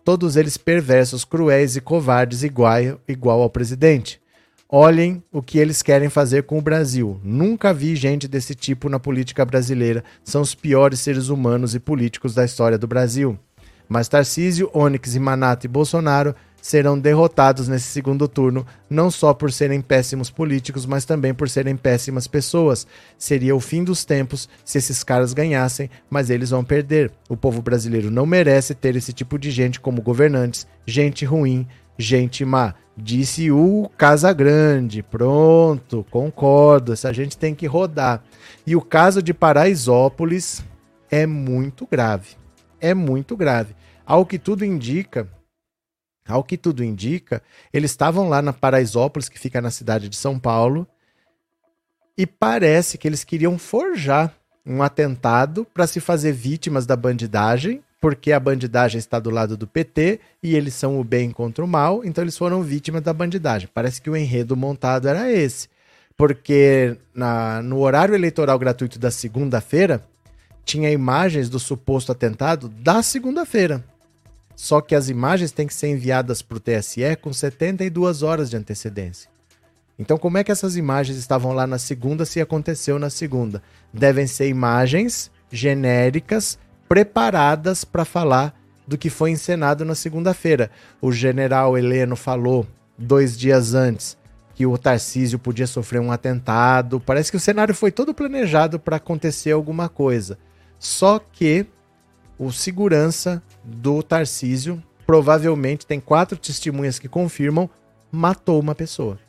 Todos 0.03 0.35
eles 0.35 0.57
perversos, 0.57 1.23
cruéis 1.23 1.75
e 1.75 1.81
covardes, 1.81 2.41
igual, 2.41 2.99
igual 3.07 3.43
ao 3.43 3.49
presidente. 3.49 4.24
Olhem 4.67 5.23
o 5.31 5.43
que 5.43 5.59
eles 5.59 5.83
querem 5.83 6.09
fazer 6.09 6.43
com 6.43 6.57
o 6.57 6.61
Brasil. 6.61 7.19
Nunca 7.23 7.71
vi 7.71 7.95
gente 7.95 8.27
desse 8.27 8.55
tipo 8.55 8.89
na 8.89 8.99
política 8.99 9.45
brasileira. 9.45 10.03
São 10.23 10.41
os 10.41 10.55
piores 10.55 10.99
seres 10.99 11.29
humanos 11.29 11.75
e 11.75 11.79
políticos 11.79 12.33
da 12.33 12.43
história 12.43 12.77
do 12.77 12.87
Brasil. 12.87 13.37
Mas 13.87 14.07
Tarcísio, 14.07 14.71
Onyx 14.73 15.15
Manato 15.17 15.67
e 15.67 15.69
Bolsonaro 15.69 16.33
serão 16.59 16.97
derrotados 16.97 17.67
nesse 17.67 17.85
segundo 17.85 18.27
turno, 18.27 18.65
não 18.89 19.11
só 19.11 19.35
por 19.35 19.51
serem 19.51 19.81
péssimos 19.81 20.31
políticos, 20.31 20.83
mas 20.87 21.05
também 21.05 21.31
por 21.31 21.47
serem 21.47 21.77
péssimas 21.77 22.25
pessoas. 22.25 22.87
Seria 23.19 23.55
o 23.55 23.59
fim 23.59 23.83
dos 23.83 24.03
tempos 24.03 24.49
se 24.63 24.79
esses 24.79 25.03
caras 25.03 25.31
ganhassem, 25.31 25.91
mas 26.09 26.31
eles 26.31 26.49
vão 26.49 26.63
perder. 26.63 27.11
O 27.29 27.37
povo 27.37 27.61
brasileiro 27.61 28.09
não 28.09 28.25
merece 28.25 28.73
ter 28.73 28.95
esse 28.95 29.13
tipo 29.13 29.37
de 29.37 29.51
gente 29.51 29.79
como 29.79 30.01
governantes, 30.01 30.65
gente 30.87 31.23
ruim, 31.23 31.67
gente 31.97 32.43
má. 32.45 32.76
Disse 32.97 33.51
o 33.51 33.89
Casagrande. 33.97 35.03
Pronto, 35.03 36.05
concordo. 36.09 36.93
Essa 36.93 37.13
gente 37.13 37.38
tem 37.38 37.53
que 37.53 37.67
rodar. 37.67 38.23
E 38.65 38.76
o 38.76 38.81
caso 38.81 39.22
de 39.22 39.34
Paraisópolis 39.34 40.63
é 41.09 41.26
muito 41.26 41.85
grave. 41.85 42.35
É 42.80 42.93
muito 42.93 43.35
grave. 43.35 43.76
Ao 44.05 44.26
que 44.26 44.38
tudo 44.38 44.63
indica, 44.63 45.27
ao 46.27 46.43
que 46.43 46.57
tudo 46.57 46.84
indica, 46.84 47.41
eles 47.73 47.91
estavam 47.91 48.30
lá 48.30 48.41
na 48.41 48.53
Paraisópolis, 48.53 49.30
que 49.30 49.39
fica 49.39 49.61
na 49.61 49.72
cidade 49.72 50.09
de 50.09 50.15
São 50.15 50.39
Paulo, 50.39 50.88
e 52.17 52.26
parece 52.26 52.97
que 52.97 53.07
eles 53.07 53.23
queriam 53.23 53.57
forjar 53.57 54.34
um 54.65 54.81
atentado 54.81 55.65
para 55.65 55.85
se 55.85 55.99
fazer 55.99 56.31
vítimas 56.31 56.85
da 56.85 56.95
bandidagem 56.95 57.84
porque 58.06 58.32
a 58.32 58.40
bandidagem 58.40 58.99
está 58.99 59.19
do 59.19 59.32
lado 59.32 59.57
do 59.57 59.65
PT 59.65 60.19
e 60.44 60.56
eles 60.56 60.76
são 60.76 60.99
o 60.99 61.03
bem 61.03 61.32
contra 61.32 61.65
o 61.65 61.68
mal, 61.68 62.06
então 62.06 62.23
eles 62.23 62.38
foram 62.38 62.61
vítimas 62.61 63.02
da 63.02 63.11
bandidagem. 63.11 63.68
Parece 63.73 63.99
que 63.99 64.11
o 64.11 64.15
enredo 64.15 64.56
montado 64.56 65.07
era 65.07 65.32
esse. 65.32 65.68
Porque 66.15 66.98
na, 67.15 67.64
no 67.64 67.80
horário 67.80 68.14
eleitoral 68.14 68.60
gratuito 68.60 68.99
da 68.99 69.10
segunda-feira, 69.10 70.03
tinha 70.64 70.91
imagens 70.91 71.49
do 71.49 71.57
suposto 71.57 72.11
atentado 72.11 72.69
da 72.69 73.02
segunda-feira. 73.02 73.84
Só 74.56 74.82
que 74.82 74.94
as 74.94 75.10
imagens 75.10 75.52
têm 75.52 75.65
que 75.65 75.73
ser 75.73 75.88
enviadas 75.88 76.44
para 76.44 76.57
o 76.57 76.60
TSE 76.60 77.15
com 77.19 77.34
72 77.34 78.22
horas 78.22 78.52
de 78.52 78.56
antecedência. 78.56 79.32
Então, 79.98 80.19
como 80.19 80.38
é 80.38 80.44
que 80.44 80.52
essas 80.52 80.77
imagens 80.77 81.18
estavam 81.18 81.53
lá 81.53 81.65
na 81.65 81.80
segunda 81.80 82.23
se 82.23 82.40
aconteceu 82.40 82.99
na 82.99 83.10
segunda? 83.10 83.64
Devem 83.91 84.27
ser 84.27 84.48
imagens 84.48 85.32
genéricas 85.52 86.60
preparadas 86.88 87.84
para 87.84 88.06
falar 88.06 88.60
do 88.88 88.98
que 88.98 89.10
foi 89.10 89.32
encenado 89.32 89.84
na 89.84 89.95
segunda-feira. 89.95 90.70
O 91.02 91.12
general 91.12 91.78
Heleno 91.78 92.16
falou 92.16 92.68
dois 92.98 93.38
dias 93.38 93.74
antes 93.74 94.18
que 94.53 94.66
o 94.66 94.78
Tarcísio 94.78 95.38
podia 95.38 95.68
sofrer 95.68 95.99
um 95.99 96.12
atentado. 96.12 96.99
Parece 96.99 97.30
que 97.30 97.38
o 97.38 97.41
cenário 97.41 97.76
foi 97.76 97.91
todo 97.91 98.14
planejado 98.14 98.80
para 98.80 98.95
acontecer 98.95 99.52
alguma 99.52 99.90
coisa. 99.90 100.38
Só 100.80 101.20
que 101.20 101.66
o 102.40 102.52
segurança 102.52 103.44
do 103.64 104.02
Tarcísio, 104.02 104.82
provavelmente 105.06 105.86
tem 105.86 105.99
quatro 105.99 106.38
testemunhas 106.38 106.98
que 106.98 107.10
confirmam, 107.10 107.70
matou 108.12 108.60
uma 108.60 108.74
pessoa. 108.74 109.20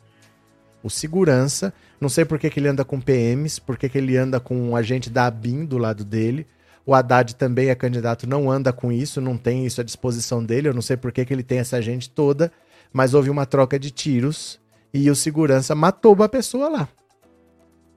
O 0.81 0.89
segurança, 0.89 1.73
não 1.99 2.07
sei 2.07 2.23
por 2.23 2.39
que, 2.39 2.49
que 2.49 2.59
ele 2.59 2.69
anda 2.69 2.85
com 2.85 3.01
PMs, 3.01 3.59
por 3.59 3.77
que, 3.77 3.89
que 3.89 3.97
ele 3.97 4.15
anda 4.15 4.39
com 4.39 4.55
um 4.55 4.75
agente 4.75 5.09
da 5.09 5.25
ABIN 5.25 5.65
do 5.65 5.77
lado 5.77 6.05
dele. 6.05 6.47
O 6.87 6.95
Haddad 6.95 7.35
também 7.35 7.67
é 7.67 7.75
candidato, 7.75 8.25
não 8.25 8.49
anda 8.49 8.71
com 8.71 8.93
isso, 8.93 9.19
não 9.19 9.37
tem 9.37 9.65
isso 9.65 9.81
à 9.81 9.83
disposição 9.83 10.41
dele. 10.41 10.69
Eu 10.69 10.73
não 10.73 10.81
sei 10.81 10.95
por 10.95 11.11
que, 11.11 11.25
que 11.25 11.33
ele 11.33 11.43
tem 11.43 11.59
essa 11.59 11.81
gente 11.81 12.09
toda, 12.09 12.49
mas 12.93 13.13
houve 13.13 13.29
uma 13.29 13.45
troca 13.45 13.77
de 13.77 13.91
tiros 13.91 14.57
e 14.93 15.11
o 15.11 15.15
segurança 15.15 15.75
matou 15.75 16.13
uma 16.13 16.29
pessoa 16.29 16.69
lá. 16.69 16.87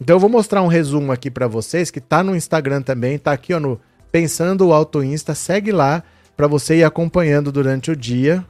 Então 0.00 0.16
eu 0.16 0.20
vou 0.20 0.28
mostrar 0.28 0.60
um 0.60 0.66
resumo 0.66 1.12
aqui 1.12 1.30
para 1.30 1.46
vocês 1.46 1.88
que 1.88 2.00
tá 2.00 2.24
no 2.24 2.34
Instagram 2.34 2.82
também, 2.82 3.16
tá 3.16 3.30
aqui 3.30 3.54
ó 3.54 3.60
no 3.60 3.80
Pensando 4.10 4.66
o 4.66 4.72
Auto 4.72 5.04
Insta, 5.04 5.36
segue 5.36 5.70
lá 5.70 6.02
para 6.36 6.48
você 6.48 6.78
ir 6.78 6.84
acompanhando 6.84 7.52
durante 7.52 7.92
o 7.92 7.96
dia. 7.96 8.44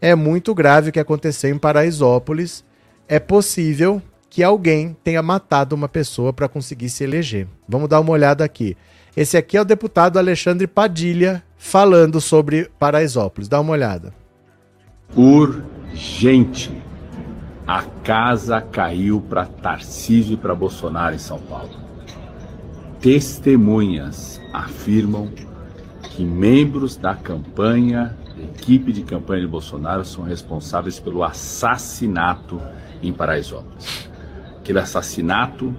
É 0.00 0.12
muito 0.16 0.52
grave 0.56 0.90
o 0.90 0.92
que 0.92 0.98
aconteceu 0.98 1.54
em 1.54 1.58
Paraisópolis. 1.58 2.64
É 3.06 3.20
possível 3.20 4.02
que 4.28 4.42
alguém 4.42 4.96
tenha 5.04 5.22
matado 5.22 5.76
uma 5.76 5.88
pessoa 5.88 6.32
para 6.32 6.48
conseguir 6.48 6.90
se 6.90 7.04
eleger. 7.04 7.46
Vamos 7.68 7.88
dar 7.88 8.00
uma 8.00 8.10
olhada 8.10 8.44
aqui. 8.44 8.76
Esse 9.16 9.36
aqui 9.36 9.56
é 9.56 9.60
o 9.60 9.64
deputado 9.64 10.18
Alexandre 10.18 10.66
Padilha 10.66 11.42
falando 11.56 12.20
sobre 12.20 12.70
Paraisópolis. 12.78 13.48
Dá 13.48 13.60
uma 13.60 13.72
olhada. 13.72 14.12
Urgente. 15.14 16.70
A 17.66 17.82
casa 18.02 18.60
caiu 18.60 19.20
para 19.20 19.44
Tarcísio 19.44 20.34
e 20.34 20.36
para 20.36 20.54
Bolsonaro 20.54 21.14
em 21.14 21.18
São 21.18 21.38
Paulo. 21.38 21.70
Testemunhas 23.00 24.40
afirmam 24.52 25.30
que 26.02 26.24
membros 26.24 26.96
da 26.96 27.14
campanha, 27.14 28.16
equipe 28.36 28.92
de 28.92 29.02
campanha 29.02 29.42
de 29.42 29.46
Bolsonaro, 29.46 30.04
são 30.04 30.24
responsáveis 30.24 30.98
pelo 30.98 31.22
assassinato 31.22 32.60
em 33.02 33.12
Paraisópolis. 33.12 34.08
Aquele 34.58 34.80
assassinato 34.80 35.74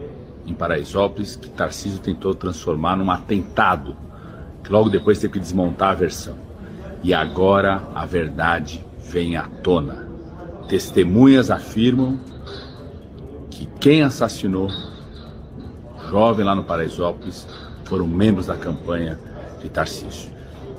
em 0.49 0.53
Paraisópolis 0.53 1.35
que 1.35 1.49
Tarcísio 1.49 1.99
tentou 1.99 2.33
transformar 2.33 2.95
num 2.95 3.11
atentado, 3.11 3.95
que 4.63 4.71
logo 4.71 4.89
depois 4.89 5.19
teve 5.19 5.33
que 5.33 5.39
desmontar 5.39 5.91
a 5.91 5.95
versão. 5.95 6.35
E 7.03 7.13
agora 7.13 7.83
a 7.93 8.05
verdade 8.05 8.83
vem 9.09 9.37
à 9.37 9.43
tona. 9.43 10.07
Testemunhas 10.67 11.49
afirmam 11.49 12.19
que 13.49 13.67
quem 13.79 14.01
assassinou 14.01 14.69
o 14.69 16.09
jovem 16.09 16.45
lá 16.45 16.55
no 16.55 16.63
Paraisópolis 16.63 17.47
foram 17.85 18.07
membros 18.07 18.47
da 18.47 18.55
campanha 18.55 19.19
de 19.61 19.69
Tarcísio. 19.69 20.31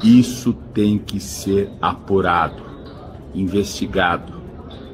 Isso 0.02 0.52
tem 0.74 0.98
que 0.98 1.20
ser 1.20 1.70
apurado, 1.80 2.62
investigado. 3.34 4.40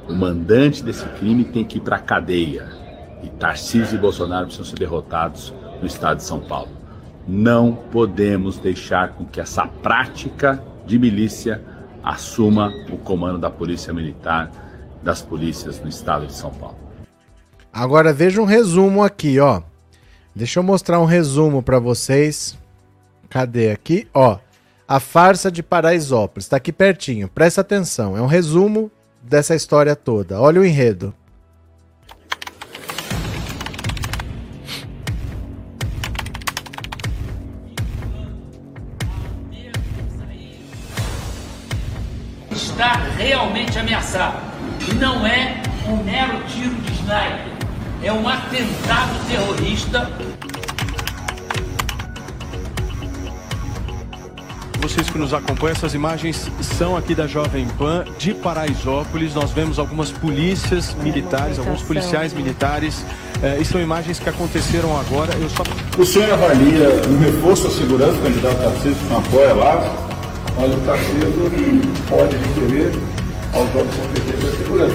O 0.09 0.15
mandante 0.15 0.83
desse 0.83 1.05
crime 1.19 1.45
tem 1.45 1.65
que 1.65 1.79
ir 1.79 1.81
para 1.81 1.97
a 1.97 2.01
cadeia. 2.01 2.86
E 3.27 3.29
Tarcísio 3.29 3.97
e 3.97 3.99
Bolsonaro 3.99 4.47
precisam 4.47 4.65
ser 4.67 4.79
derrotados 4.79 5.53
no 5.81 5.87
estado 5.87 6.19
de 6.19 6.23
São 6.23 6.39
Paulo. 6.39 6.71
Não 7.27 7.73
podemos 7.73 8.57
deixar 8.57 9.15
com 9.15 9.25
que 9.25 9.41
essa 9.41 9.67
prática 9.67 10.63
de 10.87 10.97
milícia 10.97 11.61
assuma 12.05 12.71
o 12.89 12.97
comando 12.97 13.37
da 13.37 13.51
Polícia 13.51 13.93
Militar, 13.93 14.53
das 15.03 15.23
polícias 15.23 15.81
no 15.81 15.89
estado 15.89 16.25
de 16.25 16.35
São 16.35 16.53
Paulo. 16.53 16.77
Agora 17.73 18.13
veja 18.13 18.41
um 18.41 18.45
resumo 18.45 19.03
aqui, 19.03 19.41
ó. 19.41 19.61
Deixa 20.33 20.61
eu 20.61 20.63
mostrar 20.63 21.01
um 21.01 21.05
resumo 21.05 21.65
para 21.65 21.81
vocês. 21.81 22.57
Cadê 23.29 23.73
aqui? 23.73 24.07
Ó, 24.15 24.39
a 24.87 25.01
farsa 25.01 25.51
de 25.51 25.65
Paraisópolis. 25.65 26.45
Está 26.45 26.59
aqui 26.59 26.73
pertinho. 26.73 27.27
Presta 27.27 27.61
atenção. 27.61 28.17
É 28.17 28.23
um 28.23 28.27
resumo 28.27 28.89
dessa 29.21 29.57
história 29.57 29.97
toda. 29.97 30.41
Olha 30.41 30.61
o 30.61 30.65
enredo. 30.65 31.13
Realmente 43.27 43.79
ameaçado. 43.79 44.39
E 44.89 44.95
não 44.95 45.27
é 45.27 45.61
um 45.89 45.97
mero 46.05 46.39
tiro 46.49 46.75
de 46.75 46.93
sniper. 46.93 47.57
É 48.03 48.13
um 48.13 48.29
atentado 48.29 49.29
terrorista 49.29 50.09
vocês 54.97 55.11
que 55.11 55.19
nos 55.19 55.35
acompanham, 55.35 55.73
essas 55.73 55.95
imagens 55.95 56.49
são 56.63 56.97
aqui 56.97 57.13
da 57.13 57.27
Jovem 57.27 57.67
Pan 57.77 58.05
de 58.19 58.33
Paraisópolis. 58.33 59.35
Nós 59.35 59.51
vemos 59.51 59.81
algumas 59.81 60.13
polícias 60.13 60.95
militares, 61.03 61.59
alguns 61.59 61.83
policiais 61.83 62.33
militares. 62.33 63.05
É, 63.43 63.59
e 63.61 63.65
são 63.65 63.81
imagens 63.81 64.21
que 64.21 64.29
aconteceram 64.29 64.97
agora. 64.97 65.35
Eu 65.35 65.51
só... 65.51 65.65
O 65.99 66.07
senhor 66.07 66.33
avalia 66.33 66.89
um 67.11 67.19
reforço 67.19 67.67
à 67.67 67.71
segurança 67.71 68.17
candidato 68.23 68.57
Tarcísio 68.63 68.95
que 68.95 69.05
não 69.11 69.19
apoia 69.19 69.55
lá? 69.55 69.93
Olha, 70.57 70.77
o 70.77 70.81
Tarcísio 70.83 71.83
pode 72.09 72.37
requerer 72.37 73.16
aos 73.57 73.69
órgãos 73.75 73.95
competentes 73.97 74.45
da 74.45 74.57
segurança. 74.59 74.95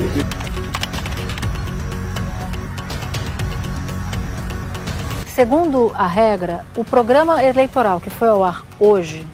Segundo 5.27 5.91
a 5.95 6.05
regra, 6.05 6.65
o 6.77 6.83
programa 6.83 7.43
eleitoral 7.43 7.99
que 7.99 8.11
foi 8.11 8.27
ao 8.27 8.43
ar 8.43 8.63
hoje 8.79 9.25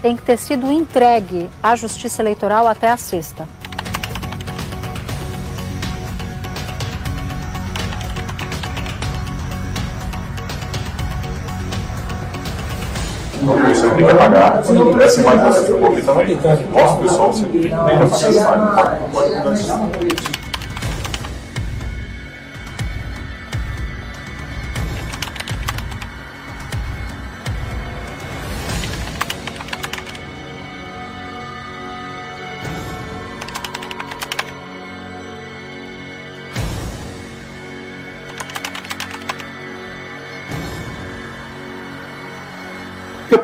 tem 0.00 0.14
que 0.14 0.22
ter 0.22 0.38
sido 0.38 0.70
entregue 0.70 1.50
à 1.60 1.74
Justiça 1.74 2.22
Eleitoral 2.22 2.68
até 2.68 2.88
a 2.88 2.96
sexta. 2.96 3.48
Você 13.96 14.04
tem 14.04 14.06
que 14.08 14.14
pagar. 14.14 14.62
Se 14.62 14.72
não 14.72 14.92
tivesse 14.92 15.20
mais 15.22 15.42
essa 15.46 15.62
também, 15.64 16.38
nosso 16.72 16.96
pessoal, 16.98 17.32
você 17.32 17.46
tem 17.46 17.62
que 17.62 17.68
pagar. 17.70 19.00
Pode 19.12 19.34
mudar. 19.34 20.45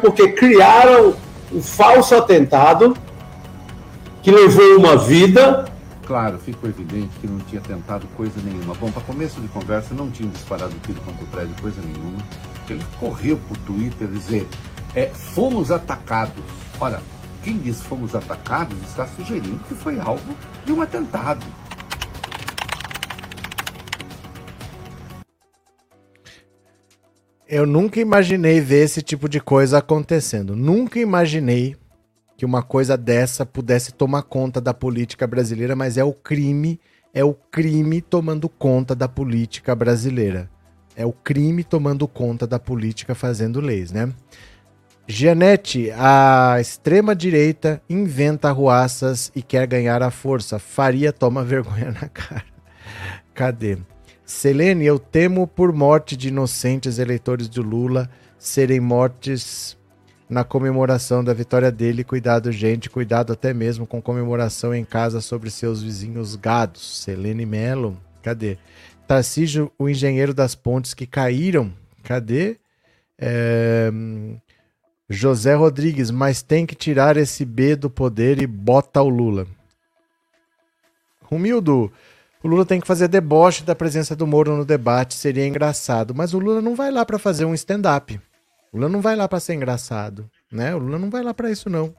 Porque 0.02 0.32
criaram 0.32 1.14
um 1.52 1.62
falso 1.62 2.14
atentado 2.16 2.96
que 4.22 4.30
levou 4.30 4.76
uma 4.76 4.96
vida. 4.96 5.64
Claro, 6.04 6.38
ficou 6.38 6.68
evidente 6.68 7.10
que 7.20 7.26
não 7.28 7.38
tinha 7.38 7.60
tentado 7.60 8.06
coisa 8.16 8.34
nenhuma. 8.44 8.74
Bom, 8.74 8.90
para 8.90 9.02
começo 9.02 9.40
de 9.40 9.46
conversa, 9.48 9.94
não 9.94 10.10
tinha 10.10 10.28
disparado 10.28 10.74
tiro 10.84 11.00
contra 11.02 11.24
o 11.24 11.26
prédio, 11.28 11.54
coisa 11.62 11.80
nenhuma. 11.80 12.18
Ele 12.68 12.84
correu 12.98 13.38
para 13.38 13.54
o 13.54 13.60
Twitter 13.64 14.08
dizer: 14.08 14.48
é, 14.94 15.06
fomos 15.06 15.70
atacados. 15.70 16.44
Olha, 16.80 17.00
quem 17.44 17.58
diz 17.58 17.80
fomos 17.80 18.14
atacados 18.14 18.76
está 18.88 19.06
sugerindo 19.06 19.60
que 19.68 19.74
foi 19.74 20.00
algo 20.00 20.34
de 20.64 20.72
um 20.72 20.82
atentado. 20.82 21.44
Eu 27.54 27.66
nunca 27.66 28.00
imaginei 28.00 28.62
ver 28.62 28.84
esse 28.84 29.02
tipo 29.02 29.28
de 29.28 29.38
coisa 29.38 29.76
acontecendo. 29.76 30.56
Nunca 30.56 30.98
imaginei 30.98 31.76
que 32.34 32.46
uma 32.46 32.62
coisa 32.62 32.96
dessa 32.96 33.44
pudesse 33.44 33.92
tomar 33.92 34.22
conta 34.22 34.58
da 34.58 34.72
política 34.72 35.26
brasileira, 35.26 35.76
mas 35.76 35.98
é 35.98 36.02
o 36.02 36.14
crime, 36.14 36.80
é 37.12 37.22
o 37.22 37.34
crime 37.34 38.00
tomando 38.00 38.48
conta 38.48 38.94
da 38.94 39.06
política 39.06 39.74
brasileira. 39.74 40.48
É 40.96 41.04
o 41.04 41.12
crime 41.12 41.62
tomando 41.62 42.08
conta 42.08 42.46
da 42.46 42.58
política 42.58 43.14
fazendo 43.14 43.60
leis, 43.60 43.92
né? 43.92 44.10
Gianete, 45.06 45.90
a 45.90 46.56
extrema-direita 46.58 47.82
inventa 47.86 48.50
ruaças 48.50 49.30
e 49.36 49.42
quer 49.42 49.66
ganhar 49.66 50.02
a 50.02 50.10
força. 50.10 50.58
Faria 50.58 51.12
toma 51.12 51.44
vergonha 51.44 51.92
na 51.92 52.08
cara. 52.08 52.46
Cadê? 53.34 53.76
Selene, 54.24 54.84
eu 54.84 54.98
temo 54.98 55.46
por 55.46 55.72
morte 55.72 56.16
de 56.16 56.28
inocentes 56.28 56.98
eleitores 56.98 57.48
de 57.48 57.60
Lula 57.60 58.08
serem 58.38 58.80
mortes 58.80 59.76
na 60.28 60.42
comemoração 60.42 61.22
da 61.22 61.34
vitória 61.34 61.70
dele. 61.70 62.02
Cuidado, 62.02 62.50
gente, 62.50 62.88
cuidado 62.88 63.32
até 63.32 63.52
mesmo 63.52 63.86
com 63.86 64.00
comemoração 64.00 64.74
em 64.74 64.84
casa 64.84 65.20
sobre 65.20 65.50
seus 65.50 65.82
vizinhos 65.82 66.36
gados. 66.36 67.02
Selene 67.02 67.44
Melo, 67.44 67.96
cadê? 68.22 68.56
Tarcísio, 69.06 69.70
o 69.78 69.88
engenheiro 69.88 70.32
das 70.32 70.54
pontes 70.54 70.94
que 70.94 71.06
caíram, 71.06 71.72
cadê? 72.02 72.56
É... 73.18 73.90
José 75.08 75.54
Rodrigues, 75.54 76.10
mas 76.10 76.40
tem 76.42 76.64
que 76.64 76.74
tirar 76.74 77.18
esse 77.18 77.44
B 77.44 77.76
do 77.76 77.90
poder 77.90 78.40
e 78.40 78.46
bota 78.46 79.02
o 79.02 79.08
Lula. 79.08 79.46
Humildo, 81.30 81.92
o 82.42 82.48
Lula 82.48 82.66
tem 82.66 82.80
que 82.80 82.86
fazer 82.86 83.08
deboche 83.08 83.62
da 83.62 83.74
presença 83.74 84.16
do 84.16 84.26
Moro 84.26 84.56
no 84.56 84.64
debate, 84.64 85.14
seria 85.14 85.46
engraçado. 85.46 86.14
Mas 86.14 86.34
o 86.34 86.38
Lula 86.38 86.60
não 86.60 86.74
vai 86.74 86.90
lá 86.90 87.06
para 87.06 87.18
fazer 87.18 87.44
um 87.44 87.54
stand-up. 87.54 88.20
O 88.72 88.76
Lula 88.76 88.88
não 88.88 89.00
vai 89.00 89.14
lá 89.14 89.28
para 89.28 89.38
ser 89.38 89.54
engraçado, 89.54 90.28
né? 90.50 90.74
O 90.74 90.78
Lula 90.78 90.98
não 90.98 91.10
vai 91.10 91.22
lá 91.22 91.32
para 91.32 91.50
isso 91.50 91.70
não. 91.70 91.94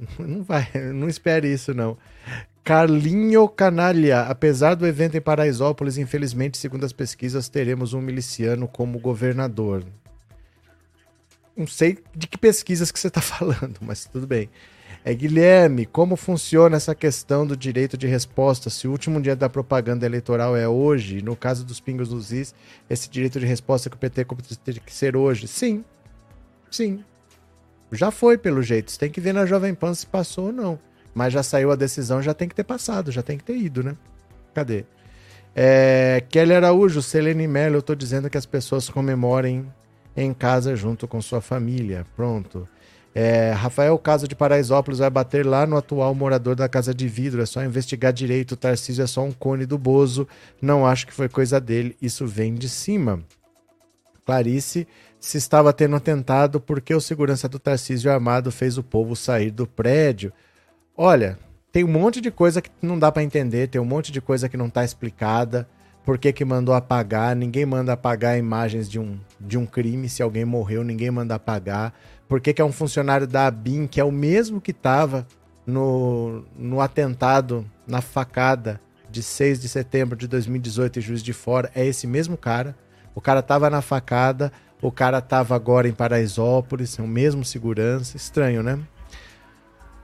Não 0.18 0.42
vai, 0.42 0.66
não 0.94 1.10
espere 1.10 1.52
isso 1.52 1.74
não. 1.74 1.94
Carlinho 2.64 3.46
Canalha, 3.48 4.22
apesar 4.22 4.74
do 4.74 4.86
evento 4.86 5.14
em 5.14 5.20
Paraisópolis, 5.20 5.98
infelizmente, 5.98 6.56
segundo 6.56 6.86
as 6.86 6.92
pesquisas, 6.92 7.50
teremos 7.50 7.92
um 7.92 8.00
miliciano 8.00 8.66
como 8.66 8.98
governador. 8.98 9.84
Não 11.54 11.66
sei 11.66 11.98
de 12.14 12.26
que 12.26 12.38
pesquisas 12.38 12.90
que 12.90 12.98
você 12.98 13.08
está 13.08 13.20
falando, 13.22 13.78
mas 13.82 14.06
tudo 14.06 14.26
bem. 14.26 14.48
É, 15.02 15.14
Guilherme, 15.14 15.86
como 15.86 16.14
funciona 16.14 16.76
essa 16.76 16.94
questão 16.94 17.46
do 17.46 17.56
direito 17.56 17.96
de 17.96 18.06
resposta? 18.06 18.68
Se 18.68 18.86
o 18.86 18.90
último 18.90 19.20
dia 19.20 19.34
da 19.34 19.48
propaganda 19.48 20.04
eleitoral 20.04 20.54
é 20.54 20.68
hoje, 20.68 21.22
no 21.22 21.34
caso 21.34 21.64
dos 21.64 21.80
pingos 21.80 22.10
dos 22.10 22.32
is, 22.32 22.54
esse 22.88 23.08
direito 23.08 23.40
de 23.40 23.46
resposta 23.46 23.88
que 23.88 23.96
o 23.96 23.98
PT 23.98 24.26
tem 24.62 24.74
que 24.74 24.92
ser 24.92 25.16
hoje? 25.16 25.48
Sim. 25.48 25.82
Sim. 26.70 27.02
Já 27.90 28.10
foi, 28.10 28.36
pelo 28.36 28.62
jeito. 28.62 28.90
Você 28.90 28.98
tem 28.98 29.10
que 29.10 29.20
ver 29.20 29.32
na 29.32 29.46
Jovem 29.46 29.74
Pan 29.74 29.94
se 29.94 30.06
passou 30.06 30.46
ou 30.46 30.52
não. 30.52 30.78
Mas 31.14 31.32
já 31.32 31.42
saiu 31.42 31.72
a 31.72 31.76
decisão, 31.76 32.22
já 32.22 32.34
tem 32.34 32.48
que 32.48 32.54
ter 32.54 32.64
passado, 32.64 33.10
já 33.10 33.22
tem 33.22 33.38
que 33.38 33.44
ter 33.44 33.56
ido, 33.56 33.82
né? 33.82 33.96
Cadê? 34.54 34.84
É, 35.56 36.22
Kelly 36.28 36.54
Araújo, 36.54 37.02
Selene 37.02 37.48
Mello, 37.48 37.76
eu 37.76 37.82
tô 37.82 37.94
dizendo 37.94 38.30
que 38.30 38.38
as 38.38 38.46
pessoas 38.46 38.88
comemorem 38.88 39.66
em 40.16 40.32
casa 40.32 40.76
junto 40.76 41.08
com 41.08 41.20
sua 41.20 41.40
família. 41.40 42.06
Pronto. 42.14 42.68
É, 43.14 43.50
Rafael, 43.52 43.98
caso 43.98 44.28
de 44.28 44.36
Paraisópolis 44.36 45.00
vai 45.00 45.10
bater 45.10 45.44
lá 45.44 45.66
no 45.66 45.76
atual 45.76 46.14
morador 46.14 46.54
da 46.54 46.68
Casa 46.68 46.94
de 46.94 47.08
Vidro. 47.08 47.42
É 47.42 47.46
só 47.46 47.62
investigar 47.64 48.12
direito. 48.12 48.52
O 48.52 48.56
Tarcísio 48.56 49.02
é 49.02 49.06
só 49.06 49.24
um 49.24 49.32
cone 49.32 49.66
do 49.66 49.76
Bozo. 49.76 50.28
Não 50.62 50.86
acho 50.86 51.06
que 51.06 51.12
foi 51.12 51.28
coisa 51.28 51.60
dele. 51.60 51.96
Isso 52.00 52.26
vem 52.26 52.54
de 52.54 52.68
cima. 52.68 53.20
Clarice, 54.24 54.86
se 55.18 55.38
estava 55.38 55.72
tendo 55.72 55.96
atentado 55.96 56.60
porque 56.60 56.94
o 56.94 57.00
segurança 57.00 57.48
do 57.48 57.58
Tarcísio 57.58 58.12
Armado 58.12 58.52
fez 58.52 58.78
o 58.78 58.82
povo 58.82 59.16
sair 59.16 59.50
do 59.50 59.66
prédio. 59.66 60.32
Olha, 60.96 61.36
tem 61.72 61.82
um 61.82 61.88
monte 61.88 62.20
de 62.20 62.30
coisa 62.30 62.62
que 62.62 62.70
não 62.80 62.98
dá 62.98 63.10
para 63.10 63.22
entender, 63.22 63.68
tem 63.68 63.80
um 63.80 63.84
monte 63.84 64.12
de 64.12 64.20
coisa 64.20 64.48
que 64.48 64.56
não 64.56 64.66
está 64.66 64.84
explicada. 64.84 65.68
Por 66.04 66.16
que, 66.16 66.32
que 66.32 66.44
mandou 66.44 66.74
apagar? 66.74 67.36
Ninguém 67.36 67.66
manda 67.66 67.92
apagar 67.92 68.38
imagens 68.38 68.88
de 68.88 68.98
um, 68.98 69.18
de 69.38 69.58
um 69.58 69.66
crime. 69.66 70.08
Se 70.08 70.22
alguém 70.22 70.44
morreu, 70.44 70.82
ninguém 70.82 71.10
manda 71.10 71.34
apagar. 71.34 71.92
Por 72.30 72.40
que, 72.40 72.54
que 72.54 72.62
é 72.62 72.64
um 72.64 72.70
funcionário 72.70 73.26
da 73.26 73.48
ABIN, 73.48 73.88
que 73.88 74.00
é 74.00 74.04
o 74.04 74.12
mesmo 74.12 74.60
que 74.60 74.70
estava 74.70 75.26
no, 75.66 76.44
no 76.56 76.80
atentado, 76.80 77.66
na 77.88 78.00
facada 78.00 78.80
de 79.10 79.20
6 79.20 79.60
de 79.60 79.68
setembro 79.68 80.16
de 80.16 80.28
2018 80.28 81.00
em 81.00 81.02
Juiz 81.02 81.24
de 81.24 81.32
Fora, 81.32 81.72
é 81.74 81.84
esse 81.84 82.06
mesmo 82.06 82.36
cara. 82.36 82.76
O 83.16 83.20
cara 83.20 83.42
tava 83.42 83.68
na 83.68 83.82
facada, 83.82 84.52
o 84.80 84.92
cara 84.92 85.20
tava 85.20 85.56
agora 85.56 85.88
em 85.88 85.92
Paraisópolis, 85.92 86.96
é 87.00 87.02
o 87.02 87.08
mesmo 87.08 87.44
segurança. 87.44 88.16
Estranho, 88.16 88.62
né? 88.62 88.78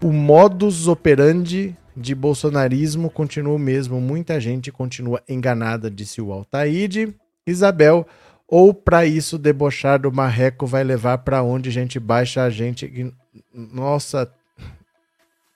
O 0.02 0.10
modus 0.10 0.88
operandi 0.88 1.76
de 1.96 2.12
bolsonarismo 2.12 3.08
continua 3.08 3.54
o 3.54 3.58
mesmo. 3.58 4.00
Muita 4.00 4.40
gente 4.40 4.72
continua 4.72 5.22
enganada, 5.28 5.88
disse 5.88 6.20
o 6.20 6.32
Altaíde. 6.32 7.14
Isabel, 7.46 8.04
ou 8.48 8.72
para 8.72 9.04
isso 9.04 9.38
debochar 9.38 10.00
do 10.00 10.12
marreco 10.12 10.66
vai 10.66 10.84
levar 10.84 11.18
para 11.18 11.42
onde 11.42 11.70
gente 11.70 11.98
baixa 11.98 12.42
a 12.42 12.50
gente. 12.50 13.12
Nossa, 13.52 14.30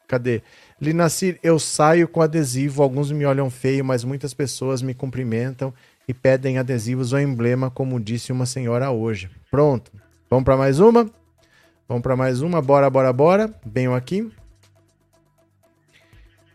cadê? 0.09 0.43
Linacir, 0.81 1.39
eu 1.43 1.59
saio 1.59 2.09
com 2.09 2.21
adesivo, 2.21 2.83
alguns 2.83 3.13
me 3.13 3.25
olham 3.25 3.49
feio, 3.51 3.85
mas 3.85 4.03
muitas 4.03 4.35
pessoas 4.35 4.83
me 4.83 4.95
cumprimentam 4.95 5.73
e 6.09 6.15
pedem 6.15 6.59
adesivos 6.59 7.13
ou 7.13 7.21
emblema, 7.21 7.71
como 7.71 8.01
disse 8.01 8.33
uma 8.33 8.47
senhora 8.47 8.91
hoje. 8.91 9.31
Pronto. 9.51 9.93
Vamos 10.29 10.45
para 10.45 10.57
mais 10.57 10.81
uma? 10.81 11.09
Vamos 11.89 12.03
para 12.03 12.17
mais 12.17 12.41
uma. 12.41 12.61
Bora, 12.61 12.89
bora, 12.89 13.13
bora. 13.13 13.55
Venham 13.65 13.95
aqui. 13.95 14.31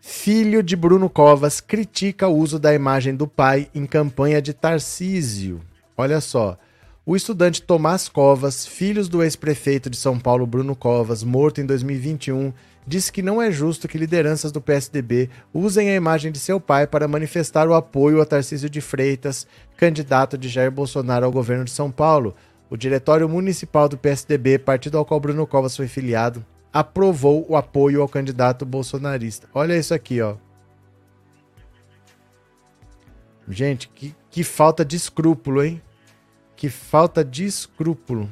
Filho 0.01 0.61
de 0.61 0.75
Bruno 0.75 1.09
Covas 1.09 1.59
critica 1.59 2.27
o 2.27 2.37
uso 2.37 2.59
da 2.59 2.73
imagem 2.73 3.15
do 3.15 3.27
pai 3.27 3.69
em 3.73 3.85
campanha 3.85 4.41
de 4.41 4.53
Tarcísio. 4.53 5.61
Olha 5.97 6.19
só. 6.19 6.57
O 7.05 7.15
estudante 7.15 7.61
Tomás 7.61 8.09
Covas, 8.09 8.65
filho 8.65 9.07
do 9.07 9.21
ex-prefeito 9.21 9.91
de 9.91 9.95
São 9.95 10.19
Paulo 10.19 10.47
Bruno 10.47 10.75
Covas, 10.75 11.23
morto 11.23 11.61
em 11.61 11.65
2021, 11.65 12.51
disse 12.87 13.11
que 13.11 13.21
não 13.21 13.39
é 13.39 13.51
justo 13.51 13.87
que 13.87 13.97
lideranças 13.97 14.51
do 14.51 14.59
PSDB 14.59 15.29
usem 15.53 15.91
a 15.91 15.95
imagem 15.95 16.31
de 16.31 16.39
seu 16.39 16.59
pai 16.59 16.87
para 16.87 17.07
manifestar 17.07 17.67
o 17.67 17.75
apoio 17.75 18.21
a 18.21 18.25
Tarcísio 18.25 18.69
de 18.69 18.81
Freitas, 18.81 19.45
candidato 19.77 20.35
de 20.35 20.49
Jair 20.49 20.71
Bolsonaro 20.71 21.25
ao 21.25 21.31
governo 21.31 21.63
de 21.63 21.71
São 21.71 21.91
Paulo. 21.91 22.35
O 22.71 22.75
Diretório 22.75 23.29
Municipal 23.29 23.87
do 23.87 23.97
PSDB, 23.99 24.57
partido 24.57 24.97
ao 24.97 25.05
qual 25.05 25.19
Bruno 25.19 25.45
Covas 25.45 25.77
foi 25.77 25.87
filiado, 25.87 26.43
aprovou 26.73 27.45
o 27.47 27.55
apoio 27.55 28.01
ao 28.01 28.09
candidato 28.09 28.65
bolsonarista. 28.65 29.47
Olha 29.53 29.77
isso 29.77 29.93
aqui, 29.93 30.21
ó. 30.21 30.37
Gente, 33.47 33.87
que, 33.89 34.15
que 34.31 34.43
falta 34.43 34.83
de 34.83 34.95
escrúpulo, 34.95 35.63
hein? 35.63 35.81
Que 36.55 36.69
falta 36.69 37.23
de 37.23 37.45
escrúpulo. 37.45 38.29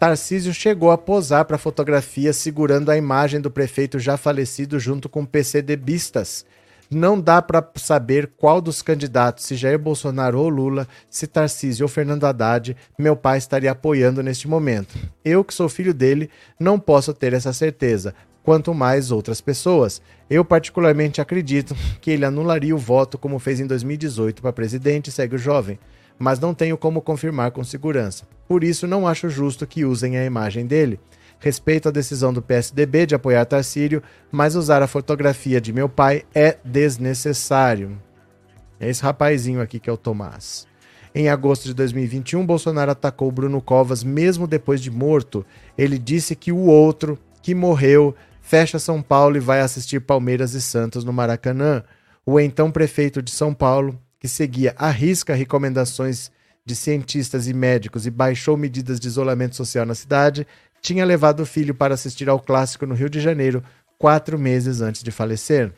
Tarcísio 0.00 0.54
chegou 0.54 0.90
a 0.90 0.96
posar 0.96 1.44
para 1.44 1.58
fotografia 1.58 2.32
segurando 2.32 2.90
a 2.90 2.96
imagem 2.96 3.38
do 3.38 3.50
prefeito 3.50 3.98
já 3.98 4.16
falecido 4.16 4.80
junto 4.80 5.08
com 5.10 5.26
PCDBistas. 5.26 6.46
Não 6.90 7.20
dá 7.20 7.40
para 7.40 7.64
saber 7.76 8.32
qual 8.36 8.60
dos 8.60 8.82
candidatos, 8.82 9.44
se 9.44 9.54
Jair 9.54 9.78
Bolsonaro 9.78 10.40
ou 10.40 10.48
Lula, 10.48 10.88
se 11.08 11.26
Tarcísio 11.26 11.84
ou 11.84 11.88
Fernando 11.88 12.24
Haddad, 12.24 12.74
meu 12.98 13.14
pai 13.14 13.38
estaria 13.38 13.70
apoiando 13.70 14.22
neste 14.22 14.48
momento. 14.48 14.98
Eu, 15.24 15.44
que 15.44 15.54
sou 15.54 15.68
filho 15.68 15.94
dele, 15.94 16.30
não 16.58 16.80
posso 16.80 17.14
ter 17.14 17.32
essa 17.32 17.52
certeza, 17.52 18.12
quanto 18.42 18.74
mais 18.74 19.12
outras 19.12 19.40
pessoas. 19.40 20.00
Eu 20.28 20.44
particularmente 20.44 21.20
acredito 21.20 21.76
que 22.00 22.10
ele 22.10 22.24
anularia 22.24 22.74
o 22.74 22.78
voto 22.78 23.16
como 23.18 23.38
fez 23.38 23.60
em 23.60 23.66
2018 23.66 24.42
para 24.42 24.52
presidente, 24.52 25.12
segue 25.12 25.36
o 25.36 25.38
jovem 25.38 25.78
mas 26.20 26.38
não 26.38 26.52
tenho 26.52 26.76
como 26.76 27.00
confirmar 27.00 27.50
com 27.50 27.64
segurança. 27.64 28.28
Por 28.46 28.62
isso, 28.62 28.86
não 28.86 29.08
acho 29.08 29.30
justo 29.30 29.66
que 29.66 29.86
usem 29.86 30.18
a 30.18 30.24
imagem 30.24 30.66
dele. 30.66 31.00
Respeito 31.38 31.88
a 31.88 31.90
decisão 31.90 32.30
do 32.30 32.42
PSDB 32.42 33.06
de 33.06 33.14
apoiar 33.14 33.46
Tarcírio, 33.46 34.02
mas 34.30 34.54
usar 34.54 34.82
a 34.82 34.86
fotografia 34.86 35.58
de 35.58 35.72
meu 35.72 35.88
pai 35.88 36.24
é 36.34 36.58
desnecessário. 36.62 37.98
É 38.78 38.90
esse 38.90 39.02
rapazinho 39.02 39.62
aqui 39.62 39.80
que 39.80 39.88
é 39.88 39.92
o 39.92 39.96
Tomás. 39.96 40.68
Em 41.14 41.30
agosto 41.30 41.64
de 41.64 41.72
2021, 41.72 42.44
Bolsonaro 42.44 42.90
atacou 42.90 43.32
Bruno 43.32 43.62
Covas 43.62 44.04
mesmo 44.04 44.46
depois 44.46 44.82
de 44.82 44.90
morto. 44.90 45.44
Ele 45.76 45.98
disse 45.98 46.36
que 46.36 46.52
o 46.52 46.66
outro, 46.66 47.18
que 47.42 47.54
morreu, 47.54 48.14
fecha 48.42 48.78
São 48.78 49.00
Paulo 49.00 49.38
e 49.38 49.40
vai 49.40 49.60
assistir 49.60 50.00
Palmeiras 50.00 50.52
e 50.52 50.60
Santos 50.60 51.02
no 51.02 51.14
Maracanã. 51.14 51.82
O 52.26 52.38
então 52.38 52.70
prefeito 52.70 53.22
de 53.22 53.30
São 53.30 53.54
Paulo 53.54 53.98
que 54.20 54.28
seguia 54.28 54.74
à 54.78 54.90
risca 54.90 55.34
recomendações 55.34 56.30
de 56.64 56.76
cientistas 56.76 57.48
e 57.48 57.54
médicos 57.54 58.06
e 58.06 58.10
baixou 58.10 58.56
medidas 58.56 59.00
de 59.00 59.08
isolamento 59.08 59.56
social 59.56 59.86
na 59.86 59.94
cidade, 59.94 60.46
tinha 60.80 61.04
levado 61.04 61.40
o 61.40 61.46
filho 61.46 61.74
para 61.74 61.94
assistir 61.94 62.28
ao 62.28 62.38
clássico 62.38 62.86
no 62.86 62.94
Rio 62.94 63.08
de 63.08 63.20
Janeiro 63.20 63.64
quatro 63.98 64.38
meses 64.38 64.80
antes 64.80 65.02
de 65.02 65.10
falecer. 65.10 65.72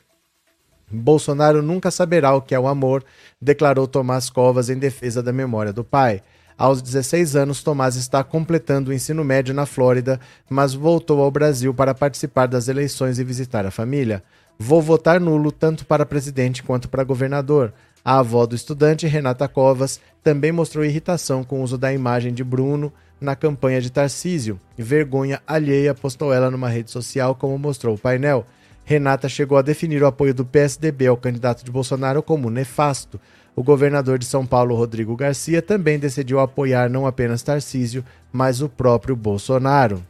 Bolsonaro 0.90 1.62
nunca 1.62 1.90
saberá 1.90 2.34
o 2.34 2.42
que 2.42 2.54
é 2.54 2.60
o 2.60 2.68
amor, 2.68 3.02
declarou 3.40 3.86
Tomás 3.86 4.28
Covas 4.28 4.68
em 4.68 4.76
defesa 4.76 5.22
da 5.22 5.32
memória 5.32 5.72
do 5.72 5.82
pai. 5.82 6.20
Aos 6.58 6.82
16 6.82 7.34
anos, 7.34 7.62
Tomás 7.62 7.96
está 7.96 8.22
completando 8.22 8.90
o 8.90 8.94
ensino 8.94 9.24
médio 9.24 9.54
na 9.54 9.64
Flórida, 9.64 10.20
mas 10.50 10.74
voltou 10.74 11.22
ao 11.22 11.30
Brasil 11.30 11.72
para 11.72 11.94
participar 11.94 12.46
das 12.46 12.68
eleições 12.68 13.18
e 13.18 13.24
visitar 13.24 13.64
a 13.64 13.70
família. 13.70 14.22
Vou 14.58 14.82
votar 14.82 15.18
nulo 15.18 15.50
tanto 15.50 15.86
para 15.86 16.04
presidente 16.04 16.62
quanto 16.62 16.88
para 16.88 17.02
governador. 17.02 17.72
A 18.04 18.18
avó 18.18 18.46
do 18.46 18.56
estudante, 18.56 19.06
Renata 19.06 19.46
Covas, 19.46 20.00
também 20.24 20.50
mostrou 20.50 20.84
irritação 20.84 21.44
com 21.44 21.60
o 21.60 21.62
uso 21.62 21.78
da 21.78 21.92
imagem 21.92 22.34
de 22.34 22.42
Bruno 22.42 22.92
na 23.20 23.36
campanha 23.36 23.80
de 23.80 23.90
Tarcísio. 23.90 24.60
Vergonha 24.76 25.40
alheia 25.46 25.94
postou 25.94 26.32
ela 26.32 26.50
numa 26.50 26.68
rede 26.68 26.90
social, 26.90 27.34
como 27.34 27.56
mostrou 27.56 27.94
o 27.94 27.98
painel. 27.98 28.44
Renata 28.84 29.28
chegou 29.28 29.56
a 29.56 29.62
definir 29.62 30.02
o 30.02 30.06
apoio 30.06 30.34
do 30.34 30.44
PSDB 30.44 31.06
ao 31.06 31.16
candidato 31.16 31.64
de 31.64 31.70
Bolsonaro 31.70 32.22
como 32.22 32.50
nefasto. 32.50 33.20
O 33.54 33.62
governador 33.62 34.18
de 34.18 34.24
São 34.24 34.44
Paulo, 34.44 34.74
Rodrigo 34.74 35.14
Garcia, 35.14 35.62
também 35.62 35.98
decidiu 35.98 36.40
apoiar 36.40 36.90
não 36.90 37.06
apenas 37.06 37.42
Tarcísio, 37.42 38.04
mas 38.32 38.60
o 38.60 38.68
próprio 38.68 39.14
Bolsonaro. 39.14 40.02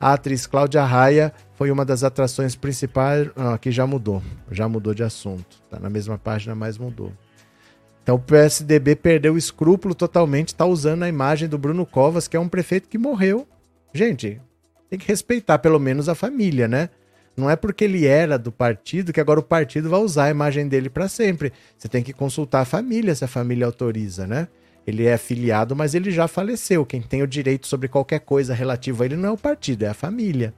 A 0.00 0.14
atriz 0.14 0.46
Cláudia 0.46 0.84
Raia 0.84 1.32
foi 1.54 1.70
uma 1.70 1.84
das 1.84 2.02
atrações 2.04 2.54
principais. 2.54 3.28
Ah, 3.36 3.54
aqui 3.54 3.70
já 3.70 3.86
mudou, 3.86 4.22
já 4.50 4.68
mudou 4.68 4.94
de 4.94 5.02
assunto. 5.02 5.58
Tá 5.70 5.78
na 5.78 5.90
mesma 5.90 6.16
página, 6.16 6.54
mas 6.54 6.78
mudou. 6.78 7.12
Então 8.04 8.16
o 8.16 8.20
PSDB 8.20 8.94
perdeu 8.96 9.32
o 9.32 9.38
escrúpulo 9.38 9.94
totalmente, 9.94 10.48
está 10.48 10.66
usando 10.66 11.04
a 11.04 11.08
imagem 11.08 11.48
do 11.48 11.56
Bruno 11.56 11.86
Covas, 11.86 12.28
que 12.28 12.36
é 12.36 12.40
um 12.40 12.50
prefeito 12.50 12.86
que 12.86 12.98
morreu. 12.98 13.48
Gente, 13.94 14.38
tem 14.90 14.98
que 14.98 15.08
respeitar 15.08 15.58
pelo 15.58 15.80
menos 15.80 16.06
a 16.06 16.14
família, 16.14 16.68
né? 16.68 16.90
Não 17.34 17.48
é 17.48 17.56
porque 17.56 17.82
ele 17.82 18.06
era 18.06 18.38
do 18.38 18.52
partido 18.52 19.10
que 19.10 19.20
agora 19.20 19.40
o 19.40 19.42
partido 19.42 19.88
vai 19.88 20.00
usar 20.00 20.24
a 20.24 20.30
imagem 20.30 20.68
dele 20.68 20.90
para 20.90 21.08
sempre. 21.08 21.50
Você 21.78 21.88
tem 21.88 22.02
que 22.02 22.12
consultar 22.12 22.60
a 22.60 22.66
família 22.66 23.14
se 23.14 23.24
a 23.24 23.28
família 23.28 23.64
autoriza, 23.64 24.26
né? 24.26 24.48
Ele 24.86 25.06
é 25.06 25.14
afiliado, 25.14 25.74
mas 25.74 25.94
ele 25.94 26.10
já 26.10 26.28
faleceu. 26.28 26.84
Quem 26.84 27.00
tem 27.00 27.22
o 27.22 27.26
direito 27.26 27.66
sobre 27.66 27.88
qualquer 27.88 28.20
coisa 28.20 28.52
relativa 28.52 29.02
a 29.02 29.06
ele 29.06 29.16
não 29.16 29.30
é 29.30 29.32
o 29.32 29.38
partido, 29.38 29.84
é 29.84 29.88
a 29.88 29.94
família. 29.94 30.52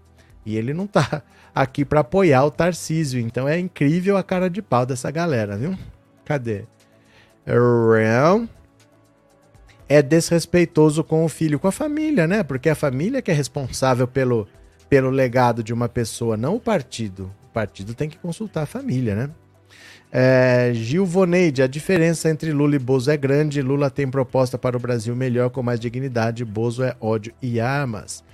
E 0.45 0.57
ele 0.57 0.75
não 0.75 0.89
tá 0.89 1.23
aqui 1.55 1.85
para 1.85 2.01
apoiar 2.01 2.45
o 2.45 2.51
Tarcísio. 2.51 3.21
Então 3.21 3.49
é 3.49 3.57
incrível 3.57 4.17
a 4.17 4.25
cara 4.25 4.51
de 4.51 4.61
pau 4.61 4.85
dessa 4.85 5.13
galera, 5.13 5.57
viu? 5.57 5.79
Cadê? 6.25 6.65
É 9.89 10.03
desrespeitoso 10.03 11.05
com 11.05 11.25
o 11.25 11.29
filho, 11.29 11.59
com 11.59 11.69
a 11.69 11.73
família, 11.73 12.27
né? 12.27 12.43
Porque 12.43 12.69
a 12.69 12.75
família 12.75 13.23
que 13.23 13.31
é 13.31 13.35
responsável 13.35 14.09
pelo, 14.09 14.49
pelo 14.89 15.11
legado 15.11 15.63
de 15.63 15.73
uma 15.73 15.89
pessoa, 15.89 16.37
não 16.37 16.57
o 16.57 16.61
partido. 16.61 17.31
O 17.45 17.53
partido 17.53 17.95
tem 17.95 18.09
que 18.09 18.19
consultar 18.19 18.63
a 18.63 18.67
família, 18.67 19.15
né? 19.15 19.31
É, 20.11 20.71
Gil 20.73 21.05
Voneide, 21.05 21.63
a 21.63 21.67
diferença 21.67 22.31
entre 22.31 22.53
Lula 22.53 22.77
e 22.77 22.79
Bozo 22.79 23.11
é 23.11 23.17
grande. 23.17 23.63
Lula 23.63 23.91
tem 23.91 24.09
proposta 24.09 24.57
para 24.57 24.77
o 24.77 24.81
Brasil 24.81 25.15
melhor, 25.15 25.51
com 25.51 25.63
mais 25.63 25.79
dignidade. 25.79 26.45
Bozo 26.45 26.83
é 26.83 26.97
ódio 27.01 27.33
e 27.43 27.61
armas. 27.61 28.25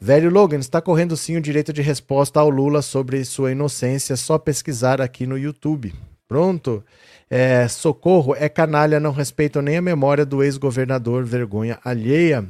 Velho 0.00 0.30
Logan, 0.30 0.58
está 0.58 0.80
correndo 0.80 1.16
sim 1.16 1.36
o 1.36 1.40
direito 1.40 1.72
de 1.72 1.80
resposta 1.80 2.38
ao 2.38 2.50
Lula 2.50 2.82
sobre 2.82 3.24
sua 3.24 3.52
inocência. 3.52 4.16
Só 4.16 4.38
pesquisar 4.38 5.00
aqui 5.00 5.26
no 5.26 5.38
YouTube. 5.38 5.94
Pronto. 6.28 6.84
É, 7.28 7.66
socorro, 7.66 8.34
é 8.36 8.48
canalha, 8.48 9.00
não 9.00 9.10
respeitam 9.10 9.60
nem 9.60 9.76
a 9.76 9.82
memória 9.82 10.24
do 10.24 10.42
ex-governador, 10.42 11.24
vergonha 11.24 11.78
alheia. 11.84 12.44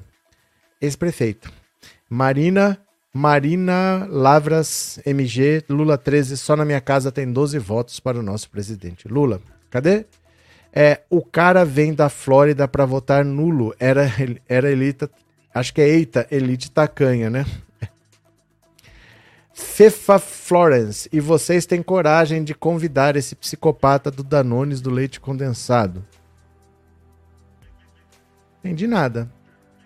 Ex-prefeito. 0.80 1.50
Marina, 2.08 2.78
Marina 3.12 4.06
Lavras, 4.10 5.00
MG, 5.06 5.64
Lula 5.68 5.96
13, 5.96 6.36
só 6.36 6.54
na 6.54 6.64
minha 6.64 6.80
casa 6.80 7.10
tem 7.10 7.32
12 7.32 7.58
votos 7.58 7.98
para 7.98 8.18
o 8.18 8.22
nosso 8.22 8.50
presidente. 8.50 9.08
Lula, 9.08 9.40
cadê? 9.70 10.04
É, 10.72 11.00
o 11.08 11.22
cara 11.22 11.64
vem 11.64 11.94
da 11.94 12.10
Flórida 12.10 12.68
para 12.68 12.84
votar 12.84 13.24
nulo. 13.24 13.74
Era, 13.80 14.12
era 14.46 14.70
elite. 14.70 15.08
Acho 15.54 15.72
que 15.72 15.80
é 15.80 15.88
Eita, 15.88 16.26
Elite 16.30 16.70
Tacanha, 16.70 17.30
né? 17.30 17.46
Fefa 19.58 20.18
Florence. 20.18 21.08
E 21.10 21.18
vocês 21.18 21.64
têm 21.64 21.82
coragem 21.82 22.44
de 22.44 22.54
convidar 22.54 23.16
esse 23.16 23.34
psicopata 23.34 24.10
do 24.10 24.22
Danones 24.22 24.82
do 24.82 24.90
leite 24.90 25.18
condensado? 25.18 26.04
Entendi 28.58 28.86
nada. 28.86 29.32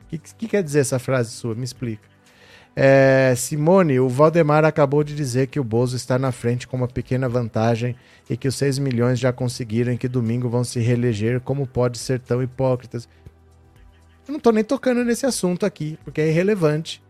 O 0.02 0.06
que, 0.08 0.18
que, 0.18 0.48
quer 0.48 0.64
dizer 0.64 0.80
essa 0.80 0.98
frase 0.98 1.30
sua? 1.30 1.54
Me 1.54 1.62
explica. 1.62 2.02
É, 2.74 3.32
Simone, 3.36 4.00
o 4.00 4.08
Valdemar 4.08 4.64
acabou 4.64 5.04
de 5.04 5.14
dizer 5.14 5.46
que 5.46 5.60
o 5.60 5.64
Bozo 5.64 5.94
está 5.94 6.18
na 6.18 6.32
frente 6.32 6.66
com 6.66 6.76
uma 6.76 6.88
pequena 6.88 7.28
vantagem 7.28 7.94
e 8.28 8.36
que 8.36 8.48
os 8.48 8.56
6 8.56 8.80
milhões 8.80 9.20
já 9.20 9.32
conseguiram 9.32 9.92
e 9.92 9.98
que 9.98 10.08
domingo 10.08 10.48
vão 10.48 10.64
se 10.64 10.80
reeleger. 10.80 11.40
Como 11.40 11.64
pode 11.64 11.96
ser 11.96 12.18
tão 12.18 12.42
hipócritas? 12.42 13.08
Eu 14.26 14.32
não 14.32 14.38
estou 14.38 14.52
nem 14.52 14.64
tocando 14.64 15.04
nesse 15.04 15.26
assunto 15.26 15.64
aqui, 15.64 15.96
porque 16.04 16.20
é 16.20 16.28
irrelevante. 16.28 17.00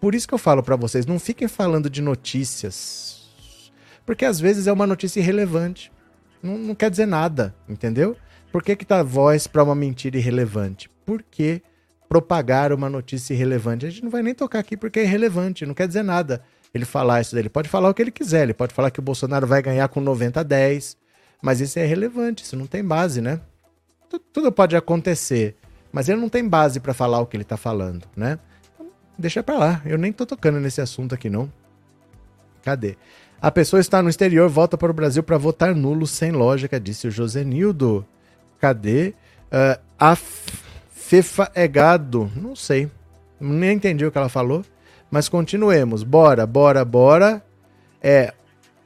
Por 0.00 0.14
isso 0.14 0.28
que 0.28 0.34
eu 0.34 0.38
falo 0.38 0.62
para 0.62 0.76
vocês, 0.76 1.06
não 1.06 1.18
fiquem 1.18 1.48
falando 1.48 1.90
de 1.90 2.00
notícias. 2.00 3.30
Porque 4.06 4.24
às 4.24 4.40
vezes 4.40 4.66
é 4.66 4.72
uma 4.72 4.86
notícia 4.86 5.20
irrelevante. 5.20 5.92
Não, 6.42 6.56
não 6.56 6.74
quer 6.74 6.90
dizer 6.90 7.06
nada, 7.06 7.54
entendeu? 7.68 8.16
Por 8.52 8.62
que, 8.62 8.76
que 8.76 8.84
tá 8.84 9.02
voz 9.02 9.46
para 9.46 9.62
uma 9.62 9.74
mentira 9.74 10.16
irrelevante? 10.16 10.88
Por 11.04 11.22
que 11.22 11.60
propagar 12.08 12.72
uma 12.72 12.88
notícia 12.88 13.34
irrelevante? 13.34 13.86
A 13.86 13.90
gente 13.90 14.02
não 14.02 14.10
vai 14.10 14.22
nem 14.22 14.34
tocar 14.34 14.60
aqui 14.60 14.76
porque 14.76 15.00
é 15.00 15.04
irrelevante, 15.04 15.66
não 15.66 15.74
quer 15.74 15.86
dizer 15.86 16.02
nada 16.02 16.42
ele 16.72 16.84
falar 16.84 17.20
isso 17.20 17.34
dele. 17.34 17.48
Pode 17.48 17.68
falar 17.68 17.88
o 17.88 17.94
que 17.94 18.02
ele 18.02 18.10
quiser, 18.10 18.44
ele 18.44 18.54
pode 18.54 18.74
falar 18.74 18.90
que 18.90 19.00
o 19.00 19.02
Bolsonaro 19.02 19.46
vai 19.46 19.60
ganhar 19.60 19.88
com 19.88 20.00
90 20.00 20.40
a 20.40 20.42
10, 20.42 20.96
mas 21.42 21.60
isso 21.60 21.78
é 21.78 21.84
irrelevante, 21.84 22.44
isso 22.44 22.56
não 22.56 22.66
tem 22.66 22.84
base, 22.84 23.20
né? 23.20 23.40
Tudo, 24.08 24.24
tudo 24.32 24.52
pode 24.52 24.76
acontecer, 24.76 25.56
mas 25.92 26.08
ele 26.08 26.20
não 26.20 26.28
tem 26.28 26.46
base 26.46 26.80
para 26.80 26.94
falar 26.94 27.20
o 27.20 27.26
que 27.26 27.36
ele 27.36 27.44
tá 27.44 27.56
falando, 27.56 28.06
né? 28.16 28.38
Deixa 29.18 29.42
pra 29.42 29.58
lá. 29.58 29.82
Eu 29.84 29.98
nem 29.98 30.12
tô 30.12 30.24
tocando 30.24 30.60
nesse 30.60 30.80
assunto 30.80 31.14
aqui, 31.14 31.28
não. 31.28 31.50
Cadê? 32.62 32.96
A 33.40 33.50
pessoa 33.50 33.80
está 33.80 34.02
no 34.02 34.08
exterior, 34.08 34.48
volta 34.48 34.76
para 34.76 34.90
o 34.90 34.94
Brasil 34.94 35.22
para 35.22 35.38
votar 35.38 35.74
nulo 35.74 36.06
sem 36.06 36.32
lógica, 36.32 36.80
disse 36.80 37.06
o 37.06 37.10
Josenildo. 37.10 38.06
Cadê? 38.60 39.14
Uh, 39.46 39.80
a 39.98 40.16
Fefa 40.16 41.50
é 41.54 41.66
gado. 41.66 42.30
Não 42.36 42.56
sei. 42.56 42.90
Nem 43.40 43.76
entendi 43.76 44.04
o 44.04 44.10
que 44.10 44.18
ela 44.18 44.28
falou. 44.28 44.64
Mas 45.10 45.28
continuemos. 45.28 46.02
Bora, 46.02 46.46
bora, 46.46 46.84
bora. 46.84 47.42
É 48.02 48.34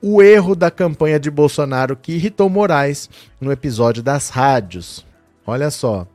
o 0.01 0.23
erro 0.23 0.55
da 0.55 0.71
campanha 0.71 1.19
de 1.19 1.31
Bolsonaro 1.31 1.97
que 1.97 2.13
irritou 2.13 2.49
Moraes 2.51 3.09
no 3.41 3.51
episódio 3.53 4.03
das 4.03 4.29
rádios. 4.29 5.07
Olha 5.47 5.71
só. 5.71 6.07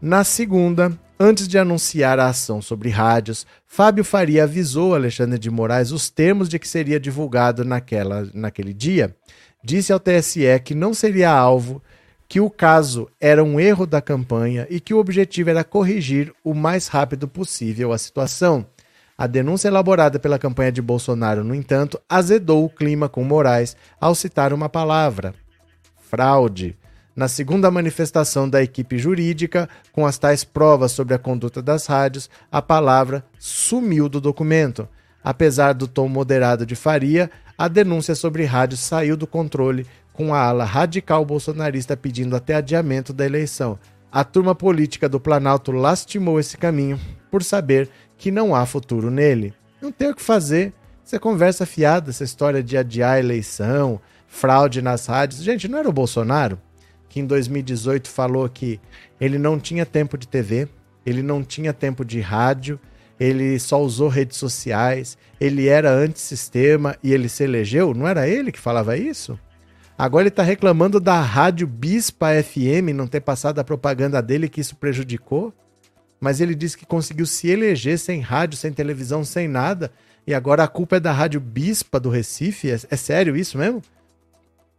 Na 0.00 0.22
segunda, 0.22 0.92
Antes 1.18 1.48
de 1.48 1.58
anunciar 1.58 2.18
a 2.18 2.28
ação 2.28 2.60
sobre 2.60 2.90
rádios, 2.90 3.46
Fábio 3.66 4.04
Faria 4.04 4.44
avisou 4.44 4.94
Alexandre 4.94 5.38
de 5.38 5.50
Moraes 5.50 5.90
os 5.90 6.10
termos 6.10 6.46
de 6.46 6.58
que 6.58 6.68
seria 6.68 7.00
divulgado 7.00 7.64
naquela, 7.64 8.28
naquele 8.34 8.74
dia. 8.74 9.16
Disse 9.64 9.94
ao 9.94 9.98
TSE 9.98 10.60
que 10.62 10.74
não 10.74 10.92
seria 10.92 11.30
alvo, 11.30 11.82
que 12.28 12.38
o 12.38 12.50
caso 12.50 13.08
era 13.18 13.42
um 13.42 13.58
erro 13.58 13.86
da 13.86 14.02
campanha 14.02 14.66
e 14.68 14.78
que 14.78 14.92
o 14.92 14.98
objetivo 14.98 15.48
era 15.48 15.64
corrigir 15.64 16.34
o 16.44 16.52
mais 16.52 16.86
rápido 16.86 17.26
possível 17.26 17.94
a 17.94 17.98
situação. 17.98 18.66
A 19.16 19.26
denúncia 19.26 19.68
elaborada 19.68 20.18
pela 20.18 20.38
campanha 20.38 20.70
de 20.70 20.82
Bolsonaro, 20.82 21.42
no 21.42 21.54
entanto, 21.54 21.98
azedou 22.06 22.62
o 22.62 22.68
clima 22.68 23.08
com 23.08 23.24
Moraes 23.24 23.74
ao 23.98 24.14
citar 24.14 24.52
uma 24.52 24.68
palavra: 24.68 25.34
fraude. 26.10 26.76
Na 27.16 27.28
segunda 27.28 27.70
manifestação 27.70 28.46
da 28.46 28.62
equipe 28.62 28.98
jurídica, 28.98 29.70
com 29.90 30.04
as 30.04 30.18
tais 30.18 30.44
provas 30.44 30.92
sobre 30.92 31.14
a 31.14 31.18
conduta 31.18 31.62
das 31.62 31.86
rádios, 31.86 32.28
a 32.52 32.60
palavra 32.60 33.24
sumiu 33.38 34.06
do 34.06 34.20
documento. 34.20 34.86
Apesar 35.24 35.72
do 35.72 35.88
tom 35.88 36.08
moderado 36.08 36.66
de 36.66 36.76
Faria, 36.76 37.30
a 37.56 37.68
denúncia 37.68 38.14
sobre 38.14 38.44
rádios 38.44 38.80
saiu 38.80 39.16
do 39.16 39.26
controle, 39.26 39.86
com 40.12 40.34
a 40.34 40.40
ala 40.40 40.64
radical 40.64 41.24
bolsonarista 41.24 41.96
pedindo 41.96 42.36
até 42.36 42.54
adiamento 42.54 43.14
da 43.14 43.24
eleição. 43.24 43.78
A 44.12 44.22
turma 44.22 44.54
política 44.54 45.08
do 45.08 45.18
Planalto 45.18 45.72
lastimou 45.72 46.38
esse 46.38 46.58
caminho 46.58 47.00
por 47.30 47.42
saber 47.42 47.88
que 48.18 48.30
não 48.30 48.54
há 48.54 48.66
futuro 48.66 49.10
nele. 49.10 49.54
Não 49.80 49.90
tem 49.90 50.10
o 50.10 50.14
que 50.14 50.22
fazer. 50.22 50.74
Você 51.02 51.18
conversa 51.18 51.64
fiada, 51.64 52.10
essa 52.10 52.24
história 52.24 52.62
de 52.62 52.76
adiar 52.76 53.14
a 53.14 53.18
eleição, 53.18 53.98
fraude 54.28 54.82
nas 54.82 55.06
rádios. 55.06 55.42
Gente, 55.42 55.66
não 55.66 55.78
era 55.78 55.88
o 55.88 55.92
Bolsonaro? 55.92 56.60
Que 57.16 57.20
em 57.20 57.24
2018 57.24 58.10
falou 58.10 58.46
que 58.46 58.78
ele 59.18 59.38
não 59.38 59.58
tinha 59.58 59.86
tempo 59.86 60.18
de 60.18 60.28
TV, 60.28 60.68
ele 61.06 61.22
não 61.22 61.42
tinha 61.42 61.72
tempo 61.72 62.04
de 62.04 62.20
rádio, 62.20 62.78
ele 63.18 63.58
só 63.58 63.80
usou 63.80 64.06
redes 64.10 64.36
sociais, 64.36 65.16
ele 65.40 65.66
era 65.66 65.90
antissistema 65.90 66.94
e 67.02 67.14
ele 67.14 67.30
se 67.30 67.42
elegeu? 67.42 67.94
Não 67.94 68.06
era 68.06 68.28
ele 68.28 68.52
que 68.52 68.58
falava 68.58 68.98
isso? 68.98 69.40
Agora 69.96 70.24
ele 70.24 70.28
está 70.28 70.42
reclamando 70.42 71.00
da 71.00 71.18
rádio 71.18 71.66
Bispa 71.66 72.26
FM 72.42 72.92
não 72.94 73.06
ter 73.06 73.20
passado 73.20 73.60
a 73.60 73.64
propaganda 73.64 74.20
dele 74.20 74.46
que 74.46 74.60
isso 74.60 74.76
prejudicou? 74.76 75.54
Mas 76.20 76.42
ele 76.42 76.54
disse 76.54 76.76
que 76.76 76.84
conseguiu 76.84 77.24
se 77.24 77.48
eleger 77.48 77.98
sem 77.98 78.20
rádio, 78.20 78.58
sem 78.58 78.74
televisão, 78.74 79.24
sem 79.24 79.48
nada, 79.48 79.90
e 80.26 80.34
agora 80.34 80.64
a 80.64 80.68
culpa 80.68 80.96
é 80.96 81.00
da 81.00 81.12
rádio 81.12 81.40
Bispa 81.40 81.98
do 81.98 82.10
Recife? 82.10 82.70
É, 82.70 82.74
é 82.90 82.96
sério 82.96 83.34
isso 83.34 83.56
mesmo? 83.56 83.80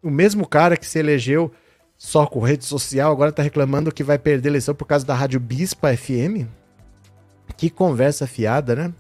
O 0.04 0.12
mesmo 0.12 0.48
cara 0.48 0.78
que 0.78 0.86
se 0.86 1.00
elegeu 1.00 1.52
só 1.98 2.26
com 2.28 2.40
rede 2.40 2.64
social, 2.64 3.12
agora 3.12 3.32
tá 3.32 3.42
reclamando 3.42 3.92
que 3.92 4.04
vai 4.04 4.20
perder 4.20 4.50
eleição 4.50 4.76
por 4.76 4.86
causa 4.86 5.06
da 5.06 5.16
Rádio 5.16 5.40
Bispa 5.40 5.96
FM? 5.96 6.46
Que 7.56 7.70
conversa 7.70 8.28
fiada, 8.28 8.76
né? 8.76 8.94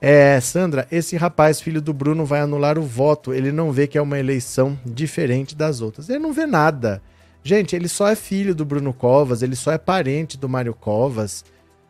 É, 0.00 0.40
Sandra, 0.40 0.86
esse 0.92 1.16
rapaz, 1.16 1.60
filho 1.60 1.82
do 1.82 1.92
Bruno, 1.92 2.24
vai 2.24 2.40
anular 2.40 2.78
o 2.78 2.82
voto. 2.82 3.34
Ele 3.34 3.50
não 3.50 3.72
vê 3.72 3.88
que 3.88 3.98
é 3.98 4.02
uma 4.02 4.18
eleição 4.18 4.78
diferente 4.86 5.56
das 5.56 5.80
outras. 5.80 6.08
Ele 6.08 6.20
não 6.20 6.32
vê 6.32 6.46
nada. 6.46 7.02
Gente, 7.42 7.74
ele 7.74 7.88
só 7.88 8.06
é 8.08 8.14
filho 8.14 8.54
do 8.54 8.64
Bruno 8.64 8.92
Covas, 8.92 9.42
ele 9.42 9.56
só 9.56 9.72
é 9.72 9.78
parente 9.78 10.38
do 10.38 10.48
Mário 10.48 10.74
Covas. 10.74 11.44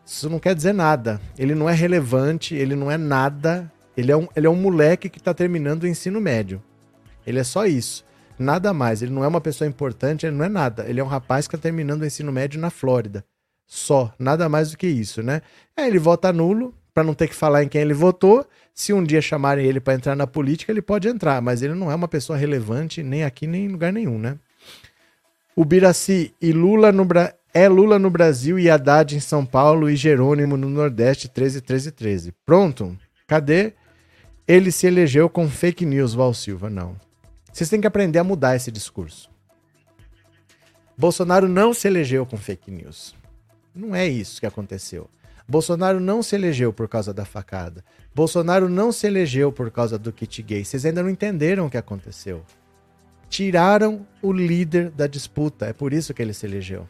Isso 0.05 0.29
não 0.29 0.39
quer 0.39 0.55
dizer 0.55 0.73
nada. 0.73 1.21
Ele 1.37 1.53
não 1.53 1.69
é 1.69 1.73
relevante, 1.73 2.55
ele 2.55 2.75
não 2.75 2.89
é 2.89 2.97
nada. 2.97 3.71
Ele 3.95 4.11
é 4.11 4.17
um, 4.17 4.27
ele 4.35 4.47
é 4.47 4.49
um 4.49 4.55
moleque 4.55 5.09
que 5.09 5.19
está 5.19 5.33
terminando 5.33 5.83
o 5.83 5.87
ensino 5.87 6.19
médio. 6.19 6.63
Ele 7.27 7.37
é 7.37 7.43
só 7.43 7.65
isso. 7.65 8.03
Nada 8.39 8.73
mais. 8.73 9.01
Ele 9.01 9.11
não 9.11 9.23
é 9.23 9.27
uma 9.27 9.41
pessoa 9.41 9.67
importante, 9.67 10.25
ele 10.25 10.35
não 10.35 10.45
é 10.45 10.49
nada. 10.49 10.85
Ele 10.87 10.99
é 10.99 11.03
um 11.03 11.07
rapaz 11.07 11.47
que 11.47 11.55
está 11.55 11.63
terminando 11.63 12.01
o 12.01 12.05
ensino 12.05 12.31
médio 12.31 12.59
na 12.59 12.69
Flórida. 12.69 13.25
Só. 13.67 14.13
Nada 14.17 14.47
mais 14.47 14.71
do 14.71 14.77
que 14.77 14.87
isso, 14.87 15.21
né? 15.21 15.41
É, 15.75 15.85
ele 15.85 15.99
vota 15.99 16.31
nulo, 16.33 16.73
para 16.93 17.03
não 17.03 17.13
ter 17.13 17.27
que 17.27 17.35
falar 17.35 17.63
em 17.63 17.67
quem 17.67 17.81
ele 17.81 17.93
votou. 17.93 18.45
Se 18.73 18.93
um 18.93 19.03
dia 19.03 19.21
chamarem 19.21 19.65
ele 19.65 19.79
para 19.79 19.93
entrar 19.93 20.15
na 20.15 20.25
política, 20.25 20.71
ele 20.71 20.81
pode 20.81 21.07
entrar, 21.07 21.41
mas 21.41 21.61
ele 21.61 21.73
não 21.73 21.91
é 21.91 21.95
uma 21.95 22.07
pessoa 22.07 22.37
relevante 22.37 23.03
nem 23.03 23.23
aqui 23.23 23.45
nem 23.45 23.65
em 23.65 23.69
lugar 23.69 23.93
nenhum, 23.93 24.17
né? 24.17 24.37
O 25.55 25.65
Biraci 25.65 26.33
e 26.41 26.51
Lula 26.51 26.91
no 26.91 27.03
Bra... 27.03 27.33
é 27.53 27.67
Lula 27.67 27.99
no 27.99 28.09
Brasil 28.09 28.57
e 28.57 28.69
Haddad 28.69 29.15
em 29.15 29.19
São 29.19 29.45
Paulo 29.45 29.89
e 29.89 29.95
Jerônimo 29.95 30.55
no 30.55 30.69
Nordeste 30.69 31.27
13 31.27 31.61
13 31.61 31.91
13. 31.91 32.33
Pronto? 32.45 32.97
Cadê? 33.27 33.73
Ele 34.47 34.71
se 34.71 34.87
elegeu 34.87 35.29
com 35.29 35.47
fake 35.47 35.85
news, 35.85 36.13
Val 36.13 36.33
Silva, 36.33 36.69
não. 36.69 36.95
Vocês 37.59 37.69
têm 37.69 37.81
que 37.81 37.87
aprender 37.87 38.19
a 38.19 38.23
mudar 38.23 38.55
esse 38.55 38.71
discurso. 38.71 39.29
Bolsonaro 40.97 41.45
não 41.45 41.73
se 41.73 41.89
elegeu 41.89 42.25
com 42.25 42.37
fake 42.37 42.71
news. 42.71 43.13
Não 43.75 43.93
é 43.93 44.07
isso 44.07 44.39
que 44.39 44.45
aconteceu. 44.45 45.09
Bolsonaro 45.45 45.99
não 45.99 46.23
se 46.23 46.37
elegeu 46.37 46.71
por 46.71 46.87
causa 46.87 47.13
da 47.13 47.25
facada. 47.25 47.83
Bolsonaro 48.15 48.69
não 48.69 48.93
se 48.93 49.07
elegeu 49.07 49.51
por 49.51 49.69
causa 49.69 49.99
do 49.99 50.13
kit 50.13 50.41
gay. 50.41 50.63
Vocês 50.63 50.85
ainda 50.85 51.03
não 51.03 51.09
entenderam 51.09 51.65
o 51.65 51.69
que 51.69 51.75
aconteceu. 51.75 52.45
Tiraram 53.27 54.07
o 54.21 54.31
líder 54.31 54.89
da 54.91 55.05
disputa. 55.05 55.65
É 55.65 55.73
por 55.73 55.91
isso 55.91 56.13
que 56.13 56.21
ele 56.21 56.33
se 56.33 56.45
elegeu. 56.45 56.87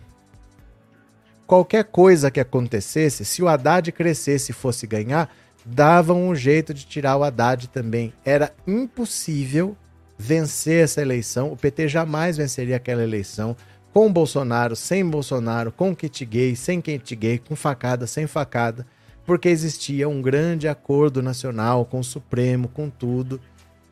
Qualquer 1.48 1.86
coisa 1.86 2.30
que 2.30 2.40
acontecesse, 2.40 3.26
se 3.26 3.42
o 3.42 3.48
Haddad 3.48 3.92
crescesse 3.92 4.52
e 4.52 4.54
fosse 4.54 4.86
ganhar, 4.86 5.36
davam 5.66 6.30
um 6.30 6.36
jeito 6.36 6.76
de 6.76 6.86
tirar 6.86 7.18
o 7.18 7.24
Haddad 7.24 7.70
também. 7.70 8.14
Era 8.24 8.54
impossível 8.68 9.76
vencer 10.20 10.84
essa 10.84 11.02
eleição. 11.02 11.54
O 11.54 11.56
PT 11.58 11.88
jamais 11.88 12.36
venceria 12.36 12.76
aquela 12.76 13.02
eleição 13.02 13.56
com 13.94 14.12
Bolsonaro, 14.12 14.76
sem 14.76 15.04
Bolsonaro, 15.04 15.72
com 15.72 15.96
kit 15.96 16.26
gay, 16.26 16.56
sem 16.56 16.82
kit 16.82 17.16
gay, 17.16 17.40
com 17.40 17.56
facada, 17.56 18.06
sem 18.06 18.28
facada, 18.28 18.86
porque 19.26 19.48
existia 19.48 20.08
um 20.08 20.22
grande 20.22 20.68
acordo 20.68 21.24
nacional 21.24 21.86
com 21.86 22.00
o 22.00 22.04
Supremo, 22.04 22.68
com 22.68 22.90
tudo. 22.90 23.40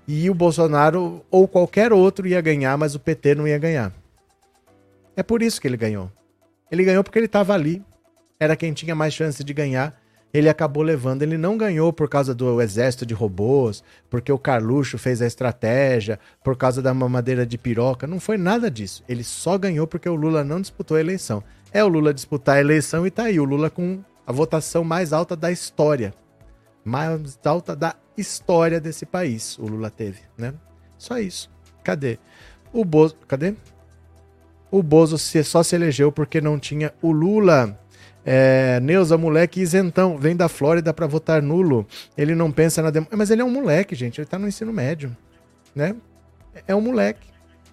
E 0.07 0.29
o 0.29 0.33
Bolsonaro 0.33 1.25
ou 1.31 1.47
qualquer 1.47 1.93
outro 1.93 2.27
ia 2.27 2.41
ganhar, 2.41 2.77
mas 2.77 2.93
o 2.93 2.99
PT 2.99 3.35
não 3.35 3.47
ia 3.47 3.57
ganhar. 3.57 3.91
É 5.15 5.23
por 5.23 5.41
isso 5.41 5.59
que 5.59 5.67
ele 5.67 5.77
ganhou. 5.77 6.11
Ele 6.69 6.83
ganhou 6.83 7.03
porque 7.03 7.17
ele 7.17 7.25
estava 7.25 7.53
ali. 7.53 7.81
Era 8.39 8.55
quem 8.55 8.73
tinha 8.73 8.93
mais 8.93 9.13
chance 9.13 9.43
de 9.43 9.53
ganhar. 9.53 9.99
Ele 10.33 10.49
acabou 10.49 10.83
levando. 10.83 11.23
Ele 11.23 11.37
não 11.37 11.57
ganhou 11.57 11.91
por 11.91 12.09
causa 12.09 12.33
do 12.33 12.61
exército 12.61 13.05
de 13.05 13.13
robôs, 13.13 13.83
porque 14.09 14.31
o 14.31 14.37
Carluxo 14.37 14.97
fez 14.97 15.21
a 15.21 15.27
estratégia, 15.27 16.19
por 16.43 16.55
causa 16.55 16.81
da 16.81 16.93
mamadeira 16.93 17.45
de 17.45 17.57
piroca. 17.57 18.07
Não 18.07 18.19
foi 18.19 18.37
nada 18.37 18.69
disso. 18.69 19.03
Ele 19.07 19.23
só 19.23 19.57
ganhou 19.57 19.87
porque 19.87 20.09
o 20.09 20.15
Lula 20.15 20.43
não 20.43 20.61
disputou 20.61 20.97
a 20.97 20.99
eleição. 20.99 21.43
É 21.71 21.83
o 21.83 21.87
Lula 21.87 22.13
disputar 22.13 22.57
a 22.57 22.61
eleição 22.61 23.05
e 23.05 23.11
tá 23.11 23.23
aí. 23.23 23.39
O 23.39 23.45
Lula 23.45 23.69
com 23.69 23.99
a 24.25 24.31
votação 24.31 24.83
mais 24.83 25.13
alta 25.13 25.35
da 25.35 25.51
história. 25.51 26.13
Mais 26.83 27.39
alta 27.43 27.75
da 27.75 27.95
história 28.17 28.79
desse 28.79 29.05
país, 29.05 29.57
o 29.59 29.67
Lula 29.67 29.89
teve, 29.89 30.21
né? 30.37 30.53
Só 30.97 31.19
isso. 31.19 31.49
Cadê? 31.83 32.17
O 32.73 32.83
Bozo. 32.83 33.15
Cadê? 33.27 33.53
O 34.69 34.83
Bozo 34.83 35.17
só 35.17 35.63
se 35.63 35.75
elegeu 35.75 36.11
porque 36.11 36.41
não 36.41 36.59
tinha 36.59 36.93
o 37.01 37.11
Lula. 37.11 37.77
É, 38.29 38.81
Neuza, 38.81 39.17
moleque 39.17 39.61
isentão, 39.61 40.17
vem 40.17 40.35
da 40.35 40.49
Flórida 40.49 40.93
para 40.93 41.07
votar 41.07 41.41
nulo. 41.41 41.87
Ele 42.17 42.35
não 42.35 42.51
pensa 42.51 42.81
na 42.81 42.89
democracia. 42.89 43.17
Mas 43.17 43.31
ele 43.31 43.41
é 43.41 43.45
um 43.45 43.49
moleque, 43.49 43.95
gente. 43.95 44.19
Ele 44.19 44.27
tá 44.27 44.37
no 44.37 44.49
ensino 44.49 44.73
médio. 44.73 45.15
Né? 45.73 45.95
É 46.67 46.75
um 46.75 46.81
moleque. 46.81 47.29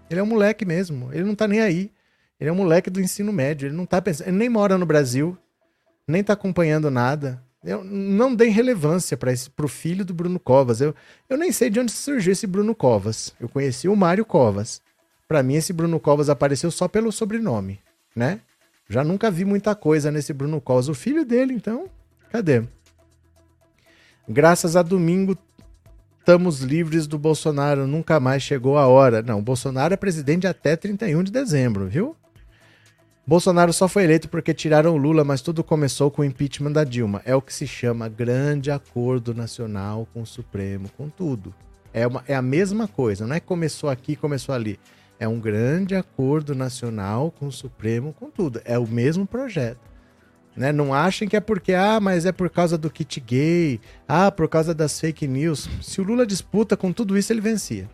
Ele 0.08 0.20
é 0.20 0.22
um 0.22 0.26
moleque 0.26 0.64
mesmo. 0.64 1.12
Ele 1.12 1.24
não 1.24 1.34
tá 1.34 1.48
nem 1.48 1.60
aí. 1.60 1.90
Ele 2.38 2.50
é 2.50 2.52
um 2.52 2.56
moleque 2.56 2.88
do 2.88 3.00
ensino 3.00 3.32
médio. 3.32 3.66
Ele 3.66 3.74
não 3.74 3.84
tá 3.84 4.00
pensando. 4.00 4.28
Ele 4.28 4.36
nem 4.36 4.48
mora 4.48 4.78
no 4.78 4.86
Brasil. 4.86 5.36
Nem 6.06 6.22
tá 6.22 6.34
acompanhando 6.34 6.88
nada. 6.88 7.42
Eu 7.64 7.82
não 7.82 8.32
dei 8.32 8.48
relevância 8.48 9.16
para 9.16 9.32
o 9.64 9.68
filho 9.68 10.04
do 10.04 10.14
Bruno 10.14 10.38
Covas. 10.38 10.80
Eu, 10.80 10.94
eu 11.28 11.36
nem 11.36 11.50
sei 11.50 11.68
de 11.68 11.80
onde 11.80 11.90
surgiu 11.90 12.30
esse 12.30 12.46
Bruno 12.46 12.76
Covas. 12.76 13.34
Eu 13.40 13.48
conheci 13.48 13.88
o 13.88 13.96
Mário 13.96 14.24
Covas. 14.24 14.80
Para 15.26 15.42
mim, 15.42 15.54
esse 15.54 15.72
Bruno 15.72 15.98
Covas 15.98 16.28
apareceu 16.28 16.70
só 16.70 16.86
pelo 16.86 17.10
sobrenome, 17.10 17.80
né? 18.14 18.38
Já 18.94 19.02
nunca 19.02 19.28
vi 19.28 19.44
muita 19.44 19.74
coisa 19.74 20.08
nesse 20.12 20.32
Bruno 20.32 20.60
Covas. 20.60 20.88
O 20.88 20.94
filho 20.94 21.24
dele, 21.24 21.52
então, 21.52 21.88
cadê? 22.30 22.62
Graças 24.28 24.76
a 24.76 24.82
domingo, 24.82 25.36
estamos 26.20 26.60
livres 26.60 27.08
do 27.08 27.18
Bolsonaro. 27.18 27.88
Nunca 27.88 28.20
mais 28.20 28.44
chegou 28.44 28.78
a 28.78 28.86
hora. 28.86 29.20
Não, 29.20 29.42
Bolsonaro 29.42 29.92
é 29.92 29.96
presidente 29.96 30.46
até 30.46 30.76
31 30.76 31.24
de 31.24 31.32
dezembro, 31.32 31.88
viu? 31.88 32.14
Bolsonaro 33.26 33.72
só 33.72 33.88
foi 33.88 34.04
eleito 34.04 34.28
porque 34.28 34.54
tiraram 34.54 34.94
o 34.94 34.96
Lula, 34.96 35.24
mas 35.24 35.42
tudo 35.42 35.64
começou 35.64 36.08
com 36.08 36.22
o 36.22 36.24
impeachment 36.24 36.70
da 36.70 36.84
Dilma. 36.84 37.20
É 37.24 37.34
o 37.34 37.42
que 37.42 37.52
se 37.52 37.66
chama 37.66 38.08
grande 38.08 38.70
acordo 38.70 39.34
nacional 39.34 40.06
com 40.14 40.22
o 40.22 40.26
Supremo, 40.26 40.88
com 40.96 41.08
tudo. 41.08 41.52
É, 41.92 42.06
uma, 42.06 42.22
é 42.28 42.36
a 42.36 42.42
mesma 42.42 42.86
coisa, 42.86 43.26
não 43.26 43.34
é 43.34 43.40
começou 43.40 43.90
aqui, 43.90 44.14
começou 44.14 44.54
ali. 44.54 44.78
É 45.24 45.28
um 45.28 45.40
grande 45.40 45.94
acordo 45.94 46.54
nacional 46.54 47.30
com 47.30 47.46
o 47.46 47.52
Supremo, 47.52 48.12
com 48.12 48.30
tudo. 48.30 48.60
É 48.62 48.78
o 48.78 48.86
mesmo 48.86 49.26
projeto. 49.26 49.80
Né? 50.54 50.70
Não 50.70 50.92
achem 50.92 51.26
que 51.26 51.34
é 51.34 51.40
porque, 51.40 51.72
ah, 51.72 51.98
mas 51.98 52.26
é 52.26 52.32
por 52.32 52.50
causa 52.50 52.76
do 52.76 52.90
kit 52.90 53.20
gay, 53.20 53.80
ah, 54.06 54.30
por 54.30 54.50
causa 54.50 54.74
das 54.74 55.00
fake 55.00 55.26
news. 55.26 55.66
Se 55.80 55.98
o 56.02 56.04
Lula 56.04 56.26
disputa 56.26 56.76
com 56.76 56.92
tudo 56.92 57.16
isso, 57.16 57.32
ele 57.32 57.40
vencia. 57.40 57.88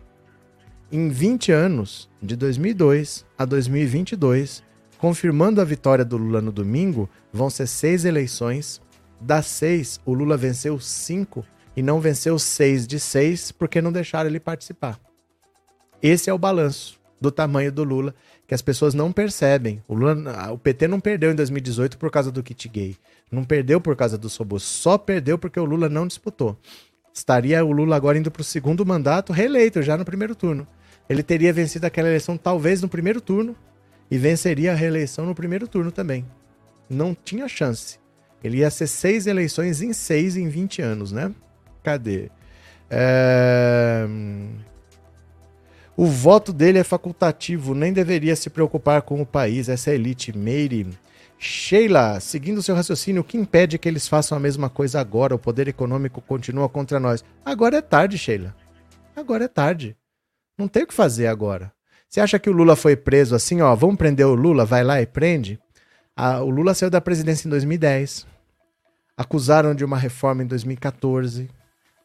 Em 0.91 1.07
20 1.07 1.53
anos, 1.53 2.09
de 2.21 2.35
2002 2.35 3.25
a 3.37 3.45
2022, 3.45 4.61
Confirmando 4.97 5.61
a 5.61 5.65
vitória 5.65 6.05
do 6.05 6.15
Lula 6.15 6.41
no 6.41 6.51
domingo, 6.51 7.09
vão 7.33 7.49
ser 7.49 7.65
seis 7.65 8.05
eleições. 8.05 8.79
Das 9.19 9.47
seis, 9.47 9.99
o 10.05 10.13
Lula 10.13 10.35
venceu 10.35 10.79
cinco 10.79 11.43
e 11.75 11.81
não 11.81 11.99
venceu 11.99 12.37
seis 12.37 12.85
de 12.85 12.99
seis 12.99 13.53
porque 13.53 13.81
não 13.81 13.91
deixaram 13.91 14.29
ele 14.29 14.39
participar. 14.39 14.99
Esse 16.03 16.29
é 16.29 16.33
o 16.33 16.37
balanço 16.37 17.00
do 17.21 17.31
tamanho 17.31 17.71
do 17.71 17.83
Lula 17.83 18.13
que 18.47 18.55
as 18.55 18.61
pessoas 18.61 18.93
não 18.95 19.11
percebem. 19.11 19.81
O, 19.87 19.93
Lula, 19.93 20.51
o 20.51 20.57
PT 20.57 20.87
não 20.87 20.99
perdeu 20.99 21.31
em 21.31 21.35
2018 21.35 21.97
por 21.97 22.09
causa 22.09 22.31
do 22.31 22.41
kit 22.41 22.67
gay. 22.67 22.97
Não 23.31 23.43
perdeu 23.43 23.79
por 23.79 23.95
causa 23.95 24.17
do 24.17 24.27
Sobos. 24.27 24.63
Só 24.63 24.97
perdeu 24.97 25.37
porque 25.37 25.59
o 25.59 25.65
Lula 25.65 25.87
não 25.87 26.07
disputou. 26.07 26.57
Estaria 27.13 27.63
o 27.63 27.71
Lula 27.71 27.95
agora 27.95 28.17
indo 28.17 28.31
para 28.31 28.41
o 28.41 28.43
segundo 28.43 28.85
mandato, 28.85 29.31
reeleito 29.31 29.81
já 29.83 29.95
no 29.95 30.03
primeiro 30.03 30.33
turno. 30.33 30.67
Ele 31.07 31.21
teria 31.21 31.53
vencido 31.53 31.85
aquela 31.85 32.07
eleição 32.07 32.37
talvez 32.37 32.81
no 32.81 32.89
primeiro 32.89 33.21
turno, 33.21 33.55
e 34.09 34.17
venceria 34.17 34.73
a 34.73 34.75
reeleição 34.75 35.25
no 35.25 35.33
primeiro 35.33 35.67
turno 35.67 35.91
também. 35.91 36.25
Não 36.89 37.15
tinha 37.15 37.47
chance. 37.47 37.97
Ele 38.43 38.57
ia 38.57 38.69
ser 38.69 38.87
seis 38.87 39.25
eleições 39.25 39.81
em 39.81 39.93
seis 39.93 40.35
em 40.35 40.49
20 40.49 40.81
anos, 40.81 41.11
né? 41.13 41.33
Cadê? 41.81 42.29
É... 42.89 44.05
O 45.95 46.05
voto 46.05 46.53
dele 46.53 46.79
é 46.79 46.83
facultativo, 46.83 47.75
nem 47.75 47.91
deveria 47.91 48.35
se 48.35 48.49
preocupar 48.49 49.01
com 49.01 49.21
o 49.21 49.25
país, 49.25 49.67
essa 49.67 49.91
é 49.91 49.95
elite. 49.95 50.35
Meire. 50.35 50.87
Sheila, 51.37 52.19
seguindo 52.19 52.61
seu 52.61 52.75
raciocínio, 52.75 53.21
o 53.21 53.25
que 53.25 53.37
impede 53.37 53.77
que 53.77 53.89
eles 53.89 54.07
façam 54.07 54.37
a 54.37 54.41
mesma 54.41 54.69
coisa 54.69 55.01
agora? 55.01 55.35
O 55.35 55.39
poder 55.39 55.67
econômico 55.67 56.21
continua 56.21 56.69
contra 56.69 56.99
nós. 56.99 57.23
Agora 57.43 57.77
é 57.77 57.81
tarde, 57.81 58.17
Sheila. 58.17 58.55
Agora 59.15 59.45
é 59.45 59.47
tarde. 59.47 59.97
Não 60.57 60.67
tem 60.67 60.83
o 60.83 60.87
que 60.87 60.93
fazer 60.93 61.27
agora. 61.27 61.73
Você 62.07 62.21
acha 62.21 62.39
que 62.39 62.49
o 62.49 62.53
Lula 62.53 62.75
foi 62.75 62.95
preso 62.95 63.35
assim, 63.35 63.61
ó, 63.61 63.73
vamos 63.75 63.97
prender 63.97 64.25
o 64.25 64.35
Lula, 64.35 64.65
vai 64.65 64.83
lá 64.83 65.01
e 65.01 65.05
prende? 65.05 65.59
Ah, 66.15 66.41
o 66.41 66.49
Lula 66.49 66.73
saiu 66.73 66.89
da 66.89 67.01
presidência 67.01 67.47
em 67.47 67.49
2010. 67.49 68.27
Acusaram 69.17 69.75
de 69.75 69.83
uma 69.83 69.97
reforma 69.97 70.43
em 70.43 70.47
2014. 70.47 71.49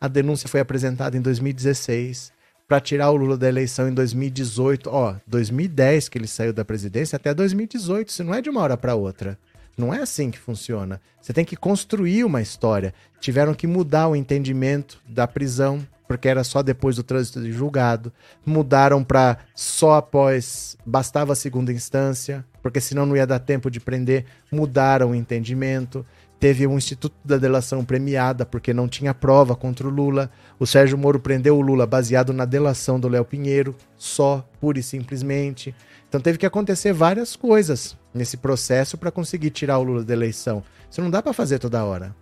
A 0.00 0.08
denúncia 0.08 0.48
foi 0.48 0.60
apresentada 0.60 1.16
em 1.16 1.20
2016 1.20 2.35
para 2.66 2.80
tirar 2.80 3.10
o 3.10 3.16
Lula 3.16 3.36
da 3.36 3.48
eleição 3.48 3.88
em 3.88 3.94
2018. 3.94 4.90
Ó, 4.90 5.14
2010 5.26 6.09
que 6.09 6.18
ele 6.18 6.26
saiu 6.26 6.52
da 6.52 6.64
presidência 6.64 7.16
até 7.16 7.32
2018. 7.32 8.09
Isso 8.09 8.24
não 8.24 8.34
é 8.34 8.43
de 8.43 8.51
uma 8.51 8.60
hora 8.60 8.76
para 8.76 8.94
outra. 8.94 9.38
Não 9.76 9.93
é 9.93 10.01
assim 10.01 10.30
que 10.30 10.38
funciona. 10.38 11.01
Você 11.20 11.32
tem 11.32 11.44
que 11.44 11.56
construir 11.56 12.24
uma 12.24 12.40
história. 12.40 12.94
Tiveram 13.20 13.52
que 13.52 13.66
mudar 13.66 14.09
o 14.09 14.16
entendimento 14.16 15.01
da 15.06 15.26
prisão, 15.26 15.86
porque 16.09 16.28
era 16.28 16.43
só 16.43 16.62
depois 16.62 16.97
do 16.97 17.02
trânsito 17.02 17.43
de 17.43 17.52
julgado. 17.52 18.10
Mudaram 18.44 19.05
para 19.05 19.38
só 19.55 19.94
após, 19.94 20.78
bastava 20.84 21.34
a 21.34 21.36
segunda 21.36 21.72
instância, 21.72 22.44
porque 22.62 22.80
senão 22.80 23.05
não 23.05 23.16
ia 23.16 23.26
dar 23.26 23.38
tempo 23.38 23.70
de 23.70 23.78
prender. 23.78 24.24
Mudaram 24.51 25.10
o 25.10 25.14
entendimento. 25.14 26.06
Teve 26.38 26.66
um 26.66 26.76
Instituto 26.76 27.14
da 27.24 27.38
Delação 27.38 27.84
premiada, 27.84 28.44
porque 28.44 28.74
não 28.74 28.86
tinha 28.86 29.14
prova 29.14 29.56
contra 29.56 29.88
o 29.88 29.90
Lula. 29.90 30.30
O 30.58 30.66
Sérgio 30.66 30.98
Moro 30.98 31.18
prendeu 31.18 31.56
o 31.56 31.62
Lula 31.62 31.86
baseado 31.86 32.32
na 32.32 32.44
delação 32.44 33.00
do 33.00 33.08
Léo 33.08 33.24
Pinheiro, 33.24 33.74
só, 33.96 34.46
pura 34.60 34.78
e 34.78 34.82
simplesmente. 34.82 35.74
Então 36.08 36.20
teve 36.20 36.36
que 36.36 36.46
acontecer 36.46 36.92
várias 36.92 37.34
coisas 37.36 37.96
nesse 38.12 38.36
processo 38.36 38.98
para 38.98 39.10
conseguir 39.10 39.50
tirar 39.50 39.78
o 39.78 39.82
Lula 39.82 40.04
da 40.04 40.12
eleição. 40.12 40.62
Isso 40.90 41.00
não 41.00 41.10
dá 41.10 41.22
para 41.22 41.32
fazer 41.32 41.58
toda 41.58 41.84
hora. 41.84 42.14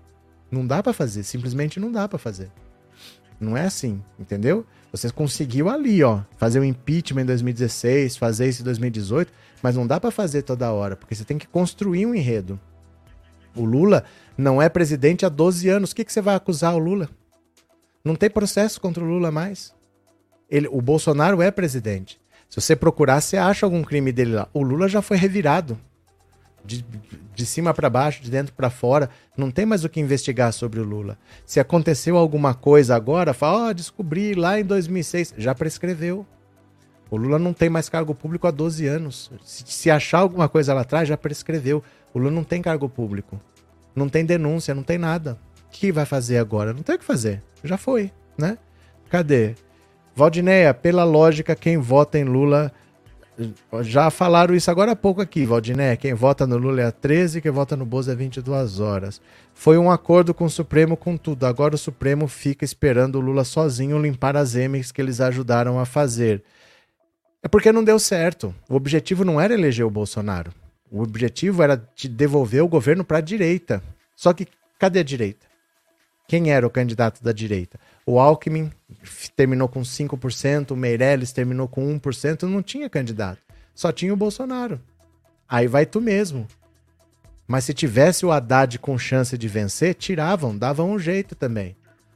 Não 0.51 0.65
dá 0.65 0.83
para 0.83 0.93
fazer, 0.93 1.25
simplesmente 1.25 1.81
não 1.81 1.91
dá 1.91 2.09
para 2.09 2.19
fazer. 2.19 2.51
Não 3.41 3.57
é 3.57 3.65
assim, 3.65 4.01
entendeu? 4.19 4.65
Você 4.93 5.11
conseguiu 5.11 5.69
ali, 5.69 6.05
ó, 6.05 6.21
fazer 6.37 6.61
o 6.61 6.65
impeachment 6.65 7.23
em 7.23 7.27
2016, 7.27 8.17
fazer 8.17 8.49
isso 8.49 8.63
em 8.63 8.65
2018, 8.65 9.33
mas 9.61 9.75
não 9.75 9.87
dá 9.87 9.99
para 9.99 10.13
fazer 10.13 10.43
toda 10.43 10.73
hora, 10.73 10.95
porque 10.95 11.17
você 11.17 11.25
tem 11.25 11.37
que 11.37 11.49
construir 11.49 12.07
um 12.07 12.15
enredo. 12.15 12.59
O 13.57 13.65
Lula 13.65 14.05
não 14.37 14.61
é 14.61 14.69
presidente 14.69 15.25
há 15.25 15.29
12 15.29 15.69
anos. 15.69 15.93
O 15.93 15.95
que, 15.95 16.05
que 16.05 16.13
você 16.13 16.21
vai 16.21 16.35
acusar 16.35 16.75
o 16.75 16.79
Lula? 16.79 17.09
Não 18.05 18.15
tem 18.15 18.29
processo 18.29 18.81
contra 18.81 19.03
o 19.03 19.07
Lula 19.07 19.31
mais. 19.31 19.73
Ele, 20.51 20.69
o 20.69 20.81
Bolsonaro 20.81 21.41
é 21.41 21.51
presidente. 21.51 22.21
Se 22.49 22.61
você 22.61 22.77
procurar, 22.77 23.21
você 23.21 23.37
acha 23.37 23.67
algum 23.67 23.83
crime 23.83 24.13
dele 24.13 24.33
lá. 24.35 24.49
O 24.53 24.63
Lula 24.63 24.89
já 24.89 25.01
foi 25.01 25.17
revirado 25.17 25.79
de, 26.65 26.85
de 27.35 27.47
cima 27.47 27.75
para 27.75 27.91
baixo, 27.91 28.23
de 28.23 28.31
dentro 28.31 28.55
para 28.55 28.71
fora. 28.71 29.11
Não 29.37 29.51
tem 29.51 29.67
mais 29.67 29.85
o 29.85 29.89
que 29.89 30.01
investigar 30.01 30.53
sobre 30.53 30.81
o 30.81 30.85
Lula. 30.85 31.19
Se 31.45 31.59
aconteceu 31.59 32.17
alguma 32.17 32.55
coisa 32.55 32.95
agora, 32.95 33.35
fala, 33.35 33.67
ó, 33.67 33.71
oh, 33.71 33.75
descobri 33.75 34.35
lá 34.35 34.61
em 34.61 34.65
2006. 34.65 35.35
Já 35.37 35.55
prescreveu. 35.55 36.27
O 37.11 37.17
Lula 37.17 37.39
não 37.39 37.53
tem 37.53 37.69
mais 37.69 37.89
cargo 37.89 38.15
público 38.15 38.47
há 38.47 38.51
12 38.51 38.87
anos. 38.87 39.31
Se, 39.45 39.65
se 39.67 39.91
achar 39.91 40.19
alguma 40.19 40.49
coisa 40.49 40.75
lá 40.75 40.83
atrás, 40.83 41.09
já 41.09 41.17
prescreveu. 41.17 41.83
O 42.15 42.19
Lula 42.19 42.31
não 42.31 42.45
tem 42.45 42.63
cargo 42.63 42.89
público. 42.89 43.39
Não 43.95 44.09
tem 44.09 44.25
denúncia, 44.25 44.75
não 44.75 44.83
tem 44.83 44.97
nada. 44.97 45.39
O 45.67 45.71
que 45.71 45.93
vai 45.93 46.07
fazer 46.07 46.39
agora? 46.39 46.73
Não 46.73 46.83
tem 46.83 46.95
o 46.95 46.99
que 46.99 47.05
fazer. 47.05 47.43
Já 47.63 47.77
foi, 47.77 48.11
né? 48.39 48.57
Cadê? 49.11 49.55
Valdineia, 50.15 50.73
pela 50.73 51.05
lógica, 51.05 51.55
quem 51.57 51.77
vota 51.77 52.19
em 52.19 52.25
Lula 52.25 52.73
já 53.81 54.11
falaram 54.11 54.55
isso 54.55 54.71
agora 54.71 54.93
há 54.93 54.97
pouco 54.97 55.21
aqui, 55.21 55.45
Valdiné. 55.45 55.97
Quem 55.97 56.15
vota 56.15 56.47
no 56.47 56.57
Lula 56.57 56.83
é 56.83 56.91
13, 56.91 57.41
quem 57.41 57.51
vota 57.51 57.77
no 57.77 57.85
Bozo 57.85 58.11
é 58.11 58.15
22 58.15 58.79
horas. 58.79 59.21
Foi 59.53 59.77
um 59.77 59.91
acordo 59.91 60.33
com 60.33 60.45
o 60.45 60.51
Supremo 60.51 60.97
com 60.97 61.17
tudo. 61.17 61.45
Agora 61.45 61.75
o 61.75 61.79
Supremo 61.79 62.29
fica 62.29 62.65
esperando 62.65 63.17
o 63.17 63.21
Lula 63.21 63.43
sozinho 63.45 64.01
limpar 64.01 64.37
as 64.37 64.55
emes 64.55 64.93
que 64.93 65.03
eles 65.03 65.21
ajudaram 65.21 65.81
a 65.81 65.85
fazer. 65.85 66.45
É 67.43 67.49
porque 67.49 67.73
não 67.73 67.83
deu 67.83 67.99
certo. 67.99 68.55
O 68.69 68.77
objetivo 68.77 69.25
não 69.25 69.41
era 69.41 69.53
eleger 69.53 69.85
o 69.85 69.91
Bolsonaro. 69.91 70.53
O 70.95 71.03
objetivo 71.03 71.61
era 71.61 71.75
de 71.97 72.09
devolver 72.09 72.63
o 72.63 72.69
governo 72.69 73.05
para 73.05 73.19
a 73.19 73.21
direita. 73.21 73.83
Só 74.15 74.33
que 74.33 74.47
cadê 74.79 75.01
a 75.01 75.03
direita? 75.03 75.45
Quem 76.29 76.53
era 76.53 76.65
o 76.65 76.71
candidato 76.71 77.21
da 77.21 77.33
direita? 77.33 77.81
O 78.07 78.21
Alckmin 78.21 78.71
terminou 79.35 79.67
com 79.67 79.81
5%, 79.81 80.71
o 80.71 80.77
Meirelles 80.77 81.33
terminou 81.33 81.67
com 81.67 81.99
1%, 81.99 82.45
não 82.45 82.63
tinha 82.63 82.89
candidato. 82.89 83.41
Só 83.75 83.91
tinha 83.91 84.15
o 84.15 84.17
Bolsonaro. 84.17 84.81
Aí 85.49 85.67
vai 85.67 85.85
tu 85.85 86.01
mesmo. 86.01 86.47
Mas 87.45 87.65
se 87.65 87.75
tivesse 87.75 88.25
o 88.25 88.31
Haddad 88.31 88.79
com 88.79 88.97
chance 88.97 89.37
de 89.37 89.49
vencer, 89.49 89.95
tiravam, 89.95 90.57
davam 90.57 90.93
um 90.93 90.99
jeito 90.99 91.35
também. 91.35 91.75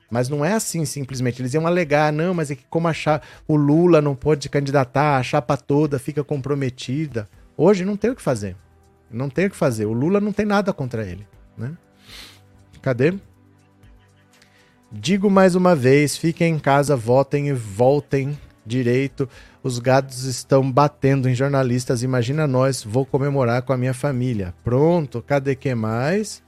Mas 0.09 0.29
não 0.29 0.45
é 0.45 0.53
assim 0.53 0.85
simplesmente. 0.85 1.43
Eles 1.43 1.53
iam 1.53 1.67
alegar, 1.67 2.13
não, 2.13 2.33
mas 2.33 2.49
é 2.49 2.55
que 2.55 2.65
como 2.71 2.87
achar 2.87 3.27
o 3.49 3.57
Lula 3.57 4.01
não 4.01 4.15
pode 4.15 4.45
se 4.45 4.49
candidatar, 4.49 5.17
a 5.17 5.23
chapa 5.25 5.57
toda 5.57 5.99
fica 5.99 6.23
comprometida. 6.23 7.29
Hoje 7.57 7.85
não 7.85 7.97
tem 7.97 8.13
o 8.13 8.15
que 8.15 8.23
fazer. 8.23 8.55
Não 9.11 9.29
tem 9.29 9.47
o 9.47 9.51
que 9.51 9.57
fazer. 9.57 9.87
O 9.87 9.93
Lula 9.93 10.21
não 10.21 10.33
tem 10.33 10.45
nada 10.45 10.73
contra 10.73 11.05
ele, 11.05 11.27
né? 11.57 11.77
Cadê? 12.83 13.15
Digo 14.91 15.31
mais 15.31 15.55
uma 15.55 15.77
vez, 15.77 16.17
fiquem 16.17 16.55
em 16.55 16.59
casa, 16.59 16.97
votem 16.97 17.49
e 17.49 17.53
voltem 17.53 18.39
direito. 18.65 19.29
Os 19.63 19.79
gatos 19.79 20.25
estão 20.25 20.71
batendo 20.71 21.29
em 21.29 21.35
jornalistas. 21.35 22.03
Imagina 22.03 22.47
nós, 22.47 22.85
vou 22.85 23.05
comemorar 23.05 23.63
com 23.63 23.73
a 23.73 23.77
minha 23.77 23.95
família. 23.95 24.55
Pronto, 24.65 25.23
cadê 25.23 25.55
que 25.55 25.75
mais? 25.75 26.43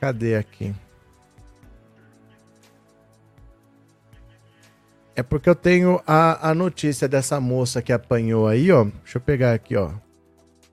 Cadê 0.00 0.36
aqui? 0.36 0.74
É 5.18 5.22
porque 5.24 5.50
eu 5.50 5.54
tenho 5.56 6.00
a, 6.06 6.50
a 6.50 6.54
notícia 6.54 7.08
dessa 7.08 7.40
moça 7.40 7.82
que 7.82 7.92
apanhou 7.92 8.46
aí, 8.46 8.70
ó. 8.70 8.84
Deixa 8.84 9.18
eu 9.18 9.20
pegar 9.20 9.52
aqui, 9.52 9.74
ó. 9.74 9.88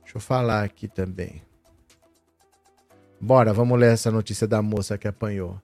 Deixa 0.04 0.18
eu 0.18 0.22
falar 0.22 0.64
aqui 0.64 0.88
também. 0.88 1.42
Bora, 3.20 3.52
vamos 3.52 3.80
ler 3.80 3.94
essa 3.94 4.12
notícia 4.12 4.46
da 4.46 4.62
moça 4.62 5.00
que 5.00 5.08
apanhou. 5.08 5.60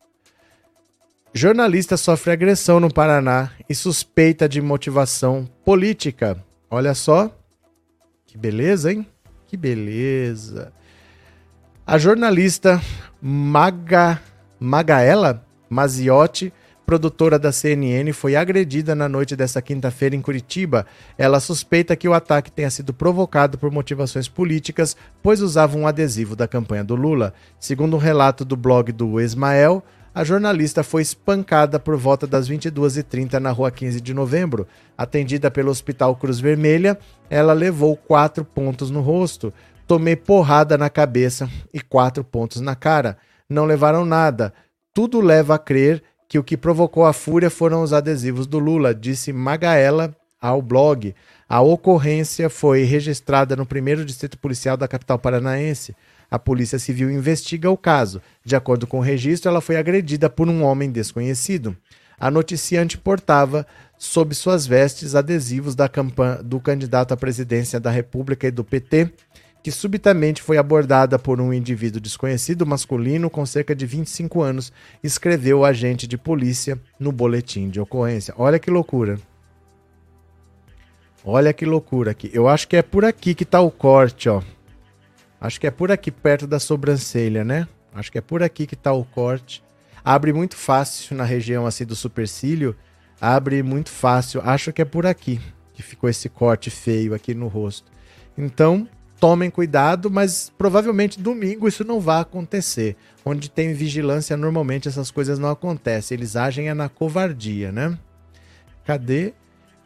Jornalista 1.31 1.95
sofre 1.95 2.31
agressão 2.31 2.79
no 2.79 2.91
Paraná 2.91 3.51
e 3.69 3.75
suspeita 3.75 4.49
de 4.49 4.59
motivação 4.59 5.47
política. 5.63 6.43
Olha 6.67 6.95
só. 6.95 7.29
Que 8.25 8.35
beleza, 8.35 8.91
hein? 8.91 9.05
Que 9.45 9.55
beleza. 9.55 10.73
A 11.85 11.99
jornalista 11.99 12.81
Maga, 13.21 14.19
Magaela 14.59 15.45
Maziotti 15.69 16.51
produtora 16.91 17.39
da 17.39 17.53
CNN, 17.53 18.11
foi 18.11 18.35
agredida 18.35 18.93
na 18.93 19.07
noite 19.07 19.33
desta 19.33 19.61
quinta-feira 19.61 20.13
em 20.13 20.21
Curitiba. 20.21 20.85
Ela 21.17 21.39
suspeita 21.39 21.95
que 21.95 22.05
o 22.05 22.13
ataque 22.13 22.51
tenha 22.51 22.69
sido 22.69 22.93
provocado 22.93 23.57
por 23.57 23.71
motivações 23.71 24.27
políticas, 24.27 24.97
pois 25.23 25.39
usava 25.41 25.77
um 25.77 25.87
adesivo 25.87 26.35
da 26.35 26.49
campanha 26.49 26.83
do 26.83 26.93
Lula. 26.93 27.33
Segundo 27.57 27.95
um 27.95 27.97
relato 27.97 28.43
do 28.43 28.57
blog 28.57 28.91
do 28.91 29.21
Ismael, 29.21 29.81
a 30.13 30.25
jornalista 30.25 30.83
foi 30.83 31.01
espancada 31.01 31.79
por 31.79 31.95
volta 31.95 32.27
das 32.27 32.49
22h30 32.49 33.39
na 33.39 33.51
rua 33.51 33.71
15 33.71 34.01
de 34.01 34.13
novembro. 34.13 34.67
Atendida 34.97 35.49
pelo 35.49 35.71
Hospital 35.71 36.17
Cruz 36.17 36.41
Vermelha, 36.41 36.99
ela 37.29 37.53
levou 37.53 37.95
quatro 37.95 38.43
pontos 38.43 38.91
no 38.91 38.99
rosto. 38.99 39.53
Tomei 39.87 40.17
porrada 40.17 40.77
na 40.77 40.89
cabeça 40.89 41.49
e 41.73 41.79
quatro 41.79 42.21
pontos 42.21 42.59
na 42.59 42.75
cara. 42.75 43.17
Não 43.49 43.63
levaram 43.63 44.03
nada. 44.03 44.53
Tudo 44.93 45.21
leva 45.21 45.55
a 45.55 45.57
crer 45.57 46.03
que 46.31 46.39
o 46.39 46.43
que 46.45 46.55
provocou 46.55 47.05
a 47.05 47.11
fúria 47.11 47.49
foram 47.49 47.83
os 47.83 47.91
adesivos 47.91 48.47
do 48.47 48.57
Lula, 48.57 48.95
disse 48.95 49.33
Magaela 49.33 50.15
ao 50.39 50.61
blog. 50.61 51.13
A 51.47 51.59
ocorrência 51.59 52.49
foi 52.49 52.83
registrada 52.83 53.53
no 53.53 53.65
primeiro 53.65 54.05
distrito 54.05 54.37
policial 54.37 54.77
da 54.77 54.87
capital 54.87 55.19
paranaense. 55.19 55.93
A 56.31 56.39
Polícia 56.39 56.79
Civil 56.79 57.11
investiga 57.11 57.69
o 57.69 57.75
caso. 57.75 58.21
De 58.45 58.55
acordo 58.55 58.87
com 58.87 58.99
o 58.99 59.01
registro, 59.01 59.49
ela 59.49 59.59
foi 59.59 59.75
agredida 59.75 60.29
por 60.29 60.47
um 60.47 60.63
homem 60.63 60.89
desconhecido. 60.89 61.75
A 62.17 62.31
noticiante 62.31 62.97
portava, 62.97 63.67
sob 63.97 64.33
suas 64.33 64.65
vestes, 64.65 65.15
adesivos 65.15 65.75
da 65.75 65.89
campanha 65.89 66.41
do 66.41 66.61
candidato 66.61 67.13
à 67.13 67.17
presidência 67.17 67.77
da 67.77 67.91
República 67.91 68.47
e 68.47 68.51
do 68.51 68.63
PT, 68.63 69.11
que 69.63 69.71
subitamente 69.71 70.41
foi 70.41 70.57
abordada 70.57 71.19
por 71.19 71.39
um 71.39 71.53
indivíduo 71.53 72.01
desconhecido 72.01 72.65
masculino 72.65 73.29
com 73.29 73.45
cerca 73.45 73.75
de 73.75 73.85
25 73.85 74.41
anos, 74.41 74.73
escreveu 75.03 75.59
o 75.59 75.65
agente 75.65 76.07
de 76.07 76.17
polícia 76.17 76.79
no 76.99 77.11
boletim 77.11 77.69
de 77.69 77.79
ocorrência. 77.79 78.33
Olha 78.37 78.57
que 78.57 78.71
loucura. 78.71 79.19
Olha 81.23 81.53
que 81.53 81.65
loucura 81.65 82.11
aqui. 82.11 82.31
Eu 82.33 82.47
acho 82.47 82.67
que 82.67 82.75
é 82.75 82.81
por 82.81 83.05
aqui 83.05 83.35
que 83.35 83.45
tá 83.45 83.61
o 83.61 83.69
corte, 83.69 84.27
ó. 84.27 84.41
Acho 85.39 85.59
que 85.59 85.67
é 85.67 85.71
por 85.71 85.91
aqui 85.91 86.11
perto 86.11 86.47
da 86.47 86.59
sobrancelha, 86.59 87.43
né? 87.43 87.67
Acho 87.93 88.11
que 88.11 88.17
é 88.17 88.21
por 88.21 88.41
aqui 88.41 88.65
que 88.65 88.75
tá 88.75 88.91
o 88.91 89.03
corte. 89.03 89.63
Abre 90.03 90.33
muito 90.33 90.55
fácil 90.55 91.15
na 91.15 91.23
região 91.23 91.67
assim 91.67 91.85
do 91.85 91.95
supercílio. 91.95 92.75
Abre 93.19 93.61
muito 93.61 93.89
fácil. 93.89 94.41
Acho 94.43 94.73
que 94.73 94.81
é 94.81 94.85
por 94.85 95.05
aqui 95.05 95.39
que 95.73 95.83
ficou 95.83 96.09
esse 96.09 96.27
corte 96.27 96.69
feio 96.69 97.13
aqui 97.13 97.33
no 97.33 97.47
rosto. 97.47 97.91
Então, 98.37 98.87
tomem 99.21 99.51
cuidado, 99.51 100.09
mas 100.09 100.51
provavelmente 100.57 101.21
domingo 101.21 101.67
isso 101.67 101.83
não 101.85 102.01
vai 102.01 102.21
acontecer. 102.21 102.97
Onde 103.23 103.51
tem 103.51 103.71
vigilância, 103.71 104.35
normalmente 104.35 104.87
essas 104.87 105.11
coisas 105.11 105.37
não 105.37 105.49
acontecem. 105.49 106.17
Eles 106.17 106.35
agem 106.35 106.69
é 106.69 106.73
na 106.73 106.89
covardia, 106.89 107.71
né? 107.71 107.95
Cadê? 108.83 109.33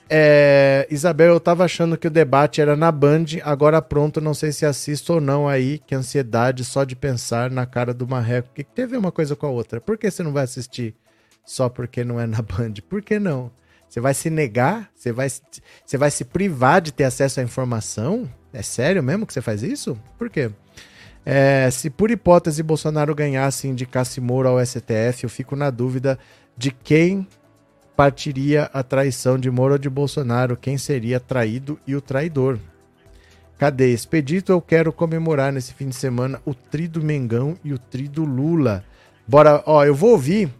É, 0.09 0.87
Isabel, 0.89 1.33
eu 1.33 1.39
tava 1.39 1.65
achando 1.65 1.97
que 1.97 2.07
o 2.07 2.11
debate 2.11 2.61
era 2.61 2.77
na 2.77 2.89
Band, 2.91 3.25
agora 3.43 3.81
pronto, 3.81 4.21
não 4.21 4.33
sei 4.33 4.53
se 4.53 4.65
assisto 4.65 5.15
ou 5.15 5.19
não 5.19 5.49
aí, 5.49 5.79
que 5.79 5.93
ansiedade 5.93 6.63
só 6.63 6.85
de 6.85 6.95
pensar 6.95 7.51
na 7.51 7.65
cara 7.65 7.93
do 7.93 8.07
Marreco. 8.07 8.53
Que 8.55 8.63
teve 8.63 8.95
uma 8.95 9.11
coisa 9.11 9.35
com 9.35 9.47
a 9.47 9.49
outra. 9.49 9.81
Por 9.81 9.97
que 9.97 10.09
você 10.09 10.23
não 10.23 10.31
vai 10.31 10.45
assistir 10.45 10.95
só 11.43 11.67
porque 11.67 12.05
não 12.05 12.21
é 12.21 12.25
na 12.25 12.41
Band? 12.41 12.75
Por 12.87 13.01
que 13.01 13.19
não? 13.19 13.51
Você 13.87 13.99
vai 13.99 14.13
se 14.13 14.29
negar? 14.29 14.89
Você 14.95 15.11
vai, 15.11 15.27
você 15.29 15.97
vai 15.97 16.11
se 16.11 16.25
privar 16.25 16.81
de 16.81 16.91
ter 16.91 17.05
acesso 17.05 17.39
à 17.39 17.43
informação? 17.43 18.29
É 18.51 18.61
sério 18.61 19.03
mesmo 19.03 19.25
que 19.25 19.33
você 19.33 19.41
faz 19.41 19.63
isso? 19.63 19.97
Por 20.17 20.29
quê? 20.29 20.51
É, 21.25 21.69
se 21.71 21.89
por 21.89 22.11
hipótese 22.11 22.61
Bolsonaro 22.61 23.15
ganhasse 23.15 23.67
e 23.67 23.69
indicasse 23.71 24.21
Moro 24.21 24.47
ao 24.47 24.63
STF, 24.63 25.23
eu 25.23 25.29
fico 25.29 25.55
na 25.55 25.69
dúvida 25.69 26.19
de 26.55 26.71
quem 26.71 27.27
partiria 27.95 28.69
a 28.73 28.83
traição 28.83 29.37
de 29.37 29.49
Moro 29.49 29.73
ou 29.73 29.79
de 29.79 29.89
Bolsonaro, 29.89 30.57
quem 30.57 30.77
seria 30.77 31.19
traído 31.19 31.79
e 31.87 31.95
o 31.95 32.01
traidor. 32.01 32.59
Cadê? 33.57 33.91
Expedito, 33.91 34.51
eu 34.51 34.61
quero 34.61 34.91
comemorar 34.91 35.51
nesse 35.51 35.73
fim 35.73 35.87
de 35.87 35.95
semana 35.95 36.41
o 36.45 36.53
tri 36.53 36.87
do 36.87 37.01
Mengão 37.01 37.57
e 37.63 37.73
o 37.73 37.79
tri 37.79 38.07
do 38.07 38.25
Lula. 38.25 38.83
Bora, 39.27 39.63
ó, 39.65 39.83
eu 39.83 39.95
vou 39.95 40.11
ouvir 40.11 40.53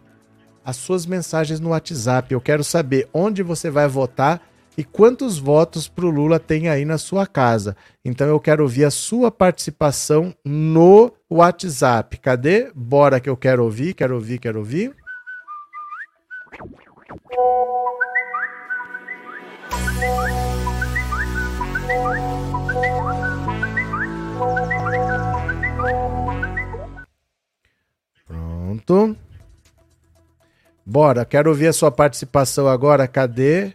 as 0.66 0.76
suas 0.76 1.06
mensagens 1.06 1.60
no 1.60 1.68
WhatsApp. 1.68 2.34
Eu 2.34 2.40
quero 2.40 2.64
saber 2.64 3.08
onde 3.14 3.40
você 3.40 3.70
vai 3.70 3.86
votar 3.86 4.42
e 4.76 4.82
quantos 4.82 5.38
votos 5.38 5.86
para 5.86 6.04
o 6.04 6.10
Lula 6.10 6.40
tem 6.40 6.68
aí 6.68 6.84
na 6.84 6.98
sua 6.98 7.24
casa. 7.24 7.76
Então 8.04 8.26
eu 8.26 8.40
quero 8.40 8.64
ouvir 8.64 8.84
a 8.84 8.90
sua 8.90 9.30
participação 9.30 10.34
no 10.44 11.12
WhatsApp. 11.30 12.18
Cadê? 12.18 12.72
Bora 12.74 13.20
que 13.20 13.30
eu 13.30 13.36
quero 13.36 13.62
ouvir, 13.62 13.94
quero 13.94 14.16
ouvir, 14.16 14.40
quero 14.40 14.58
ouvir. 14.58 14.92
Pronto. 28.26 29.16
Bora, 30.88 31.24
quero 31.24 31.50
ouvir 31.50 31.66
a 31.66 31.72
sua 31.72 31.90
participação 31.90 32.68
agora. 32.68 33.08
Cadê? 33.08 33.72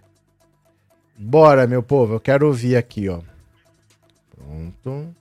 Bora, 1.17 1.67
meu 1.67 1.83
povo, 1.83 2.13
eu 2.13 2.19
quero 2.21 2.47
ouvir 2.47 2.77
aqui, 2.77 3.09
ó. 3.09 3.19
Pronto. 4.33 5.13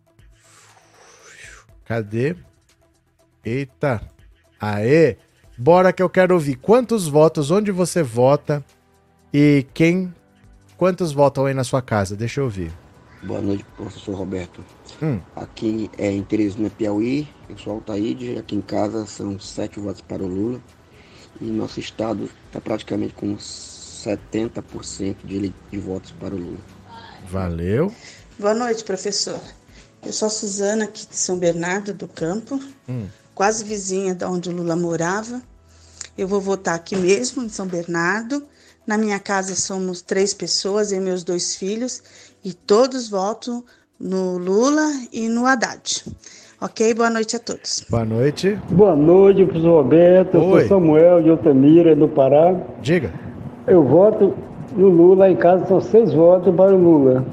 Cadê? 1.85 2.37
Eita. 3.45 4.01
Aê! 4.61 5.17
Bora 5.59 5.93
que 5.93 6.01
eu 6.01 6.09
quero 6.09 6.35
ouvir. 6.35 6.55
Quantos 6.55 7.09
votos? 7.09 7.51
Onde 7.51 7.73
você 7.73 8.05
vota? 8.05 8.65
E 9.35 9.67
quem? 9.75 10.15
Quantos 10.77 11.13
votam 11.13 11.47
aí 11.47 11.55
na 11.55 11.65
sua 11.65 11.83
casa? 11.83 12.17
Deixa 12.17 12.41
eu 12.41 12.45
ouvir. 12.45 12.73
Boa 13.23 13.41
noite, 13.41 13.65
professor 13.77 14.15
Roberto. 14.15 14.65
Hum. 15.03 15.21
Aqui 15.35 15.91
é 15.99 16.11
em 16.11 16.23
Teresina, 16.23 16.71
Piauí. 16.71 17.29
Eu 17.49 17.59
sou 17.59 17.75
Altaíde. 17.75 18.39
Aqui 18.39 18.55
em 18.55 18.61
casa 18.61 19.05
são 19.07 19.39
sete 19.41 19.81
votos 19.81 20.01
para 20.01 20.23
o 20.23 20.29
Lula. 20.29 20.61
E 21.41 21.45
nosso 21.47 21.81
estado 21.81 22.31
está 22.47 22.61
praticamente 22.61 23.15
com 23.15 23.37
70% 23.37 25.17
de, 25.25 25.55
de 25.71 25.79
votos 25.79 26.13
para 26.13 26.35
o 26.35 26.39
Lula. 26.39 26.61
Valeu. 27.29 27.95
Boa 28.39 28.55
noite, 28.55 28.85
professor. 28.85 29.41
Eu 30.05 30.13
sou 30.13 30.27
a 30.27 30.31
Suzana, 30.31 30.85
aqui 30.85 31.07
de 31.07 31.17
São 31.17 31.39
Bernardo 31.39 31.93
do 31.93 32.09
Campo, 32.09 32.61
hum. 32.89 33.07
quase 33.35 33.65
vizinha 33.65 34.15
de 34.15 34.25
onde 34.25 34.49
o 34.49 34.53
Lula 34.53 34.75
morava. 34.75 35.43
Eu 36.17 36.27
vou 36.27 36.41
votar 36.41 36.75
aqui 36.75 36.97
mesmo, 36.97 37.43
em 37.43 37.49
São 37.49 37.67
Bernardo. 37.67 38.47
Na 38.87 38.99
minha 38.99 39.21
casa 39.21 39.55
somos 39.55 40.03
três 40.03 40.35
pessoas, 40.35 40.91
e 40.91 40.99
meus 40.99 41.23
dois 41.23 41.55
filhos, 41.55 42.03
e 42.43 42.53
todos 42.53 43.09
votam 43.09 43.65
no 43.99 44.39
Lula 44.39 44.91
e 45.13 45.29
no 45.29 45.47
Haddad. 45.47 46.05
Ok? 46.61 46.95
Boa 46.95 47.11
noite 47.11 47.37
a 47.37 47.39
todos. 47.39 47.87
Boa 47.89 48.05
noite. 48.05 48.59
Boa 48.71 48.95
noite, 48.95 49.45
professor 49.45 49.83
Roberto. 49.83 50.35
Eu 50.37 50.45
Oi. 50.45 50.61
sou 50.61 50.81
Samuel 50.81 51.23
de 51.23 51.31
Altamira, 51.31 51.95
no 51.95 52.09
Pará. 52.09 52.55
Diga. 52.83 53.13
Eu 53.67 53.83
voto 53.83 54.35
no 54.77 54.89
Lula, 54.89 55.31
em 55.31 55.37
casa 55.37 55.67
são 55.67 55.81
seis 55.81 56.13
votos 56.13 56.55
para 56.55 56.75
o 56.75 56.79
Lula. 56.79 57.25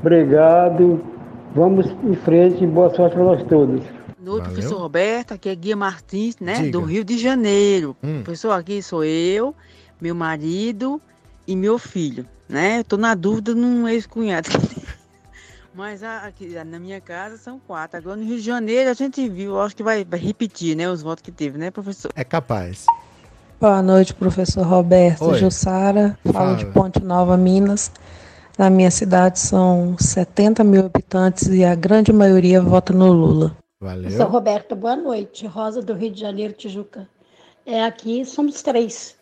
Obrigado 0.00 1.12
Vamos 1.54 1.86
em 2.02 2.14
frente 2.14 2.64
e 2.64 2.66
boa 2.66 2.94
sorte 2.94 3.14
para 3.14 3.24
nós 3.24 3.42
todos. 3.44 3.82
Noite, 4.18 4.44
professor 4.44 4.78
Roberto, 4.78 5.34
aqui 5.34 5.48
é 5.50 5.54
Guia 5.54 5.76
Martins, 5.76 6.36
né, 6.40 6.54
Diga. 6.54 6.70
do 6.72 6.80
Rio 6.80 7.04
de 7.04 7.18
Janeiro. 7.18 7.94
Hum. 8.02 8.22
Professor, 8.22 8.52
aqui 8.52 8.82
sou 8.82 9.04
eu, 9.04 9.54
meu 10.00 10.14
marido 10.14 11.00
e 11.46 11.54
meu 11.54 11.78
filho, 11.78 12.24
né? 12.48 12.78
Eu 12.78 12.84
tô 12.84 12.96
na 12.96 13.14
dúvida 13.14 13.54
num 13.54 13.86
ex-cunhado. 13.86 14.48
Mas 15.74 16.02
a- 16.02 16.18
aqui 16.26 16.48
na 16.64 16.78
minha 16.78 17.00
casa 17.00 17.36
são 17.38 17.58
quatro. 17.58 17.96
Agora 17.98 18.16
no 18.16 18.24
Rio 18.24 18.36
de 18.36 18.42
Janeiro 18.42 18.90
a 18.90 18.94
gente 18.94 19.26
viu, 19.28 19.58
acho 19.60 19.74
que 19.74 19.82
vai, 19.82 20.04
vai 20.04 20.18
repetir, 20.18 20.76
né, 20.76 20.88
os 20.90 21.02
votos 21.02 21.22
que 21.22 21.32
teve, 21.32 21.56
né, 21.58 21.70
professor? 21.70 22.10
É 22.14 22.22
capaz. 22.24 22.84
Boa 23.60 23.80
noite, 23.80 24.12
professor 24.12 24.66
Roberto. 24.66 25.24
Oi. 25.24 25.38
Jussara, 25.38 26.18
falo 26.24 26.32
Fala. 26.34 26.56
de 26.56 26.66
Ponte 26.66 27.00
Nova, 27.02 27.36
Minas. 27.36 27.90
Na 28.58 28.68
minha 28.68 28.90
cidade 28.90 29.38
são 29.38 29.96
70 29.98 30.62
mil 30.62 30.84
habitantes 30.84 31.48
e 31.48 31.64
a 31.64 31.74
grande 31.74 32.12
maioria 32.12 32.60
vota 32.60 32.92
no 32.92 33.10
Lula. 33.10 33.56
Sou 34.16 34.26
Roberto, 34.26 34.76
boa 34.76 34.94
noite. 34.94 35.46
Rosa 35.46 35.80
do 35.80 35.94
Rio 35.94 36.10
de 36.12 36.20
Janeiro, 36.20 36.52
Tijuca. 36.52 37.08
É 37.64 37.82
aqui, 37.82 38.24
somos 38.24 38.62
três. 38.62 39.16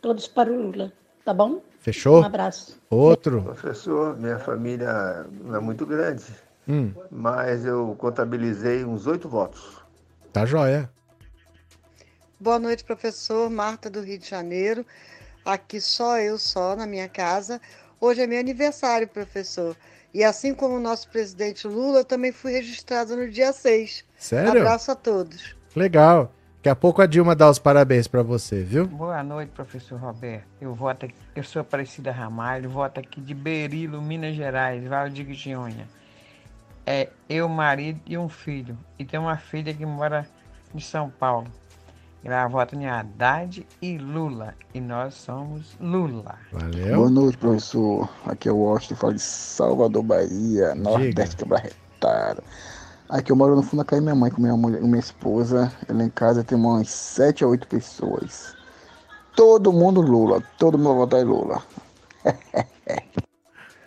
Todos 0.00 0.26
para 0.26 0.50
o 0.50 0.56
Lula, 0.62 0.92
tá 1.24 1.34
bom? 1.34 1.60
Fechou? 1.80 2.20
Um 2.20 2.24
abraço. 2.26 2.78
Outro. 2.90 3.42
Professor, 3.42 4.16
minha 4.18 4.38
família 4.38 5.26
não 5.42 5.56
é 5.56 5.60
muito 5.60 5.84
grande, 5.86 6.24
Hum, 6.68 6.92
mas 7.10 7.64
eu 7.64 7.96
contabilizei 7.98 8.84
uns 8.84 9.06
oito 9.06 9.28
votos. 9.28 9.82
tá 10.32 10.44
joia. 10.46 10.88
Boa 12.38 12.58
noite, 12.58 12.84
professor. 12.84 13.50
Marta 13.50 13.90
do 13.90 14.00
Rio 14.00 14.18
de 14.18 14.28
Janeiro. 14.28 14.84
Aqui 15.44 15.80
só 15.80 16.18
eu 16.18 16.38
só 16.38 16.76
na 16.76 16.86
minha 16.86 17.08
casa. 17.08 17.60
Hoje 18.00 18.22
é 18.22 18.26
meu 18.26 18.38
aniversário, 18.38 19.08
professor. 19.08 19.76
E 20.12 20.22
assim 20.24 20.54
como 20.54 20.76
o 20.76 20.80
nosso 20.80 21.08
presidente 21.08 21.66
Lula, 21.66 22.00
eu 22.00 22.04
também 22.04 22.32
fui 22.32 22.52
registrada 22.52 23.14
no 23.16 23.28
dia 23.30 23.52
6. 23.52 24.04
Sério? 24.18 24.60
Abraço 24.60 24.90
a 24.90 24.94
todos. 24.94 25.54
Legal. 25.74 26.32
Daqui 26.60 26.68
a 26.68 26.76
pouco 26.76 27.00
a 27.00 27.06
Dilma 27.06 27.34
dá 27.34 27.48
os 27.48 27.58
parabéns 27.58 28.06
pra 28.06 28.22
você, 28.22 28.62
viu? 28.62 28.86
Boa 28.86 29.22
noite, 29.22 29.48
professor 29.48 29.98
Roberto. 29.98 30.44
Eu 30.60 30.74
voto 30.74 31.06
aqui, 31.06 31.14
eu 31.34 31.42
sou 31.42 31.62
Aparecida 31.62 32.12
Ramalho, 32.12 32.68
voto 32.68 33.00
aqui 33.00 33.18
de 33.18 33.32
Berilo, 33.32 34.02
Minas 34.02 34.36
Gerais, 34.36 34.86
Valdir 34.86 35.24
de 35.24 35.56
Unha. 35.56 35.88
É 36.84 37.08
eu, 37.30 37.48
marido 37.48 37.98
e 38.04 38.18
um 38.18 38.28
filho. 38.28 38.76
E 38.98 39.06
tem 39.06 39.18
uma 39.18 39.38
filha 39.38 39.72
que 39.72 39.86
mora 39.86 40.28
em 40.74 40.80
São 40.80 41.08
Paulo. 41.08 41.46
Ela 42.22 42.46
vota 42.46 42.76
em 42.76 42.86
Haddad 42.86 43.66
e 43.80 43.96
Lula. 43.96 44.54
E 44.74 44.82
nós 44.82 45.14
somos 45.14 45.74
Lula. 45.80 46.34
Valeu. 46.52 46.96
Boa 46.96 47.10
noite, 47.10 47.38
professor. 47.38 48.06
Aqui 48.26 48.50
é 48.50 48.52
o 48.52 48.56
Washington, 48.56 48.96
falo 48.96 49.14
de 49.14 49.22
Salvador, 49.22 50.02
Bahia, 50.02 50.74
Nordeste 50.74 51.36
Quebra-Retado. 51.36 52.42
Aqui 53.10 53.32
eu 53.32 53.36
moro 53.36 53.56
no 53.56 53.62
fundo 53.62 53.78
da 53.78 53.84
casa 53.84 54.00
da 54.00 54.04
minha 54.04 54.14
mãe 54.14 54.30
com 54.30 54.40
minha, 54.40 54.56
mulher, 54.56 54.80
minha 54.80 55.00
esposa. 55.00 55.72
Ela 55.88 56.04
em 56.04 56.08
casa 56.08 56.44
tem 56.44 56.56
umas 56.56 56.88
7 56.88 57.42
a 57.42 57.48
8 57.48 57.66
pessoas. 57.66 58.56
Todo 59.34 59.72
mundo 59.72 60.00
Lula, 60.00 60.40
todo 60.58 60.78
mundo 60.78 60.90
vai 60.90 60.96
votar 60.98 61.20
em 61.20 61.24
Lula. 61.24 61.60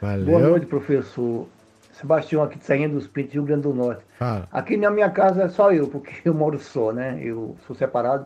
Valeu. 0.01 0.25
Boa 0.25 0.39
noite, 0.39 0.65
professor. 0.65 1.47
Sebastião 1.93 2.43
aqui 2.43 2.59
de 2.59 2.65
Serrinha 2.65 2.89
dos 2.89 3.07
Pintos, 3.07 3.33
Rio 3.33 3.43
Grande 3.43 3.61
do 3.61 3.73
Norte. 3.73 4.03
Fala. 4.19 4.45
Aqui 4.51 4.75
na 4.75 4.89
minha 4.89 5.09
casa 5.09 5.43
é 5.43 5.47
só 5.47 5.71
eu, 5.71 5.87
porque 5.87 6.11
eu 6.27 6.33
moro 6.33 6.59
só, 6.59 6.91
né? 6.91 7.17
Eu 7.21 7.55
sou 7.65 7.73
separado. 7.73 8.25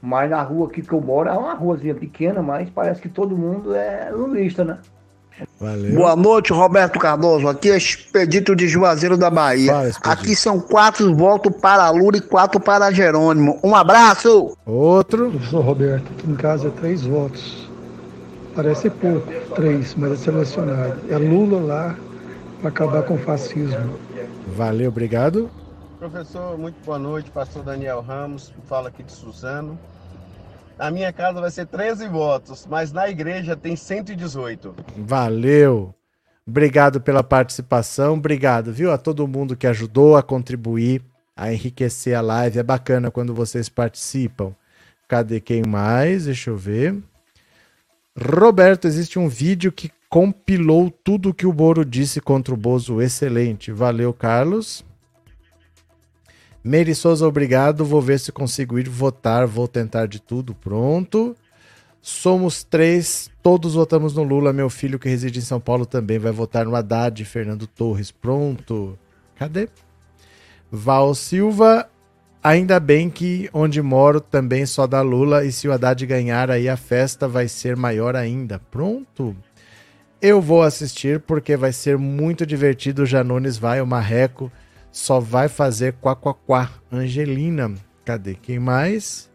Mas 0.00 0.30
na 0.30 0.40
rua 0.42 0.68
aqui 0.68 0.80
que 0.80 0.92
eu 0.92 1.02
moro 1.02 1.28
é 1.28 1.32
uma 1.36 1.52
ruazinha 1.52 1.94
pequena, 1.94 2.40
mas 2.40 2.70
parece 2.70 3.02
que 3.02 3.10
todo 3.10 3.36
mundo 3.36 3.74
é 3.74 4.10
lulista, 4.10 4.64
né? 4.64 4.78
Valeu. 5.60 5.94
Boa 5.94 6.16
noite, 6.16 6.52
Roberto 6.52 6.98
Cardoso. 6.98 7.48
Aqui 7.48 7.70
é 7.70 7.76
Expedito 7.76 8.54
de 8.54 8.68
Juazeiro 8.68 9.16
da 9.16 9.30
Bahia. 9.30 9.72
Aqui 10.02 10.36
são 10.36 10.60
quatro 10.60 11.14
votos 11.14 11.52
para 11.60 11.90
Lula 11.90 12.18
e 12.18 12.20
quatro 12.20 12.60
para 12.60 12.92
Jerônimo. 12.92 13.58
Um 13.62 13.74
abraço! 13.74 14.56
Outro. 14.64 15.30
Professor 15.30 15.60
Roberto, 15.60 16.12
aqui 16.12 16.30
em 16.30 16.36
casa 16.36 16.68
é 16.68 16.70
três 16.70 17.02
votos. 17.02 17.68
Parece 18.54 18.88
pouco, 18.88 19.32
três, 19.54 19.94
mas 19.96 20.12
é 20.12 20.16
selecionado. 20.16 21.00
É 21.10 21.16
Lula 21.16 21.60
lá 21.60 21.96
para 22.60 22.68
acabar 22.68 23.02
com 23.02 23.14
o 23.14 23.18
fascismo. 23.18 23.98
Valeu, 24.56 24.88
obrigado. 24.88 25.50
Professor, 25.98 26.56
muito 26.56 26.76
boa 26.84 26.98
noite. 26.98 27.30
Pastor 27.30 27.62
Daniel 27.64 28.00
Ramos, 28.00 28.52
fala 28.68 28.88
aqui 28.88 29.02
de 29.02 29.10
Suzano. 29.12 29.78
Na 30.78 30.90
minha 30.90 31.12
casa 31.12 31.40
vai 31.40 31.50
ser 31.50 31.66
13 31.66 32.08
votos, 32.08 32.66
mas 32.68 32.92
na 32.92 33.08
igreja 33.08 33.56
tem 33.56 33.76
118. 33.76 34.74
Valeu. 34.96 35.94
Obrigado 36.46 37.00
pela 37.00 37.22
participação. 37.22 38.14
Obrigado, 38.14 38.72
viu, 38.72 38.92
a 38.92 38.98
todo 38.98 39.26
mundo 39.26 39.56
que 39.56 39.66
ajudou 39.66 40.16
a 40.16 40.22
contribuir, 40.22 41.02
a 41.36 41.52
enriquecer 41.52 42.16
a 42.16 42.20
live. 42.20 42.58
É 42.58 42.62
bacana 42.62 43.10
quando 43.10 43.32
vocês 43.32 43.68
participam. 43.68 44.54
Cadê 45.08 45.40
quem 45.40 45.62
mais? 45.66 46.26
Deixa 46.26 46.50
eu 46.50 46.56
ver. 46.56 47.02
Roberto, 48.16 48.86
existe 48.86 49.18
um 49.18 49.28
vídeo 49.28 49.72
que 49.72 49.90
compilou 50.08 50.90
tudo 50.90 51.30
o 51.30 51.34
que 51.34 51.46
o 51.46 51.52
Moro 51.52 51.84
disse 51.84 52.20
contra 52.20 52.52
o 52.52 52.56
Bozo. 52.56 53.00
Excelente. 53.00 53.72
Valeu, 53.72 54.12
Carlos. 54.12 54.84
Meire 56.64 56.94
Souza, 56.94 57.28
obrigado. 57.28 57.84
Vou 57.84 58.00
ver 58.00 58.18
se 58.18 58.32
consigo 58.32 58.78
ir 58.78 58.88
votar. 58.88 59.46
Vou 59.46 59.68
tentar 59.68 60.06
de 60.06 60.18
tudo. 60.18 60.54
Pronto. 60.54 61.36
Somos 62.00 62.64
três, 62.64 63.30
todos 63.42 63.74
votamos 63.74 64.14
no 64.14 64.22
Lula. 64.22 64.50
Meu 64.50 64.70
filho, 64.70 64.98
que 64.98 65.08
reside 65.08 65.40
em 65.40 65.42
São 65.42 65.60
Paulo, 65.60 65.84
também 65.84 66.18
vai 66.18 66.32
votar 66.32 66.64
no 66.64 66.74
Haddad. 66.74 67.22
Fernando 67.26 67.66
Torres, 67.66 68.10
pronto. 68.10 68.98
Cadê? 69.36 69.68
Val 70.72 71.14
Silva, 71.14 71.88
ainda 72.42 72.80
bem 72.80 73.10
que 73.10 73.48
onde 73.52 73.80
moro 73.82 74.18
também 74.18 74.64
só 74.64 74.86
dá 74.86 75.02
Lula. 75.02 75.44
E 75.44 75.52
se 75.52 75.68
o 75.68 75.72
Haddad 75.72 76.06
ganhar, 76.06 76.50
aí 76.50 76.66
a 76.66 76.78
festa 76.78 77.28
vai 77.28 77.46
ser 77.46 77.76
maior 77.76 78.16
ainda. 78.16 78.58
Pronto. 78.70 79.36
Eu 80.20 80.40
vou 80.40 80.62
assistir 80.62 81.20
porque 81.20 81.58
vai 81.58 81.72
ser 81.72 81.98
muito 81.98 82.46
divertido. 82.46 83.02
O 83.02 83.06
Janones 83.06 83.58
vai, 83.58 83.82
o 83.82 83.86
Marreco 83.86 84.50
só 84.94 85.18
vai 85.18 85.48
fazer 85.48 85.94
quá 85.94 86.14
quá 86.14 86.32
quá. 86.32 86.70
Angelina, 86.90 87.74
cadê? 88.04 88.34
Quem 88.36 88.60
mais? 88.60 89.28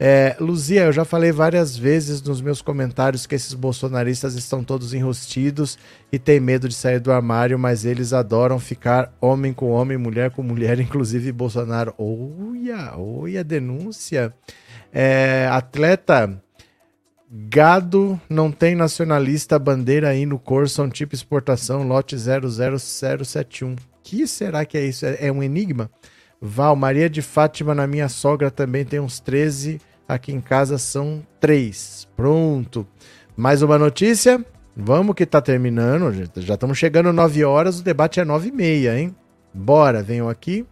É, 0.00 0.36
Luzia, 0.40 0.82
eu 0.84 0.92
já 0.92 1.04
falei 1.04 1.30
várias 1.30 1.76
vezes 1.76 2.20
nos 2.20 2.40
meus 2.40 2.60
comentários 2.60 3.24
que 3.24 3.34
esses 3.34 3.54
bolsonaristas 3.54 4.34
estão 4.34 4.64
todos 4.64 4.92
enrostidos 4.92 5.78
e 6.10 6.18
têm 6.18 6.40
medo 6.40 6.68
de 6.68 6.74
sair 6.74 6.98
do 6.98 7.12
armário, 7.12 7.56
mas 7.56 7.84
eles 7.84 8.12
adoram 8.12 8.58
ficar 8.58 9.12
homem 9.20 9.52
com 9.52 9.70
homem, 9.70 9.96
mulher 9.96 10.32
com 10.32 10.42
mulher, 10.42 10.78
inclusive 10.80 11.30
Bolsonaro. 11.30 11.94
Olha, 11.96 12.96
olha 12.96 13.44
denúncia. 13.44 14.34
É, 14.92 15.48
atleta, 15.50 16.42
gado 17.30 18.20
não 18.28 18.50
tem 18.50 18.74
nacionalista, 18.74 19.58
bandeira 19.60 20.08
aí 20.08 20.26
no 20.26 20.40
Corson, 20.40 20.88
tipo 20.88 21.14
exportação, 21.14 21.86
lote 21.86 22.16
00071. 22.16 23.76
Que 24.08 24.26
será 24.26 24.64
que 24.64 24.78
é 24.78 24.86
isso? 24.86 25.04
É, 25.04 25.26
é 25.26 25.30
um 25.30 25.42
enigma? 25.42 25.90
Val, 26.40 26.74
Maria 26.74 27.10
de 27.10 27.20
Fátima, 27.20 27.74
na 27.74 27.86
minha 27.86 28.08
sogra 28.08 28.50
também 28.50 28.82
tem 28.82 28.98
uns 28.98 29.20
13. 29.20 29.82
Aqui 30.08 30.32
em 30.32 30.40
casa 30.40 30.78
são 30.78 31.22
3. 31.38 32.08
Pronto. 32.16 32.86
Mais 33.36 33.60
uma 33.60 33.76
notícia? 33.76 34.42
Vamos 34.74 35.14
que 35.14 35.26
tá 35.26 35.42
terminando. 35.42 36.26
Já 36.36 36.54
estamos 36.54 36.78
chegando 36.78 37.12
9 37.12 37.44
horas. 37.44 37.80
O 37.80 37.82
debate 37.82 38.18
é 38.18 38.24
9 38.24 38.48
e 38.48 38.52
meia, 38.52 38.98
hein? 38.98 39.14
Bora, 39.52 40.02
venham 40.02 40.26
aqui. 40.26 40.64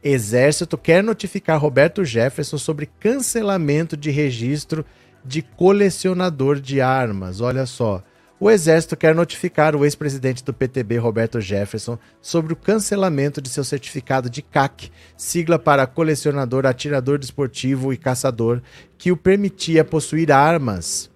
Exército 0.00 0.78
quer 0.78 1.02
notificar 1.02 1.60
Roberto 1.60 2.04
Jefferson 2.04 2.56
sobre 2.56 2.86
cancelamento 3.00 3.96
de 3.96 4.12
registro 4.12 4.86
de 5.24 5.42
colecionador 5.42 6.60
de 6.60 6.80
armas. 6.80 7.40
Olha 7.40 7.66
só. 7.66 8.00
O 8.38 8.50
Exército 8.50 8.98
quer 8.98 9.14
notificar 9.14 9.74
o 9.74 9.82
ex-presidente 9.82 10.44
do 10.44 10.52
PTB, 10.52 10.98
Roberto 10.98 11.40
Jefferson, 11.40 11.98
sobre 12.20 12.52
o 12.52 12.56
cancelamento 12.56 13.40
de 13.40 13.48
seu 13.48 13.64
certificado 13.64 14.28
de 14.28 14.42
CAC, 14.42 14.90
sigla 15.16 15.58
para 15.58 15.86
colecionador, 15.86 16.66
atirador 16.66 17.18
desportivo 17.18 17.94
e 17.94 17.96
caçador, 17.96 18.60
que 18.98 19.10
o 19.10 19.16
permitia 19.16 19.82
possuir 19.84 20.30
armas. 20.30 21.10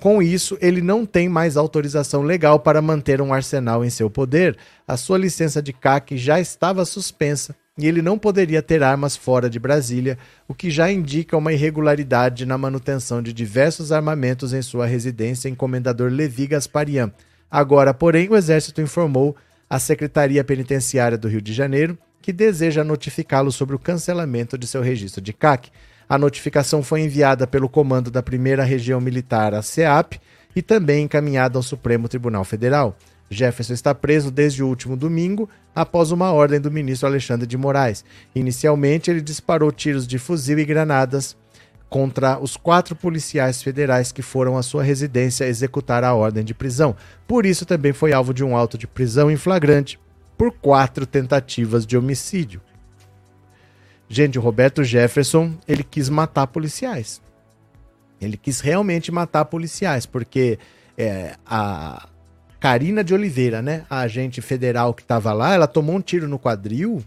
Com 0.00 0.20
isso, 0.20 0.58
ele 0.60 0.82
não 0.82 1.06
tem 1.06 1.28
mais 1.28 1.56
autorização 1.56 2.22
legal 2.22 2.58
para 2.58 2.82
manter 2.82 3.22
um 3.22 3.32
arsenal 3.32 3.84
em 3.84 3.90
seu 3.90 4.10
poder. 4.10 4.56
A 4.88 4.96
sua 4.96 5.18
licença 5.18 5.62
de 5.62 5.72
CAC 5.72 6.16
já 6.16 6.40
estava 6.40 6.84
suspensa 6.84 7.54
e 7.78 7.86
ele 7.86 8.00
não 8.00 8.18
poderia 8.18 8.62
ter 8.62 8.82
armas 8.82 9.16
fora 9.16 9.50
de 9.50 9.58
Brasília, 9.58 10.18
o 10.48 10.54
que 10.54 10.70
já 10.70 10.90
indica 10.90 11.36
uma 11.36 11.52
irregularidade 11.52 12.46
na 12.46 12.56
manutenção 12.56 13.22
de 13.22 13.32
diversos 13.32 13.92
armamentos 13.92 14.54
em 14.54 14.62
sua 14.62 14.86
residência 14.86 15.48
em 15.48 15.54
Comendador 15.54 16.10
Levi 16.10 16.46
Gasparian. 16.46 17.12
Agora, 17.50 17.92
porém, 17.92 18.28
o 18.30 18.36
Exército 18.36 18.80
informou 18.80 19.36
à 19.68 19.78
Secretaria 19.78 20.42
Penitenciária 20.42 21.18
do 21.18 21.28
Rio 21.28 21.42
de 21.42 21.52
Janeiro 21.52 21.98
que 22.22 22.32
deseja 22.32 22.82
notificá-lo 22.82 23.52
sobre 23.52 23.76
o 23.76 23.78
cancelamento 23.78 24.58
de 24.58 24.66
seu 24.66 24.82
registro 24.82 25.20
de 25.20 25.32
CAC. 25.32 25.70
A 26.08 26.18
notificação 26.18 26.82
foi 26.82 27.02
enviada 27.02 27.46
pelo 27.46 27.68
comando 27.68 28.10
da 28.10 28.22
primeira 28.22 28.64
região 28.64 29.00
militar, 29.00 29.54
a 29.54 29.62
CEAP, 29.62 30.18
e 30.54 30.62
também 30.62 31.04
encaminhada 31.04 31.58
ao 31.58 31.62
Supremo 31.62 32.08
Tribunal 32.08 32.44
Federal. 32.44 32.96
Jefferson 33.28 33.72
está 33.72 33.94
preso 33.94 34.30
desde 34.30 34.62
o 34.62 34.68
último 34.68 34.96
domingo, 34.96 35.48
após 35.74 36.10
uma 36.10 36.32
ordem 36.32 36.60
do 36.60 36.70
ministro 36.70 37.08
Alexandre 37.08 37.46
de 37.46 37.56
Moraes. 37.56 38.04
Inicialmente, 38.34 39.10
ele 39.10 39.20
disparou 39.20 39.72
tiros 39.72 40.06
de 40.06 40.18
fuzil 40.18 40.58
e 40.58 40.64
granadas 40.64 41.36
contra 41.88 42.38
os 42.38 42.56
quatro 42.56 42.94
policiais 42.96 43.62
federais 43.62 44.10
que 44.12 44.22
foram 44.22 44.56
à 44.56 44.62
sua 44.62 44.82
residência 44.82 45.44
executar 45.44 46.04
a 46.04 46.14
ordem 46.14 46.44
de 46.44 46.54
prisão. 46.54 46.96
Por 47.26 47.46
isso, 47.46 47.66
também 47.66 47.92
foi 47.92 48.12
alvo 48.12 48.32
de 48.32 48.44
um 48.44 48.56
auto 48.56 48.78
de 48.78 48.86
prisão 48.86 49.30
em 49.30 49.36
flagrante 49.36 49.98
por 50.36 50.52
quatro 50.52 51.06
tentativas 51.06 51.86
de 51.86 51.96
homicídio. 51.96 52.60
Gente, 54.08 54.38
o 54.38 54.42
Roberto 54.42 54.84
Jefferson, 54.84 55.54
ele 55.66 55.82
quis 55.82 56.08
matar 56.08 56.46
policiais. 56.46 57.20
Ele 58.20 58.36
quis 58.36 58.60
realmente 58.60 59.10
matar 59.10 59.44
policiais, 59.44 60.06
porque 60.06 60.58
é, 60.96 61.36
a 61.44 62.08
Karina 62.66 63.04
de 63.04 63.14
Oliveira, 63.14 63.62
né, 63.62 63.86
a 63.88 64.00
agente 64.00 64.42
federal 64.42 64.92
que 64.92 65.02
estava 65.02 65.32
lá, 65.32 65.54
ela 65.54 65.68
tomou 65.68 65.94
um 65.94 66.00
tiro 66.00 66.26
no 66.26 66.36
quadril, 66.36 67.00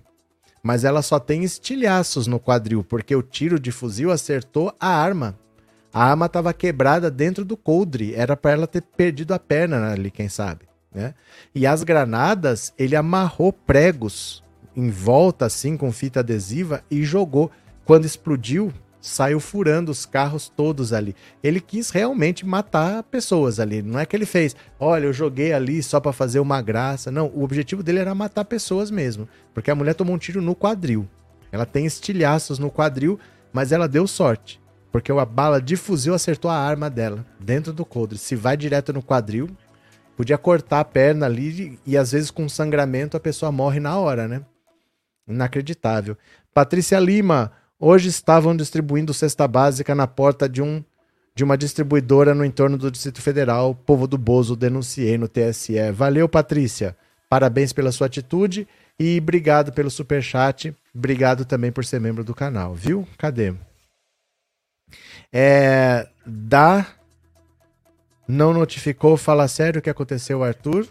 mas 0.64 0.86
ela 0.86 1.02
só 1.02 1.20
tem 1.20 1.44
estilhaços 1.44 2.28
no 2.28 2.40
quadril, 2.40 2.82
porque 2.82 3.14
o 3.14 3.22
tiro 3.22 3.60
de 3.60 3.70
fuzil 3.70 4.10
acertou 4.10 4.74
a 4.80 4.88
arma. 4.88 5.38
A 5.94 6.06
arma 6.06 6.28
estava 6.28 6.54
quebrada 6.54 7.12
dentro 7.12 7.44
do 7.44 7.58
coldre, 7.58 8.16
era 8.16 8.38
para 8.38 8.52
ela 8.52 8.68
ter 8.68 8.82
perdido 8.82 9.34
a 9.34 9.38
perna 9.38 9.92
ali, 9.92 10.10
quem 10.10 10.30
sabe, 10.30 10.62
né? 10.96 11.14
E 11.54 11.68
as 11.68 11.84
granadas, 11.84 12.74
ele 12.80 12.96
amarrou 12.96 13.52
pregos 13.52 14.42
em 14.74 14.90
volta 14.90 15.46
assim 15.46 15.76
com 15.76 15.92
fita 15.92 16.22
adesiva 16.22 16.82
e 16.90 17.04
jogou. 17.04 17.52
Quando 17.84 18.06
explodiu, 18.06 18.72
saiu 19.02 19.40
furando 19.40 19.92
os 19.92 20.06
carros 20.06 20.50
todos 20.50 20.92
ali. 20.92 21.16
Ele 21.42 21.60
quis 21.60 21.90
realmente 21.90 22.46
matar 22.46 23.04
pessoas 23.04 23.60
ali. 23.60 23.82
Não 23.82 24.00
é 24.00 24.06
que 24.06 24.16
ele 24.16 24.26
fez, 24.26 24.56
olha, 24.80 25.06
eu 25.06 25.14
joguei 25.14 25.54
ali 25.54 25.82
só 25.82 26.00
para 26.00 26.12
fazer 26.12 26.40
uma 26.40 26.62
graça. 26.62 27.12
Não, 27.12 27.28
o 27.28 27.44
objetivo 27.44 27.82
dele 27.82 28.00
era 28.00 28.14
matar 28.14 28.46
pessoas 28.46 28.92
mesmo. 28.92 29.28
Porque 29.54 29.72
a 29.72 29.76
mulher 29.76 29.94
tomou 29.96 30.16
um 30.16 30.20
tiro 30.20 30.42
no 30.42 30.56
quadril. 30.56 31.08
Ela 31.52 31.66
tem 31.66 31.86
estilhaços 31.86 32.60
no 32.60 32.70
quadril, 32.70 33.20
mas 33.52 33.72
ela 33.72 33.88
deu 33.88 34.06
sorte. 34.06 34.62
Porque 34.92 35.12
a 35.12 35.26
bala 35.26 35.62
de 35.62 35.76
fuzil 35.76 36.14
acertou 36.14 36.50
a 36.50 36.58
arma 36.58 36.90
dela 36.90 37.26
dentro 37.40 37.72
do 37.72 37.86
coldre. 37.86 38.18
Se 38.18 38.36
vai 38.36 38.58
direto 38.58 38.92
no 38.92 39.04
quadril, 39.04 39.50
podia 40.18 40.38
cortar 40.38 40.80
a 40.80 40.86
perna 40.86 41.26
ali 41.26 41.80
e 41.86 41.98
às 41.98 42.12
vezes 42.12 42.32
com 42.32 42.50
sangramento 42.50 43.16
a 43.16 43.20
pessoa 43.20 43.52
morre 43.52 43.80
na 43.80 43.98
hora, 43.98 44.28
né? 44.28 44.42
Inacreditável. 45.28 46.18
Patrícia 46.54 47.00
Lima, 47.00 47.52
hoje 47.80 48.10
estavam 48.10 48.56
distribuindo 48.56 49.14
cesta 49.14 49.48
básica 49.48 49.96
na 49.96 50.06
porta 50.06 50.48
de 50.48 50.62
um 50.62 50.84
de 51.36 51.44
uma 51.44 51.58
distribuidora 51.58 52.36
no 52.36 52.44
entorno 52.44 52.78
do 52.78 52.92
Distrito 52.92 53.22
Federal. 53.22 53.74
Povo 53.74 54.06
do 54.06 54.18
Bozo, 54.18 54.58
denunciei 54.58 55.18
no 55.18 55.30
TSE. 55.30 55.90
Valeu, 55.94 56.28
Patrícia. 56.28 56.98
Parabéns 57.30 57.72
pela 57.72 57.94
sua 57.94 58.08
atitude 58.08 58.68
e 59.00 59.18
obrigado 59.22 59.72
pelo 59.72 59.90
super 59.90 60.22
chat. 60.22 60.76
Obrigado 60.94 61.46
também 61.46 61.72
por 61.72 61.86
ser 61.86 62.02
membro 62.02 62.26
do 62.26 62.36
canal, 62.36 62.76
viu? 62.76 63.08
Cadê? 63.18 63.54
É, 65.32 66.10
da 66.26 66.86
não 68.28 68.54
notificou, 68.54 69.16
fala 69.18 69.48
sério 69.48 69.80
o 69.80 69.82
que 69.82 69.90
aconteceu, 69.90 70.44
Arthur. 70.44 70.88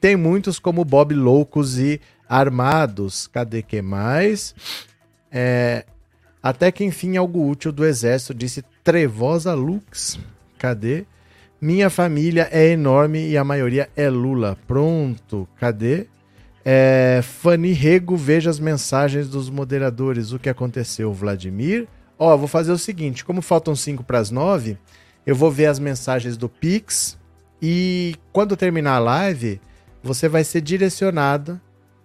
Tem 0.00 0.16
muitos 0.16 0.58
como 0.58 0.84
Bob 0.84 1.14
Loucos 1.14 1.78
e 1.78 2.00
Armados. 2.28 3.26
Cadê 3.26 3.60
que 3.62 3.82
mais? 3.82 4.54
É, 5.32 5.84
até 6.42 6.70
que 6.70 6.84
enfim 6.84 7.16
algo 7.16 7.48
útil 7.48 7.72
do 7.72 7.84
exército, 7.84 8.34
disse 8.34 8.62
Trevosa 8.84 9.54
Lux. 9.54 10.18
Cadê? 10.58 11.04
Minha 11.60 11.88
família 11.88 12.48
é 12.50 12.68
enorme 12.70 13.28
e 13.28 13.36
a 13.38 13.44
maioria 13.44 13.88
é 13.96 14.10
Lula. 14.10 14.58
Pronto, 14.66 15.48
cadê? 15.58 16.06
É, 16.64 17.20
Fanny 17.22 17.72
Rego, 17.72 18.16
veja 18.16 18.50
as 18.50 18.58
mensagens 18.58 19.28
dos 19.28 19.48
moderadores. 19.48 20.32
O 20.32 20.38
que 20.38 20.48
aconteceu, 20.48 21.12
Vladimir? 21.12 21.86
Ó, 22.18 22.36
vou 22.36 22.48
fazer 22.48 22.72
o 22.72 22.78
seguinte: 22.78 23.24
como 23.24 23.40
faltam 23.40 23.74
5 23.74 24.04
para 24.04 24.18
as 24.18 24.30
9, 24.30 24.76
eu 25.24 25.34
vou 25.34 25.50
ver 25.50 25.66
as 25.66 25.78
mensagens 25.78 26.36
do 26.36 26.48
Pix. 26.48 27.16
E 27.60 28.16
quando 28.32 28.56
terminar 28.56 28.96
a 28.96 28.98
live, 28.98 29.60
você 30.02 30.28
vai 30.28 30.42
ser 30.42 30.60
direcionado 30.60 31.60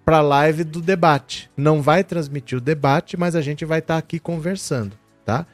para 0.07 0.19
a 0.19 0.21
live 0.21 0.63
do 0.63 0.81
debate. 0.81 1.51
Não 1.57 1.81
vai 1.81 2.01
transmitir 2.01 2.57
o 2.57 2.61
debate, 2.61 3.17
mas 3.17 3.35
a 3.35 3.41
gente 3.41 3.65
vai 3.65 3.79
estar 3.79 3.95
tá 3.95 3.97
aqui 3.97 4.19
conversando, 4.19 4.97
tá? 5.25 5.45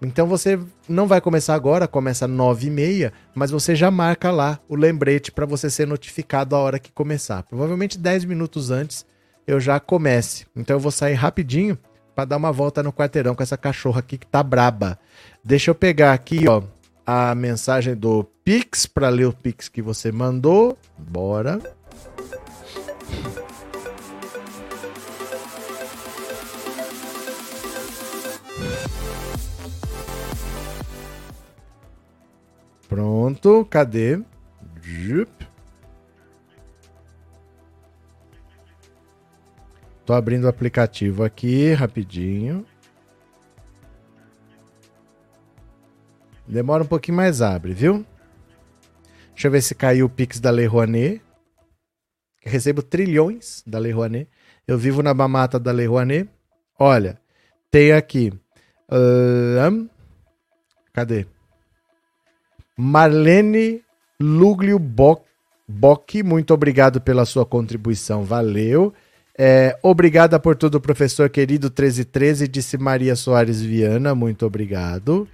Então 0.00 0.26
você 0.26 0.58
não 0.88 1.06
vai 1.06 1.20
começar 1.20 1.54
agora, 1.54 1.86
começa 1.86 2.24
às 2.24 2.30
9h30, 2.30 3.12
mas 3.34 3.50
você 3.50 3.76
já 3.76 3.90
marca 3.90 4.30
lá 4.30 4.58
o 4.66 4.74
lembrete 4.74 5.30
para 5.30 5.44
você 5.44 5.68
ser 5.68 5.86
notificado 5.86 6.56
a 6.56 6.58
hora 6.58 6.78
que 6.78 6.90
começar. 6.90 7.42
Provavelmente 7.42 7.98
10 7.98 8.24
minutos 8.24 8.70
antes 8.70 9.04
eu 9.46 9.60
já 9.60 9.78
comece. 9.78 10.46
Então 10.56 10.76
eu 10.76 10.80
vou 10.80 10.90
sair 10.90 11.12
rapidinho 11.12 11.76
para 12.14 12.24
dar 12.24 12.38
uma 12.38 12.50
volta 12.50 12.82
no 12.82 12.94
quarteirão 12.94 13.34
com 13.34 13.42
essa 13.42 13.58
cachorra 13.58 13.98
aqui 13.98 14.16
que 14.16 14.26
tá 14.26 14.42
braba. 14.42 14.98
Deixa 15.44 15.70
eu 15.70 15.74
pegar 15.74 16.14
aqui, 16.14 16.48
ó, 16.48 16.62
a 17.04 17.34
mensagem 17.34 17.94
do 17.94 18.24
Pix 18.42 18.86
para 18.86 19.10
ler 19.10 19.26
o 19.26 19.34
Pix 19.34 19.68
que 19.68 19.82
você 19.82 20.10
mandou. 20.10 20.78
Bora. 20.96 21.60
Pronto, 32.88 33.66
cadê? 33.66 34.18
Jup. 34.80 35.46
Tô 40.06 40.14
abrindo 40.14 40.44
o 40.44 40.48
aplicativo 40.48 41.22
aqui 41.22 41.74
rapidinho. 41.74 42.64
Demora 46.46 46.82
um 46.82 46.86
pouquinho 46.86 47.18
mais 47.18 47.42
abre, 47.42 47.74
viu? 47.74 48.06
Deixa 49.32 49.48
eu 49.48 49.52
ver 49.52 49.60
se 49.60 49.74
caiu 49.74 50.06
o 50.06 50.08
Pix 50.08 50.40
da 50.40 50.50
Lei 50.50 50.64
Rouanet. 50.64 51.20
Recebo 52.40 52.82
trilhões 52.82 53.62
da 53.66 53.78
Lei 53.78 53.92
Rouanet. 53.92 54.30
Eu 54.66 54.78
vivo 54.78 55.02
na 55.02 55.12
mamata 55.12 55.60
da 55.60 55.70
Lei 55.70 55.86
Rouanet. 55.86 56.30
Olha, 56.78 57.20
tem 57.70 57.92
aqui. 57.92 58.32
Uh, 58.90 59.90
cadê? 60.94 61.26
Marlene 62.80 63.82
Luglio 64.20 64.78
Bock, 64.78 66.22
muito 66.22 66.54
obrigado 66.54 67.00
pela 67.00 67.24
sua 67.24 67.44
contribuição, 67.44 68.22
valeu. 68.22 68.94
É, 69.36 69.76
obrigada 69.82 70.38
por 70.38 70.54
tudo, 70.54 70.80
professor 70.80 71.28
querido 71.28 71.66
1313, 71.66 72.46
disse 72.46 72.78
Maria 72.78 73.16
Soares 73.16 73.60
Viana, 73.60 74.14
muito 74.14 74.46
obrigado. 74.46 75.28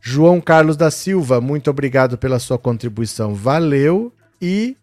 João 0.00 0.40
Carlos 0.40 0.76
da 0.76 0.90
Silva, 0.90 1.40
muito 1.40 1.70
obrigado 1.70 2.18
pela 2.18 2.40
sua 2.40 2.58
contribuição, 2.58 3.32
valeu. 3.32 4.12
E 4.42 4.76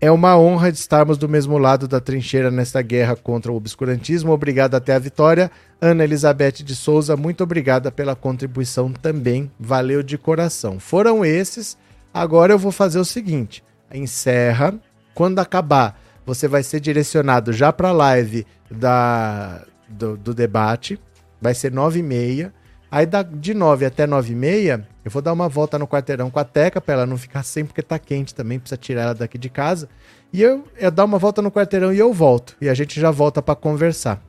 é 0.00 0.10
uma 0.10 0.38
honra 0.38 0.68
estarmos 0.68 1.18
do 1.18 1.28
mesmo 1.28 1.58
lado 1.58 1.88
da 1.88 2.00
trincheira 2.00 2.50
nesta 2.50 2.80
guerra 2.80 3.16
contra 3.16 3.50
o 3.50 3.56
obscurantismo. 3.56 4.30
Obrigado 4.30 4.76
até 4.76 4.94
a 4.94 4.98
vitória. 4.98 5.50
Ana 5.80 6.04
Elizabeth 6.04 6.62
de 6.62 6.76
Souza, 6.76 7.16
muito 7.16 7.42
obrigada 7.42 7.90
pela 7.90 8.14
contribuição 8.14 8.92
também. 8.92 9.50
Valeu 9.58 10.02
de 10.02 10.16
coração. 10.16 10.78
Foram 10.78 11.24
esses. 11.24 11.76
Agora 12.14 12.52
eu 12.52 12.58
vou 12.58 12.70
fazer 12.70 12.98
o 12.98 13.04
seguinte: 13.04 13.64
encerra. 13.92 14.74
Quando 15.14 15.40
acabar, 15.40 16.00
você 16.24 16.46
vai 16.46 16.62
ser 16.62 16.78
direcionado 16.78 17.52
já 17.52 17.72
para 17.72 17.88
a 17.88 17.92
live 17.92 18.46
da, 18.70 19.64
do, 19.88 20.16
do 20.16 20.32
debate. 20.32 20.96
Vai 21.40 21.54
ser 21.54 21.72
nove 21.72 21.98
e 21.98 22.04
meia. 22.04 22.52
Aí 22.90 23.04
da, 23.04 23.22
de 23.22 23.52
9 23.52 23.84
até 23.84 24.06
9 24.06 24.32
e 24.32 24.34
meia, 24.34 24.88
eu 25.04 25.10
vou 25.10 25.20
dar 25.20 25.32
uma 25.32 25.48
volta 25.48 25.78
no 25.78 25.86
quarteirão 25.86 26.30
com 26.30 26.38
a 26.38 26.44
Teca 26.44 26.80
para 26.80 26.94
ela 26.94 27.06
não 27.06 27.18
ficar 27.18 27.42
sem, 27.42 27.64
porque 27.64 27.82
tá 27.82 27.98
quente 27.98 28.34
também, 28.34 28.58
precisa 28.58 28.78
tirar 28.78 29.02
ela 29.02 29.14
daqui 29.14 29.36
de 29.36 29.50
casa. 29.50 29.88
E 30.32 30.42
eu, 30.42 30.64
eu 30.78 30.90
dar 30.90 31.04
uma 31.04 31.18
volta 31.18 31.42
no 31.42 31.50
quarteirão 31.50 31.92
e 31.92 31.98
eu 31.98 32.12
volto. 32.12 32.56
E 32.60 32.68
a 32.68 32.74
gente 32.74 32.98
já 32.98 33.10
volta 33.10 33.42
para 33.42 33.54
conversar. 33.54 34.22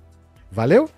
Valeu? 0.52 0.90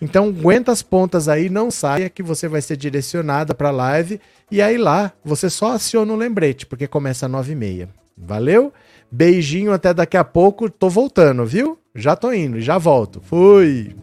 Então 0.00 0.28
aguenta 0.28 0.72
as 0.72 0.82
pontas 0.82 1.28
aí, 1.28 1.50
não 1.50 1.70
saia 1.70 2.08
que 2.08 2.22
você 2.22 2.48
vai 2.48 2.62
ser 2.62 2.76
direcionada 2.76 3.54
para 3.54 3.70
live. 3.70 4.20
E 4.50 4.62
aí 4.62 4.78
lá, 4.78 5.12
você 5.22 5.50
só 5.50 5.72
aciona 5.72 6.12
o 6.12 6.16
lembrete, 6.16 6.64
porque 6.64 6.86
começa 6.86 7.26
às 7.26 7.32
9 7.32 7.52
e 7.52 7.56
meia. 7.56 7.88
Valeu? 8.16 8.72
Beijinho 9.10 9.72
até 9.72 9.92
daqui 9.92 10.16
a 10.16 10.24
pouco. 10.24 10.70
Tô 10.70 10.88
voltando, 10.88 11.44
viu? 11.44 11.78
Já 11.94 12.16
tô 12.16 12.32
indo, 12.32 12.60
já 12.60 12.78
volto. 12.78 13.20
Fui! 13.20 13.94